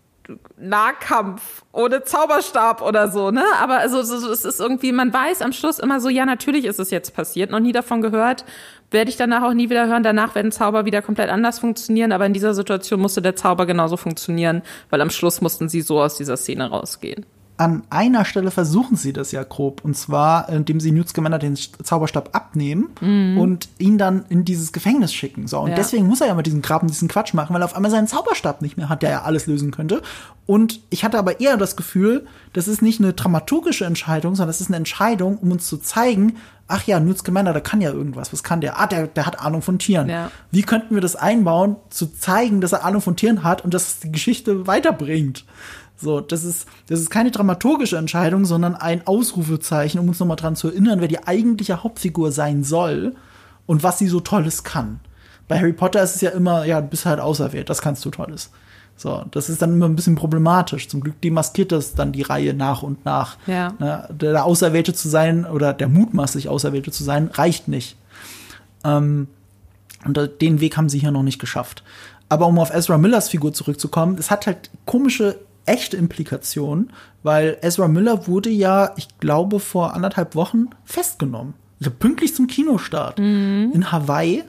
Nahkampf 0.59 1.65
ohne 1.73 2.05
Zauberstab 2.05 2.83
oder 2.83 3.11
so, 3.11 3.31
ne? 3.31 3.45
Aber 3.61 3.79
also 3.79 4.03
so, 4.03 4.19
so, 4.19 4.31
es 4.31 4.45
ist 4.45 4.61
irgendwie, 4.61 4.93
man 4.93 5.13
weiß 5.13 5.43
am 5.43 5.53
Schluss 5.53 5.79
immer 5.79 6.01
so, 6.01 6.09
ja, 6.09 6.27
natürlich 6.27 6.65
ist 6.65 6.79
es 6.79 6.91
jetzt 6.91 7.15
passiert, 7.15 7.51
noch 7.51 7.61
nie 7.61 7.73
davon 7.73 8.03
gehört, 8.03 8.45
werde 8.91 9.11
ich 9.11 9.17
danach 9.17 9.43
auch 9.43 9.55
nie 9.55 9.71
wieder 9.71 9.87
hören. 9.87 10.03
Danach 10.03 10.35
werden 10.35 10.53
Zauber 10.53 10.85
wieder 10.85 11.03
komplett 11.03 11.31
anders 11.31 11.59
funktionieren, 11.59 12.13
aber 12.13 12.27
in 12.27 12.35
dieser 12.35 12.55
Situation 12.55 13.01
musste 13.01 13.23
der 13.23 13.37
Zauber 13.37 13.67
genauso 13.67 13.97
funktionieren, 13.97 14.63
weil 14.91 15.01
am 15.01 15.11
Schluss 15.11 15.41
mussten 15.41 15.69
sie 15.69 15.81
so 15.81 16.01
aus 16.01 16.17
dieser 16.17 16.37
Szene 16.37 16.71
rausgehen. 16.71 17.27
An 17.59 17.83
einer 17.91 18.25
Stelle 18.25 18.51
versuchen 18.51 18.97
sie 18.97 19.13
das 19.13 19.31
ja 19.31 19.43
grob. 19.45 19.85
Und 19.85 19.97
zwar, 19.97 20.49
indem 20.49 20.81
sie 20.81 20.91
Newt 20.91 21.09
Scamander 21.11 21.39
den 21.39 21.55
Zauberstab 21.57 22.31
abnehmen 22.33 22.89
und 23.39 23.69
ihn 23.79 23.99
dann 23.99 24.25
in 24.31 24.45
dieses 24.45 24.73
Gefängnis 24.73 25.13
schicken. 25.15 25.47
So, 25.47 25.61
und 25.61 25.71
Ja. 25.71 25.77
deswegen 25.77 26.07
muss 26.07 26.21
er 26.21 26.29
ja 26.29 26.35
mit 26.35 26.47
diesem 26.47 26.63
Graben 26.63 26.89
diesen 26.89 27.09
Quatsch 27.09 27.35
machen, 27.35 27.55
weil 27.55 27.63
er 27.63 27.67
auf 27.67 27.77
einmal 27.77 27.91
seinen 27.91 28.09
Zauberstab 28.09 28.63
nicht 28.63 28.77
mehr 28.77 28.89
hat, 28.89 29.03
der 29.03 29.11
ja 29.11 29.23
alles 29.23 29.47
lösen 29.47 29.71
könnte. 29.71 30.03
Und 30.47 30.81
ich 30.91 31.05
hatte 31.05 31.19
aber 31.19 31.41
eher 31.41 31.57
das 31.57 31.77
Gefühl, 31.77 32.27
das 32.53 32.67
ist 32.69 32.83
nicht 32.83 33.01
eine 33.01 33.13
dramaturgische 33.13 33.85
Entscheidung, 33.85 34.35
sondern 34.35 34.49
das 34.49 34.61
ist 34.61 34.69
eine 34.69 34.77
Entscheidung, 34.79 35.39
um 35.39 35.53
uns 35.53 35.67
zu 35.69 35.77
zeigen, 35.77 36.37
ach 36.69 36.85
ja, 36.85 36.99
Newt 37.01 37.19
Scamander, 37.19 37.53
der 37.53 37.63
kann 37.63 37.81
ja 37.83 37.93
irgendwas. 37.93 38.33
Was 38.33 38.43
kann 38.43 38.61
der? 38.63 38.81
Ah, 38.81 38.87
der, 38.87 39.07
der 39.07 39.27
hat 39.27 39.39
Ahnung 39.41 39.63
von 39.63 39.79
Tieren. 39.79 40.09
Ja. 40.09 40.31
Wie 40.51 40.63
könnten 40.63 40.95
wir 40.95 41.03
das 41.03 41.17
einbauen, 41.17 41.77
zu 41.91 42.07
zeigen, 42.07 42.61
dass 42.63 42.73
er 42.73 42.85
Ahnung 42.85 43.03
von 43.03 43.15
Tieren 43.15 43.45
hat 43.45 43.63
und 43.63 43.75
dass 43.75 43.87
es 43.89 44.01
die 44.01 44.11
Geschichte 44.11 44.67
weiterbringt? 44.67 45.45
So, 46.03 46.21
das 46.21 46.45
ist, 46.45 46.67
das 46.89 47.01
ist 47.01 47.11
keine 47.11 47.31
dramaturgische 47.31 47.97
Entscheidung, 47.97 48.45
sondern 48.45 48.75
ein 48.75 49.07
Ausrufezeichen, 49.07 50.01
um 50.01 50.09
uns 50.09 50.21
nochmal 50.21 50.37
dran 50.37 50.57
zu 50.57 50.69
erinnern, 50.69 51.01
wer 51.01 51.09
die 51.09 51.27
eigentliche 51.27 51.83
Hauptfigur 51.83 52.33
sein 52.33 52.65
soll 52.65 53.15
und 53.67 53.83
was 53.83 53.99
sie 53.99 54.09
so 54.09 54.21
Tolles 54.21 54.65
kann. 54.65 55.01
Bei 55.49 55.59
Harry 55.59 55.73
Potter 55.73 56.03
ist 56.03 56.17
es 56.17 56.21
ja 56.21 56.31
immer, 56.31 56.65
ja, 56.65 56.81
du 56.81 56.89
bist 56.89 57.07
halt 57.07 57.21
auserwählt, 57.21 57.71
das 57.71 57.81
kannst 57.81 58.05
du 58.05 58.11
Tolles. 58.11 58.51
So, 58.97 59.25
das 59.31 59.49
ist 59.49 59.63
dann 59.63 59.73
immer 59.73 59.87
ein 59.87 59.97
bisschen 59.97 60.15
problematisch. 60.15 60.89
Zum 60.89 61.01
Glück 61.01 61.21
demaskiert 61.23 61.73
das 61.73 61.95
dann 61.95 62.13
die 62.13 62.23
Reihe 62.23 62.55
nach 62.55 62.83
und 62.83 63.05
nach. 63.05 63.37
Ja. 63.47 63.73
Ne, 63.79 64.09
der 64.11 64.45
Auserwählte 64.45 64.95
zu 64.95 65.09
sein 65.09 65.45
oder 65.45 65.73
der 65.73 65.89
mutmaßlich 65.89 66.49
Auserwählte 66.49 66.91
zu 66.91 67.03
sein, 67.03 67.29
reicht 67.33 67.69
nicht. 67.69 67.97
Ähm, 68.85 69.29
und 70.05 70.19
den 70.41 70.61
Weg 70.61 70.77
haben 70.77 70.89
sie 70.89 70.99
hier 70.99 71.11
noch 71.11 71.23
nicht 71.23 71.39
geschafft. 71.39 71.83
Aber 72.29 72.47
um 72.47 72.59
auf 72.59 72.73
Ezra 72.73 72.99
Millers 72.99 73.29
Figur 73.29 73.53
zurückzukommen, 73.53 74.17
es 74.19 74.31
hat 74.31 74.47
halt 74.47 74.71
komische, 74.87 75.39
echte 75.67 75.97
Implikationen, 75.97 76.91
weil 77.23 77.59
Ezra 77.63 77.89
Miller 77.89 78.27
wurde 78.27 78.51
ja, 78.51 78.93
ich 78.97 79.09
glaube, 79.19 79.61
vor 79.61 79.95
anderthalb 79.95 80.35
Wochen 80.35 80.71
festgenommen. 80.85 81.55
Also 81.81 81.91
pünktlich 81.91 82.35
zum 82.35 82.47
Kinostart 82.47 83.19
in 83.75 83.91
Hawaii, 83.91 84.45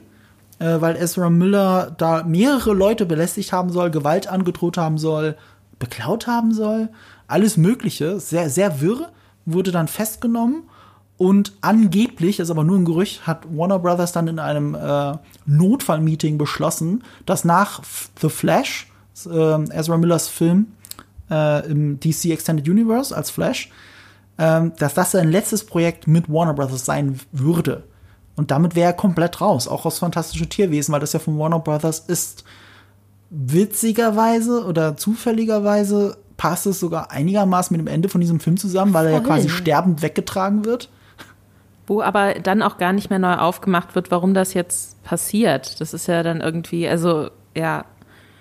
äh, 0.58 0.80
weil 0.80 0.96
Ezra 0.96 1.30
Miller 1.30 1.94
da 1.98 2.22
mehrere 2.22 2.72
Leute 2.72 3.06
belästigt 3.06 3.52
haben 3.52 3.70
soll, 3.70 3.90
Gewalt 3.90 4.28
angedroht 4.28 4.76
haben 4.76 4.98
soll, 4.98 5.36
beklaut 5.78 6.26
haben 6.26 6.52
soll, 6.52 6.88
alles 7.26 7.56
Mögliche, 7.56 8.20
sehr, 8.20 8.50
sehr 8.50 8.80
wirr, 8.80 9.10
wurde 9.46 9.72
dann 9.72 9.88
festgenommen. 9.88 10.64
Und 11.16 11.52
angeblich, 11.60 12.40
ist 12.40 12.50
aber 12.50 12.64
nur 12.64 12.76
ein 12.76 12.84
Gerücht, 12.84 13.26
hat 13.26 13.46
Warner 13.48 13.78
Brothers 13.78 14.12
dann 14.12 14.26
in 14.26 14.40
einem 14.40 14.74
äh, 14.74 15.12
Notfallmeeting 15.46 16.38
beschlossen, 16.38 17.04
dass 17.24 17.44
nach 17.44 17.82
The 18.20 18.28
Flash, 18.28 18.90
äh, 19.26 19.64
Ezra 19.70 19.96
Millers 19.96 20.28
Film 20.28 20.66
äh, 21.30 21.66
im 21.66 22.00
DC 22.00 22.26
Extended 22.26 22.68
Universe 22.68 23.14
als 23.16 23.30
Flash, 23.30 23.70
ähm, 24.38 24.72
dass 24.78 24.94
das 24.94 25.12
sein 25.12 25.30
letztes 25.30 25.64
Projekt 25.64 26.06
mit 26.06 26.28
Warner 26.28 26.54
Brothers 26.54 26.84
sein 26.84 27.20
würde. 27.32 27.84
Und 28.36 28.50
damit 28.50 28.74
wäre 28.74 28.90
er 28.90 28.92
komplett 28.92 29.40
raus, 29.40 29.68
auch 29.68 29.86
aus 29.86 29.98
Fantastische 29.98 30.48
Tierwesen, 30.48 30.92
weil 30.92 31.00
das 31.00 31.12
ja 31.12 31.20
von 31.20 31.38
Warner 31.38 31.60
Brothers 31.60 32.00
ist. 32.00 32.44
Witzigerweise 33.30 34.64
oder 34.64 34.96
zufälligerweise 34.96 36.16
passt 36.36 36.66
es 36.66 36.80
sogar 36.80 37.10
einigermaßen 37.10 37.76
mit 37.76 37.84
dem 37.84 37.92
Ende 37.92 38.08
von 38.08 38.20
diesem 38.20 38.40
Film 38.40 38.56
zusammen, 38.56 38.92
weil 38.92 39.06
er 39.06 39.12
ja 39.12 39.20
quasi 39.20 39.48
sterbend 39.48 40.02
weggetragen 40.02 40.64
wird. 40.64 40.88
Wo 41.86 42.00
aber 42.00 42.34
dann 42.34 42.62
auch 42.62 42.78
gar 42.78 42.92
nicht 42.92 43.10
mehr 43.10 43.18
neu 43.18 43.34
aufgemacht 43.34 43.94
wird, 43.94 44.10
warum 44.10 44.34
das 44.34 44.54
jetzt 44.54 45.02
passiert. 45.04 45.80
Das 45.80 45.94
ist 45.94 46.06
ja 46.06 46.22
dann 46.22 46.40
irgendwie, 46.40 46.88
also 46.88 47.30
ja, 47.54 47.84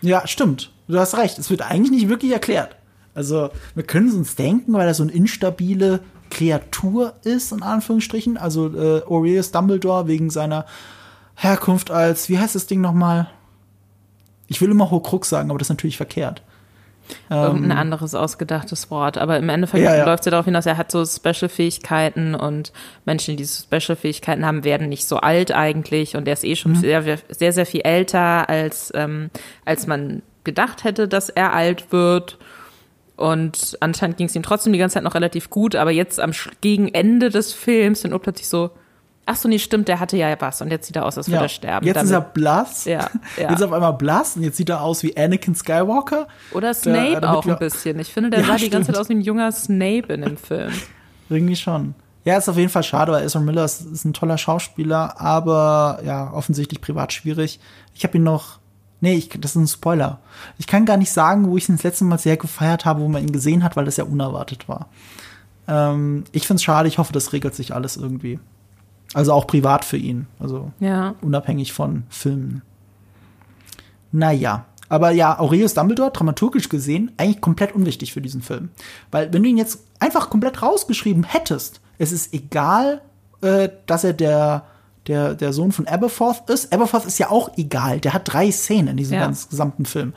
Ja, 0.02 0.26
stimmt. 0.28 0.73
Du 0.88 1.00
hast 1.00 1.18
recht. 1.18 1.40
Es 1.40 1.50
wird 1.50 1.62
eigentlich 1.62 1.92
nicht 1.92 2.10
wirklich 2.10 2.32
erklärt. 2.34 2.76
Also, 3.16 3.50
wir 3.76 3.84
können 3.84 4.08
es 4.10 4.16
uns 4.16 4.36
denken, 4.36 4.74
weil 4.74 4.88
er 4.88 4.94
so 4.94 5.04
eine 5.04 5.12
instabile 5.12 6.00
Kreatur 6.30 7.14
ist, 7.24 7.52
in 7.52 7.62
Anführungsstrichen. 7.62 8.38
Also, 8.38 8.68
äh, 8.76 9.02
Aurelius 9.08 9.52
Dumbledore 9.52 10.08
wegen 10.08 10.30
seiner 10.30 10.66
Herkunft 11.36 11.92
als, 11.92 12.28
wie 12.30 12.40
heißt 12.40 12.56
das 12.56 12.68
Ding 12.68 12.82
nochmal? 12.82 13.28
Ich 14.48 14.60
will 14.62 14.72
immer 14.72 14.90
Horcrux 14.92 15.30
sagen, 15.30 15.50
aber 15.50 15.60
das 15.60 15.68
ist 15.68 15.70
natürlich 15.74 15.98
verkehrt. 15.98 16.42
irgendein 17.30 17.78
anderes 17.78 18.16
ausgedachtes 18.16 18.90
Wort. 18.90 19.18
Aber 19.18 19.38
im 19.38 19.50
Endeffekt 19.50 19.80
Ähm. 19.84 19.86
Ja, 19.92 19.96
ja. 19.98 20.06
läuft 20.06 20.22
es 20.22 20.26
ja 20.26 20.32
darauf 20.32 20.46
hinaus, 20.46 20.66
er 20.66 20.78
hat 20.78 20.90
so 20.90 21.06
Special-Fähigkeiten 21.06 22.34
und 22.34 22.72
Menschen, 23.06 23.32
die 23.32 23.44
diese 23.44 23.62
Special-Fähigkeiten 23.64 24.46
haben, 24.46 24.64
werden 24.64 24.88
nicht 24.90 25.06
so 25.06 25.18
alt 25.18 25.52
eigentlich 25.52 26.16
und 26.16 26.28
er 26.28 26.34
ist 26.34 26.44
eh 26.46 26.52
Mhm. 26.52 26.56
schon 26.56 26.76
sehr, 26.76 27.18
sehr, 27.30 27.52
sehr 27.54 27.66
viel 27.66 27.82
älter, 27.82 28.48
als, 28.50 28.92
ähm, 28.96 29.30
als 29.66 29.86
man 29.86 30.22
gedacht 30.44 30.84
hätte, 30.84 31.08
dass 31.08 31.30
er 31.30 31.54
alt 31.54 31.92
wird. 31.92 32.38
Und 33.16 33.78
anscheinend 33.80 34.18
ging 34.18 34.28
es 34.28 34.36
ihm 34.36 34.44
trotzdem 34.44 34.74
die 34.74 34.80
ganze 34.80 34.96
Zeit 34.96 35.04
noch 35.04 35.14
relativ 35.16 35.50
gut, 35.50 35.76
aber 35.76 35.92
jetzt 35.92 36.20
am 36.20 36.32
gegen 36.62 36.88
Ende 36.94 37.30
des 37.30 37.54
Films 37.54 38.02
sind 38.02 38.20
plötzlich 38.22 38.48
so, 38.48 38.72
ach 39.28 39.36
so, 39.36 39.48
nee, 39.48 39.60
stimmt, 39.60 39.88
der 39.88 40.00
hatte 40.00 40.18
ja 40.18 40.36
was 40.42 40.62
und 40.62 40.72
jetzt 40.72 40.88
sieht 40.88 40.96
er 40.96 41.06
aus, 41.06 41.18
als 41.18 41.30
würde 41.30 41.46
er 41.46 41.50
sterben. 41.50 41.86
Jetzt 41.86 42.02
ist 42.02 42.10
er 42.12 42.22
Damit- 42.22 42.34
blass. 42.34 42.86
Ja, 42.86 43.10
ja. 43.40 43.52
Jetzt 43.52 43.62
auf 43.62 43.72
einmal 43.72 43.94
blass 43.94 44.36
und 44.36 44.42
jetzt 44.44 44.58
sieht 44.58 44.70
er 44.70 44.82
aus 44.82 45.04
wie 45.04 45.16
Anakin 45.16 45.54
Skywalker. 45.54 46.28
Oder 46.54 46.74
Snape 46.74 47.22
damit 47.22 47.26
auch 47.26 47.46
ein 47.46 47.60
bisschen. 47.60 48.00
Ich 48.00 48.12
finde, 48.12 48.32
der 48.32 48.40
Ja, 48.42 48.46
sah 48.48 48.56
die 48.58 48.70
ganze 48.72 48.86
stimmt. 48.86 48.96
Zeit 48.96 48.98
aus 48.98 49.10
wie 49.10 49.14
ein 49.16 49.22
junger 49.22 49.52
Snape 49.52 50.12
in 50.12 50.22
dem 50.22 50.38
Film. 50.38 50.72
Irgendwie 51.30 51.56
schon. 51.56 51.94
Ja, 52.26 52.38
ist 52.38 52.50
auf 52.50 52.58
jeden 52.58 52.70
Fall 52.70 52.84
schade, 52.84 53.12
weil 53.12 53.24
Ezra 53.24 53.42
Miller 53.42 53.64
ist, 53.66 53.82
ist 53.82 54.06
ein 54.06 54.14
toller 54.14 54.38
Schauspieler, 54.38 55.20
aber 55.22 56.00
ja, 56.06 56.32
offensichtlich 56.34 56.82
privat 56.82 57.14
schwierig. 57.14 57.60
Ich 57.94 58.04
habe 58.04 58.18
ihn 58.18 58.24
noch. 58.24 58.60
Nee, 59.04 59.16
ich, 59.16 59.28
das 59.30 59.52
ist 59.52 59.56
ein 59.58 59.68
Spoiler. 59.68 60.20
Ich 60.58 60.66
kann 60.66 60.86
gar 60.86 60.96
nicht 60.96 61.12
sagen, 61.12 61.46
wo 61.50 61.58
ich 61.58 61.68
ihn 61.68 61.76
das 61.76 61.84
letzte 61.84 62.06
Mal 62.06 62.20
sehr 62.20 62.38
gefeiert 62.38 62.86
habe, 62.86 63.02
wo 63.02 63.10
man 63.10 63.22
ihn 63.22 63.34
gesehen 63.34 63.62
hat, 63.62 63.76
weil 63.76 63.84
das 63.84 63.98
ja 63.98 64.06
unerwartet 64.06 64.70
war. 64.70 64.88
Ähm, 65.68 66.24
ich 66.32 66.48
find's 66.48 66.64
schade, 66.64 66.88
ich 66.88 67.00
hoffe, 67.00 67.12
das 67.12 67.34
regelt 67.34 67.54
sich 67.54 67.74
alles 67.74 67.98
irgendwie. 67.98 68.40
Also 69.14 69.34
auch 69.34 69.46
privat 69.46 69.84
für 69.84 69.98
ihn. 69.98 70.28
Also 70.40 70.72
Ja. 70.80 71.16
unabhängig 71.22 71.74
von 71.74 72.04
Filmen. 72.08 72.62
Naja, 74.14 74.66
aber 74.88 75.12
ja, 75.12 75.38
Aurelius 75.38 75.74
Dumbledore, 75.74 76.12
dramaturgisch 76.12 76.70
gesehen, 76.70 77.12
eigentlich 77.18 77.42
komplett 77.42 77.76
unwichtig 77.76 78.14
für 78.14 78.22
diesen 78.22 78.42
Film. 78.42 78.70
Weil 79.12 79.34
wenn 79.34 79.44
du 79.44 79.50
ihn 79.50 79.58
jetzt 79.58 79.80
einfach 80.00 80.30
komplett 80.30 80.62
rausgeschrieben 80.62 81.26
hättest, 81.26 81.82
es 81.98 82.14
ist 82.14 82.34
egal, 82.34 83.02
äh, 83.42 83.68
dass 83.86 84.06
er 84.06 84.14
der, 84.14 84.64
der, 85.08 85.36
der 85.36 85.54
Sohn 85.54 85.72
von 85.72 85.88
Aberforth 85.88 86.50
ist. 86.50 86.72
Aberforth 86.74 87.06
ist 87.06 87.18
ja 87.20 87.30
auch 87.30 87.52
egal, 87.58 88.00
der 88.00 88.14
hat 88.14 88.32
drei 88.32 88.52
Szenen 88.52 88.90
in 88.90 88.98
diesem 88.98 89.16
Ja. 89.16 89.22
ganz 89.26 89.50
gesamten 89.50 89.86
Film. 89.86 90.14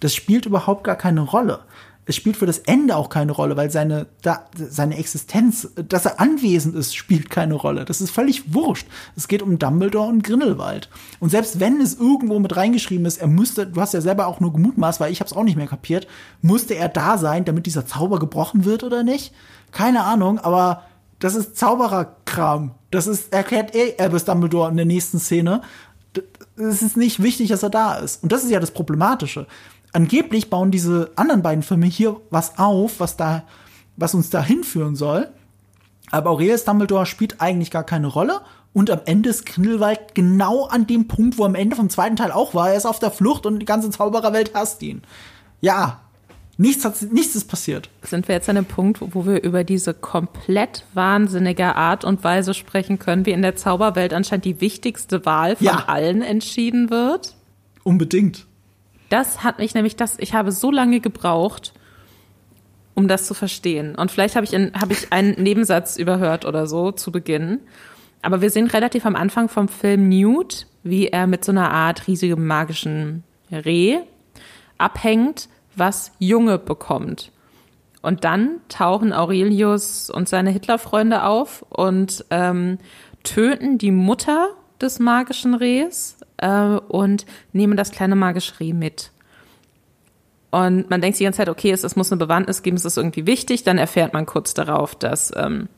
Das 0.00 0.14
spielt 0.14 0.46
überhaupt 0.46 0.84
gar 0.84 0.96
keine 0.96 1.20
Rolle. 1.20 1.60
Es 2.06 2.16
spielt 2.16 2.36
für 2.36 2.46
das 2.46 2.58
Ende 2.58 2.96
auch 2.96 3.08
keine 3.08 3.30
Rolle, 3.30 3.56
weil 3.56 3.70
seine, 3.70 4.06
da, 4.22 4.46
seine 4.56 4.96
Existenz, 4.96 5.68
dass 5.76 6.06
er 6.06 6.18
anwesend 6.18 6.74
ist, 6.74 6.96
spielt 6.96 7.30
keine 7.30 7.54
Rolle. 7.54 7.84
Das 7.84 8.00
ist 8.00 8.10
völlig 8.10 8.52
wurscht. 8.52 8.88
Es 9.14 9.28
geht 9.28 9.42
um 9.42 9.60
Dumbledore 9.60 10.08
und 10.08 10.24
Grindelwald. 10.24 10.88
Und 11.20 11.28
selbst 11.28 11.60
wenn 11.60 11.80
es 11.80 11.94
irgendwo 12.00 12.40
mit 12.40 12.56
reingeschrieben 12.56 13.06
ist, 13.06 13.18
er 13.18 13.28
müsste, 13.28 13.66
du 13.66 13.80
hast 13.80 13.94
ja 13.94 14.00
selber 14.00 14.26
auch 14.26 14.40
nur 14.40 14.52
gemutmaßt, 14.52 14.98
weil 14.98 15.12
ich 15.12 15.20
hab's 15.20 15.34
auch 15.34 15.44
nicht 15.44 15.56
mehr 15.56 15.68
kapiert, 15.68 16.08
musste 16.42 16.74
er 16.74 16.88
da 16.88 17.16
sein, 17.16 17.44
damit 17.44 17.66
dieser 17.66 17.86
Zauber 17.86 18.18
gebrochen 18.18 18.64
wird 18.64 18.82
oder 18.82 19.04
nicht? 19.04 19.32
Keine 19.70 20.02
Ahnung, 20.02 20.40
aber 20.40 20.82
das 21.20 21.36
ist 21.36 21.56
Zaubererkram. 21.58 22.72
Das 22.90 23.06
ist, 23.06 23.32
erklärt 23.32 23.74
eh 23.74 23.94
Albus 23.98 24.24
Dumbledore 24.24 24.70
in 24.70 24.76
der 24.76 24.86
nächsten 24.86 25.18
Szene. 25.18 25.62
Es 26.56 26.82
ist 26.82 26.96
nicht 26.96 27.22
wichtig, 27.22 27.48
dass 27.48 27.62
er 27.62 27.70
da 27.70 27.96
ist. 27.96 28.22
Und 28.22 28.32
das 28.32 28.44
ist 28.44 28.50
ja 28.50 28.60
das 28.60 28.72
Problematische. 28.72 29.46
Angeblich 29.92 30.50
bauen 30.50 30.70
diese 30.70 31.10
anderen 31.16 31.42
beiden 31.42 31.62
Filme 31.62 31.86
hier 31.86 32.20
was 32.30 32.58
auf, 32.58 33.00
was 33.00 33.16
da, 33.16 33.44
was 33.96 34.14
uns 34.14 34.30
da 34.30 34.42
hinführen 34.42 34.96
soll. 34.96 35.28
Aber 36.10 36.30
Aurelius 36.30 36.64
Dumbledore 36.64 37.06
spielt 37.06 37.40
eigentlich 37.40 37.70
gar 37.70 37.84
keine 37.84 38.08
Rolle. 38.08 38.40
Und 38.72 38.90
am 38.90 39.00
Ende 39.04 39.30
ist 39.30 39.46
Grindelwald 39.46 40.14
genau 40.14 40.66
an 40.66 40.86
dem 40.86 41.08
Punkt, 41.08 41.38
wo 41.38 41.44
am 41.44 41.54
Ende 41.54 41.76
vom 41.76 41.90
zweiten 41.90 42.16
Teil 42.16 42.30
auch 42.30 42.54
war. 42.54 42.70
Er 42.70 42.76
ist 42.76 42.86
auf 42.86 42.98
der 42.98 43.10
Flucht 43.10 43.46
und 43.46 43.58
die 43.58 43.66
ganze 43.66 43.90
Zaubererwelt 43.90 44.54
hasst 44.54 44.82
ihn. 44.82 45.02
Ja, 45.60 46.00
nichts, 46.60 46.84
hat, 46.84 47.00
nichts 47.10 47.34
ist 47.34 47.48
passiert. 47.48 47.88
Sind 48.02 48.28
wir 48.28 48.34
jetzt 48.34 48.48
an 48.48 48.56
einem 48.56 48.66
Punkt, 48.66 48.98
wo 49.00 49.24
wir 49.26 49.42
über 49.42 49.64
diese 49.64 49.94
komplett 49.94 50.84
wahnsinnige 50.94 51.74
Art 51.76 52.04
und 52.04 52.22
Weise 52.22 52.54
sprechen 52.54 52.98
können, 52.98 53.26
wie 53.26 53.30
in 53.32 53.42
der 53.42 53.56
Zauberwelt 53.56 54.12
anscheinend 54.12 54.44
die 54.44 54.60
wichtigste 54.60 55.24
Wahl 55.24 55.56
von 55.56 55.66
Ja. 55.66 55.84
allen 55.86 56.22
entschieden 56.22 56.90
wird? 56.90 57.34
Unbedingt. 57.82 58.46
Das 59.08 59.42
hat 59.42 59.58
mich 59.58 59.74
nämlich, 59.74 59.96
das, 59.96 60.16
ich 60.18 60.34
habe 60.34 60.52
so 60.52 60.70
lange 60.70 61.00
gebraucht, 61.00 61.72
um 62.94 63.08
das 63.08 63.26
zu 63.26 63.34
verstehen. 63.34 63.94
Und 63.94 64.10
vielleicht 64.10 64.36
habe 64.36 64.44
ich, 64.44 64.52
in, 64.52 64.72
habe 64.74 64.92
ich 64.92 65.12
einen 65.12 65.42
Nebensatz 65.42 65.96
überhört 65.96 66.44
oder 66.44 66.66
so 66.66 66.92
zu 66.92 67.10
Beginn. 67.10 67.60
Aber 68.22 68.42
wir 68.42 68.50
sehen 68.50 68.66
relativ 68.66 69.06
am 69.06 69.16
Anfang 69.16 69.48
vom 69.48 69.68
Film 69.68 70.08
Newt, 70.10 70.66
wie 70.82 71.08
er 71.08 71.26
mit 71.26 71.44
so 71.44 71.52
einer 71.52 71.70
Art 71.70 72.06
riesigem 72.06 72.46
magischen 72.46 73.24
Reh 73.50 73.98
abhängt, 74.78 75.48
was 75.76 76.12
Junge 76.18 76.58
bekommt. 76.58 77.32
Und 78.02 78.24
dann 78.24 78.60
tauchen 78.68 79.12
Aurelius 79.12 80.08
und 80.10 80.28
seine 80.28 80.50
Hitlerfreunde 80.50 81.24
auf 81.24 81.64
und 81.68 82.24
ähm, 82.30 82.78
töten 83.22 83.76
die 83.76 83.90
Mutter 83.90 84.48
des 84.80 84.98
magischen 84.98 85.54
Rehs 85.54 86.16
äh, 86.38 86.48
und 86.48 87.26
nehmen 87.52 87.76
das 87.76 87.90
kleine 87.90 88.16
magische 88.16 88.58
Reh 88.60 88.72
mit. 88.72 89.10
Und 90.50 90.90
man 90.90 91.00
denkt 91.00 91.18
die 91.20 91.24
ganze 91.24 91.38
Zeit, 91.38 91.48
okay, 91.48 91.70
es, 91.70 91.84
es 91.84 91.94
muss 91.94 92.10
eine 92.10 92.18
Bewandtnis 92.18 92.62
geben, 92.62 92.76
es 92.76 92.84
ist 92.84 92.96
irgendwie 92.96 93.26
wichtig. 93.26 93.62
Dann 93.62 93.78
erfährt 93.78 94.12
man 94.14 94.26
kurz 94.26 94.54
darauf, 94.54 94.94
dass, 94.94 95.32
ähm, 95.36 95.68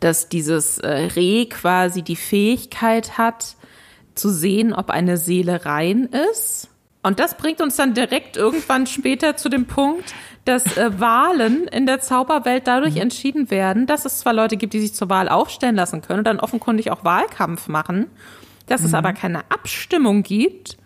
dass 0.00 0.28
dieses 0.28 0.78
äh, 0.78 0.88
Reh 0.88 1.46
quasi 1.46 2.02
die 2.02 2.16
Fähigkeit 2.16 3.16
hat, 3.18 3.56
zu 4.14 4.30
sehen, 4.30 4.72
ob 4.72 4.90
eine 4.90 5.16
Seele 5.16 5.66
rein 5.66 6.08
ist. 6.30 6.68
Und 7.04 7.20
das 7.20 7.36
bringt 7.36 7.60
uns 7.60 7.76
dann 7.76 7.92
direkt 7.92 8.38
irgendwann 8.38 8.86
später 8.86 9.36
zu 9.36 9.50
dem 9.50 9.66
Punkt, 9.66 10.14
dass 10.46 10.76
äh, 10.78 10.98
Wahlen 10.98 11.68
in 11.68 11.84
der 11.84 12.00
Zauberwelt 12.00 12.66
dadurch 12.66 12.96
entschieden 12.96 13.50
werden, 13.50 13.86
dass 13.86 14.06
es 14.06 14.18
zwar 14.20 14.32
Leute 14.32 14.56
gibt, 14.56 14.72
die 14.72 14.80
sich 14.80 14.94
zur 14.94 15.10
Wahl 15.10 15.28
aufstellen 15.28 15.76
lassen 15.76 16.00
können 16.00 16.20
und 16.20 16.26
dann 16.26 16.40
offenkundig 16.40 16.90
auch 16.90 17.04
Wahlkampf 17.04 17.68
machen, 17.68 18.06
dass 18.66 18.82
es 18.82 18.94
aber 18.94 19.12
keine 19.12 19.40
Abstimmung 19.50 20.22
gibt, 20.22 20.78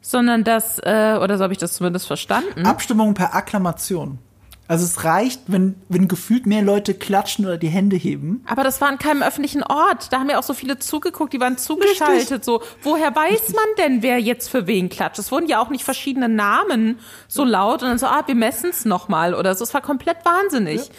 sondern 0.00 0.44
dass, 0.44 0.78
äh, 0.78 1.18
oder 1.20 1.36
so 1.36 1.42
habe 1.44 1.52
ich 1.52 1.58
das 1.58 1.74
zumindest 1.74 2.06
verstanden. 2.06 2.64
Abstimmung 2.64 3.14
per 3.14 3.34
Akklamation. 3.34 4.20
Also 4.68 4.84
es 4.84 5.02
reicht, 5.02 5.40
wenn, 5.46 5.76
wenn 5.88 6.08
gefühlt 6.08 6.44
mehr 6.44 6.60
Leute 6.60 6.92
klatschen 6.92 7.46
oder 7.46 7.56
die 7.56 7.68
Hände 7.68 7.96
heben. 7.96 8.44
Aber 8.46 8.64
das 8.64 8.82
war 8.82 8.88
an 8.88 8.98
keinem 8.98 9.22
öffentlichen 9.22 9.62
Ort. 9.62 10.12
Da 10.12 10.20
haben 10.20 10.28
ja 10.28 10.38
auch 10.38 10.42
so 10.42 10.52
viele 10.52 10.78
zugeguckt, 10.78 11.32
die 11.32 11.40
waren 11.40 11.56
zugeschaltet. 11.56 12.30
Richtig. 12.30 12.44
So, 12.44 12.62
woher 12.82 13.16
weiß 13.16 13.32
Richtig. 13.32 13.54
man 13.54 13.64
denn, 13.78 14.02
wer 14.02 14.20
jetzt 14.20 14.50
für 14.50 14.66
wen 14.66 14.90
klatscht? 14.90 15.18
Es 15.18 15.32
wurden 15.32 15.46
ja 15.46 15.58
auch 15.58 15.70
nicht 15.70 15.84
verschiedene 15.84 16.28
Namen 16.28 16.98
so 17.28 17.44
laut 17.44 17.82
und 17.82 17.88
dann 17.88 17.98
so, 17.98 18.06
ah, 18.06 18.22
wir 18.26 18.34
messen 18.34 18.68
es 18.68 18.84
nochmal 18.84 19.34
oder 19.34 19.54
so. 19.54 19.64
Es 19.64 19.72
war 19.72 19.80
komplett 19.80 20.18
wahnsinnig. 20.26 20.76
Ja. 20.76 20.94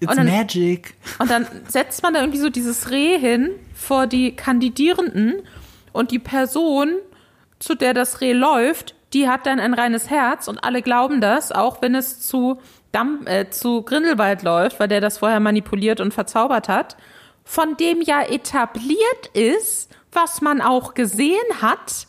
It's 0.00 0.10
und 0.10 0.16
dann, 0.18 0.26
magic. 0.26 0.94
Und 1.20 1.30
dann 1.30 1.46
setzt 1.68 2.02
man 2.02 2.14
da 2.14 2.20
irgendwie 2.20 2.40
so 2.40 2.50
dieses 2.50 2.90
Reh 2.90 3.20
hin 3.20 3.50
vor 3.72 4.08
die 4.08 4.34
Kandidierenden 4.34 5.42
und 5.92 6.10
die 6.10 6.18
Person, 6.18 6.96
zu 7.60 7.76
der 7.76 7.94
das 7.94 8.20
Reh 8.20 8.32
läuft, 8.32 8.96
die 9.12 9.28
hat 9.28 9.46
dann 9.46 9.60
ein 9.60 9.74
reines 9.74 10.10
Herz 10.10 10.48
und 10.48 10.64
alle 10.64 10.82
glauben 10.82 11.20
das, 11.20 11.52
auch 11.52 11.82
wenn 11.82 11.94
es 11.94 12.20
zu, 12.20 12.60
Damm, 12.92 13.26
äh, 13.26 13.48
zu 13.48 13.82
Grindelwald 13.82 14.42
läuft, 14.42 14.78
weil 14.78 14.88
der 14.88 15.00
das 15.00 15.18
vorher 15.18 15.40
manipuliert 15.40 16.00
und 16.00 16.12
verzaubert 16.12 16.68
hat, 16.68 16.96
von 17.44 17.76
dem 17.76 18.00
ja 18.02 18.22
etabliert 18.22 19.26
ist, 19.32 19.90
was 20.12 20.40
man 20.42 20.60
auch 20.60 20.94
gesehen 20.94 21.62
hat, 21.62 22.06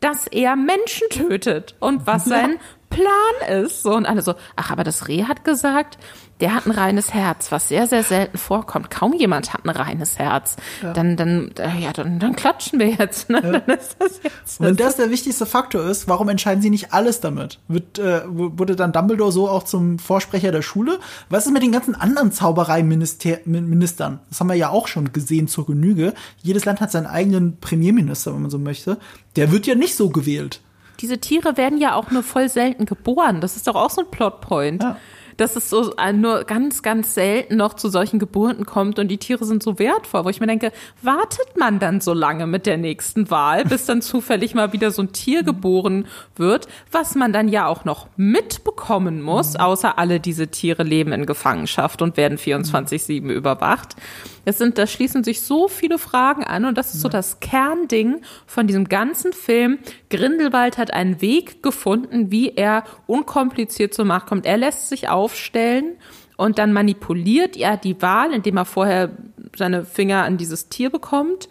dass 0.00 0.26
er 0.26 0.56
Menschen 0.56 1.08
tötet 1.10 1.74
und 1.80 2.06
was 2.06 2.24
sein 2.26 2.58
Plan 2.88 3.62
ist. 3.64 3.82
So, 3.82 3.94
und 3.94 4.06
alle 4.06 4.22
so, 4.22 4.34
ach, 4.56 4.70
aber 4.70 4.84
das 4.84 5.08
Reh 5.08 5.24
hat 5.24 5.44
gesagt, 5.44 5.98
der 6.42 6.56
hat 6.56 6.66
ein 6.66 6.72
reines 6.72 7.14
Herz, 7.14 7.52
was 7.52 7.68
sehr, 7.68 7.86
sehr 7.86 8.02
selten 8.02 8.36
vorkommt. 8.36 8.90
Kaum 8.90 9.14
jemand 9.14 9.54
hat 9.54 9.64
ein 9.64 9.70
reines 9.70 10.18
Herz. 10.18 10.56
Ja. 10.82 10.92
Dann, 10.92 11.16
dann, 11.16 11.52
äh, 11.56 11.78
ja, 11.80 11.92
dann, 11.92 12.18
dann 12.18 12.34
klatschen 12.34 12.80
wir 12.80 12.88
jetzt. 12.88 13.30
Ne? 13.30 13.40
Ja. 13.40 13.60
Dann 13.60 13.78
ist 13.78 13.94
das 14.00 14.20
jetzt. 14.24 14.60
Wenn 14.60 14.74
das 14.74 14.96
der 14.96 15.10
wichtigste 15.10 15.46
Faktor 15.46 15.84
ist, 15.84 16.08
warum 16.08 16.28
entscheiden 16.28 16.60
sie 16.60 16.70
nicht 16.70 16.92
alles 16.92 17.20
damit? 17.20 17.60
Wird, 17.68 18.00
äh, 18.00 18.22
wurde 18.26 18.74
dann 18.74 18.90
Dumbledore 18.90 19.30
so 19.30 19.48
auch 19.48 19.62
zum 19.62 20.00
Vorsprecher 20.00 20.50
der 20.50 20.62
Schule? 20.62 20.98
Was 21.30 21.46
ist 21.46 21.52
mit 21.52 21.62
den 21.62 21.70
ganzen 21.70 21.94
anderen 21.94 22.32
Zaubereiministern? 22.32 24.18
Das 24.28 24.40
haben 24.40 24.48
wir 24.48 24.56
ja 24.56 24.70
auch 24.70 24.88
schon 24.88 25.12
gesehen 25.12 25.46
zur 25.46 25.64
Genüge. 25.64 26.12
Jedes 26.42 26.64
Land 26.64 26.80
hat 26.80 26.90
seinen 26.90 27.06
eigenen 27.06 27.58
Premierminister, 27.60 28.34
wenn 28.34 28.42
man 28.42 28.50
so 28.50 28.58
möchte. 28.58 28.98
Der 29.36 29.52
wird 29.52 29.68
ja 29.68 29.76
nicht 29.76 29.94
so 29.94 30.10
gewählt 30.10 30.60
diese 31.00 31.18
Tiere 31.18 31.56
werden 31.56 31.78
ja 31.78 31.96
auch 31.96 32.12
nur 32.12 32.22
voll 32.22 32.48
selten 32.48 32.86
geboren. 32.86 33.40
Das 33.40 33.56
ist 33.56 33.66
doch 33.66 33.74
auch 33.74 33.90
so 33.90 34.02
ein 34.02 34.10
Plotpoint. 34.12 34.84
Ja 34.84 34.96
dass 35.42 35.56
es 35.56 35.68
so 35.68 35.94
äh, 35.96 36.12
nur 36.12 36.44
ganz, 36.44 36.82
ganz 36.82 37.14
selten 37.14 37.56
noch 37.56 37.74
zu 37.74 37.88
solchen 37.88 38.20
Geburten 38.20 38.64
kommt 38.64 38.98
und 39.00 39.08
die 39.08 39.18
Tiere 39.18 39.44
sind 39.44 39.62
so 39.62 39.78
wertvoll, 39.78 40.24
wo 40.24 40.28
ich 40.28 40.40
mir 40.40 40.46
denke, 40.46 40.72
wartet 41.02 41.56
man 41.58 41.80
dann 41.80 42.00
so 42.00 42.14
lange 42.14 42.46
mit 42.46 42.64
der 42.64 42.78
nächsten 42.78 43.28
Wahl, 43.28 43.64
bis 43.64 43.84
dann 43.86 44.02
zufällig 44.02 44.54
mal 44.54 44.72
wieder 44.72 44.92
so 44.92 45.02
ein 45.02 45.12
Tier 45.12 45.42
geboren 45.42 46.06
wird, 46.36 46.68
was 46.92 47.16
man 47.16 47.32
dann 47.32 47.48
ja 47.48 47.66
auch 47.66 47.84
noch 47.84 48.06
mitbekommen 48.16 49.20
muss, 49.20 49.56
außer 49.56 49.98
alle 49.98 50.20
diese 50.20 50.48
Tiere 50.48 50.84
leben 50.84 51.12
in 51.12 51.26
Gefangenschaft 51.26 52.02
und 52.02 52.16
werden 52.16 52.38
24-7 52.38 53.28
überwacht. 53.28 53.96
Es 54.44 54.58
sind, 54.58 54.78
da 54.78 54.86
schließen 54.86 55.22
sich 55.22 55.40
so 55.40 55.68
viele 55.68 55.98
Fragen 55.98 56.44
an 56.44 56.64
und 56.64 56.76
das 56.76 56.94
ist 56.94 57.00
so 57.00 57.08
das 57.08 57.40
Kernding 57.40 58.22
von 58.46 58.66
diesem 58.66 58.88
ganzen 58.88 59.32
Film. 59.32 59.78
Grindelwald 60.10 60.78
hat 60.78 60.92
einen 60.92 61.20
Weg 61.20 61.62
gefunden, 61.62 62.30
wie 62.32 62.50
er 62.50 62.84
unkompliziert 63.06 63.94
zur 63.94 64.04
Macht 64.04 64.26
kommt. 64.26 64.46
Er 64.46 64.56
lässt 64.56 64.88
sich 64.88 65.08
aufstellen 65.08 65.96
und 66.36 66.58
dann 66.58 66.72
manipuliert 66.72 67.56
er 67.56 67.76
die 67.76 68.02
Wahl, 68.02 68.32
indem 68.32 68.56
er 68.56 68.64
vorher 68.64 69.10
seine 69.56 69.84
Finger 69.84 70.24
an 70.24 70.38
dieses 70.38 70.68
Tier 70.68 70.90
bekommt 70.90 71.48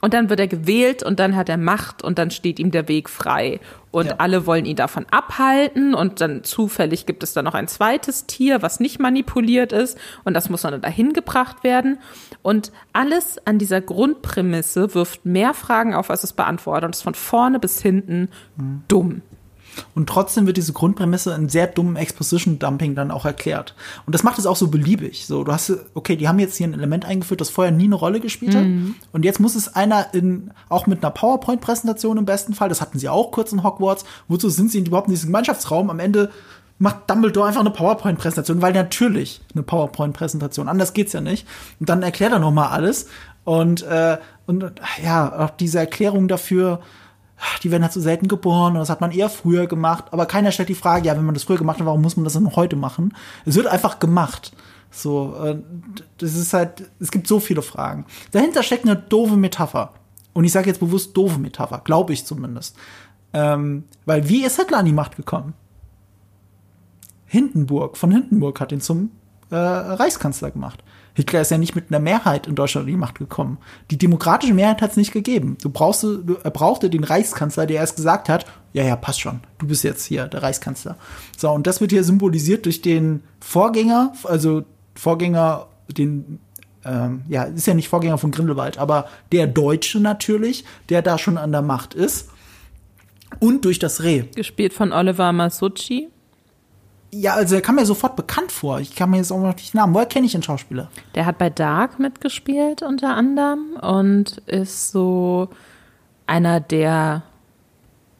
und 0.00 0.14
dann 0.14 0.30
wird 0.30 0.40
er 0.40 0.48
gewählt 0.48 1.02
und 1.02 1.20
dann 1.20 1.36
hat 1.36 1.48
er 1.48 1.58
Macht 1.58 2.02
und 2.02 2.18
dann 2.18 2.30
steht 2.30 2.58
ihm 2.58 2.70
der 2.70 2.88
Weg 2.88 3.10
frei. 3.10 3.60
Und 3.90 4.06
ja. 4.06 4.14
alle 4.18 4.46
wollen 4.46 4.66
ihn 4.66 4.76
davon 4.76 5.06
abhalten 5.10 5.94
und 5.94 6.20
dann 6.20 6.44
zufällig 6.44 7.06
gibt 7.06 7.22
es 7.22 7.32
dann 7.32 7.44
noch 7.44 7.54
ein 7.54 7.66
zweites 7.66 8.26
Tier, 8.26 8.62
was 8.62 8.78
nicht 8.78 9.00
manipuliert 9.00 9.72
ist 9.72 9.98
und 10.24 10.34
das 10.34 10.48
muss 10.48 10.62
dann 10.62 10.80
dahin 10.80 11.12
gebracht 11.12 11.64
werden. 11.64 11.98
Und 12.42 12.70
alles 12.92 13.44
an 13.46 13.58
dieser 13.58 13.80
Grundprämisse 13.80 14.94
wirft 14.94 15.26
mehr 15.26 15.54
Fragen 15.54 15.94
auf, 15.94 16.10
als 16.10 16.22
es 16.22 16.32
beantwortet 16.32 16.84
und 16.84 16.94
ist 16.94 17.02
von 17.02 17.14
vorne 17.14 17.58
bis 17.58 17.82
hinten 17.82 18.28
mhm. 18.56 18.84
dumm. 18.86 19.22
Und 19.94 20.08
trotzdem 20.08 20.46
wird 20.46 20.56
diese 20.56 20.72
Grundprämisse 20.72 21.34
in 21.34 21.48
sehr 21.48 21.66
dummem 21.66 21.96
Exposition-Dumping 21.96 22.94
dann 22.94 23.10
auch 23.10 23.24
erklärt. 23.24 23.74
Und 24.06 24.14
das 24.14 24.22
macht 24.22 24.38
es 24.38 24.46
auch 24.46 24.56
so 24.56 24.68
beliebig. 24.68 25.26
So, 25.26 25.44
du 25.44 25.52
hast, 25.52 25.72
okay, 25.94 26.16
die 26.16 26.28
haben 26.28 26.38
jetzt 26.38 26.56
hier 26.56 26.66
ein 26.66 26.74
Element 26.74 27.04
eingeführt, 27.04 27.40
das 27.40 27.50
vorher 27.50 27.72
nie 27.72 27.84
eine 27.84 27.94
Rolle 27.94 28.20
gespielt 28.20 28.54
hat. 28.54 28.64
Mhm. 28.64 28.94
Und 29.12 29.24
jetzt 29.24 29.40
muss 29.40 29.54
es 29.54 29.74
einer 29.74 30.12
in, 30.14 30.50
auch 30.68 30.86
mit 30.86 31.02
einer 31.02 31.10
PowerPoint-Präsentation 31.10 32.18
im 32.18 32.24
besten 32.24 32.54
Fall, 32.54 32.68
das 32.68 32.80
hatten 32.80 32.98
sie 32.98 33.08
auch 33.08 33.30
kurz 33.30 33.52
in 33.52 33.62
Hogwarts, 33.62 34.04
wozu 34.28 34.48
sind 34.48 34.70
sie 34.70 34.80
überhaupt 34.80 35.08
in 35.08 35.14
diesem 35.14 35.28
Gemeinschaftsraum? 35.28 35.90
Am 35.90 36.00
Ende 36.00 36.30
macht 36.78 37.10
Dumbledore 37.10 37.46
einfach 37.46 37.60
eine 37.60 37.70
PowerPoint-Präsentation, 37.70 38.62
weil 38.62 38.72
natürlich 38.72 39.42
eine 39.54 39.62
PowerPoint-Präsentation, 39.62 40.66
anders 40.66 40.94
geht's 40.94 41.12
ja 41.12 41.20
nicht. 41.20 41.46
Und 41.78 41.88
dann 41.88 42.02
erklärt 42.02 42.32
er 42.32 42.38
noch 42.38 42.52
mal 42.52 42.68
alles. 42.68 43.06
Und, 43.44 43.82
äh, 43.82 44.16
und 44.46 44.72
ja, 45.04 45.46
auch 45.46 45.50
diese 45.50 45.78
Erklärung 45.78 46.26
dafür, 46.26 46.80
die 47.62 47.70
werden 47.70 47.82
halt 47.82 47.92
so 47.92 48.00
selten 48.00 48.28
geboren 48.28 48.74
und 48.74 48.80
das 48.80 48.90
hat 48.90 49.00
man 49.00 49.12
eher 49.12 49.28
früher 49.28 49.66
gemacht. 49.66 50.06
Aber 50.10 50.26
keiner 50.26 50.52
stellt 50.52 50.68
die 50.68 50.74
Frage, 50.74 51.06
ja, 51.06 51.16
wenn 51.16 51.24
man 51.24 51.34
das 51.34 51.44
früher 51.44 51.58
gemacht 51.58 51.78
hat, 51.78 51.86
warum 51.86 52.02
muss 52.02 52.16
man 52.16 52.24
das 52.24 52.34
dann 52.34 52.56
heute 52.56 52.76
machen? 52.76 53.14
Es 53.44 53.56
wird 53.56 53.66
einfach 53.66 53.98
gemacht. 53.98 54.52
So, 54.90 55.36
äh, 55.42 55.58
das 56.18 56.34
ist 56.34 56.52
halt, 56.52 56.90
es 56.98 57.10
gibt 57.10 57.26
so 57.26 57.40
viele 57.40 57.62
Fragen. 57.62 58.06
Dahinter 58.32 58.62
steckt 58.62 58.84
eine 58.84 58.96
doofe 58.96 59.36
Metapher. 59.36 59.92
Und 60.32 60.44
ich 60.44 60.52
sage 60.52 60.68
jetzt 60.68 60.80
bewusst 60.80 61.16
doofe 61.16 61.38
Metapher, 61.38 61.80
glaube 61.84 62.12
ich 62.12 62.24
zumindest. 62.24 62.76
Ähm, 63.32 63.84
weil 64.06 64.28
wie 64.28 64.44
ist 64.44 64.56
Hitler 64.56 64.78
an 64.78 64.86
die 64.86 64.92
Macht 64.92 65.16
gekommen? 65.16 65.54
Hindenburg, 67.26 67.96
von 67.96 68.10
Hindenburg 68.10 68.60
hat 68.60 68.72
ihn 68.72 68.80
zum 68.80 69.10
äh, 69.50 69.56
Reichskanzler 69.56 70.50
gemacht. 70.50 70.82
Hitler 71.20 71.42
ist 71.42 71.50
ja 71.50 71.58
nicht 71.58 71.74
mit 71.74 71.90
einer 71.90 71.98
Mehrheit 71.98 72.46
in 72.46 72.54
Deutschland 72.54 72.86
an 72.86 72.92
die 72.92 72.96
Macht 72.96 73.16
gekommen. 73.16 73.58
Die 73.90 73.98
demokratische 73.98 74.54
Mehrheit 74.54 74.80
hat 74.80 74.92
es 74.92 74.96
nicht 74.96 75.12
gegeben. 75.12 75.58
Du 75.62 75.68
brauchst, 75.68 76.02
du, 76.02 76.36
er 76.42 76.50
brauchte 76.50 76.88
den 76.88 77.04
Reichskanzler, 77.04 77.66
der 77.66 77.76
erst 77.76 77.96
gesagt 77.96 78.28
hat, 78.28 78.46
ja, 78.72 78.84
ja, 78.84 78.96
passt 78.96 79.20
schon, 79.20 79.40
du 79.58 79.66
bist 79.66 79.84
jetzt 79.84 80.04
hier 80.04 80.26
der 80.26 80.42
Reichskanzler. 80.42 80.96
So, 81.36 81.50
und 81.50 81.66
das 81.66 81.80
wird 81.80 81.90
hier 81.90 82.04
symbolisiert 82.04 82.64
durch 82.64 82.80
den 82.80 83.22
Vorgänger, 83.40 84.12
also 84.24 84.64
Vorgänger, 84.94 85.66
den, 85.88 86.38
ähm, 86.84 87.22
ja, 87.28 87.44
ist 87.44 87.66
ja 87.66 87.74
nicht 87.74 87.88
Vorgänger 87.88 88.16
von 88.16 88.30
Grindelwald, 88.30 88.78
aber 88.78 89.08
der 89.32 89.46
Deutsche 89.46 90.00
natürlich, 90.00 90.64
der 90.88 91.02
da 91.02 91.18
schon 91.18 91.36
an 91.36 91.52
der 91.52 91.62
Macht 91.62 91.94
ist. 91.94 92.30
Und 93.38 93.64
durch 93.64 93.78
das 93.78 94.02
Reh. 94.02 94.24
Gespielt 94.34 94.72
von 94.72 94.92
Oliver 94.92 95.32
Masucci. 95.32 96.08
Ja, 97.12 97.34
also 97.34 97.56
er 97.56 97.60
kam 97.60 97.74
mir 97.74 97.86
sofort 97.86 98.14
bekannt 98.14 98.52
vor. 98.52 98.78
Ich 98.78 98.94
kann 98.94 99.10
mir 99.10 99.16
jetzt 99.16 99.32
auch 99.32 99.40
noch 99.40 99.56
nicht 99.56 99.74
Namen. 99.74 99.94
Woher 99.94 100.06
kenne 100.06 100.26
ich 100.26 100.32
den 100.32 100.42
Schauspieler? 100.42 100.88
Der 101.14 101.26
hat 101.26 101.38
bei 101.38 101.50
Dark 101.50 101.98
mitgespielt 101.98 102.82
unter 102.82 103.14
anderem 103.16 103.76
und 103.80 104.38
ist 104.46 104.92
so 104.92 105.48
einer 106.26 106.60
der, 106.60 107.22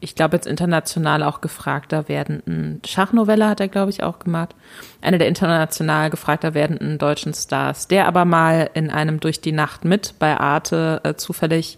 ich 0.01 0.15
glaube 0.15 0.35
jetzt 0.35 0.45
international 0.45 1.23
auch 1.23 1.39
gefragter 1.39 2.09
werdenden 2.09 2.81
Schachnovelle 2.85 3.47
hat 3.47 3.61
er 3.61 3.69
glaube 3.69 3.91
ich 3.91 4.03
auch 4.03 4.19
gemacht. 4.19 4.53
Einer 5.01 5.17
der 5.17 5.29
international 5.29 6.09
gefragter 6.09 6.53
werdenden 6.53 6.97
deutschen 6.97 7.33
Stars, 7.33 7.87
der 7.87 8.07
aber 8.07 8.25
mal 8.25 8.69
in 8.73 8.89
einem 8.89 9.21
durch 9.21 9.39
die 9.39 9.53
Nacht 9.53 9.85
mit 9.85 10.15
bei 10.19 10.37
Arte 10.37 10.99
äh, 11.05 11.15
zufällig 11.15 11.77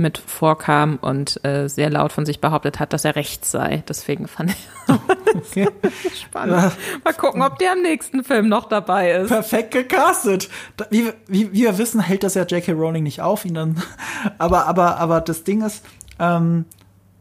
mit 0.00 0.18
vorkam 0.18 0.98
und 1.00 1.44
äh, 1.44 1.68
sehr 1.68 1.90
laut 1.90 2.12
von 2.12 2.26
sich 2.26 2.40
behauptet 2.40 2.80
hat, 2.80 2.92
dass 2.92 3.04
er 3.04 3.14
rechts 3.14 3.50
sei. 3.50 3.84
Deswegen 3.88 4.26
fand 4.26 4.50
ich 4.50 4.68
okay. 5.36 5.68
spannend. 6.14 6.72
Mal 7.04 7.14
gucken, 7.14 7.42
ob 7.42 7.58
der 7.58 7.74
im 7.74 7.82
nächsten 7.82 8.24
Film 8.24 8.48
noch 8.48 8.68
dabei 8.68 9.12
ist. 9.12 9.28
Perfekt 9.28 9.72
gecastet. 9.72 10.48
Wie, 10.90 11.12
wie, 11.28 11.52
wie 11.52 11.60
wir 11.62 11.78
wissen, 11.78 12.00
hält 12.00 12.22
das 12.24 12.34
ja 12.34 12.42
J.K. 12.42 12.72
Rowling 12.72 13.04
nicht 13.04 13.20
auf, 13.20 13.44
ihn 13.44 13.54
dann. 13.54 13.82
Aber, 14.38 14.66
aber, 14.66 14.98
aber 14.98 15.20
das 15.20 15.44
Ding 15.44 15.62
ist, 15.62 15.84
ähm, 16.18 16.64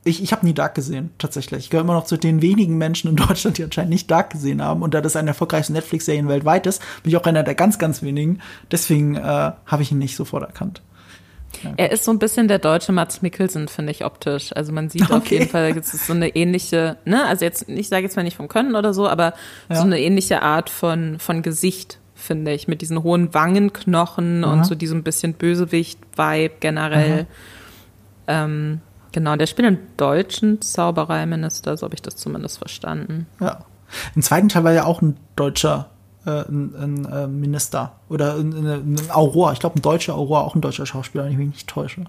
ich, 0.04 0.24
ich 0.24 0.32
habe 0.32 0.46
nie 0.46 0.54
Dark 0.54 0.76
gesehen, 0.76 1.12
tatsächlich. 1.18 1.66
Ich 1.66 1.70
gehöre 1.70 1.84
immer 1.84 1.94
noch 1.94 2.06
zu 2.06 2.18
den 2.18 2.42
wenigen 2.42 2.78
Menschen 2.78 3.10
in 3.10 3.16
Deutschland, 3.16 3.58
die 3.58 3.64
anscheinend 3.64 3.92
nicht 3.92 4.10
Dark 4.10 4.32
gesehen 4.32 4.62
haben. 4.62 4.82
Und 4.82 4.94
da 4.94 5.02
das 5.02 5.16
eine 5.16 5.26
der 5.26 5.32
erfolgreichsten 5.32 5.74
Netflix-Serien 5.74 6.28
weltweit 6.28 6.66
ist, 6.68 6.82
bin 7.04 7.12
ich 7.12 7.18
auch 7.18 7.24
einer 7.24 7.44
der 7.44 7.56
ganz, 7.56 7.80
ganz 7.80 8.02
wenigen. 8.02 8.40
Deswegen 8.72 9.16
äh, 9.16 9.22
habe 9.22 9.82
ich 9.82 9.92
ihn 9.92 9.98
nicht 9.98 10.16
sofort 10.16 10.44
erkannt. 10.44 10.82
Er 11.78 11.92
ist 11.92 12.04
so 12.04 12.12
ein 12.12 12.20
bisschen 12.20 12.48
der 12.48 12.60
deutsche 12.60 12.92
Mats 12.92 13.22
Mikkelsen, 13.22 13.68
finde 13.68 13.92
ich, 13.92 14.06
optisch. 14.06 14.56
Also 14.56 14.72
man 14.72 14.90
sieht 14.90 15.04
okay. 15.04 15.14
auf 15.14 15.28
jeden 15.28 15.50
Fall, 15.50 15.78
es 15.78 15.94
ist 15.94 16.08
so 16.08 16.14
eine 16.14 16.36
ähnliche, 16.36 16.98
ne, 17.06 17.26
also 17.26 17.46
jetzt, 17.46 17.68
ich 17.68 17.90
sage 17.90 18.04
jetzt 18.04 18.16
mal 18.16 18.24
nicht 18.24 18.38
vom 18.38 18.48
Können 18.48 18.76
oder 18.76 18.94
so, 18.94 19.08
aber 19.08 19.34
ja. 19.70 19.76
so 19.78 19.84
eine 19.84 20.00
ähnliche 20.00 20.42
Art 20.42 20.70
von, 20.70 21.20
von 21.20 21.42
Gesicht, 21.42 22.00
finde 22.16 22.54
ich, 22.54 22.68
mit 22.68 22.82
diesen 22.82 23.04
hohen 23.04 23.34
Wangenknochen 23.34 24.44
Aha. 24.44 24.54
und 24.54 24.66
so 24.66 24.76
diesem 24.76 25.04
bisschen 25.04 25.34
Bösewicht-Vibe 25.34 26.56
generell. 26.60 27.28
Ähm, 28.28 28.82
genau, 29.12 29.36
der 29.36 29.48
spielt 29.48 29.68
einen 29.68 29.80
deutschen 29.98 30.62
Zaubereiminister, 30.62 31.78
so 31.78 31.86
habe 31.86 31.96
ich 31.96 32.02
das 32.02 32.16
zumindest 32.16 32.60
verstanden. 32.60 33.28
Ja. 33.40 33.66
Im 34.16 34.22
zweiten 34.22 34.50
Teil 34.50 34.64
war 34.64 34.74
ja 34.74 34.86
auch 34.86 35.02
ein 35.02 35.18
deutscher 35.36 35.90
äh, 36.26 36.42
ein, 36.48 36.76
ein, 36.76 37.06
äh, 37.06 37.28
Minister 37.28 37.94
oder 38.10 38.36
ein, 38.36 38.54
ein 38.54 39.12
Aurora. 39.12 39.54
Ich 39.54 39.60
glaube, 39.60 39.80
ein 39.80 39.82
deutscher 39.82 40.16
Aurora, 40.16 40.42
auch 40.42 40.56
ein 40.56 40.62
deutscher 40.62 40.86
Schauspieler, 40.86 41.26
wenn 41.26 41.32
ich 41.32 41.38
mich 41.38 41.48
nicht 41.50 41.68
täusche. 41.68 42.06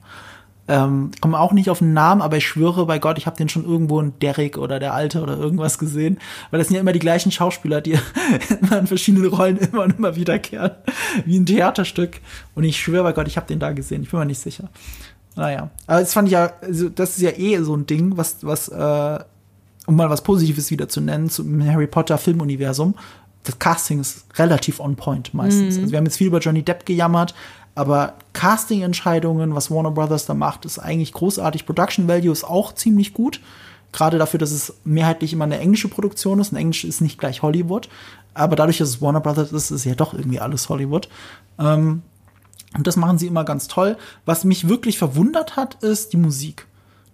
ähm, 0.68 1.10
komme 1.20 1.38
auch 1.38 1.52
nicht 1.52 1.70
auf 1.70 1.80
den 1.80 1.92
Namen, 1.92 2.22
aber 2.22 2.36
ich 2.36 2.46
schwöre 2.46 2.86
bei 2.86 2.98
Gott, 2.98 3.18
ich 3.18 3.26
habe 3.26 3.36
den 3.36 3.48
schon 3.48 3.64
irgendwo 3.64 4.00
in 4.00 4.18
Derek 4.20 4.56
oder 4.56 4.78
der 4.78 4.94
Alte 4.94 5.20
oder 5.20 5.36
irgendwas 5.36 5.78
gesehen, 5.78 6.18
weil 6.50 6.58
das 6.58 6.68
sind 6.68 6.76
ja 6.76 6.80
immer 6.80 6.92
die 6.92 7.00
gleichen 7.00 7.32
Schauspieler, 7.32 7.80
die 7.80 7.92
immer 8.60 8.78
in 8.78 8.86
verschiedenen 8.86 9.26
Rollen 9.26 9.56
immer 9.56 9.82
und 9.82 9.98
immer 9.98 10.16
wiederkehren, 10.16 10.72
wie 11.24 11.38
ein 11.38 11.46
Theaterstück. 11.46 12.20
Und 12.54 12.64
ich 12.64 12.80
schwöre 12.80 13.02
bei 13.02 13.12
Gott, 13.12 13.26
ich 13.26 13.36
habe 13.36 13.46
den 13.46 13.58
da 13.58 13.72
gesehen. 13.72 14.02
Ich 14.02 14.10
bin 14.10 14.20
mir 14.20 14.26
nicht 14.26 14.40
sicher. 14.40 14.68
Naja, 15.36 15.70
aber 15.86 16.00
das 16.00 16.12
fand 16.12 16.28
ich 16.28 16.32
ja, 16.32 16.52
also 16.60 16.88
das 16.88 17.10
ist 17.10 17.22
ja 17.22 17.30
eh 17.30 17.58
so 17.62 17.74
ein 17.74 17.86
Ding, 17.86 18.16
was, 18.16 18.38
was, 18.42 18.68
äh, 18.68 19.18
um 19.86 19.96
mal 19.96 20.10
was 20.10 20.22
Positives 20.22 20.70
wieder 20.70 20.88
zu 20.88 21.00
nennen, 21.00 21.30
zum 21.30 21.64
Harry 21.64 21.86
Potter 21.86 22.18
Filmuniversum. 22.18 22.94
Das 23.44 23.58
Casting 23.58 24.00
ist 24.00 24.26
relativ 24.38 24.80
on 24.80 24.96
point 24.96 25.32
meistens. 25.34 25.76
Mhm. 25.76 25.82
Also 25.82 25.92
wir 25.92 25.98
haben 25.98 26.04
jetzt 26.04 26.18
viel 26.18 26.26
über 26.26 26.40
Johnny 26.40 26.62
Depp 26.62 26.84
gejammert, 26.84 27.34
aber 27.74 28.14
Casting-Entscheidungen, 28.32 29.54
was 29.54 29.70
Warner 29.70 29.90
Brothers 29.90 30.26
da 30.26 30.34
macht, 30.34 30.64
ist 30.64 30.78
eigentlich 30.78 31.12
großartig. 31.12 31.66
Production 31.66 32.08
Value 32.08 32.32
ist 32.32 32.44
auch 32.44 32.74
ziemlich 32.74 33.14
gut. 33.14 33.40
Gerade 33.92 34.18
dafür, 34.18 34.38
dass 34.38 34.52
es 34.52 34.74
mehrheitlich 34.84 35.32
immer 35.32 35.44
eine 35.44 35.58
englische 35.58 35.88
Produktion 35.88 36.40
ist. 36.40 36.52
Und 36.52 36.58
Englisch 36.58 36.84
ist 36.84 37.00
nicht 37.00 37.18
gleich 37.18 37.42
Hollywood. 37.42 37.88
Aber 38.34 38.54
dadurch, 38.56 38.78
dass 38.78 38.88
es 38.88 39.02
Warner 39.02 39.20
Brothers 39.20 39.52
ist, 39.52 39.70
ist 39.70 39.84
ja 39.84 39.94
doch 39.94 40.14
irgendwie 40.14 40.40
alles 40.40 40.68
Hollywood. 40.68 41.08
Ähm, 41.58 42.02
und 42.76 42.86
das 42.86 42.96
machen 42.96 43.18
sie 43.18 43.26
immer 43.26 43.44
ganz 43.44 43.66
toll. 43.66 43.96
Was 44.24 44.44
mich 44.44 44.68
wirklich 44.68 44.98
verwundert 44.98 45.56
hat, 45.56 45.82
ist 45.82 46.12
die 46.12 46.18
Musik. 46.18 46.66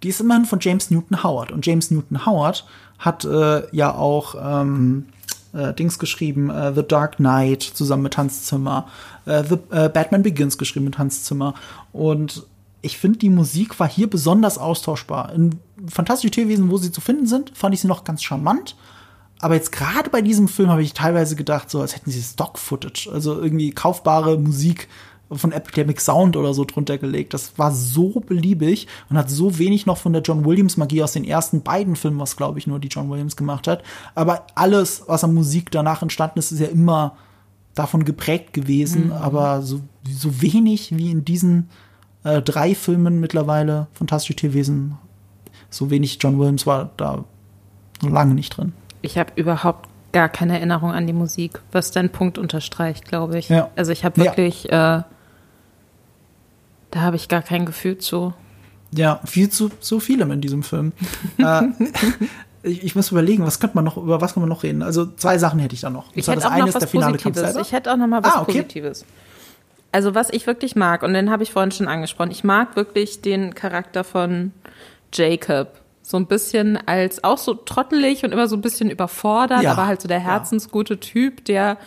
Die 0.03 0.09
ist 0.09 0.21
immerhin 0.21 0.45
von 0.45 0.59
James 0.59 0.91
Newton 0.91 1.23
Howard. 1.23 1.51
Und 1.51 1.65
James 1.65 1.89
Newton 1.89 2.25
Howard 2.25 2.65
hat 2.99 3.25
äh, 3.25 3.63
ja 3.75 3.93
auch 3.95 4.35
ähm, 4.39 5.07
äh, 5.57 5.73
Dings 5.73 5.99
geschrieben, 5.99 6.49
äh, 6.49 6.73
The 6.73 6.83
Dark 6.87 7.17
Knight 7.17 7.63
zusammen 7.63 8.03
mit 8.03 8.17
Hans 8.17 8.43
Zimmer, 8.43 8.87
äh, 9.25 9.43
The 9.43 9.55
äh, 9.71 9.89
Batman 9.89 10.23
Begins 10.23 10.57
geschrieben 10.57 10.85
mit 10.85 10.97
Hans 10.97 11.23
Zimmer. 11.23 11.53
Und 11.91 12.45
ich 12.81 12.97
finde, 12.97 13.19
die 13.19 13.29
Musik 13.29 13.79
war 13.79 13.89
hier 13.89 14.09
besonders 14.09 14.57
austauschbar. 14.57 15.33
In 15.33 15.59
Fantastische 15.87 16.31
Tierwesen, 16.31 16.71
wo 16.71 16.77
sie 16.77 16.91
zu 16.91 17.01
finden 17.01 17.27
sind, 17.27 17.51
fand 17.55 17.73
ich 17.73 17.81
sie 17.81 17.87
noch 17.87 18.03
ganz 18.03 18.23
charmant. 18.23 18.75
Aber 19.39 19.53
jetzt 19.53 19.71
gerade 19.71 20.09
bei 20.09 20.21
diesem 20.21 20.47
Film 20.47 20.69
habe 20.69 20.81
ich 20.81 20.93
teilweise 20.93 21.35
gedacht, 21.35 21.69
so 21.69 21.81
als 21.81 21.95
hätten 21.95 22.09
sie 22.09 22.21
Stock-Footage, 22.21 23.11
also 23.11 23.39
irgendwie 23.39 23.71
kaufbare 23.71 24.37
Musik 24.39 24.87
von 25.31 25.51
Epidemic 25.51 25.99
Sound 25.99 26.37
oder 26.37 26.53
so 26.53 26.63
drunter 26.63 26.97
gelegt. 26.97 27.33
Das 27.33 27.57
war 27.57 27.71
so 27.71 28.19
beliebig 28.19 28.87
und 29.09 29.17
hat 29.17 29.29
so 29.29 29.57
wenig 29.59 29.85
noch 29.85 29.97
von 29.97 30.13
der 30.13 30.21
John 30.21 30.45
Williams 30.45 30.77
Magie 30.77 31.03
aus 31.03 31.11
den 31.13 31.23
ersten 31.25 31.61
beiden 31.61 31.95
Filmen, 31.95 32.19
was 32.19 32.37
glaube 32.37 32.59
ich 32.59 32.67
nur 32.67 32.79
die 32.79 32.87
John 32.87 33.09
Williams 33.09 33.35
gemacht 33.35 33.67
hat. 33.67 33.83
Aber 34.15 34.47
alles, 34.55 35.03
was 35.07 35.23
an 35.23 35.33
Musik 35.33 35.71
danach 35.71 36.01
entstanden 36.01 36.39
ist, 36.39 36.51
ist 36.51 36.59
ja 36.59 36.67
immer 36.67 37.17
davon 37.75 38.05
geprägt 38.05 38.53
gewesen, 38.53 39.11
aber 39.11 39.61
so, 39.61 39.81
so 40.09 40.41
wenig 40.41 40.95
wie 40.97 41.11
in 41.11 41.25
diesen 41.25 41.69
äh, 42.23 42.41
drei 42.41 42.73
Filmen 42.73 43.19
mittlerweile, 43.19 43.87
Fantastische 43.93 44.35
Tierwesen, 44.35 44.97
so 45.69 45.89
wenig 45.91 46.17
John 46.21 46.39
Williams 46.39 46.65
war 46.65 46.89
da 46.97 47.25
lange 48.01 48.33
nicht 48.33 48.57
drin. 48.57 48.73
Ich 49.01 49.17
habe 49.17 49.31
überhaupt 49.35 49.89
gar 50.11 50.29
keine 50.29 50.55
Erinnerung 50.57 50.91
an 50.91 51.05
die 51.05 51.13
Musik, 51.13 51.61
was 51.71 51.91
dein 51.91 52.11
Punkt 52.11 52.37
unterstreicht, 52.39 53.05
glaube 53.05 53.37
ich. 53.37 53.49
Ja. 53.49 53.69
Also 53.75 53.91
ich 53.91 54.03
habe 54.03 54.19
Ja. 54.19 54.25
wirklich, 54.31 54.71
äh, 54.71 55.01
da 56.97 57.03
habe 57.03 57.15
ich 57.15 57.27
gar 57.27 57.43
kein 57.43 57.65
Gefühl 57.65 57.99
zu. 57.99 58.33
Ja, 58.91 59.19
viel 59.23 59.49
zu 59.49 59.69
so 59.79 59.99
vielem 59.99 60.31
in 60.31 60.41
diesem 60.41 60.63
Film. 60.63 60.93
äh, 61.37 61.61
ich, 62.63 62.83
ich 62.83 62.95
muss 62.95 63.11
überlegen, 63.11 63.45
was 63.45 63.59
könnte 63.59 63.75
man 63.75 63.85
noch, 63.85 63.97
über 63.97 64.19
was 64.19 64.33
kann 64.33 64.41
man 64.41 64.49
noch 64.49 64.63
reden? 64.63 64.81
Also 64.81 65.05
zwei 65.05 65.37
Sachen 65.37 65.59
hätte 65.59 65.75
ich 65.75 65.81
da 65.81 65.91
noch. 65.91 66.05
Ich 66.15 66.25
zwar 66.25 66.33
hätte 66.35 66.43
das 66.43 66.51
auch 66.51 66.55
eine 66.55 66.61
noch 66.61 66.69
ist 66.69 66.75
was 66.75 66.79
der 66.79 66.89
finale 66.89 67.17
Positives. 67.17 67.55
Ich 67.67 67.71
hätte 67.71 67.91
auch 67.91 67.97
noch 67.97 68.07
mal 68.07 68.23
was 68.23 68.33
Ah, 68.33 68.41
okay. 68.41 68.63
Positives. 68.63 69.05
Also 69.91 70.15
was 70.15 70.31
ich 70.31 70.47
wirklich 70.47 70.75
mag, 70.75 71.03
und 71.03 71.13
den 71.13 71.29
habe 71.29 71.43
ich 71.43 71.51
vorhin 71.51 71.71
schon 71.71 71.87
angesprochen, 71.87 72.31
ich 72.31 72.43
mag 72.43 72.75
wirklich 72.75 73.21
den 73.21 73.53
Charakter 73.53 74.03
von 74.03 74.53
Jacob. 75.13 75.79
So 76.01 76.17
ein 76.17 76.25
bisschen 76.25 76.77
als 76.87 77.23
auch 77.23 77.37
so 77.37 77.53
trottelig 77.53 78.23
und 78.23 78.31
immer 78.31 78.47
so 78.47 78.55
ein 78.55 78.61
bisschen 78.61 78.89
überfordert, 78.89 79.61
Ja, 79.61 79.73
aber 79.73 79.85
halt 79.85 80.01
so 80.01 80.07
der 80.07 80.19
herzensgute 80.19 80.99
Typ, 80.99 81.45
der 81.45 81.77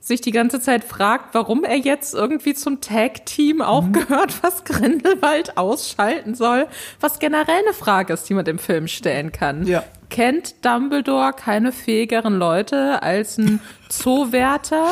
sich 0.00 0.20
die 0.20 0.30
ganze 0.30 0.60
Zeit 0.60 0.84
fragt, 0.84 1.34
warum 1.34 1.64
er 1.64 1.76
jetzt 1.76 2.14
irgendwie 2.14 2.54
zum 2.54 2.80
Tag-Team 2.80 3.60
auch 3.60 3.86
Mhm. 3.86 3.92
gehört, 3.92 4.42
was 4.42 4.62
Grindelwald 4.64 5.56
ausschalten 5.58 6.34
soll, 6.36 6.68
was 7.00 7.18
generell 7.18 7.62
eine 7.64 7.74
Frage 7.74 8.12
ist, 8.12 8.28
die 8.28 8.34
man 8.34 8.44
dem 8.44 8.58
Film 8.58 8.86
stellen 8.86 9.32
kann. 9.32 9.66
Ja. 9.66 9.82
Kennt 10.08 10.64
Dumbledore 10.64 11.32
keine 11.32 11.72
fähigeren 11.72 12.38
Leute 12.38 13.02
als 13.02 13.36
ein 13.38 13.60
Zoowärter, 13.88 14.86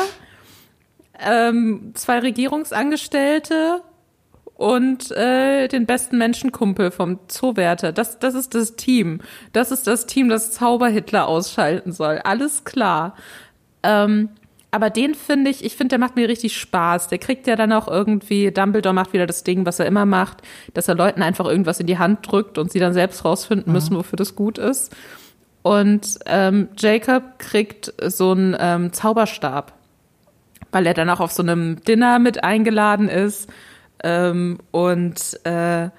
ähm, 1.19 1.91
zwei 1.93 2.19
Regierungsangestellte 2.19 3.81
und 4.55 5.11
äh, 5.11 5.67
den 5.69 5.85
besten 5.85 6.17
Menschenkumpel 6.17 6.91
vom 6.91 7.19
Zoowärter. 7.27 7.93
Das, 7.93 8.19
das 8.19 8.35
ist 8.35 8.53
das 8.53 8.75
Team. 8.75 9.21
Das 9.53 9.71
ist 9.71 9.87
das 9.87 10.05
Team, 10.05 10.27
das 10.29 10.51
Zauberhitler 10.51 11.27
ausschalten 11.27 11.93
soll. 11.93 12.19
Alles 12.23 12.65
klar. 12.65 13.15
Ähm, 13.83 14.29
aber 14.75 14.89
den 14.89 15.15
finde 15.15 15.49
ich, 15.49 15.63
ich 15.63 15.77
finde, 15.77 15.91
der 15.91 15.99
macht 15.99 16.17
mir 16.17 16.27
richtig 16.27 16.57
Spaß. 16.57 17.07
Der 17.07 17.17
kriegt 17.17 17.47
ja 17.47 17.55
dann 17.55 17.71
auch 17.71 17.87
irgendwie, 17.87 18.51
Dumbledore 18.51 18.93
macht 18.93 19.13
wieder 19.13 19.25
das 19.25 19.45
Ding, 19.45 19.65
was 19.65 19.79
er 19.79 19.85
immer 19.85 20.05
macht, 20.05 20.41
dass 20.73 20.89
er 20.89 20.95
Leuten 20.95 21.21
einfach 21.21 21.45
irgendwas 21.45 21.79
in 21.79 21.87
die 21.87 21.97
Hand 21.97 22.29
drückt 22.29 22.57
und 22.57 22.73
sie 22.73 22.79
dann 22.79 22.93
selbst 22.93 23.23
rausfinden 23.23 23.71
müssen, 23.71 23.95
wofür 23.95 24.17
das 24.17 24.35
gut 24.35 24.57
ist. 24.57 24.93
Und 25.61 26.19
ähm, 26.25 26.67
Jacob 26.77 27.39
kriegt 27.39 27.93
so 28.05 28.31
einen 28.31 28.53
ähm, 28.59 28.91
Zauberstab, 28.91 29.71
weil 30.73 30.85
er 30.85 30.93
dann 30.93 31.09
auch 31.09 31.21
auf 31.21 31.31
so 31.31 31.41
einem 31.41 31.81
Dinner 31.81 32.19
mit 32.19 32.43
eingeladen 32.43 33.07
ist. 33.07 33.49
Ähm, 34.03 34.57
und, 34.71 35.39
äh, 35.45 35.89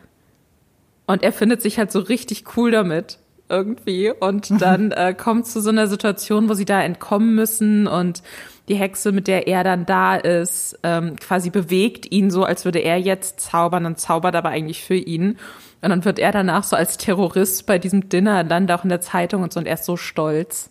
und 1.06 1.22
er 1.22 1.32
findet 1.32 1.62
sich 1.62 1.78
halt 1.78 1.90
so 1.90 2.00
richtig 2.00 2.44
cool 2.58 2.72
damit 2.72 3.18
irgendwie. 3.48 4.10
Und 4.10 4.50
dann 4.60 4.92
äh, 4.92 5.14
kommt 5.14 5.46
zu 5.46 5.62
so 5.62 5.70
einer 5.70 5.86
Situation, 5.86 6.50
wo 6.50 6.52
sie 6.52 6.66
da 6.66 6.82
entkommen 6.82 7.34
müssen 7.34 7.86
und 7.86 8.22
die 8.68 8.74
Hexe, 8.74 9.12
mit 9.12 9.28
der 9.28 9.46
er 9.46 9.64
dann 9.64 9.86
da 9.86 10.16
ist, 10.16 10.78
ähm, 10.82 11.16
quasi 11.16 11.50
bewegt 11.50 12.10
ihn 12.10 12.30
so, 12.30 12.44
als 12.44 12.64
würde 12.64 12.80
er 12.80 12.98
jetzt 12.98 13.40
zaubern 13.40 13.86
und 13.86 13.98
zaubert 14.00 14.34
aber 14.34 14.48
eigentlich 14.48 14.82
für 14.82 14.96
ihn. 14.96 15.38
Und 15.82 15.90
dann 15.90 16.04
wird 16.04 16.18
er 16.18 16.32
danach 16.32 16.64
so 16.64 16.74
als 16.74 16.96
Terrorist 16.96 17.66
bei 17.66 17.78
diesem 17.78 18.08
Dinner 18.08 18.42
dann 18.44 18.70
auch 18.70 18.82
in 18.82 18.88
der 18.88 19.00
Zeitung 19.00 19.42
und 19.42 19.52
so 19.52 19.60
und 19.60 19.66
er 19.66 19.74
ist 19.74 19.84
so 19.84 19.96
stolz. 19.96 20.70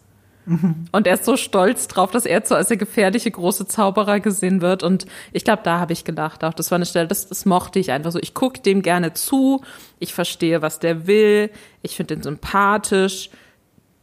Und 0.91 1.07
er 1.07 1.15
ist 1.15 1.25
so 1.25 1.37
stolz 1.37 1.87
drauf, 1.87 2.11
dass 2.11 2.25
er 2.25 2.45
so 2.45 2.53
als 2.53 2.67
der 2.67 2.77
gefährliche 2.77 3.31
große 3.31 3.67
Zauberer 3.67 4.19
gesehen 4.19 4.61
wird. 4.61 4.83
Und 4.83 5.07
ich 5.31 5.43
glaube, 5.43 5.63
da 5.63 5.79
habe 5.79 5.93
ich 5.93 6.03
gedacht. 6.03 6.43
Auch 6.43 6.53
das 6.53 6.69
war 6.69 6.75
eine 6.75 6.85
Stelle, 6.85 7.07
das, 7.07 7.27
das 7.27 7.45
mochte 7.45 7.79
ich 7.79 7.91
einfach 7.91 8.11
so. 8.11 8.19
Ich 8.19 8.35
gucke 8.35 8.59
dem 8.61 8.83
gerne 8.83 9.13
zu. 9.13 9.63
Ich 9.97 10.13
verstehe, 10.13 10.61
was 10.61 10.79
der 10.79 11.07
will. 11.07 11.49
Ich 11.81 11.95
finde 11.95 12.15
den 12.15 12.23
sympathisch. 12.23 13.31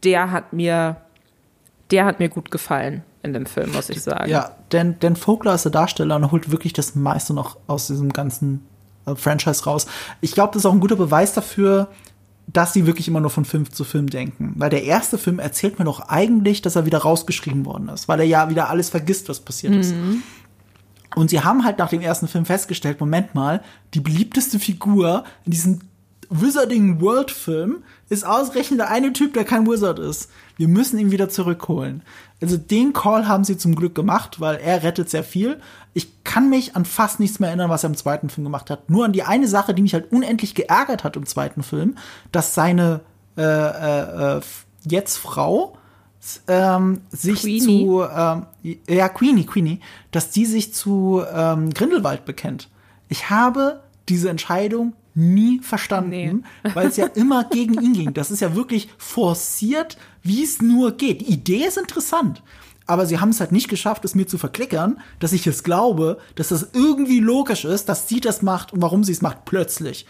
Der 0.03 0.31
hat 0.31 0.51
mir, 0.51 0.97
der 1.93 2.05
hat 2.05 2.19
mir 2.19 2.27
gut 2.27 2.49
gefallen 2.49 3.03
in 3.21 3.33
dem 3.33 3.45
Film, 3.45 3.71
muss 3.71 3.89
ich 3.89 4.01
sagen. 4.01 4.29
Ja, 4.29 4.55
denn, 4.71 4.99
denn 4.99 5.15
Vogler 5.15 5.53
ist 5.53 5.63
der 5.63 5.71
Darsteller 5.71 6.15
und 6.15 6.23
er 6.23 6.31
holt 6.31 6.51
wirklich 6.51 6.73
das 6.73 6.95
meiste 6.95 7.33
noch 7.33 7.57
aus 7.67 7.87
diesem 7.87 8.11
ganzen 8.11 8.65
äh, 9.05 9.15
Franchise 9.15 9.63
raus. 9.65 9.85
Ich 10.19 10.33
glaube, 10.33 10.53
das 10.53 10.63
ist 10.63 10.65
auch 10.65 10.73
ein 10.73 10.79
guter 10.79 10.95
Beweis 10.95 11.33
dafür, 11.33 11.89
dass 12.47 12.73
sie 12.73 12.87
wirklich 12.87 13.07
immer 13.07 13.21
nur 13.21 13.29
von 13.29 13.45
Film 13.45 13.71
zu 13.71 13.83
Film 13.83 14.09
denken. 14.09 14.53
Weil 14.57 14.71
der 14.71 14.83
erste 14.83 15.19
Film 15.19 15.37
erzählt 15.37 15.77
mir 15.77 15.85
doch 15.85 16.09
eigentlich, 16.09 16.63
dass 16.63 16.75
er 16.75 16.85
wieder 16.85 16.97
rausgeschrieben 16.97 17.65
worden 17.65 17.89
ist, 17.89 18.07
weil 18.07 18.19
er 18.19 18.25
ja 18.25 18.49
wieder 18.49 18.69
alles 18.69 18.89
vergisst, 18.89 19.29
was 19.29 19.39
passiert 19.39 19.75
ist. 19.75 19.93
Und 21.15 21.29
sie 21.29 21.41
haben 21.41 21.63
halt 21.63 21.77
nach 21.77 21.89
dem 21.89 22.01
ersten 22.01 22.27
Film 22.27 22.45
festgestellt, 22.45 22.99
Moment 22.99 23.35
mal, 23.35 23.61
die 23.93 24.01
beliebteste 24.01 24.59
Figur 24.59 25.23
in 25.45 25.51
diesem 25.51 25.79
Wizarding 26.29 26.99
World 26.99 27.31
Film 27.31 27.83
ist 28.09 28.25
ausgerechnet 28.25 28.79
der 28.79 28.89
eine 28.89 29.13
Typ, 29.13 29.33
der 29.33 29.45
kein 29.45 29.67
Wizard 29.67 29.99
ist. 29.99 30.29
Wir 30.57 30.67
müssen 30.67 30.99
ihn 30.99 31.11
wieder 31.11 31.29
zurückholen. 31.29 32.03
Also 32.41 32.57
den 32.57 32.93
Call 32.93 33.27
haben 33.27 33.43
sie 33.43 33.57
zum 33.57 33.75
Glück 33.75 33.95
gemacht, 33.95 34.39
weil 34.39 34.57
er 34.57 34.83
rettet 34.83 35.09
sehr 35.09 35.23
viel. 35.23 35.59
Ich 35.93 36.23
kann 36.23 36.49
mich 36.49 36.75
an 36.75 36.85
fast 36.85 37.19
nichts 37.19 37.39
mehr 37.39 37.49
erinnern, 37.49 37.69
was 37.69 37.83
er 37.83 37.89
im 37.89 37.97
zweiten 37.97 38.29
Film 38.29 38.43
gemacht 38.43 38.69
hat. 38.69 38.89
Nur 38.89 39.05
an 39.05 39.13
die 39.13 39.23
eine 39.23 39.47
Sache, 39.47 39.73
die 39.73 39.81
mich 39.81 39.93
halt 39.93 40.11
unendlich 40.11 40.55
geärgert 40.55 41.03
hat 41.03 41.15
im 41.15 41.25
zweiten 41.25 41.63
Film, 41.63 41.97
dass 42.31 42.53
seine 42.53 43.01
äh, 43.37 43.41
äh, 43.41 44.37
äh, 44.37 44.41
jetzt 44.85 45.17
Frau 45.17 45.77
ähm, 46.47 47.01
sich 47.09 47.41
Queenie. 47.41 47.85
zu 47.85 48.03
ähm, 48.03 48.45
ja 48.87 49.09
Queenie 49.09 49.45
Queenie, 49.45 49.79
dass 50.11 50.29
die 50.29 50.45
sich 50.45 50.73
zu 50.73 51.23
ähm, 51.33 51.73
Grindelwald 51.73 52.25
bekennt. 52.25 52.69
Ich 53.09 53.29
habe 53.29 53.81
diese 54.09 54.29
Entscheidung 54.29 54.93
nie 55.15 55.59
verstanden, 55.59 56.45
weil 56.73 56.87
es 56.87 56.97
ja 56.97 57.05
immer 57.15 57.43
gegen 57.43 57.81
ihn 57.81 57.93
ging. 57.93 58.13
Das 58.13 58.31
ist 58.31 58.41
ja 58.41 58.55
wirklich 58.55 58.89
forciert, 58.97 59.97
wie 60.21 60.43
es 60.43 60.61
nur 60.61 60.93
geht. 60.93 61.21
Die 61.21 61.31
Idee 61.31 61.65
ist 61.65 61.77
interessant, 61.77 62.41
aber 62.85 63.05
sie 63.05 63.19
haben 63.19 63.29
es 63.29 63.39
halt 63.39 63.51
nicht 63.51 63.69
geschafft, 63.69 64.03
es 64.05 64.15
mir 64.15 64.27
zu 64.27 64.37
verklickern, 64.37 64.99
dass 65.19 65.33
ich 65.33 65.47
es 65.47 65.63
glaube, 65.63 66.17
dass 66.35 66.49
das 66.49 66.69
irgendwie 66.73 67.19
logisch 67.19 67.65
ist, 67.65 67.89
dass 67.89 68.07
sie 68.07 68.19
das 68.19 68.41
macht 68.41 68.73
und 68.73 68.81
warum 68.81 69.03
sie 69.03 69.13
es 69.13 69.21
macht 69.21 69.45
plötzlich. 69.45 70.05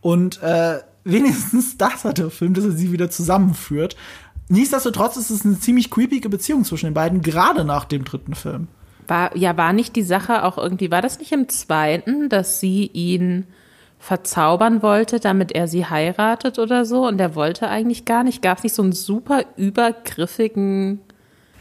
Und 0.00 0.42
äh, 0.42 0.80
wenigstens 1.04 1.76
das 1.78 2.04
hat 2.04 2.18
der 2.18 2.30
Film, 2.30 2.54
dass 2.54 2.64
er 2.64 2.72
sie 2.72 2.92
wieder 2.92 3.10
zusammenführt. 3.10 3.96
Nichtsdestotrotz 4.48 5.16
ist 5.16 5.30
es 5.30 5.44
eine 5.44 5.58
ziemlich 5.58 5.90
creepige 5.90 6.28
Beziehung 6.28 6.64
zwischen 6.64 6.86
den 6.86 6.94
beiden, 6.94 7.22
gerade 7.22 7.64
nach 7.64 7.84
dem 7.84 8.04
dritten 8.04 8.34
Film. 8.34 8.68
War, 9.08 9.36
ja, 9.36 9.56
war 9.56 9.72
nicht 9.72 9.96
die 9.96 10.02
Sache 10.02 10.44
auch 10.44 10.58
irgendwie, 10.58 10.90
war 10.90 11.02
das 11.02 11.18
nicht 11.18 11.32
im 11.32 11.48
zweiten, 11.48 12.28
dass 12.28 12.60
sie 12.60 12.86
ihn 12.86 13.46
verzaubern 14.02 14.82
wollte, 14.82 15.20
damit 15.20 15.52
er 15.52 15.68
sie 15.68 15.86
heiratet 15.86 16.58
oder 16.58 16.84
so. 16.84 17.06
Und 17.06 17.18
der 17.18 17.36
wollte 17.36 17.68
eigentlich 17.68 18.04
gar 18.04 18.24
nicht. 18.24 18.42
Gab 18.42 18.58
es 18.58 18.64
nicht 18.64 18.74
so 18.74 18.82
einen 18.82 18.90
super 18.90 19.44
übergriffigen 19.56 21.00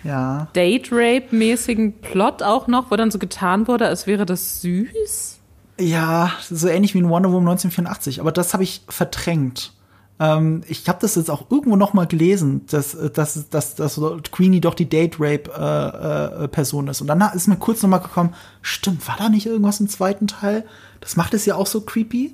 Ja. 0.03 0.47
Date-Rape-mäßigen 0.55 2.01
Plot 2.01 2.41
auch 2.41 2.65
noch, 2.65 2.89
wo 2.89 2.95
dann 2.95 3.11
so 3.11 3.19
getan 3.19 3.67
wurde, 3.67 3.85
als 3.85 4.07
wäre 4.07 4.25
das 4.25 4.61
süß? 4.61 5.37
Ja, 5.79 6.31
so 6.49 6.67
ähnlich 6.67 6.95
wie 6.95 6.99
in 6.99 7.09
Wonder 7.09 7.31
Woman 7.31 7.49
1984, 7.51 8.19
aber 8.19 8.31
das 8.31 8.53
habe 8.53 8.63
ich 8.63 8.81
verdrängt. 8.89 9.73
Ähm, 10.19 10.63
ich 10.67 10.89
habe 10.89 10.97
das 10.99 11.15
jetzt 11.15 11.29
auch 11.29 11.51
irgendwo 11.51 11.75
noch 11.75 11.93
mal 11.93 12.07
gelesen, 12.07 12.65
dass, 12.71 12.95
äh, 12.95 13.11
dass, 13.11 13.49
dass, 13.49 13.75
dass 13.75 14.01
Queenie 14.31 14.61
doch 14.61 14.73
die 14.73 14.89
Date-Rape-Person 14.89 16.87
ist. 16.87 17.01
Und 17.01 17.07
dann 17.07 17.21
ist 17.35 17.47
mir 17.47 17.57
kurz 17.57 17.83
noch 17.83 17.89
mal 17.89 17.99
gekommen, 17.99 18.33
stimmt, 18.63 19.07
war 19.07 19.15
da 19.17 19.29
nicht 19.29 19.45
irgendwas 19.45 19.79
im 19.79 19.87
zweiten 19.89 20.25
Teil? 20.25 20.65
Das 21.01 21.17
macht 21.17 21.33
es 21.33 21.45
ja 21.45 21.55
auch 21.55 21.67
so 21.67 21.81
creepy. 21.81 22.33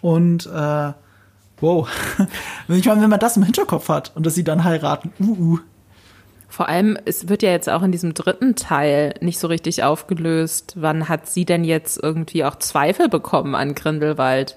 Und 0.00 0.46
äh, 0.46 0.92
wow. 1.60 1.88
ich 2.68 2.86
meine, 2.86 3.02
wenn 3.02 3.10
man 3.10 3.20
das 3.20 3.36
im 3.36 3.42
Hinterkopf 3.42 3.88
hat 3.90 4.12
und 4.14 4.24
dass 4.24 4.34
sie 4.34 4.44
dann 4.44 4.64
heiraten, 4.64 5.12
uh, 5.20 5.36
uh. 5.38 5.58
Vor 6.48 6.68
allem, 6.68 6.96
es 7.04 7.28
wird 7.28 7.42
ja 7.42 7.50
jetzt 7.50 7.68
auch 7.68 7.82
in 7.82 7.90
diesem 7.90 8.14
dritten 8.14 8.54
Teil 8.54 9.14
nicht 9.20 9.40
so 9.40 9.48
richtig 9.48 9.82
aufgelöst. 9.82 10.74
Wann 10.76 11.08
hat 11.08 11.26
sie 11.26 11.44
denn 11.44 11.64
jetzt 11.64 12.00
irgendwie 12.00 12.44
auch 12.44 12.54
Zweifel 12.56 13.08
bekommen 13.08 13.56
an 13.56 13.74
Grindelwald? 13.74 14.56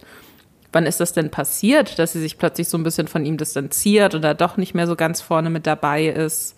Wann 0.72 0.86
ist 0.86 1.00
das 1.00 1.14
denn 1.14 1.32
passiert, 1.32 1.98
dass 1.98 2.14
sie 2.14 2.20
sich 2.20 2.38
plötzlich 2.38 2.70
so 2.70 2.78
ein 2.78 2.84
bisschen 2.84 3.08
von 3.08 3.26
ihm 3.26 3.38
distanziert 3.38 4.14
oder 4.14 4.36
doch 4.36 4.58
nicht 4.58 4.76
mehr 4.76 4.86
so 4.86 4.96
ganz 4.96 5.22
vorne 5.22 5.50
mit 5.50 5.66
dabei 5.66 6.06
ist? 6.06 6.56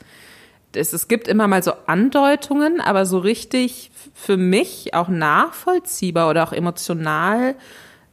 Es, 0.73 0.93
es 0.93 1.07
gibt 1.07 1.27
immer 1.27 1.47
mal 1.47 1.63
so 1.63 1.73
Andeutungen, 1.87 2.81
aber 2.81 3.05
so 3.05 3.19
richtig 3.19 3.91
für 4.13 4.37
mich 4.37 4.93
auch 4.93 5.07
nachvollziehbar 5.07 6.29
oder 6.29 6.43
auch 6.43 6.53
emotional, 6.53 7.55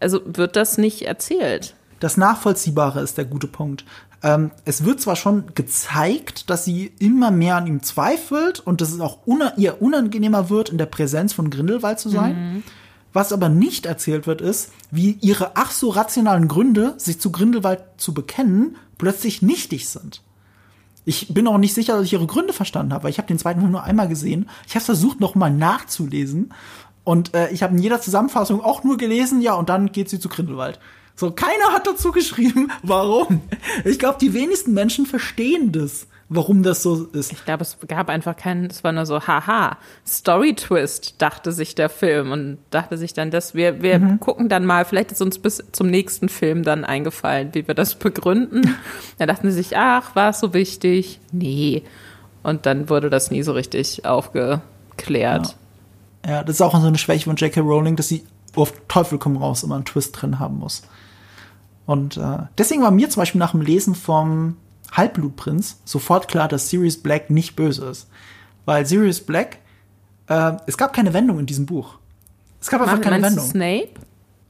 also 0.00 0.20
wird 0.24 0.56
das 0.56 0.78
nicht 0.78 1.02
erzählt. 1.02 1.74
Das 2.00 2.16
Nachvollziehbare 2.16 3.00
ist 3.00 3.18
der 3.18 3.24
gute 3.24 3.46
Punkt. 3.46 3.84
Ähm, 4.22 4.50
es 4.64 4.84
wird 4.84 5.00
zwar 5.00 5.16
schon 5.16 5.54
gezeigt, 5.54 6.50
dass 6.50 6.64
sie 6.64 6.92
immer 6.98 7.30
mehr 7.30 7.56
an 7.56 7.66
ihm 7.66 7.82
zweifelt 7.82 8.60
und 8.60 8.80
dass 8.80 8.92
es 8.92 9.00
auch 9.00 9.18
una 9.26 9.54
ihr 9.56 9.80
unangenehmer 9.80 10.50
wird, 10.50 10.70
in 10.70 10.78
der 10.78 10.86
Präsenz 10.86 11.32
von 11.32 11.50
Grindelwald 11.50 11.98
zu 11.98 12.08
sein. 12.08 12.62
Was 13.12 13.32
aber 13.32 13.48
nicht 13.48 13.86
erzählt 13.86 14.26
wird, 14.26 14.42
ist, 14.42 14.72
wie 14.90 15.12
ihre 15.22 15.52
ach 15.54 15.70
so 15.70 15.88
rationalen 15.88 16.48
Gründe, 16.48 16.94
sich 16.98 17.18
zu 17.18 17.32
Grindelwald 17.32 17.82
zu 17.96 18.12
bekennen, 18.12 18.76
plötzlich 18.98 19.40
nichtig 19.40 19.88
sind. 19.88 20.22
Ich 21.08 21.32
bin 21.32 21.46
auch 21.46 21.56
nicht 21.56 21.72
sicher, 21.72 21.94
dass 21.96 22.04
ich 22.04 22.12
ihre 22.12 22.26
Gründe 22.26 22.52
verstanden 22.52 22.92
habe, 22.92 23.04
weil 23.04 23.10
ich 23.10 23.18
habe 23.18 23.28
den 23.28 23.38
zweiten 23.38 23.60
Film 23.60 23.70
nur 23.72 23.84
einmal 23.84 24.08
gesehen. 24.08 24.50
Ich 24.66 24.74
habe 24.74 24.84
versucht, 24.84 25.20
noch 25.20 25.36
mal 25.36 25.50
nachzulesen. 25.50 26.52
Und 27.04 27.32
äh, 27.32 27.48
ich 27.50 27.62
habe 27.62 27.76
in 27.76 27.82
jeder 27.82 28.00
Zusammenfassung 28.00 28.60
auch 28.60 28.82
nur 28.82 28.96
gelesen, 28.96 29.40
ja, 29.40 29.54
und 29.54 29.68
dann 29.68 29.92
geht 29.92 30.10
sie 30.10 30.18
zu 30.18 30.28
Grindelwald. 30.28 30.80
So, 31.14 31.30
keiner 31.30 31.72
hat 31.72 31.86
dazu 31.86 32.10
geschrieben, 32.10 32.72
warum. 32.82 33.40
Ich 33.84 34.00
glaube, 34.00 34.18
die 34.20 34.34
wenigsten 34.34 34.74
Menschen 34.74 35.06
verstehen 35.06 35.70
das, 35.70 36.08
warum 36.28 36.62
das 36.62 36.82
so 36.82 37.04
ist. 37.04 37.32
Ich 37.32 37.44
glaube, 37.44 37.62
es 37.62 37.76
gab 37.86 38.08
einfach 38.08 38.36
keinen, 38.36 38.66
es 38.66 38.82
war 38.82 38.92
nur 38.92 39.06
so, 39.06 39.20
haha, 39.20 39.78
Story-Twist, 40.06 41.20
dachte 41.22 41.52
sich 41.52 41.74
der 41.74 41.88
Film 41.88 42.32
und 42.32 42.58
dachte 42.70 42.98
sich 42.98 43.12
dann, 43.12 43.30
dass 43.30 43.54
wir, 43.54 43.82
wir 43.82 44.18
gucken 44.20 44.48
dann 44.48 44.66
mal, 44.66 44.84
vielleicht 44.84 45.12
ist 45.12 45.22
uns 45.22 45.38
bis 45.38 45.62
zum 45.72 45.88
nächsten 45.88 46.28
Film 46.28 46.64
dann 46.64 46.84
eingefallen, 46.84 47.50
wie 47.52 47.66
wir 47.66 47.74
das 47.74 47.94
begründen. 47.94 48.62
Da 49.18 49.24
dachten 49.24 49.50
sie 49.50 49.56
sich, 49.56 49.76
ach, 49.76 50.14
war 50.14 50.30
es 50.30 50.40
so 50.40 50.52
wichtig? 50.52 51.20
Nee. 51.32 51.82
Und 52.42 52.66
dann 52.66 52.90
wurde 52.90 53.08
das 53.08 53.30
nie 53.30 53.42
so 53.42 53.52
richtig 53.52 54.04
aufgeklärt. 54.04 55.56
Ja, 56.26 56.42
das 56.42 56.56
ist 56.56 56.60
auch 56.60 56.78
so 56.78 56.86
eine 56.86 56.98
Schwäche 56.98 57.24
von 57.24 57.36
J.K. 57.36 57.60
Rowling, 57.60 57.96
dass 57.96 58.08
sie 58.08 58.24
auf 58.54 58.74
Teufel 58.88 59.18
komm 59.18 59.36
raus 59.36 59.62
immer 59.62 59.76
einen 59.76 59.84
Twist 59.84 60.20
drin 60.20 60.38
haben 60.38 60.58
muss. 60.58 60.82
Und 61.86 62.16
äh, 62.16 62.38
deswegen 62.58 62.82
war 62.82 62.90
mir 62.90 63.08
zum 63.08 63.22
Beispiel 63.22 63.38
nach 63.38 63.52
dem 63.52 63.62
Lesen 63.62 63.94
vom 63.94 64.56
Halbblutprinz 64.96 65.80
sofort 65.84 66.28
klar, 66.28 66.48
dass 66.48 66.70
Sirius 66.70 66.96
Black 66.96 67.30
nicht 67.30 67.56
böse 67.56 67.86
ist. 67.86 68.08
Weil 68.64 68.86
Sirius 68.86 69.20
Black, 69.20 69.58
äh, 70.28 70.52
es 70.66 70.76
gab 70.76 70.92
keine 70.92 71.12
Wendung 71.12 71.38
in 71.38 71.46
diesem 71.46 71.66
Buch. 71.66 71.98
Es 72.60 72.68
gab 72.68 72.80
einfach 72.80 73.00
keine 73.00 73.20
Meinst 73.20 73.36
du 73.36 73.42
Wendung. 73.42 73.50
Snape? 73.50 73.90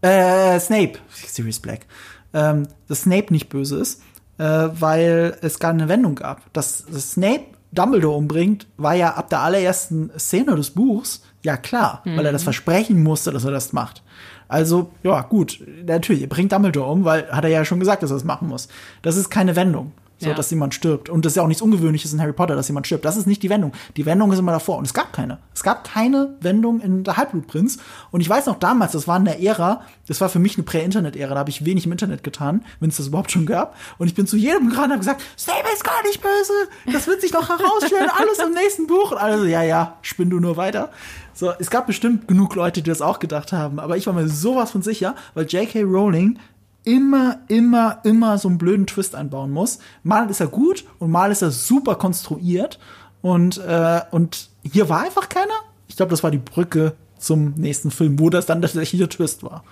Äh, 0.03 0.61
Snape, 0.61 0.99
Sirius 1.11 1.59
Black. 1.59 1.87
Ähm, 2.33 2.69
dass 2.89 3.03
Snape 3.03 3.33
nicht 3.33 3.49
böse 3.49 3.79
ist, 3.79 4.03
äh, 4.39 4.45
weil 4.45 5.37
es 5.43 5.59
gar 5.59 5.71
eine 5.71 5.89
Wendung 5.89 6.15
gab. 6.15 6.53
Dass, 6.53 6.85
dass 6.87 7.13
Snape 7.13 7.45
Dumbledore 7.73 8.17
umbringt, 8.17 8.67
war 8.77 8.95
ja 8.95 9.15
ab 9.15 9.29
der 9.29 9.41
allerersten 9.41 10.11
Szene 10.19 10.57
des 10.57 10.71
Buchs 10.71 11.23
ja 11.43 11.57
klar, 11.57 12.03
weil 12.05 12.25
er 12.25 12.33
das 12.33 12.43
versprechen 12.43 13.03
musste, 13.03 13.33
dass 13.33 13.45
er 13.45 13.51
das 13.51 13.73
macht. 13.73 14.03
Also, 14.49 14.91
ja, 15.03 15.23
gut, 15.23 15.63
natürlich, 15.85 16.23
er 16.23 16.29
bringt 16.29 16.53
Dumbledore 16.53 16.91
um, 16.91 17.05
weil 17.05 17.31
hat 17.31 17.45
er 17.45 17.51
ja 17.51 17.65
schon 17.65 17.81
gesagt, 17.81 18.03
dass 18.03 18.11
er 18.11 18.15
das 18.15 18.25
machen 18.25 18.49
muss. 18.49 18.69
Das 19.03 19.17
ist 19.17 19.31
keine 19.31 19.57
Wendung. 19.57 19.93
So, 20.19 20.29
Ja. 20.31 20.35
dass 20.35 20.51
jemand 20.51 20.73
stirbt. 20.75 21.11
Und 21.11 21.27
das 21.27 21.33
ist 21.33 21.37
ja 21.37 21.43
auch 21.43 21.47
nichts 21.47 21.61
Ungewöhnliches 21.63 22.11
in 22.13 22.21
Harry 22.23 22.33
Potter, 22.33 22.55
dass 22.57 22.69
jemand 22.69 22.87
stirbt. 22.87 23.05
Das 23.05 23.19
ist 23.19 23.27
nicht 23.27 23.43
die 23.43 23.51
Wendung. 23.51 23.73
Die 23.99 24.07
Wendung 24.07 24.33
ist 24.33 24.39
immer 24.39 24.53
davor. 24.53 24.79
Und 24.79 24.87
es 24.87 24.95
gab 24.95 25.13
keine. 25.13 25.39
Es 25.55 25.63
gab 25.63 25.85
keine 25.85 26.37
Wendung 26.41 26.81
in 26.81 27.05
der 27.05 27.19
Halbblutprinz. 27.19 27.77
Und 28.11 28.23
ich 28.23 28.29
weiß 28.29 28.47
noch 28.47 28.59
damals, 28.59 28.93
das 28.93 29.07
war 29.07 29.19
in 29.19 29.27
der 29.27 29.43
Ära, 29.43 29.83
das 30.09 30.21
war 30.23 30.31
für 30.31 30.39
mich 30.39 30.57
eine 30.57 30.65
Prä-Internet-Ära, 30.65 31.35
da 31.35 31.41
habe 31.41 31.51
ich 31.51 31.67
wenig 31.67 31.85
im 31.85 31.93
Internet 31.93 32.25
getan, 32.25 32.65
wenn 32.81 32.89
es 32.89 32.97
das 32.97 33.09
überhaupt 33.09 33.31
schon 33.31 33.45
gab. 33.45 33.77
Und 33.99 34.07
ich 34.07 34.15
bin 34.15 34.27
zu 34.27 34.39
jedem 34.39 34.71
gerannt 34.71 34.87
und 34.87 34.93
habe 34.93 35.01
gesagt, 35.01 35.23
Snape 35.39 35.69
ist 35.75 35.85
gar 35.85 36.03
nicht 36.05 36.23
böse. 36.23 36.53
Das 36.93 37.07
wird 37.07 37.21
sich 37.21 37.35
noch 37.35 37.49
herausstellen. 37.51 38.09
Alles 38.19 38.39
im 38.39 38.55
nächsten 38.55 38.87
Buch. 38.87 39.13
Und 39.13 39.19
alle 39.19 39.39
so, 39.39 39.45
ja, 39.45 39.63
ja, 39.63 39.99
spinn 40.01 40.31
du 40.31 40.41
nur 40.41 40.57
weiter. 40.57 40.91
So, 41.35 41.53
es 41.59 41.69
gab 41.69 41.87
bestimmt 41.87 42.27
genug 42.27 42.55
Leute, 42.55 42.81
die 42.81 42.89
das 42.89 43.03
auch 43.03 43.19
gedacht 43.19 43.53
haben. 43.53 43.79
Aber 43.79 43.99
ich 43.99 44.07
war 44.07 44.15
mir 44.15 44.27
sowas 44.29 44.71
von 44.71 44.81
sicher, 44.81 45.15
weil 45.35 45.45
J.K. 45.45 45.83
Rowling 45.83 46.39
immer, 46.87 47.41
immer, 47.49 47.99
immer 48.05 48.39
so 48.39 48.49
einen 48.49 48.59
blöden 48.59 48.87
Twist 48.87 49.15
einbauen 49.15 49.51
muss. 49.51 49.81
Mal 50.05 50.31
ist 50.31 50.41
er 50.41 50.47
gut 50.47 50.85
und 51.01 51.11
mal 51.11 51.31
ist 51.31 51.43
er 51.43 51.51
super 51.51 51.97
konstruiert. 51.97 52.79
Und, 53.21 53.59
äh, 53.59 54.01
und 54.13 54.49
hier 54.63 54.89
war 54.89 55.03
einfach 55.03 55.29
keiner. 55.29 55.53
Ich 55.89 55.97
glaube, 55.97 56.11
das 56.11 56.23
war 56.23 56.31
die 56.31 56.39
Brücke 56.39 56.95
zum 57.19 57.55
nächsten 57.57 57.91
Film, 57.91 58.19
wo 58.21 58.31
das 58.31 58.47
dann 58.47 58.63
tatsächlich 58.63 59.01
der 59.01 59.11
Twist 59.11 59.43
war. 59.43 59.65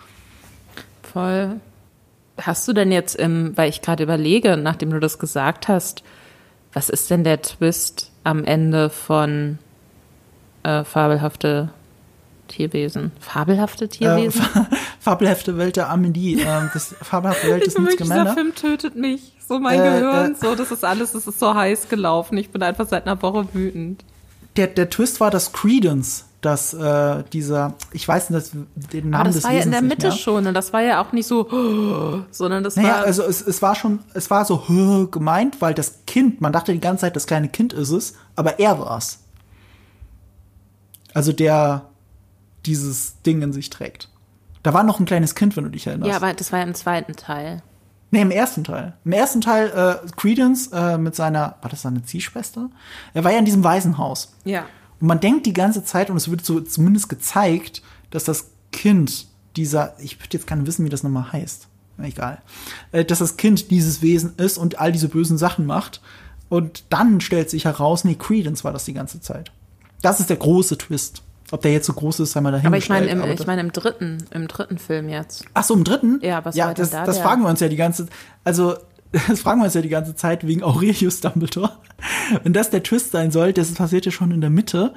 Voll. 1.02 1.60
Hast 2.40 2.66
du 2.66 2.72
denn 2.72 2.90
jetzt 2.90 3.14
im, 3.14 3.56
weil 3.56 3.68
ich 3.68 3.80
gerade 3.80 4.02
überlege, 4.02 4.56
nachdem 4.56 4.90
du 4.90 4.98
das 4.98 5.20
gesagt 5.20 5.68
hast, 5.68 6.02
was 6.72 6.88
ist 6.88 7.10
denn 7.10 7.22
der 7.22 7.40
Twist 7.42 8.10
am 8.24 8.42
Ende 8.44 8.90
von 8.90 9.60
äh, 10.64 10.82
fabelhafte 10.82 11.70
Tierwesen? 12.48 13.12
Fabelhafte 13.20 13.84
Äh, 13.84 13.88
Tierwesen? 13.88 14.44
Fabelhafte 15.04 15.58
Welt 15.58 15.76
der 15.76 15.90
Amelie. 15.90 16.40
ähm, 16.40 16.70
das 16.72 16.94
fabelhafte 17.02 17.48
Welt 17.50 17.66
des 17.66 17.74
wirklich, 17.76 17.96
dieser. 17.98 18.32
Film 18.34 18.54
tötet 18.54 18.96
mich. 18.96 19.32
So 19.46 19.58
mein 19.60 19.78
Äh, 19.78 19.82
Gehirn, 20.00 20.32
äh. 20.32 20.36
so, 20.40 20.54
das 20.54 20.70
ist 20.70 20.84
alles, 20.84 21.12
das 21.12 21.26
ist 21.26 21.38
so 21.38 21.54
heiß 21.54 21.88
gelaufen. 21.90 22.38
Ich 22.38 22.50
bin 22.50 22.62
einfach 22.62 22.88
seit 22.88 23.06
einer 23.06 23.20
Woche 23.20 23.46
wütend. 23.52 24.02
Der, 24.56 24.68
der 24.68 24.88
Twist 24.88 25.20
war 25.20 25.30
das 25.30 25.52
Credence, 25.52 26.24
dass 26.40 26.72
äh, 26.72 27.22
dieser, 27.32 27.74
ich 27.92 28.06
weiß 28.08 28.30
nicht, 28.30 28.52
den 28.92 29.10
Namen 29.10 29.14
Aber 29.14 29.24
das 29.24 29.34
des 29.36 29.44
war 29.44 29.52
ja 29.52 29.62
in 29.62 29.70
der 29.72 29.82
Mitte 29.82 30.06
mehr. 30.08 30.16
schon 30.16 30.46
und 30.46 30.54
das 30.54 30.72
war 30.72 30.80
ja 30.80 31.02
auch 31.02 31.12
nicht 31.12 31.26
so, 31.26 32.24
sondern 32.30 32.64
das 32.64 32.76
Naja, 32.76 32.88
war. 32.88 33.04
also 33.04 33.24
es, 33.24 33.40
es 33.46 33.60
war 33.60 33.74
schon, 33.74 33.98
es 34.14 34.30
war 34.30 34.44
so 34.46 35.08
gemeint, 35.10 35.60
weil 35.60 35.74
das 35.74 36.06
Kind, 36.06 36.40
man 36.40 36.52
dachte 36.52 36.72
die 36.72 36.80
ganze 36.80 37.02
Zeit, 37.02 37.16
das 37.16 37.26
kleine 37.26 37.48
Kind 37.48 37.72
ist 37.74 37.90
es, 37.90 38.14
aber 38.36 38.58
er 38.58 38.78
war's. 38.78 39.18
Also 41.12 41.32
der 41.32 41.82
dieses 42.64 43.20
Ding 43.22 43.42
in 43.42 43.52
sich 43.52 43.68
trägt. 43.70 44.08
Da 44.64 44.74
war 44.74 44.82
noch 44.82 44.98
ein 44.98 45.04
kleines 45.04 45.34
Kind, 45.36 45.56
wenn 45.56 45.64
du 45.64 45.70
dich 45.70 45.86
erinnerst. 45.86 46.10
ja, 46.10 46.16
aber 46.16 46.32
das 46.32 46.50
war 46.50 46.58
ja 46.58 46.64
im 46.64 46.74
zweiten 46.74 47.14
Teil. 47.14 47.62
Nee, 48.10 48.22
im 48.22 48.30
ersten 48.30 48.64
Teil. 48.64 48.94
Im 49.04 49.12
ersten 49.12 49.40
Teil 49.40 49.68
äh, 49.68 50.10
Credence 50.16 50.68
äh, 50.72 50.96
mit 50.98 51.14
seiner, 51.14 51.56
war 51.60 51.68
das 51.68 51.82
seine 51.82 52.02
Ziehschwester? 52.02 52.70
Er 53.12 53.24
war 53.24 53.30
ja 53.30 53.38
in 53.38 53.44
diesem 53.44 53.62
Waisenhaus. 53.62 54.32
Ja. 54.44 54.64
Und 55.00 55.08
man 55.08 55.20
denkt 55.20 55.46
die 55.46 55.52
ganze 55.52 55.84
Zeit, 55.84 56.08
und 56.08 56.16
es 56.16 56.30
wird 56.30 56.44
so 56.44 56.60
zumindest 56.60 57.08
gezeigt, 57.08 57.82
dass 58.10 58.24
das 58.24 58.52
Kind 58.72 59.26
dieser, 59.56 59.94
ich 59.98 60.18
würde 60.18 60.30
jetzt 60.32 60.46
gerne 60.46 60.66
wissen, 60.66 60.84
wie 60.84 60.90
das 60.90 61.02
nochmal 61.02 61.32
heißt. 61.32 61.68
Egal. 61.98 62.40
Äh, 62.92 63.04
dass 63.04 63.18
das 63.18 63.36
Kind 63.36 63.70
dieses 63.70 64.00
Wesen 64.00 64.34
ist 64.38 64.56
und 64.56 64.80
all 64.80 64.92
diese 64.92 65.08
bösen 65.08 65.36
Sachen 65.36 65.66
macht. 65.66 66.00
Und 66.48 66.84
dann 66.88 67.20
stellt 67.20 67.50
sich 67.50 67.66
heraus, 67.66 68.04
nee, 68.04 68.14
Credence 68.14 68.64
war 68.64 68.72
das 68.72 68.86
die 68.86 68.94
ganze 68.94 69.20
Zeit. 69.20 69.52
Das 70.00 70.20
ist 70.20 70.30
der 70.30 70.36
große 70.36 70.78
Twist. 70.78 71.23
Ob 71.54 71.62
der 71.62 71.70
jetzt 71.72 71.86
so 71.86 71.92
groß 71.92 72.18
ist, 72.18 72.32
sei 72.32 72.40
mal 72.40 72.48
Aber 72.52 72.56
ich 72.76 72.88
meine, 72.88 73.06
dahingestellt. 73.06 73.12
im, 73.12 73.22
aber 73.22 73.30
ich 73.30 73.38
das- 73.38 73.46
meine 73.46 73.60
im 73.60 73.70
dritten, 73.70 74.18
im 74.32 74.48
dritten 74.48 74.76
Film 74.78 75.08
jetzt. 75.08 75.44
Ach 75.54 75.62
so, 75.62 75.74
im 75.74 75.84
dritten? 75.84 76.18
Ja, 76.20 76.44
was 76.44 76.56
ja, 76.56 76.66
war 76.66 76.74
das, 76.74 76.90
da 76.90 77.04
das 77.04 77.18
fragen 77.20 77.42
wir 77.42 77.48
uns 77.48 77.60
ja 77.60 77.68
die 77.68 77.76
ganze 77.76 78.08
Also, 78.42 78.74
das 79.28 79.40
fragen 79.40 79.60
wir 79.60 79.66
uns 79.66 79.74
ja 79.74 79.80
die 79.80 79.88
ganze 79.88 80.16
Zeit 80.16 80.44
wegen 80.44 80.64
Aurelius 80.64 81.20
Dumbledore. 81.20 81.70
Wenn 82.42 82.52
das 82.52 82.70
der 82.70 82.82
Twist 82.82 83.12
sein 83.12 83.30
soll, 83.30 83.52
das 83.52 83.72
passiert 83.72 84.04
ja 84.04 84.10
schon 84.10 84.32
in 84.32 84.40
der 84.40 84.50
Mitte. 84.50 84.94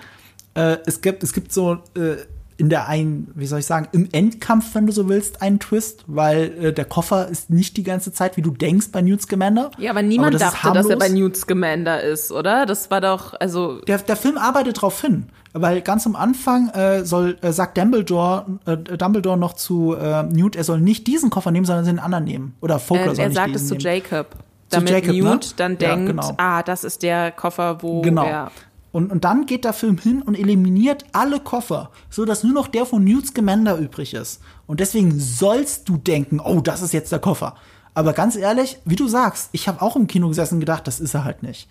Äh, 0.55 0.77
es 0.87 1.01
gibt, 1.01 1.21
es 1.21 1.31
gibt 1.31 1.53
so, 1.53 1.77
äh, 1.95 2.15
in 2.57 2.69
der 2.69 2.87
einen, 2.87 3.31
wie 3.35 3.45
soll 3.45 3.59
ich 3.59 3.67
sagen, 3.67 3.87
im 3.91 4.09
Endkampf, 4.11 4.73
wenn 4.73 4.87
du 4.87 4.91
so 4.91 5.07
willst, 5.07 5.43
einen 5.43 5.59
Twist, 5.59 6.05
weil 6.07 6.53
äh, 6.59 6.73
der 6.73 6.85
Koffer 6.85 7.27
ist 7.27 7.51
nicht 7.51 7.77
die 7.77 7.83
ganze 7.83 8.11
Zeit, 8.11 8.35
wie 8.35 8.41
du 8.41 8.49
denkst, 8.49 8.87
bei 8.91 9.03
Newt 9.03 9.21
Scamander. 9.21 9.69
Ja, 9.77 9.91
aber 9.91 10.01
niemand 10.01 10.33
aber 10.33 10.39
dachte, 10.45 10.71
dass 10.73 10.87
er 10.87 10.97
bei 10.97 11.09
Newt 11.09 11.37
Scamander 11.37 12.01
ist, 12.01 12.31
oder? 12.31 12.65
Das 12.65 12.89
war 12.89 12.99
doch, 12.99 13.35
also. 13.39 13.79
Der, 13.81 13.99
der 13.99 14.15
Film 14.15 14.39
arbeitet 14.39 14.77
darauf 14.77 14.99
hin, 14.99 15.27
weil 15.61 15.81
ganz 15.81 16.05
am 16.05 16.15
Anfang 16.15 16.69
äh, 16.69 17.03
soll, 17.05 17.37
äh, 17.41 17.51
sagt 17.51 17.77
Dumbledore, 17.77 18.45
äh, 18.65 18.77
Dumbledore 18.77 19.37
noch 19.37 19.53
zu 19.53 19.95
äh, 19.95 20.23
Newt, 20.23 20.55
er 20.55 20.63
soll 20.63 20.79
nicht 20.81 21.07
diesen 21.07 21.29
Koffer 21.29 21.51
nehmen, 21.51 21.65
sondern 21.65 21.85
den 21.85 21.99
anderen 21.99 22.23
nehmen. 22.25 22.55
Oder 22.61 22.79
Folklore 22.79 23.11
äh, 23.11 23.15
soll 23.15 23.25
Er 23.25 23.31
sagt 23.31 23.55
es 23.55 23.67
zu 23.67 23.73
nehmen. 23.75 23.81
Jacob. 23.81 24.27
Damit 24.69 24.89
Jacob, 24.89 25.13
ne? 25.15 25.21
Newt 25.21 25.53
dann 25.59 25.71
Ja, 25.79 25.95
denkt, 25.95 26.07
genau. 26.07 26.33
ah, 26.37 26.61
das 26.63 26.83
ist 26.83 27.01
der 27.01 27.31
Koffer, 27.31 27.81
wo 27.81 28.01
Genau. 28.01 28.25
er 28.25 28.51
Und, 28.91 29.11
und 29.11 29.23
dann 29.23 29.45
geht 29.45 29.63
der 29.63 29.73
Film 29.73 29.97
hin 29.97 30.21
und 30.21 30.37
eliminiert 30.37 31.05
alle 31.13 31.39
Koffer, 31.39 31.89
so 32.09 32.25
dass 32.25 32.43
nur 32.43 32.53
noch 32.53 32.67
der 32.67 32.85
von 32.85 33.03
Newt 33.03 33.27
Scamander 33.27 33.77
übrig 33.77 34.13
ist. 34.13 34.41
Und 34.65 34.79
deswegen 34.79 35.19
sollst 35.19 35.87
du 35.87 35.97
denken, 35.97 36.39
oh, 36.39 36.59
das 36.61 36.81
ist 36.81 36.93
jetzt 36.93 37.11
der 37.11 37.19
Koffer. 37.19 37.55
Aber 37.93 38.13
ganz 38.13 38.35
ehrlich, 38.35 38.77
wie 38.85 38.95
du 38.95 39.07
sagst, 39.07 39.49
ich 39.53 39.67
habe 39.67 39.81
auch 39.81 39.95
im 39.95 40.07
Kino 40.07 40.27
gesessen 40.27 40.55
und 40.55 40.59
gedacht, 40.59 40.85
das 40.85 40.99
ist 40.99 41.13
er 41.13 41.23
halt 41.23 41.43
nicht. 41.43 41.69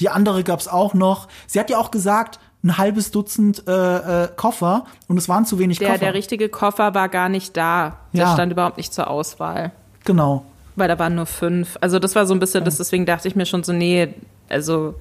Die 0.00 0.08
andere 0.08 0.44
gab's 0.44 0.68
auch 0.68 0.94
noch. 0.94 1.26
Sie 1.48 1.58
hat 1.58 1.70
ja 1.70 1.78
auch 1.78 1.90
gesagt, 1.90 2.38
ein 2.64 2.76
halbes 2.76 3.10
Dutzend 3.12 3.62
äh, 3.68 4.24
äh, 4.24 4.28
Koffer 4.36 4.84
und 5.06 5.16
es 5.16 5.28
waren 5.28 5.44
zu 5.46 5.58
wenig 5.58 5.78
Der, 5.78 5.88
Koffer. 5.88 6.00
der 6.00 6.14
richtige 6.14 6.48
Koffer 6.48 6.94
war 6.94 7.08
gar 7.08 7.28
nicht 7.28 7.56
da. 7.56 7.98
Der 8.12 8.24
Ja. 8.26 8.32
stand 8.34 8.52
überhaupt 8.52 8.76
nicht 8.78 8.92
zur 8.92 9.08
Auswahl. 9.08 9.72
genau. 10.04 10.44
Weil 10.76 10.86
da 10.88 10.96
waren 11.00 11.16
nur 11.16 11.26
fünf. 11.26 11.76
Also 11.80 11.98
das 11.98 12.14
war 12.14 12.24
so 12.24 12.34
ein 12.34 12.38
bisschen, 12.38 12.64
das, 12.64 12.76
deswegen 12.76 13.04
dachte 13.04 13.26
ich 13.26 13.34
mir 13.34 13.46
schon 13.46 13.64
so, 13.64 13.72
nee, 13.72 14.14
also 14.48 14.94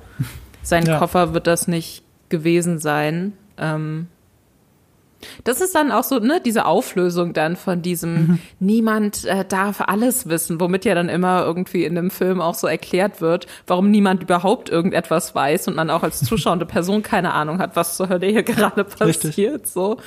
sein 0.63 0.85
Ja. 0.87 0.97
Koffer 0.97 1.33
wird 1.35 1.45
das 1.45 1.67
nicht 1.67 2.03
gewesen 2.29 2.79
sein. 2.79 3.33
Ähm, 3.59 4.07
das 5.43 5.61
ist 5.61 5.73
dann 5.75 5.91
auch 5.91 6.03
so, 6.03 6.19
ne, 6.19 6.39
diese 6.45 6.65
Auflösung 6.65 7.33
dann 7.33 7.55
von 7.55 7.81
diesem, 7.81 8.13
Mhm. 8.13 8.39
niemand 8.59 9.25
äh, 9.25 9.43
darf 9.45 9.81
alles 9.81 10.29
wissen, 10.29 10.59
womit 10.59 10.85
ja 10.85 10.93
dann 10.95 11.09
immer 11.09 11.43
irgendwie 11.43 11.85
in 11.85 11.95
dem 11.95 12.11
Film 12.11 12.39
auch 12.41 12.53
so 12.55 12.67
erklärt 12.67 13.19
wird, 13.21 13.47
warum 13.65 13.89
niemand 13.91 14.21
überhaupt 14.23 14.69
irgendetwas 14.69 15.33
weiß 15.33 15.67
und 15.69 15.75
man 15.75 15.89
auch 15.89 16.03
als 16.03 16.19
zuschauende 16.23 16.65
Person 16.65 17.01
keine 17.03 17.33
Ahnung 17.33 17.59
hat, 17.59 17.75
was 17.75 17.97
zur 17.97 18.09
Hölle 18.09 18.27
hier 18.27 18.43
gerade 18.43 18.85
Richtig. 19.01 19.29
passiert, 19.31 19.67
so. 19.67 19.97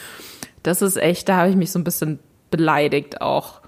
Das 0.62 0.82
ist 0.82 0.96
echt, 0.96 1.28
da 1.28 1.36
habe 1.38 1.50
ich 1.50 1.56
mich 1.56 1.72
so 1.72 1.78
ein 1.78 1.84
bisschen 1.84 2.18
beleidigt 2.50 3.20
auch 3.20 3.60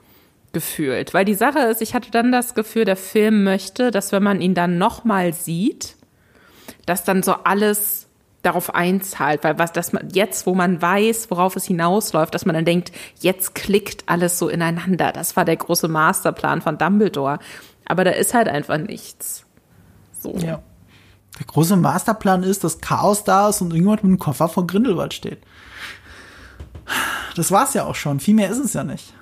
gefühlt. 0.52 1.14
Weil 1.14 1.24
die 1.24 1.34
Sache 1.34 1.60
ist, 1.60 1.80
ich 1.82 1.94
hatte 1.94 2.10
dann 2.10 2.30
das 2.32 2.54
Gefühl, 2.54 2.84
der 2.84 2.96
Film 2.96 3.42
möchte, 3.44 3.90
dass 3.90 4.12
wenn 4.12 4.22
man 4.22 4.40
ihn 4.40 4.54
dann 4.54 4.76
nochmal 4.78 5.32
sieht, 5.32 5.96
dass 6.86 7.04
dann 7.04 7.22
so 7.22 7.32
alles 7.44 8.01
darauf 8.42 8.74
einzahlt, 8.74 9.44
weil 9.44 9.58
was, 9.58 9.72
dass 9.72 9.92
man 9.92 10.10
jetzt, 10.10 10.46
wo 10.46 10.54
man 10.54 10.82
weiß, 10.82 11.30
worauf 11.30 11.54
es 11.56 11.64
hinausläuft, 11.64 12.34
dass 12.34 12.44
man 12.44 12.54
dann 12.54 12.64
denkt, 12.64 12.92
jetzt 13.20 13.54
klickt 13.54 14.04
alles 14.06 14.38
so 14.38 14.48
ineinander. 14.48 15.12
Das 15.12 15.36
war 15.36 15.44
der 15.44 15.56
große 15.56 15.88
Masterplan 15.88 16.60
von 16.60 16.76
Dumbledore. 16.76 17.38
Aber 17.84 18.04
da 18.04 18.10
ist 18.10 18.34
halt 18.34 18.48
einfach 18.48 18.78
nichts. 18.78 19.44
So. 20.20 20.34
Ja. 20.36 20.60
Der 21.38 21.46
große 21.46 21.76
Masterplan 21.76 22.42
ist, 22.42 22.64
dass 22.64 22.80
Chaos 22.80 23.24
da 23.24 23.48
ist 23.48 23.60
und 23.60 23.68
irgendjemand 23.68 24.02
mit 24.02 24.10
einem 24.10 24.18
Koffer 24.18 24.48
vor 24.48 24.66
Grindelwald 24.66 25.14
steht. 25.14 25.38
Das 27.36 27.50
war's 27.50 27.74
ja 27.74 27.84
auch 27.84 27.94
schon. 27.94 28.20
Viel 28.20 28.34
mehr 28.34 28.50
ist 28.50 28.58
es 28.58 28.74
ja 28.74 28.84
nicht. 28.84 29.14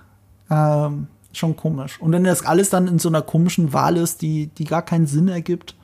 Ähm, 0.51 1.07
schon 1.33 1.57
komisch. 1.57 2.01
Und 2.01 2.13
wenn 2.13 2.25
das 2.25 2.45
alles 2.45 2.71
dann 2.71 2.89
in 2.89 2.99
so 2.99 3.09
einer 3.09 3.23
komischen 3.23 3.73
Wahl 3.73 3.97
ist, 3.97 4.23
die, 4.23 4.49
die 4.49 4.65
gar 4.65 4.83
keinen 4.83 5.07
Sinn 5.07 5.29
ergibt. 5.29 5.77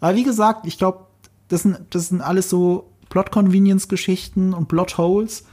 Aber 0.00 0.14
wie 0.14 0.22
gesagt, 0.22 0.66
ich 0.66 0.78
glaube, 0.78 1.06
das 1.48 1.62
sind, 1.62 1.78
das 1.90 2.08
sind 2.08 2.20
alles 2.20 2.48
so 2.50 2.90
Plot-Convenience-Geschichten 3.10 4.54
und 4.54 4.68
Plot-Holes. 4.68 5.44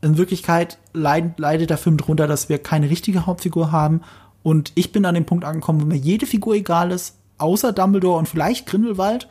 In 0.00 0.16
Wirklichkeit 0.18 0.78
leid, 0.92 1.38
leidet 1.38 1.70
der 1.70 1.78
Film 1.78 1.96
darunter, 1.96 2.26
dass 2.26 2.48
wir 2.48 2.58
keine 2.58 2.90
richtige 2.90 3.26
Hauptfigur 3.26 3.70
haben. 3.72 4.00
Und 4.42 4.72
ich 4.74 4.90
bin 4.92 5.04
an 5.04 5.14
dem 5.14 5.24
Punkt 5.26 5.44
angekommen, 5.44 5.80
wo 5.80 5.86
mir 5.86 5.96
jede 5.96 6.26
Figur 6.26 6.54
egal 6.54 6.90
ist, 6.90 7.16
außer 7.38 7.72
Dumbledore 7.72 8.18
und 8.18 8.28
vielleicht 8.28 8.66
Grindelwald. 8.66 9.28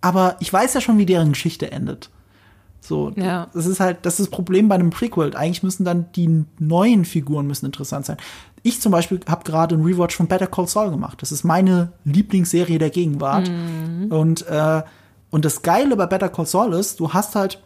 Aber 0.00 0.36
ich 0.40 0.52
weiß 0.52 0.74
ja 0.74 0.80
schon, 0.80 0.98
wie 0.98 1.06
deren 1.06 1.32
Geschichte 1.32 1.70
endet. 1.70 2.10
So, 2.80 3.12
Ja. 3.16 3.48
das 3.54 3.66
ist 3.66 3.80
halt, 3.80 3.98
das 4.02 4.14
ist 4.20 4.26
das 4.28 4.30
Problem 4.30 4.68
bei 4.68 4.74
einem 4.74 4.90
Prequel. 4.90 5.34
Eigentlich 5.36 5.62
müssen 5.62 5.84
dann 5.84 6.06
die 6.12 6.44
neuen 6.58 7.04
Figuren 7.04 7.46
müssen 7.46 7.66
interessant 7.66 8.04
sein. 8.06 8.16
Ich 8.62 8.80
zum 8.80 8.92
Beispiel 8.92 9.20
habe 9.28 9.44
gerade 9.44 9.74
einen 9.74 9.84
Rewatch 9.84 10.16
von 10.16 10.26
Better 10.26 10.46
Call 10.46 10.66
Saul 10.68 10.90
gemacht. 10.90 11.20
Das 11.20 11.32
ist 11.32 11.44
meine 11.44 11.92
Lieblingsserie 12.04 12.78
der 12.78 12.90
Gegenwart. 12.90 13.50
Und 14.10 14.46
äh, 14.46 14.82
und 15.34 15.44
das 15.44 15.62
Geile 15.62 15.96
bei 15.96 16.06
Better 16.06 16.28
Call 16.28 16.46
Saul 16.46 16.74
ist, 16.74 17.00
du 17.00 17.12
hast 17.12 17.34
halt 17.34 17.60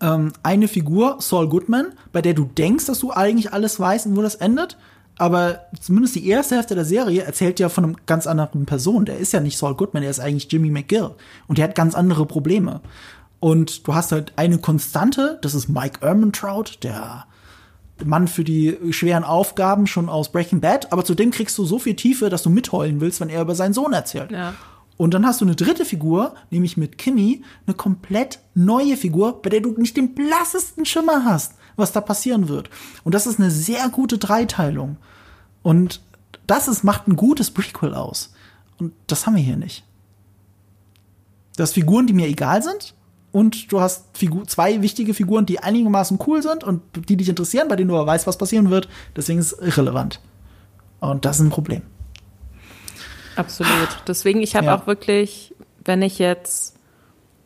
ähm, 0.00 0.32
eine 0.42 0.66
Figur, 0.66 1.18
Saul 1.20 1.48
Goodman, 1.48 1.92
bei 2.10 2.20
der 2.20 2.34
du 2.34 2.46
denkst, 2.46 2.86
dass 2.86 2.98
du 2.98 3.12
eigentlich 3.12 3.52
alles 3.52 3.78
weißt 3.78 4.06
und 4.06 4.16
wo 4.16 4.22
das 4.22 4.34
endet. 4.34 4.76
Aber 5.16 5.60
zumindest 5.80 6.16
die 6.16 6.26
erste 6.26 6.56
Hälfte 6.56 6.74
der 6.74 6.84
Serie 6.84 7.22
erzählt 7.22 7.60
ja 7.60 7.68
von 7.68 7.84
einem 7.84 7.96
ganz 8.06 8.26
anderen 8.26 8.66
Person. 8.66 9.04
Der 9.04 9.18
ist 9.18 9.32
ja 9.32 9.38
nicht 9.38 9.56
Saul 9.56 9.76
Goodman, 9.76 10.02
der 10.02 10.10
ist 10.10 10.18
eigentlich 10.18 10.50
Jimmy 10.50 10.68
McGill. 10.68 11.12
Und 11.46 11.58
der 11.58 11.68
hat 11.68 11.76
ganz 11.76 11.94
andere 11.94 12.26
Probleme. 12.26 12.80
Und 13.38 13.86
du 13.86 13.94
hast 13.94 14.10
halt 14.10 14.32
eine 14.34 14.58
Konstante, 14.58 15.38
das 15.42 15.54
ist 15.54 15.68
Mike 15.68 16.04
Ehrmantraut, 16.04 16.82
der 16.82 17.26
Mann 18.04 18.26
für 18.26 18.42
die 18.42 18.76
schweren 18.90 19.22
Aufgaben 19.22 19.86
schon 19.86 20.08
aus 20.08 20.32
Breaking 20.32 20.60
Bad. 20.60 20.92
Aber 20.92 21.04
zudem 21.04 21.30
kriegst 21.30 21.56
du 21.56 21.64
so 21.64 21.78
viel 21.78 21.94
Tiefe, 21.94 22.30
dass 22.30 22.42
du 22.42 22.50
mitheulen 22.50 23.00
willst, 23.00 23.20
wenn 23.20 23.28
er 23.28 23.42
über 23.42 23.54
seinen 23.54 23.74
Sohn 23.74 23.92
erzählt. 23.92 24.32
Ja. 24.32 24.54
Und 24.96 25.12
dann 25.12 25.26
hast 25.26 25.40
du 25.40 25.44
eine 25.44 25.56
dritte 25.56 25.84
Figur, 25.84 26.34
nämlich 26.50 26.76
mit 26.76 26.98
Kimmy, 26.98 27.42
eine 27.66 27.74
komplett 27.74 28.38
neue 28.54 28.96
Figur, 28.96 29.42
bei 29.42 29.50
der 29.50 29.60
du 29.60 29.72
nicht 29.72 29.96
den 29.96 30.14
blassesten 30.14 30.84
Schimmer 30.84 31.24
hast, 31.24 31.54
was 31.76 31.92
da 31.92 32.00
passieren 32.00 32.48
wird. 32.48 32.70
Und 33.02 33.14
das 33.14 33.26
ist 33.26 33.40
eine 33.40 33.50
sehr 33.50 33.88
gute 33.88 34.18
Dreiteilung. 34.18 34.96
Und 35.62 36.00
das 36.46 36.68
ist, 36.68 36.84
macht 36.84 37.08
ein 37.08 37.16
gutes 37.16 37.50
Prequel 37.50 37.94
aus. 37.94 38.32
Und 38.78 38.92
das 39.06 39.26
haben 39.26 39.34
wir 39.34 39.42
hier 39.42 39.56
nicht. 39.56 39.84
Du 41.56 41.62
hast 41.62 41.72
Figuren, 41.72 42.06
die 42.06 42.12
mir 42.12 42.28
egal 42.28 42.62
sind. 42.62 42.94
Und 43.32 43.72
du 43.72 43.80
hast 43.80 44.16
Figu 44.16 44.44
zwei 44.44 44.80
wichtige 44.80 45.12
Figuren, 45.12 45.44
die 45.44 45.58
einigermaßen 45.58 46.20
cool 46.24 46.40
sind 46.40 46.62
und 46.62 46.82
die 47.08 47.16
dich 47.16 47.28
interessieren, 47.28 47.66
bei 47.66 47.74
denen 47.74 47.88
du 47.88 47.96
aber 47.96 48.06
weißt, 48.06 48.28
was 48.28 48.38
passieren 48.38 48.70
wird. 48.70 48.88
Deswegen 49.16 49.40
ist 49.40 49.54
es 49.54 49.58
irrelevant. 49.58 50.20
Und 51.00 51.24
das 51.24 51.40
ist 51.40 51.42
ein 51.42 51.50
Problem. 51.50 51.82
Absolut. 53.36 53.88
Deswegen, 54.06 54.40
ich 54.42 54.56
habe 54.56 54.66
Ja. 54.66 54.76
auch 54.76 54.86
wirklich, 54.86 55.54
wenn 55.84 56.02
ich 56.02 56.18
jetzt, 56.18 56.76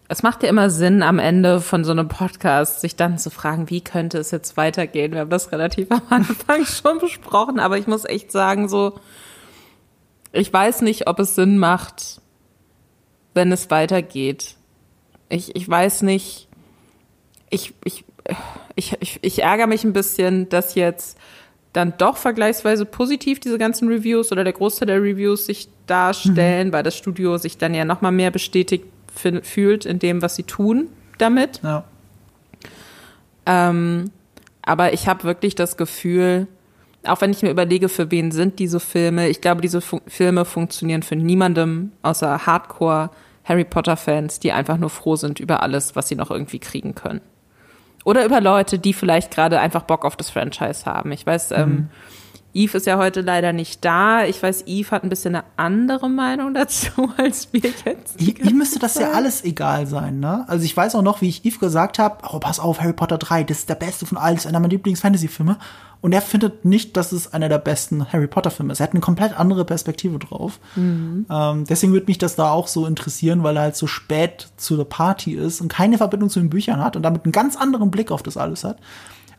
es 0.09 0.23
macht 0.23 0.43
ja 0.43 0.49
immer 0.49 0.71
Sinn 0.71 1.03
am 1.03 1.19
Ende 1.19 1.61
von 1.61 1.85
so 1.85 1.93
einem 1.93 2.09
Podcast, 2.09 2.81
sich 2.81 2.97
dann 2.97 3.19
zu 3.19 3.31
fragen, 3.31 3.71
wie 3.71 3.81
könnte 3.83 4.19
es 4.19 4.31
jetzt 4.31 4.57
weitergehen? 4.57 5.13
Wir 5.13 5.21
haben 5.21 5.31
das 5.31 5.53
relativ 5.53 5.91
am 5.91 6.03
Anfang 6.11 6.65
schon 6.67 6.99
besprochen, 6.99 7.59
aber 7.61 7.79
ich 7.79 7.87
muss 7.87 8.05
echt 8.05 8.33
sagen, 8.33 8.69
so, 8.69 8.99
ich 10.33 10.53
weiß 10.53 10.83
nicht, 10.83 11.09
ob 11.09 11.19
es 11.21 11.35
Sinn 11.35 11.59
macht, 11.59 12.21
wenn 13.35 13.53
es 13.53 13.71
weitergeht. 13.71 14.57
Ich, 15.29 15.55
ich 15.57 15.69
weiß 15.69 16.03
nicht, 16.03 16.49
ich, 17.51 17.75
ich, 17.85 18.05
ich, 18.77 18.97
ich, 19.01 19.19
ich 19.23 19.43
ärgere 19.43 19.67
mich 19.67 19.85
ein 19.85 19.93
bisschen, 19.93 20.49
dass 20.49 20.75
jetzt 20.75 21.19
dann 21.79 21.95
doch 21.97 22.17
vergleichsweise 22.17 22.85
positiv 22.85 23.41
diese 23.41 23.57
ganzen 23.57 23.89
Reviews 23.89 24.33
oder 24.33 24.45
der 24.45 24.53
Großteil 24.53 24.87
der 24.87 25.03
Reviews 25.03 25.47
sich 25.47 25.69
darstellen, 25.87 26.73
weil 26.73 26.83
das 26.83 26.97
Studio 26.97 27.39
sich 27.39 27.57
dann 27.57 27.73
ja 27.73 27.85
noch 27.85 28.01
mal 28.01 28.11
mehr 28.11 28.31
bestätigt 28.31 28.85
fühlt 29.43 29.87
in 29.87 29.99
dem, 29.99 30.21
was 30.21 30.37
sie 30.37 30.43
tun 30.43 30.89
damit. 31.19 31.61
Ja. 31.63 31.85
Ähm, 33.47 34.11
aber 34.63 34.93
ich 34.93 35.09
habe 35.09 35.25
wirklich 35.25 35.55
das 35.55 35.77
Gefühl, 35.77 36.47
auch 37.05 37.21
wenn 37.21 37.31
ich 37.31 37.43
mir 37.43 37.51
überlege, 37.51 37.89
für 37.89 38.11
wen 38.11 38.33
sind 38.33 38.59
diese 38.59 38.81
Filme, 38.81 39.29
ich 39.29 39.41
glaube, 39.41 39.61
diese 39.61 39.81
Fu 39.81 40.01
Filme 40.07 40.45
funktionieren 40.45 41.03
für 41.03 41.17
niemandem 41.17 41.93
außer 42.03 42.45
Hardcore 42.45 43.11
Harry 43.45 43.65
Potter 43.65 43.97
Fans, 43.97 44.41
die 44.41 44.53
einfach 44.53 44.77
nur 44.77 44.91
froh 44.91 45.17
sind 45.17 45.41
über 45.41 45.63
alles, 45.63 45.97
was 45.97 46.09
sie 46.09 46.17
noch 46.17 46.31
irgendwie 46.31 46.59
kriegen 46.59 46.95
können. 46.95 47.23
Oder 48.05 48.25
über 48.25 48.41
Leute, 48.41 48.79
die 48.79 48.93
vielleicht 48.93 49.31
gerade 49.31 49.61
einfach 49.61 49.83
Bock 49.83 50.05
auf 50.05 50.17
das 50.17 50.31
Franchise 50.31 50.87
haben. 50.87 51.13
Ich 51.13 51.27
weiß, 51.27 51.53
ähm, 51.53 51.91
Eve 52.55 52.79
ist 52.79 52.87
ja 52.87 52.99
heute 52.99 53.21
leider 53.21 53.53
nicht 53.53 53.85
da. 53.85 54.25
Ich 54.25 54.43
weiß, 54.43 54.65
Eve 54.67 54.91
hat 54.91 55.05
ein 55.05 55.11
bisschen 55.11 55.35
eine 55.35 55.45
andere 55.57 56.09
Meinung 56.09 56.55
dazu 56.55 57.11
als 57.17 57.49
wir 57.53 57.61
jetzt. 57.61 58.21
Ihm 58.21 58.59
müsste 58.59 58.79
das 58.79 58.95
ja 58.97 59.13
alles 59.13 59.45
egal 59.45 59.87
sein, 59.87 60.21
ne? 60.21 60.45
Also 60.49 60.65
ich 60.65 60.77
weiß 60.77 60.95
auch 60.95 61.03
noch, 61.03 61.21
wie 61.21 61.29
ich 61.29 61.45
Eve 61.45 61.59
gesagt 61.59 61.99
habe, 61.99 62.19
oh, 62.31 62.39
pass 62.39 62.59
auf, 62.59 62.81
Harry 62.81 62.93
Potter 62.93 63.19
3, 63.19 63.45
das 63.45 63.59
ist 63.59 63.69
der 63.69 63.75
beste 63.75 64.07
von 64.07 64.19
allen, 64.19 64.37
das 64.37 64.45
ist 64.45 64.49
einer 64.49 64.61
meiner 64.61 64.73
Lieblings-Fantasy-Filme. 64.73 65.59
Und 66.01 66.13
er 66.13 66.23
findet 66.23 66.65
nicht, 66.65 66.97
dass 66.97 67.11
es 67.11 67.33
einer 67.33 67.49
der 67.49 67.59
besten 67.59 68.13
Harry 68.13 68.29
Potter-Filme 68.29 68.73
ist. 68.73 68.79
Er 68.79 68.85
hat 68.85 68.93
eine 68.93 69.01
komplett 69.01 69.39
andere 69.39 69.65
Perspektive 69.65 70.21
drauf. 70.21 70.61
Ähm, 71.29 71.65
deswegen 71.69 71.93
würde 71.93 72.07
mich 72.07 72.19
das 72.19 72.37
da 72.37 72.51
auch 72.51 72.69
so 72.69 72.87
interessieren, 72.87 73.43
weil 73.43 73.57
er 73.57 73.63
halt 73.63 73.77
so 73.77 73.89
spät 73.89 74.49
zu 74.57 74.77
der 74.77 74.85
Party 74.85 75.33
ist 75.35 75.61
und 75.61 75.69
keine 75.69 75.99
Verbindung 75.99 76.31
zu 76.31 76.39
den 76.39 76.51
Büchern 76.51 76.85
hat 76.85 76.95
und 76.95 77.03
damit 77.03 77.25
einen 77.25 77.33
ganz 77.33 77.57
anderen 77.57 77.91
Blick 77.91 78.13
auf 78.13 78.23
das 78.23 78.37
alles 78.37 78.63
hat. 78.63 78.79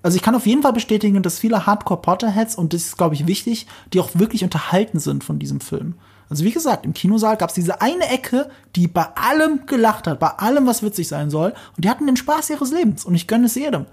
Also 0.01 0.15
ich 0.15 0.21
kann 0.21 0.35
auf 0.35 0.45
jeden 0.45 0.61
Fall 0.61 0.73
bestätigen, 0.73 1.21
dass 1.21 1.39
viele 1.39 1.65
Hardcore-Potterheads, 1.65 2.55
und 2.55 2.73
das 2.73 2.85
ist, 2.85 2.97
glaube 2.97 3.15
ich, 3.15 3.27
wichtig, 3.27 3.67
die 3.93 3.99
auch 3.99 4.09
wirklich 4.13 4.43
unterhalten 4.43 4.99
sind 4.99 5.23
von 5.23 5.39
diesem 5.39 5.59
Film. 5.59 5.95
Also 6.29 6.43
wie 6.43 6.51
gesagt, 6.51 6.85
im 6.85 6.93
Kinosaal 6.93 7.37
gab 7.37 7.49
es 7.49 7.55
diese 7.55 7.81
eine 7.81 8.07
Ecke, 8.07 8.49
die 8.75 8.87
bei 8.87 9.07
allem 9.15 9.65
gelacht 9.65 10.07
hat, 10.07 10.19
bei 10.19 10.29
allem, 10.29 10.67
was 10.67 10.83
witzig 10.83 11.07
sein 11.07 11.29
soll. 11.29 11.53
Und 11.75 11.83
die 11.83 11.89
hatten 11.89 12.05
den 12.05 12.17
Spaß 12.17 12.51
ihres 12.51 12.71
Lebens. 12.71 13.03
Und 13.03 13.15
ich 13.15 13.27
gönne 13.27 13.47
es 13.47 13.55
jedem. 13.55 13.87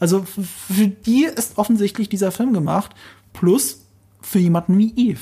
Also 0.00 0.24
für 0.24 0.88
die 0.88 1.24
ist 1.24 1.58
offensichtlich 1.58 2.08
dieser 2.08 2.32
Film 2.32 2.54
gemacht, 2.54 2.92
plus 3.32 3.82
für 4.20 4.38
jemanden 4.38 4.78
wie 4.78 4.92
Eve, 4.96 5.20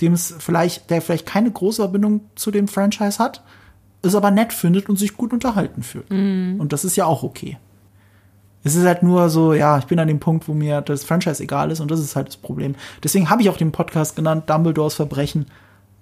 dem 0.00 0.14
es 0.14 0.34
vielleicht, 0.38 0.90
der 0.90 1.02
vielleicht 1.02 1.26
keine 1.26 1.50
große 1.50 1.82
Verbindung 1.82 2.22
zu 2.34 2.50
dem 2.50 2.66
Franchise 2.66 3.18
hat, 3.18 3.44
es 4.02 4.14
aber 4.14 4.30
nett 4.30 4.52
findet 4.52 4.88
und 4.88 4.98
sich 4.98 5.16
gut 5.16 5.32
unterhalten 5.32 5.82
fühlt. 5.82 6.10
Mhm. 6.10 6.56
Und 6.58 6.72
das 6.72 6.84
ist 6.84 6.96
ja 6.96 7.04
auch 7.04 7.22
okay. 7.22 7.58
Es 8.66 8.74
ist 8.74 8.84
halt 8.84 9.02
nur 9.02 9.28
so, 9.28 9.54
ja, 9.54 9.78
ich 9.78 9.84
bin 9.84 9.98
an 9.98 10.08
dem 10.08 10.20
Punkt, 10.20 10.48
wo 10.48 10.54
mir 10.54 10.80
das 10.80 11.04
Franchise 11.04 11.42
egal 11.42 11.70
ist 11.70 11.80
und 11.80 11.90
das 11.90 12.00
ist 12.00 12.16
halt 12.16 12.28
das 12.28 12.36
Problem. 12.36 12.74
Deswegen 13.02 13.30
habe 13.30 13.42
ich 13.42 13.50
auch 13.50 13.56
den 13.56 13.72
Podcast 13.72 14.16
genannt, 14.16 14.50
Dumbledores 14.50 14.94
Verbrechen 14.94 15.46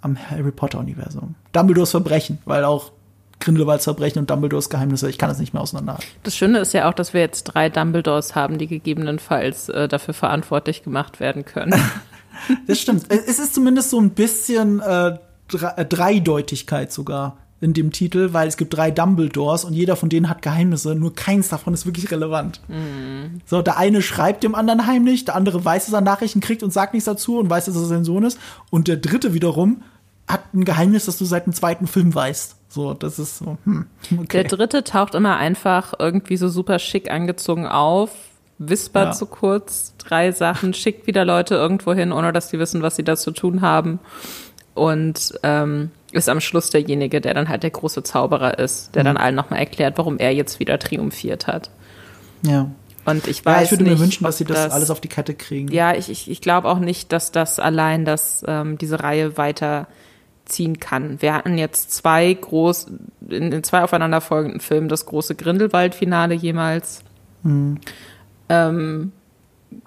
am 0.01 0.17
Harry 0.17 0.51
Potter-Universum. 0.51 1.35
Dumbledores 1.53 1.91
Verbrechen, 1.91 2.39
weil 2.45 2.65
auch 2.65 2.93
Grindelwalds 3.41 3.85
Verbrechen 3.85 4.21
und 4.21 4.31
Dumbledores 4.31 4.71
Geheimnisse, 4.71 5.11
ich 5.11 5.19
kann 5.19 5.29
das 5.29 5.39
nicht 5.39 5.53
mehr 5.53 5.63
auseinanderhalten. 5.63 6.07
Das 6.23 6.37
Schöne 6.37 6.59
ist 6.59 6.73
ja 6.73 6.89
auch, 6.89 6.95
dass 6.95 7.13
wir 7.13 7.21
jetzt 7.21 7.45
drei 7.45 7.69
Dumbledores 7.69 8.35
haben, 8.35 8.59
die 8.59 8.67
gegebenenfalls 8.67 9.69
äh, 9.69 9.87
dafür 9.87 10.15
verantwortlich 10.15 10.83
gemacht 10.83 11.21
werden 11.21 11.45
können. 11.45 11.75
das 12.67 12.81
stimmt. 12.81 13.05
Es 13.11 13.39
ist 13.39 13.55
zumindest 13.55 13.91
so 13.91 14.01
ein 14.01 14.11
bisschen 14.11 14.81
äh, 14.81 15.19
Dreideutigkeit 15.49 16.93
sogar 16.93 17.37
in 17.65 17.73
dem 17.73 17.91
Titel, 17.91 18.33
weil 18.33 18.47
es 18.47 18.57
gibt 18.57 18.77
drei 18.77 18.91
Dumbledores 18.91 19.65
und 19.65 19.73
jeder 19.73 19.97
von 19.97 20.09
denen 20.09 20.29
hat 20.29 20.43
Geheimnisse, 20.43 20.95
nur 20.95 21.15
keins 21.15 21.49
davon 21.49 21.75
ist 21.75 21.87
wirklich 21.87 22.11
relevant. 22.11 22.61
Mhm. 22.69 23.41
So, 23.47 23.63
der 23.63 23.79
eine 23.79 24.03
schreibt 24.03 24.45
dem 24.45 24.55
anderen 24.55 24.87
heimlich, 24.87 25.25
der 25.25 25.35
andere 25.35 25.65
weiß, 25.65 25.87
dass 25.87 25.95
er 25.95 26.03
Nachrichten 26.03 26.41
kriegt 26.41 26.63
und 26.63 26.73
sagt 26.73 26.93
nichts 26.93 27.07
dazu 27.07 27.39
und 27.39 27.49
weiß, 27.49 27.65
dass 27.65 27.77
er 27.77 27.85
sein 27.85 28.05
Sohn 28.05 28.25
ist 28.25 28.39
und 28.71 28.87
der 28.87 28.99
dritte 28.99 29.35
wiederum 29.35 29.83
hat 30.29 30.55
ein 30.55 30.65
Geheimnis, 30.65 31.07
das 31.07 31.19
du 31.19 31.25
seit 31.25 31.47
dem 31.47 31.53
zweiten 31.53 31.87
Film 31.87 32.15
weißt. 32.15 32.57
So, 32.69 32.95
das 32.95 33.19
ist 33.19 33.39
so, 33.39 33.59
hm, 33.65 33.87
okay. 34.19 34.43
Der 34.43 34.45
dritte 34.45 34.85
taucht 34.85 35.15
immer 35.15 35.37
einfach 35.37 35.95
irgendwie 35.99 36.37
so 36.37 36.49
super 36.49 36.79
schick 36.79 37.11
angezogen 37.11 37.67
auf, 37.67 38.11
wispert 38.59 39.07
ja. 39.07 39.13
so 39.15 39.27
kurz 39.27 39.95
drei 39.99 40.33
Sachen, 40.33 40.75
schickt 40.75 41.07
wieder 41.07 41.25
Leute 41.25 41.55
irgendwo 41.55 41.93
hin, 41.93 42.13
ohne 42.13 42.33
dass 42.33 42.49
die 42.49 42.59
wissen, 42.59 42.83
was 42.83 42.97
sie 42.97 43.05
da 43.05 43.17
zu 43.17 43.31
tun 43.31 43.61
haben. 43.61 44.01
Und 44.75 45.39
ähm, 45.43 45.91
ist 46.15 46.29
am 46.29 46.41
Schluss 46.41 46.71
derjenige, 46.71 47.21
der 47.21 47.35
dann 47.35 47.49
halt 47.49 47.63
der 47.63 47.71
große 47.71 48.03
Zauberer 48.03 48.59
ist, 48.59 48.95
der 48.95 49.03
mhm. 49.03 49.07
dann 49.07 49.17
allen 49.17 49.35
nochmal 49.35 49.59
erklärt, 49.59 49.99
warum 49.99 50.19
er 50.19 50.33
jetzt 50.33 50.61
wieder 50.61 50.79
triumphiert 50.79 51.47
hat. 51.47 51.71
Ja. 52.43 52.71
Und 53.05 53.27
ich 53.27 53.45
weiß 53.45 53.57
ja, 53.57 53.63
ich 53.65 53.71
würde 53.73 53.85
nicht, 53.85 53.95
mir 53.95 53.99
wünschen, 53.99 54.25
dass 54.25 54.39
sie 54.39 54.45
das, 54.45 54.65
das, 54.65 54.73
alles 54.73 54.91
auf 54.91 55.01
die 55.01 55.09
Kette 55.09 55.35
kriegen. 55.35 55.69
Ja, 55.69 55.95
ich, 55.95 56.09
ich, 56.09 56.31
ich 56.31 56.41
glaube 56.41 56.69
auch 56.69 56.79
nicht, 56.79 57.13
dass 57.13 57.33
das 57.33 57.59
allein 57.59 58.05
dass 58.05 58.45
ähm, 58.47 58.79
diese 58.79 59.03
Reihe 59.03 59.37
weiterziehen 59.37 60.79
kann. 60.81 61.21
Wir 61.21 61.35
hatten 61.35 61.59
jetzt 61.59 61.93
zwei 61.93 62.33
groß, 62.33 62.87
in, 63.29 63.53
in 63.53 63.63
zwei 63.63 63.83
aufeinanderfolgenden 63.83 64.61
Filmen 64.61 64.89
das 64.89 65.05
große 65.05 65.35
Grindelwald-Finale 65.35 66.35
jemals. 66.35 67.03
Mhm. 67.43 67.79
Ähm, 68.49 69.13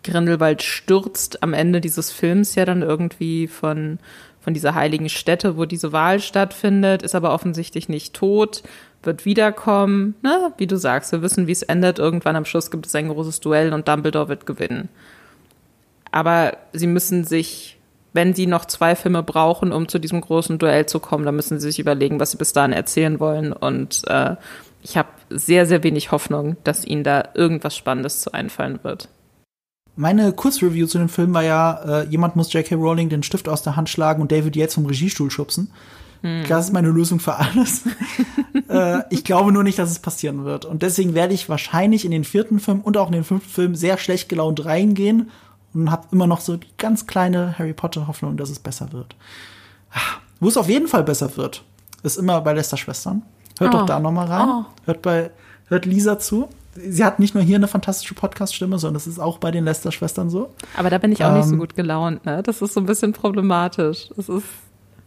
Grindelwald 0.03 0.61
stürzt 0.61 1.41
am 1.43 1.53
Ende 1.53 1.81
dieses 1.81 2.11
Films 2.11 2.55
ja 2.55 2.65
dann 2.65 2.81
irgendwie 2.81 3.47
von 3.47 3.99
von 4.47 4.53
dieser 4.53 4.75
heiligen 4.75 5.09
Stätte, 5.09 5.57
wo 5.57 5.65
diese 5.65 5.91
Wahl 5.91 6.21
stattfindet, 6.21 7.03
ist 7.03 7.15
aber 7.15 7.33
offensichtlich 7.33 7.89
nicht 7.89 8.13
tot, 8.13 8.63
wird 9.03 9.25
wiederkommen. 9.25 10.15
Ne? 10.23 10.53
Wie 10.57 10.67
du 10.67 10.77
sagst, 10.77 11.11
wir 11.11 11.21
wissen, 11.21 11.47
wie 11.47 11.51
es 11.51 11.63
endet. 11.63 11.99
Irgendwann 11.99 12.37
am 12.37 12.45
Schluss 12.45 12.71
gibt 12.71 12.85
es 12.85 12.95
ein 12.95 13.09
großes 13.09 13.41
Duell 13.41 13.73
und 13.73 13.89
Dumbledore 13.89 14.29
wird 14.29 14.45
gewinnen. 14.45 14.87
Aber 16.13 16.55
sie 16.71 16.87
müssen 16.87 17.25
sich, 17.25 17.77
wenn 18.13 18.33
sie 18.33 18.47
noch 18.47 18.63
zwei 18.63 18.95
Filme 18.95 19.21
brauchen, 19.21 19.73
um 19.73 19.89
zu 19.89 19.99
diesem 19.99 20.21
großen 20.21 20.59
Duell 20.59 20.85
zu 20.85 21.01
kommen, 21.01 21.25
dann 21.25 21.35
müssen 21.35 21.59
sie 21.59 21.67
sich 21.67 21.79
überlegen, 21.79 22.21
was 22.21 22.31
sie 22.31 22.37
bis 22.37 22.53
dahin 22.53 22.71
erzählen 22.71 23.19
wollen. 23.19 23.51
Und 23.51 24.03
äh, 24.07 24.37
ich 24.81 24.95
habe 24.95 25.09
sehr, 25.29 25.65
sehr 25.65 25.83
wenig 25.83 26.13
Hoffnung, 26.13 26.55
dass 26.63 26.85
ihnen 26.85 27.03
da 27.03 27.31
irgendwas 27.33 27.75
Spannendes 27.75 28.21
zu 28.21 28.31
einfallen 28.31 28.79
wird. 28.83 29.09
Meine 29.97 30.31
Kurzreview 30.31 30.85
zu 30.85 30.99
dem 30.99 31.09
Film 31.09 31.33
war 31.33 31.43
ja, 31.43 31.73
äh, 32.03 32.07
jemand 32.07 32.35
muss 32.35 32.53
J.K. 32.53 32.75
Rowling 32.75 33.09
den 33.09 33.23
Stift 33.23 33.49
aus 33.49 33.63
der 33.63 33.75
Hand 33.75 33.89
schlagen 33.89 34.21
und 34.21 34.31
David 34.31 34.55
Yates 34.55 34.75
vom 34.75 34.85
Regiestuhl 34.85 35.31
schubsen. 35.31 35.71
Hm. 36.21 36.45
Das 36.47 36.65
ist 36.65 36.73
meine 36.73 36.89
Lösung 36.89 37.19
für 37.19 37.35
alles. 37.35 37.81
äh, 38.69 39.01
ich 39.09 39.23
glaube 39.23 39.51
nur 39.51 39.63
nicht, 39.63 39.79
dass 39.79 39.89
es 39.89 39.97
passieren 39.97 40.45
wird. 40.45 40.65
Und 40.65 40.83
deswegen 40.83 41.15
werde 41.15 41.33
ich 41.33 41.49
wahrscheinlich 41.49 42.05
in 42.05 42.11
den 42.11 42.23
vierten 42.23 42.59
Film 42.59 42.81
und 42.81 42.95
auch 42.95 43.07
in 43.07 43.13
den 43.13 43.23
fünften 43.23 43.49
Film 43.49 43.75
sehr 43.75 43.97
schlecht 43.97 44.29
gelaunt 44.29 44.65
reingehen 44.65 45.31
und 45.73 45.89
habe 45.89 46.07
immer 46.11 46.27
noch 46.27 46.41
so 46.41 46.57
die 46.57 46.67
ganz 46.77 47.07
kleine 47.07 47.57
Harry 47.57 47.73
Potter 47.73 48.07
Hoffnung, 48.07 48.37
dass 48.37 48.51
es 48.51 48.59
besser 48.59 48.93
wird. 48.93 49.15
Wo 50.39 50.47
es 50.47 50.57
auf 50.57 50.69
jeden 50.69 50.87
Fall 50.87 51.03
besser 51.03 51.35
wird, 51.37 51.63
ist 52.03 52.17
immer 52.17 52.39
bei 52.41 52.53
Lester 52.53 52.77
Schwestern. 52.77 53.23
Hört 53.57 53.73
oh. 53.73 53.79
doch 53.79 53.85
da 53.87 53.99
noch 53.99 54.11
mal 54.11 54.27
rein. 54.27 54.47
Oh. 54.47 54.65
Hört 54.85 55.01
bei 55.01 55.31
hört 55.69 55.85
Lisa 55.85 56.19
zu 56.19 56.49
sie 56.89 57.03
hat 57.03 57.19
nicht 57.19 57.33
nur 57.33 57.43
hier 57.43 57.57
eine 57.57 57.67
fantastische 57.67 58.13
Podcast-Stimme, 58.13 58.79
sondern 58.79 58.95
das 58.95 59.07
ist 59.07 59.19
auch 59.19 59.37
bei 59.37 59.51
den 59.51 59.65
Lester-Schwestern 59.65 60.29
so. 60.29 60.49
Aber 60.75 60.89
da 60.89 60.97
bin 60.97 61.11
ich 61.11 61.23
auch 61.23 61.29
ähm, 61.29 61.37
nicht 61.37 61.47
so 61.47 61.53
ähm, 61.53 61.59
gut 61.59 61.75
gelaunt, 61.75 62.25
ne? 62.25 62.43
Das 62.43 62.61
ist 62.61 62.73
so 62.73 62.79
ein 62.79 62.85
bisschen 62.85 63.13
problematisch. 63.13 64.09
Das 64.15 64.29
ist 64.29 64.45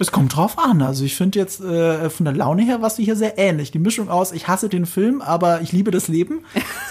es 0.01 0.11
kommt 0.13 0.35
drauf 0.35 0.59
an. 0.59 0.81
Also 0.81 1.05
ich 1.05 1.15
finde 1.15 1.39
jetzt 1.39 1.61
äh, 1.61 2.09
von 2.09 2.25
der 2.25 2.35
Laune 2.35 2.63
her 2.63 2.81
was 2.81 2.97
du 2.97 3.03
hier 3.03 3.17
sehr 3.17 3.37
ähnlich. 3.37 3.71
Die 3.71 3.79
Mischung 3.79 4.09
aus, 4.09 4.33
ich 4.33 4.49
hasse 4.49 4.71
den 4.71 4.87
Film, 4.87 5.21
aber 5.21 5.61
ich 5.61 5.73
liebe 5.73 5.91
das 5.91 6.09
Leben. 6.09 6.41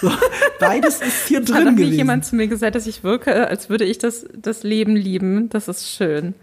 So, 0.00 0.12
beides 0.60 1.00
ist 1.00 1.26
hier 1.26 1.40
drin 1.40 1.56
Hat 1.56 1.64
noch 1.64 1.72
nie 1.72 1.86
jemand 1.86 2.24
zu 2.24 2.36
mir 2.36 2.46
gesagt, 2.46 2.76
dass 2.76 2.86
ich 2.86 3.02
wirke, 3.02 3.48
als 3.48 3.68
würde 3.68 3.84
ich 3.84 3.98
das, 3.98 4.26
das 4.40 4.62
Leben 4.62 4.94
lieben. 4.94 5.48
Das 5.48 5.66
ist 5.66 5.90
schön. 5.90 6.34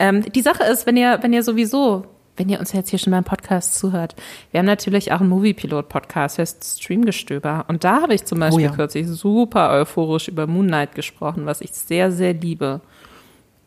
Ähm, 0.00 0.24
die 0.32 0.42
Sache 0.42 0.64
ist, 0.64 0.86
wenn 0.86 0.96
ihr, 0.96 1.20
wenn 1.22 1.32
ihr 1.32 1.44
sowieso 1.44 2.04
wenn 2.42 2.48
ihr 2.48 2.58
uns 2.58 2.72
jetzt 2.72 2.90
hier 2.90 2.98
schon 2.98 3.12
beim 3.12 3.22
Podcast 3.22 3.76
zuhört, 3.76 4.16
wir 4.50 4.58
haben 4.58 4.66
natürlich 4.66 5.12
auch 5.12 5.20
einen 5.20 5.28
Movie-Pilot-Podcast, 5.28 6.38
heißt 6.38 6.80
Streamgestöber. 6.80 7.66
Und 7.68 7.84
da 7.84 8.02
habe 8.02 8.14
ich 8.14 8.24
zum 8.24 8.40
Beispiel 8.40 8.66
oh 8.66 8.68
ja. 8.70 8.74
kürzlich 8.74 9.06
super 9.06 9.70
euphorisch 9.70 10.26
über 10.26 10.48
Moon 10.48 10.66
Knight 10.66 10.96
gesprochen, 10.96 11.46
was 11.46 11.60
ich 11.60 11.70
sehr, 11.70 12.10
sehr 12.10 12.34
liebe. 12.34 12.80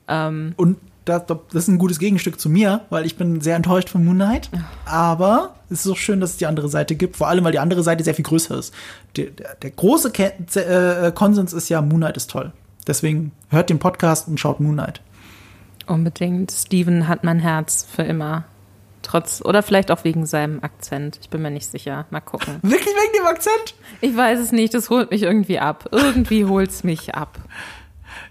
Ähm, 0.10 0.56
Und 0.58 0.76
das, 1.06 1.26
das 1.26 1.38
ist 1.54 1.68
ein 1.70 1.78
gutes 1.78 2.00
Gegenstück 2.00 2.38
zu 2.38 2.50
mir, 2.50 2.82
weil 2.90 3.06
ich 3.06 3.16
bin 3.16 3.40
sehr 3.40 3.56
enttäuscht 3.56 3.88
von 3.88 4.04
Moon 4.04 4.18
Knight. 4.18 4.50
Aber 4.84 5.56
es 5.70 5.86
ist 5.86 5.92
auch 5.94 5.98
schön, 5.98 6.20
dass 6.20 6.32
es 6.32 6.38
die 6.38 6.48
andere 6.48 6.68
Seite 6.68 6.96
gibt, 6.96 7.16
vor 7.16 7.30
allem, 7.30 7.46
weil 7.46 7.54
die 7.54 7.60
andere 7.60 7.82
Seite 7.82 8.04
sehr 8.04 8.14
viel 8.14 8.26
größer 8.26 8.58
ist. 8.58 8.74
Der, 9.16 9.28
der, 9.28 9.56
der 9.56 9.70
große 9.70 10.12
Ke 10.12 10.34
äh, 10.56 11.14
Konsens 11.14 11.54
ist 11.54 11.70
ja, 11.70 11.82
Moon 11.82 12.02
Knight 12.02 12.18
ist 12.18 12.30
toll. 12.30 12.52
Deswegen 12.86 13.32
hört 13.48 13.70
den 13.70 13.80
Podcast 13.80 14.28
und 14.28 14.38
schaut 14.38 14.60
Moon 14.60 14.74
Knight. 14.74 15.00
Unbedingt. 15.88 16.52
Steven 16.52 17.08
hat 17.08 17.24
mein 17.24 17.40
Herz 17.40 17.88
für 17.90 18.04
immer. 18.04 18.44
Trotz, 19.06 19.44
oder 19.46 19.62
vielleicht 19.62 19.92
auch 19.92 20.04
wegen 20.04 20.26
seinem 20.26 20.64
Akzent. 20.64 21.20
Ich 21.22 21.30
bin 21.30 21.44
mir 21.44 21.52
nicht 21.52 21.70
sicher. 21.70 22.08
Mal 22.10 22.22
gucken. 22.22 22.58
Wirklich 22.64 22.88
wegen 22.88 23.14
dem 23.20 23.28
Akzent? 23.28 23.76
Ich 24.02 24.18
weiß 24.18 24.40
es 24.40 24.52
nicht. 24.52 24.74
Das 24.74 24.90
holt 24.90 25.12
mich 25.12 25.22
irgendwie 25.22 25.60
ab. 25.60 25.90
Irgendwie 25.92 26.46
holt 26.46 26.72
es 26.72 26.84
mich 26.84 27.14
ab. 27.14 27.38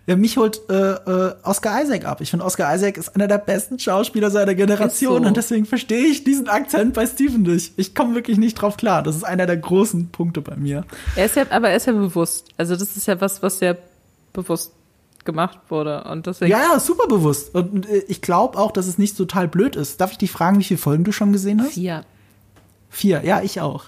Ja, 0.06 0.16
mich 0.16 0.36
holt 0.36 0.60
äh, 0.68 0.74
äh, 0.74 1.34
Oscar 1.44 1.80
Isaac 1.80 2.06
ab. 2.06 2.20
Ich 2.20 2.30
finde, 2.30 2.44
Oscar 2.44 2.74
Isaac 2.74 2.96
ist 2.96 3.14
einer 3.14 3.28
der 3.28 3.38
besten 3.38 3.78
Schauspieler 3.78 4.32
seiner 4.32 4.56
Generation 4.56 5.22
so. 5.22 5.28
und 5.28 5.36
deswegen 5.36 5.64
verstehe 5.64 6.06
ich 6.06 6.24
diesen 6.24 6.48
Akzent 6.48 6.94
bei 6.94 7.06
Steven 7.06 7.42
nicht. 7.42 7.74
Ich 7.76 7.94
komme 7.94 8.16
wirklich 8.16 8.36
nicht 8.36 8.54
drauf 8.54 8.76
klar. 8.76 9.04
Das 9.04 9.14
ist 9.14 9.22
einer 9.22 9.46
der 9.46 9.58
großen 9.58 10.08
Punkte 10.08 10.40
bei 10.40 10.56
mir. 10.56 10.84
Er 11.14 11.26
ist 11.26 11.36
ja, 11.36 11.44
aber 11.50 11.70
er 11.70 11.76
ist 11.76 11.86
ja 11.86 11.92
bewusst. 11.92 12.48
Also 12.56 12.74
das 12.74 12.96
ist 12.96 13.06
ja 13.06 13.20
was, 13.20 13.44
was 13.44 13.60
sehr 13.60 13.78
bewusst 14.32 14.72
gemacht 15.24 15.58
wurde. 15.68 16.04
Und 16.04 16.26
deswegen 16.26 16.50
ja, 16.50 16.58
ja, 16.58 16.80
super 16.80 17.06
bewusst. 17.06 17.54
Und 17.54 17.88
äh, 17.88 18.04
ich 18.08 18.20
glaube 18.20 18.58
auch, 18.58 18.72
dass 18.72 18.86
es 18.86 18.98
nicht 18.98 19.16
total 19.16 19.48
blöd 19.48 19.76
ist. 19.76 20.00
Darf 20.00 20.12
ich 20.12 20.18
dich 20.18 20.30
fragen, 20.30 20.58
wie 20.58 20.64
viele 20.64 20.78
Folgen 20.78 21.04
du 21.04 21.12
schon 21.12 21.32
gesehen 21.32 21.62
hast? 21.62 21.74
Vier. 21.74 22.04
Vier, 22.90 23.24
ja, 23.24 23.42
ich 23.42 23.60
auch. 23.60 23.84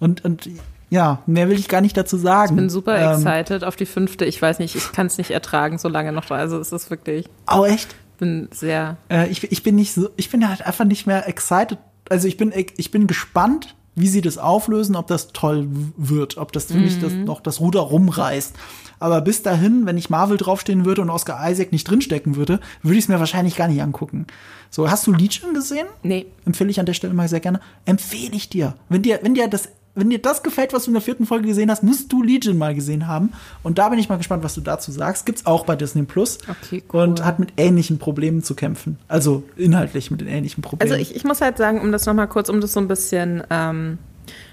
Und, 0.00 0.24
und 0.24 0.48
ja, 0.90 1.22
mehr 1.26 1.48
will 1.48 1.58
ich 1.58 1.68
gar 1.68 1.80
nicht 1.80 1.96
dazu 1.96 2.16
sagen. 2.16 2.52
Ich 2.52 2.56
bin 2.56 2.68
super 2.68 2.98
ähm, 2.98 3.26
excited 3.26 3.64
auf 3.64 3.76
die 3.76 3.86
fünfte. 3.86 4.24
Ich 4.24 4.42
weiß 4.42 4.58
nicht, 4.58 4.74
ich 4.74 4.92
kann 4.92 5.06
es 5.06 5.16
nicht 5.16 5.30
ertragen, 5.30 5.78
so 5.78 5.88
lange 5.88 6.12
noch. 6.12 6.30
Also 6.30 6.58
es 6.58 6.72
ist 6.72 6.90
wirklich. 6.90 7.26
Oh, 7.50 7.64
echt? 7.64 7.94
Bin 8.18 8.48
sehr. 8.52 8.96
Äh, 9.08 9.28
ich, 9.28 9.50
ich 9.50 9.62
bin 9.62 9.76
nicht 9.76 9.94
so, 9.94 10.10
ich 10.16 10.28
bin 10.28 10.46
halt 10.46 10.66
einfach 10.66 10.84
nicht 10.84 11.06
mehr 11.06 11.28
excited. 11.28 11.78
Also 12.10 12.28
ich 12.28 12.36
bin, 12.36 12.52
ich 12.54 12.90
bin 12.90 13.06
gespannt, 13.06 13.74
wie 13.94 14.08
sie 14.08 14.22
das 14.22 14.38
auflösen, 14.38 14.96
ob 14.96 15.06
das 15.06 15.28
toll 15.28 15.68
wird, 15.96 16.38
ob 16.38 16.52
das 16.52 16.66
für 16.66 16.74
mhm. 16.74 16.84
mich 16.84 16.98
das, 17.00 17.12
noch 17.12 17.40
das 17.40 17.60
Ruder 17.60 17.80
rumreißt. 17.80 18.54
Aber 18.98 19.20
bis 19.20 19.42
dahin, 19.42 19.84
wenn 19.84 19.98
ich 19.98 20.10
Marvel 20.10 20.36
draufstehen 20.36 20.84
würde 20.84 21.02
und 21.02 21.10
Oscar 21.10 21.50
Isaac 21.50 21.72
nicht 21.72 21.90
drinstecken 21.90 22.36
würde, 22.36 22.60
würde 22.82 22.98
ich 22.98 23.04
es 23.04 23.08
mir 23.08 23.18
wahrscheinlich 23.18 23.56
gar 23.56 23.68
nicht 23.68 23.82
angucken. 23.82 24.26
So, 24.70 24.90
hast 24.90 25.06
du 25.06 25.12
Legion 25.12 25.54
gesehen? 25.54 25.86
Nee. 26.02 26.26
Empfehle 26.46 26.70
ich 26.70 26.80
an 26.80 26.86
der 26.86 26.94
Stelle 26.94 27.12
mal 27.12 27.28
sehr 27.28 27.40
gerne. 27.40 27.60
Empfehle 27.84 28.34
ich 28.34 28.48
dir. 28.48 28.74
Wenn 28.88 29.02
dir, 29.02 29.18
wenn 29.22 29.34
dir 29.34 29.48
das 29.48 29.68
wenn 29.94 30.08
dir 30.08 30.20
das 30.20 30.42
gefällt, 30.42 30.72
was 30.72 30.84
du 30.84 30.90
in 30.90 30.94
der 30.94 31.02
vierten 31.02 31.26
Folge 31.26 31.46
gesehen 31.46 31.70
hast, 31.70 31.82
musst 31.82 32.10
du 32.10 32.22
Legion 32.22 32.56
mal 32.56 32.74
gesehen 32.74 33.06
haben. 33.06 33.32
Und 33.62 33.78
da 33.78 33.90
bin 33.90 33.98
ich 33.98 34.08
mal 34.08 34.16
gespannt, 34.16 34.42
was 34.42 34.54
du 34.54 34.62
dazu 34.62 34.90
sagst. 34.90 35.26
Gibt's 35.26 35.44
auch 35.44 35.66
bei 35.66 35.76
Disney 35.76 36.02
Plus. 36.04 36.38
Okay, 36.48 36.82
cool. 36.92 37.02
Und 37.02 37.24
hat 37.24 37.38
mit 37.38 37.52
ähnlichen 37.58 37.98
Problemen 37.98 38.42
zu 38.42 38.54
kämpfen. 38.54 38.98
Also 39.08 39.42
inhaltlich 39.56 40.10
mit 40.10 40.22
den 40.22 40.28
ähnlichen 40.28 40.62
Problemen. 40.62 40.90
Also 40.90 41.00
ich, 41.00 41.14
ich 41.14 41.24
muss 41.24 41.42
halt 41.42 41.58
sagen, 41.58 41.80
um 41.80 41.92
das 41.92 42.06
nochmal 42.06 42.26
kurz, 42.26 42.48
um 42.48 42.62
das 42.62 42.72
so 42.72 42.80
ein 42.80 42.88
bisschen 42.88 43.42
ähm, 43.50 43.98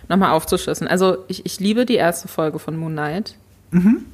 nochmal 0.10 0.32
aufzuschlüsseln. 0.32 0.90
Also 0.90 1.20
ich, 1.30 1.46
ich 1.46 1.60
liebe 1.62 1.86
die 1.86 1.96
erste 1.96 2.28
Folge 2.28 2.60
von 2.60 2.76
Moon 2.76 2.92
Knight. 2.92 3.36
Mhm. 3.72 4.06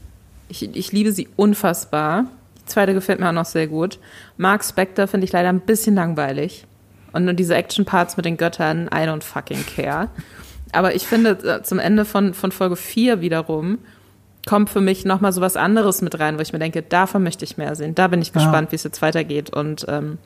Ich, 0.48 0.76
ich 0.76 0.92
liebe 0.92 1.12
sie 1.12 1.28
unfassbar. 1.36 2.26
Die 2.62 2.66
zweite 2.66 2.94
gefällt 2.94 3.20
mir 3.20 3.30
auch 3.30 3.34
noch 3.34 3.46
sehr 3.46 3.66
gut. 3.66 3.98
Mark 4.38 4.64
Spector 4.64 5.08
finde 5.08 5.26
ich 5.26 5.32
leider 5.32 5.50
ein 5.50 5.62
bisschen 5.62 5.96
langweilig. 5.96 6.68
Und 7.14 7.26
nur 7.26 7.34
diese 7.34 7.56
Action-Parts 7.56 8.18
mit 8.18 8.26
den 8.26 8.38
Göttern, 8.38 8.88
I 8.94 9.08
don't 9.08 9.24
fucking 9.24 9.66
care. 9.66 10.10
Aber 10.76 10.96
ich 10.96 11.08
finde, 11.08 11.32
äh, 11.32 11.64
zum 11.64 11.80
Ende 11.80 12.06
von, 12.06 12.34
von 12.34 12.52
Folge 12.52 12.76
4 12.76 13.22
wiederum 13.22 13.80
kommt 14.48 14.70
für 14.70 14.82
mich 14.82 15.06
nochmal 15.06 15.32
so 15.34 15.42
was 15.42 15.58
anderes 15.58 16.02
mit 16.04 16.20
rein, 16.20 16.38
wo 16.38 16.42
ich 16.42 16.54
mir 16.54 16.60
denke, 16.60 16.84
davon 16.84 17.24
möchte 17.24 17.44
ich 17.46 17.58
mehr 17.58 17.76
sehen. 17.76 17.96
Da 17.96 18.08
bin 18.08 18.22
ich 18.22 18.32
gespannt, 18.32 18.72
wie 18.72 18.76
es 18.76 18.84
jetzt 18.84 19.02
weitergeht. 19.02 19.50
Und 19.52 19.86
ähm, 19.90 20.20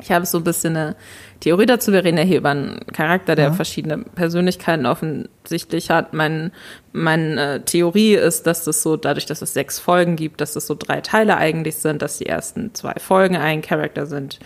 ich 0.00 0.12
habe 0.12 0.24
so 0.26 0.38
ein 0.38 0.44
bisschen 0.44 0.76
eine 0.76 0.96
Theorie 1.40 1.66
dazu. 1.66 1.92
Wir 1.92 2.04
reden 2.04 2.18
ja 2.18 2.22
hier 2.22 2.38
über 2.38 2.50
einen 2.50 2.78
Charakter, 2.92 3.34
der 3.34 3.46
Ja. 3.46 3.52
verschiedene 3.52 3.98
Persönlichkeiten 3.98 4.86
offensichtlich 4.86 5.90
hat. 5.90 6.14
Mein, 6.14 6.52
meine 6.92 7.64
Theorie 7.64 8.14
ist, 8.14 8.46
dass 8.46 8.62
das 8.62 8.80
so, 8.84 8.96
dadurch, 8.96 9.26
dass 9.26 9.42
es 9.42 9.54
sechs 9.54 9.80
Folgen 9.80 10.14
gibt, 10.14 10.40
dass 10.40 10.54
es 10.54 10.68
so 10.68 10.76
drei 10.78 11.00
Teile 11.00 11.36
eigentlich 11.36 11.76
sind, 11.76 12.00
dass 12.00 12.18
die 12.18 12.26
ersten 12.26 12.74
zwei 12.74 12.94
Folgen 13.00 13.36
ein 13.36 13.60
Charakter 13.60 14.06
sind. 14.06 14.38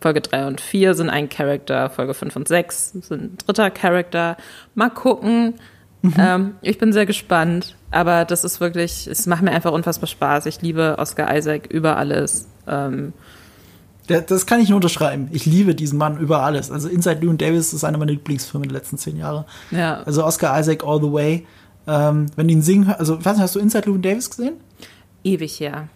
Folge 0.00 0.20
drei 0.20 0.46
und 0.46 0.60
vier 0.60 0.94
sind 0.94 1.10
ein 1.10 1.28
Charakter, 1.28 1.90
Folge 1.90 2.14
fünf 2.14 2.36
und 2.36 2.48
sechs 2.48 2.90
sind 2.92 3.10
ein 3.10 3.36
dritter 3.44 3.70
Charakter. 3.70 4.36
Mal 4.74 4.90
gucken. 4.90 5.54
Ähm, 6.16 6.54
ich 6.62 6.78
bin 6.78 6.92
sehr 6.92 7.06
gespannt, 7.06 7.74
aber 7.90 8.24
das 8.24 8.44
ist 8.44 8.60
wirklich, 8.60 9.08
es 9.08 9.26
macht 9.26 9.42
mir 9.42 9.50
einfach 9.50 9.72
unfassbar 9.72 10.06
Spaß. 10.06 10.46
Ich 10.46 10.62
liebe 10.62 10.94
Oscar 10.98 11.36
Isaac 11.36 11.66
über 11.66 11.96
alles. 11.96 12.46
Ähm, 12.68 13.12
das 14.06 14.46
kann 14.46 14.60
ich 14.60 14.68
nur 14.70 14.76
unterschreiben. 14.76 15.28
Ich 15.32 15.44
liebe 15.44 15.74
diesen 15.74 15.98
Mann 15.98 16.18
über 16.18 16.42
alles. 16.42 16.70
Also 16.70 16.88
Inside 16.88 17.20
Llewyn 17.20 17.36
Davis 17.36 17.72
ist 17.72 17.84
einer 17.84 17.98
meiner 17.98 18.12
Lieblingsfilme 18.12 18.66
der 18.66 18.76
letzten 18.78 18.96
zehn 18.96 19.16
Jahre. 19.16 19.44
ja. 19.70 20.00
Also 20.04 20.24
Oscar 20.24 20.58
Isaac 20.58 20.84
all 20.84 21.00
the 21.00 21.12
way. 21.12 21.46
Ähm, 21.86 22.26
wenn 22.36 22.48
du 22.48 22.54
ihn 22.54 22.62
singen 22.62 22.88
also 22.96 23.18
ich 23.18 23.24
weiß 23.24 23.34
nicht, 23.34 23.42
hast 23.42 23.54
du 23.56 23.58
Inside 23.58 23.86
Llewyn 23.86 24.02
Davis 24.02 24.30
gesehen? 24.30 24.54
ewig 25.24 25.58
her. 25.60 25.88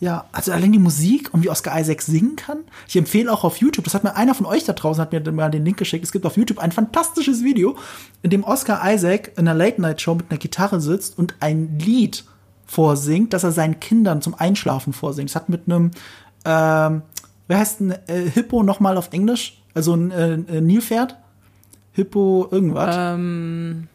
Ja, 0.00 0.26
also 0.30 0.52
allein 0.52 0.70
die 0.70 0.78
Musik 0.78 1.34
und 1.34 1.42
wie 1.42 1.50
Oscar 1.50 1.78
Isaac 1.78 2.02
singen 2.02 2.36
kann. 2.36 2.58
Ich 2.86 2.96
empfehle 2.96 3.32
auch 3.32 3.42
auf 3.42 3.56
YouTube, 3.56 3.84
das 3.84 3.94
hat 3.94 4.04
mir 4.04 4.14
einer 4.14 4.34
von 4.34 4.46
euch 4.46 4.64
da 4.64 4.72
draußen, 4.72 5.00
hat 5.00 5.12
mir 5.12 5.32
mal 5.32 5.50
den 5.50 5.64
Link 5.64 5.76
geschickt. 5.76 6.04
Es 6.04 6.12
gibt 6.12 6.24
auf 6.24 6.36
YouTube 6.36 6.58
ein 6.58 6.70
fantastisches 6.70 7.42
Video, 7.42 7.76
in 8.22 8.30
dem 8.30 8.44
Oscar 8.44 8.80
Isaac 8.84 9.32
in 9.36 9.48
einer 9.48 9.54
Late-Night-Show 9.54 10.14
mit 10.14 10.30
einer 10.30 10.38
Gitarre 10.38 10.80
sitzt 10.80 11.18
und 11.18 11.34
ein 11.40 11.80
Lied 11.80 12.24
vorsingt, 12.64 13.32
das 13.32 13.42
er 13.42 13.50
seinen 13.50 13.80
Kindern 13.80 14.22
zum 14.22 14.34
Einschlafen 14.34 14.92
vorsingt. 14.92 15.30
Es 15.30 15.36
hat 15.36 15.48
mit 15.48 15.62
einem, 15.66 15.90
ähm, 16.44 17.02
wer 17.48 17.58
heißt 17.58 17.80
ein 17.80 17.90
äh, 18.06 18.30
Hippo 18.32 18.62
nochmal 18.62 18.96
auf 18.96 19.12
Englisch? 19.12 19.60
Also 19.74 19.94
ein 19.94 20.10
äh, 20.12 20.60
Nilpferd? 20.60 21.16
Hippo 21.92 22.46
irgendwas? 22.52 22.94
Ähm, 22.96 23.88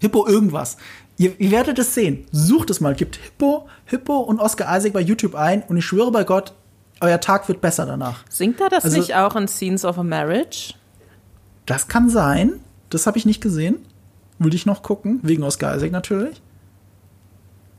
Hippo 0.00 0.26
irgendwas. 0.26 0.76
Ihr, 1.16 1.38
ihr 1.40 1.50
werdet 1.52 1.78
es 1.78 1.94
sehen. 1.94 2.26
Sucht 2.32 2.70
es 2.70 2.80
mal. 2.80 2.94
Gebt 2.94 3.16
Hippo, 3.16 3.68
Hippo 3.84 4.18
und 4.18 4.40
Oscar 4.40 4.76
Isaac 4.76 4.92
bei 4.92 5.00
YouTube 5.00 5.34
ein 5.34 5.62
und 5.62 5.76
ich 5.76 5.84
schwöre 5.84 6.10
bei 6.10 6.24
Gott, 6.24 6.54
euer 7.00 7.20
Tag 7.20 7.48
wird 7.48 7.60
besser 7.60 7.86
danach. 7.86 8.24
singt 8.28 8.60
er 8.60 8.68
das 8.68 8.84
Also- 8.84 8.96
nicht 8.98 9.14
auch 9.14 9.36
in 9.36 9.46
Scenes 9.48 9.84
of 9.84 9.98
a 9.98 10.02
Marriage? 10.02 10.74
Das 11.66 11.88
kann 11.88 12.10
sein. 12.10 12.60
Das 12.90 13.06
habe 13.06 13.16
ich 13.18 13.26
nicht 13.26 13.40
gesehen. 13.40 13.76
Würde 14.38 14.56
ich 14.56 14.66
noch 14.66 14.82
gucken. 14.82 15.20
Wegen 15.22 15.42
Oscar 15.44 15.76
Isaac 15.76 15.92
natürlich. 15.92 16.42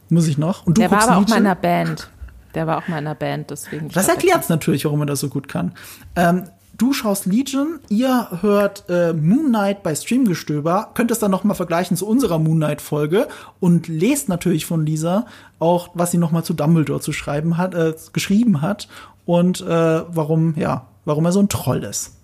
Muss 0.09 0.27
ich 0.27 0.37
noch. 0.37 0.65
Und 0.65 0.77
du 0.77 0.81
Der 0.81 0.91
war 0.91 0.99
aber 1.03 1.05
auch 1.05 1.09
mal 1.13 1.19
Nietzsche? 1.21 1.37
in 1.37 1.45
einer 1.45 1.55
Band. 1.55 2.09
Der 2.53 2.67
war 2.67 2.77
auch 2.77 2.87
mal 2.87 2.99
in 2.99 3.05
einer 3.07 3.15
Band, 3.15 3.49
deswegen. 3.49 3.89
Das 3.89 4.07
erklärt 4.07 4.43
es 4.43 4.49
natürlich, 4.49 4.85
warum 4.85 5.01
er 5.01 5.07
das 5.07 5.19
so 5.19 5.27
gut 5.29 5.47
kann. 5.49 5.73
Ähm, 6.15 6.43
du 6.77 6.93
schaust 6.93 7.25
Legion, 7.25 7.79
ihr 7.89 8.27
hört 8.41 8.85
äh, 8.89 9.13
Moon 9.13 9.47
Knight 9.47 9.83
bei 9.83 9.95
Streamgestöber, 9.95 10.91
könnt 10.93 11.11
es 11.11 11.19
dann 11.19 11.31
noch 11.31 11.43
mal 11.43 11.53
vergleichen 11.53 11.97
zu 11.97 12.07
unserer 12.07 12.39
Moon 12.39 12.57
Knight 12.57 12.81
Folge 12.81 13.27
und 13.59 13.87
lest 13.87 14.29
natürlich 14.29 14.65
von 14.65 14.85
Lisa 14.85 15.25
auch, 15.59 15.89
was 15.93 16.11
sie 16.11 16.17
noch 16.17 16.31
mal 16.31 16.43
zu 16.43 16.53
Dumbledore 16.53 16.99
zu 16.99 17.13
schreiben 17.13 17.57
hat, 17.57 17.73
äh, 17.73 17.93
geschrieben 18.13 18.61
hat 18.61 18.87
und 19.25 19.61
äh, 19.61 19.65
warum, 19.67 20.55
ja, 20.57 20.87
warum 21.05 21.25
er 21.25 21.31
so 21.31 21.39
ein 21.39 21.49
Troll 21.49 21.83
ist. 21.83 22.17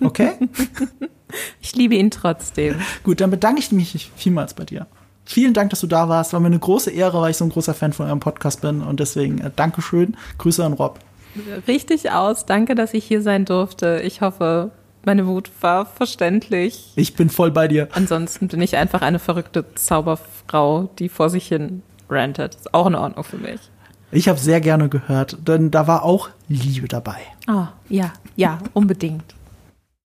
Okay? 0.00 0.32
Ich 1.62 1.74
liebe 1.74 1.94
ihn 1.94 2.10
trotzdem. 2.10 2.74
Gut, 3.04 3.22
dann 3.22 3.30
bedanke 3.30 3.60
ich 3.60 3.72
mich 3.72 4.10
vielmals 4.16 4.52
bei 4.52 4.64
dir. 4.64 4.86
Vielen 5.24 5.54
Dank, 5.54 5.70
dass 5.70 5.80
du 5.80 5.86
da 5.86 6.08
warst. 6.10 6.34
War 6.34 6.40
mir 6.40 6.48
eine 6.48 6.58
große 6.58 6.90
Ehre, 6.90 7.22
weil 7.22 7.30
ich 7.30 7.38
so 7.38 7.44
ein 7.44 7.50
großer 7.50 7.72
Fan 7.72 7.94
von 7.94 8.04
eurem 8.04 8.20
Podcast 8.20 8.60
bin 8.60 8.82
und 8.82 9.00
deswegen 9.00 9.38
äh, 9.38 9.50
Dankeschön. 9.56 10.16
Grüße 10.36 10.62
an 10.62 10.74
Rob. 10.74 10.98
Richtig 11.66 12.10
aus. 12.10 12.46
Danke, 12.46 12.74
dass 12.74 12.94
ich 12.94 13.04
hier 13.04 13.22
sein 13.22 13.44
durfte. 13.44 14.00
Ich 14.04 14.20
hoffe, 14.20 14.70
meine 15.04 15.26
Wut 15.26 15.50
war 15.60 15.86
verständlich. 15.86 16.92
Ich 16.96 17.14
bin 17.14 17.30
voll 17.30 17.50
bei 17.50 17.68
dir. 17.68 17.88
Ansonsten 17.92 18.48
bin 18.48 18.60
ich 18.60 18.76
einfach 18.76 19.02
eine 19.02 19.18
verrückte 19.18 19.64
Zauberfrau, 19.74 20.90
die 20.98 21.08
vor 21.08 21.30
sich 21.30 21.48
hin 21.48 21.82
rantet. 22.08 22.54
Ist 22.54 22.74
auch 22.74 22.86
in 22.86 22.94
Ordnung 22.94 23.24
für 23.24 23.38
mich. 23.38 23.60
Ich 24.10 24.28
habe 24.28 24.38
sehr 24.38 24.60
gerne 24.60 24.88
gehört, 24.90 25.38
denn 25.48 25.70
da 25.70 25.86
war 25.86 26.04
auch 26.04 26.28
Liebe 26.46 26.86
dabei. 26.86 27.16
Ah, 27.46 27.68
ja, 27.88 28.12
ja, 28.36 28.58
unbedingt. 28.74 29.24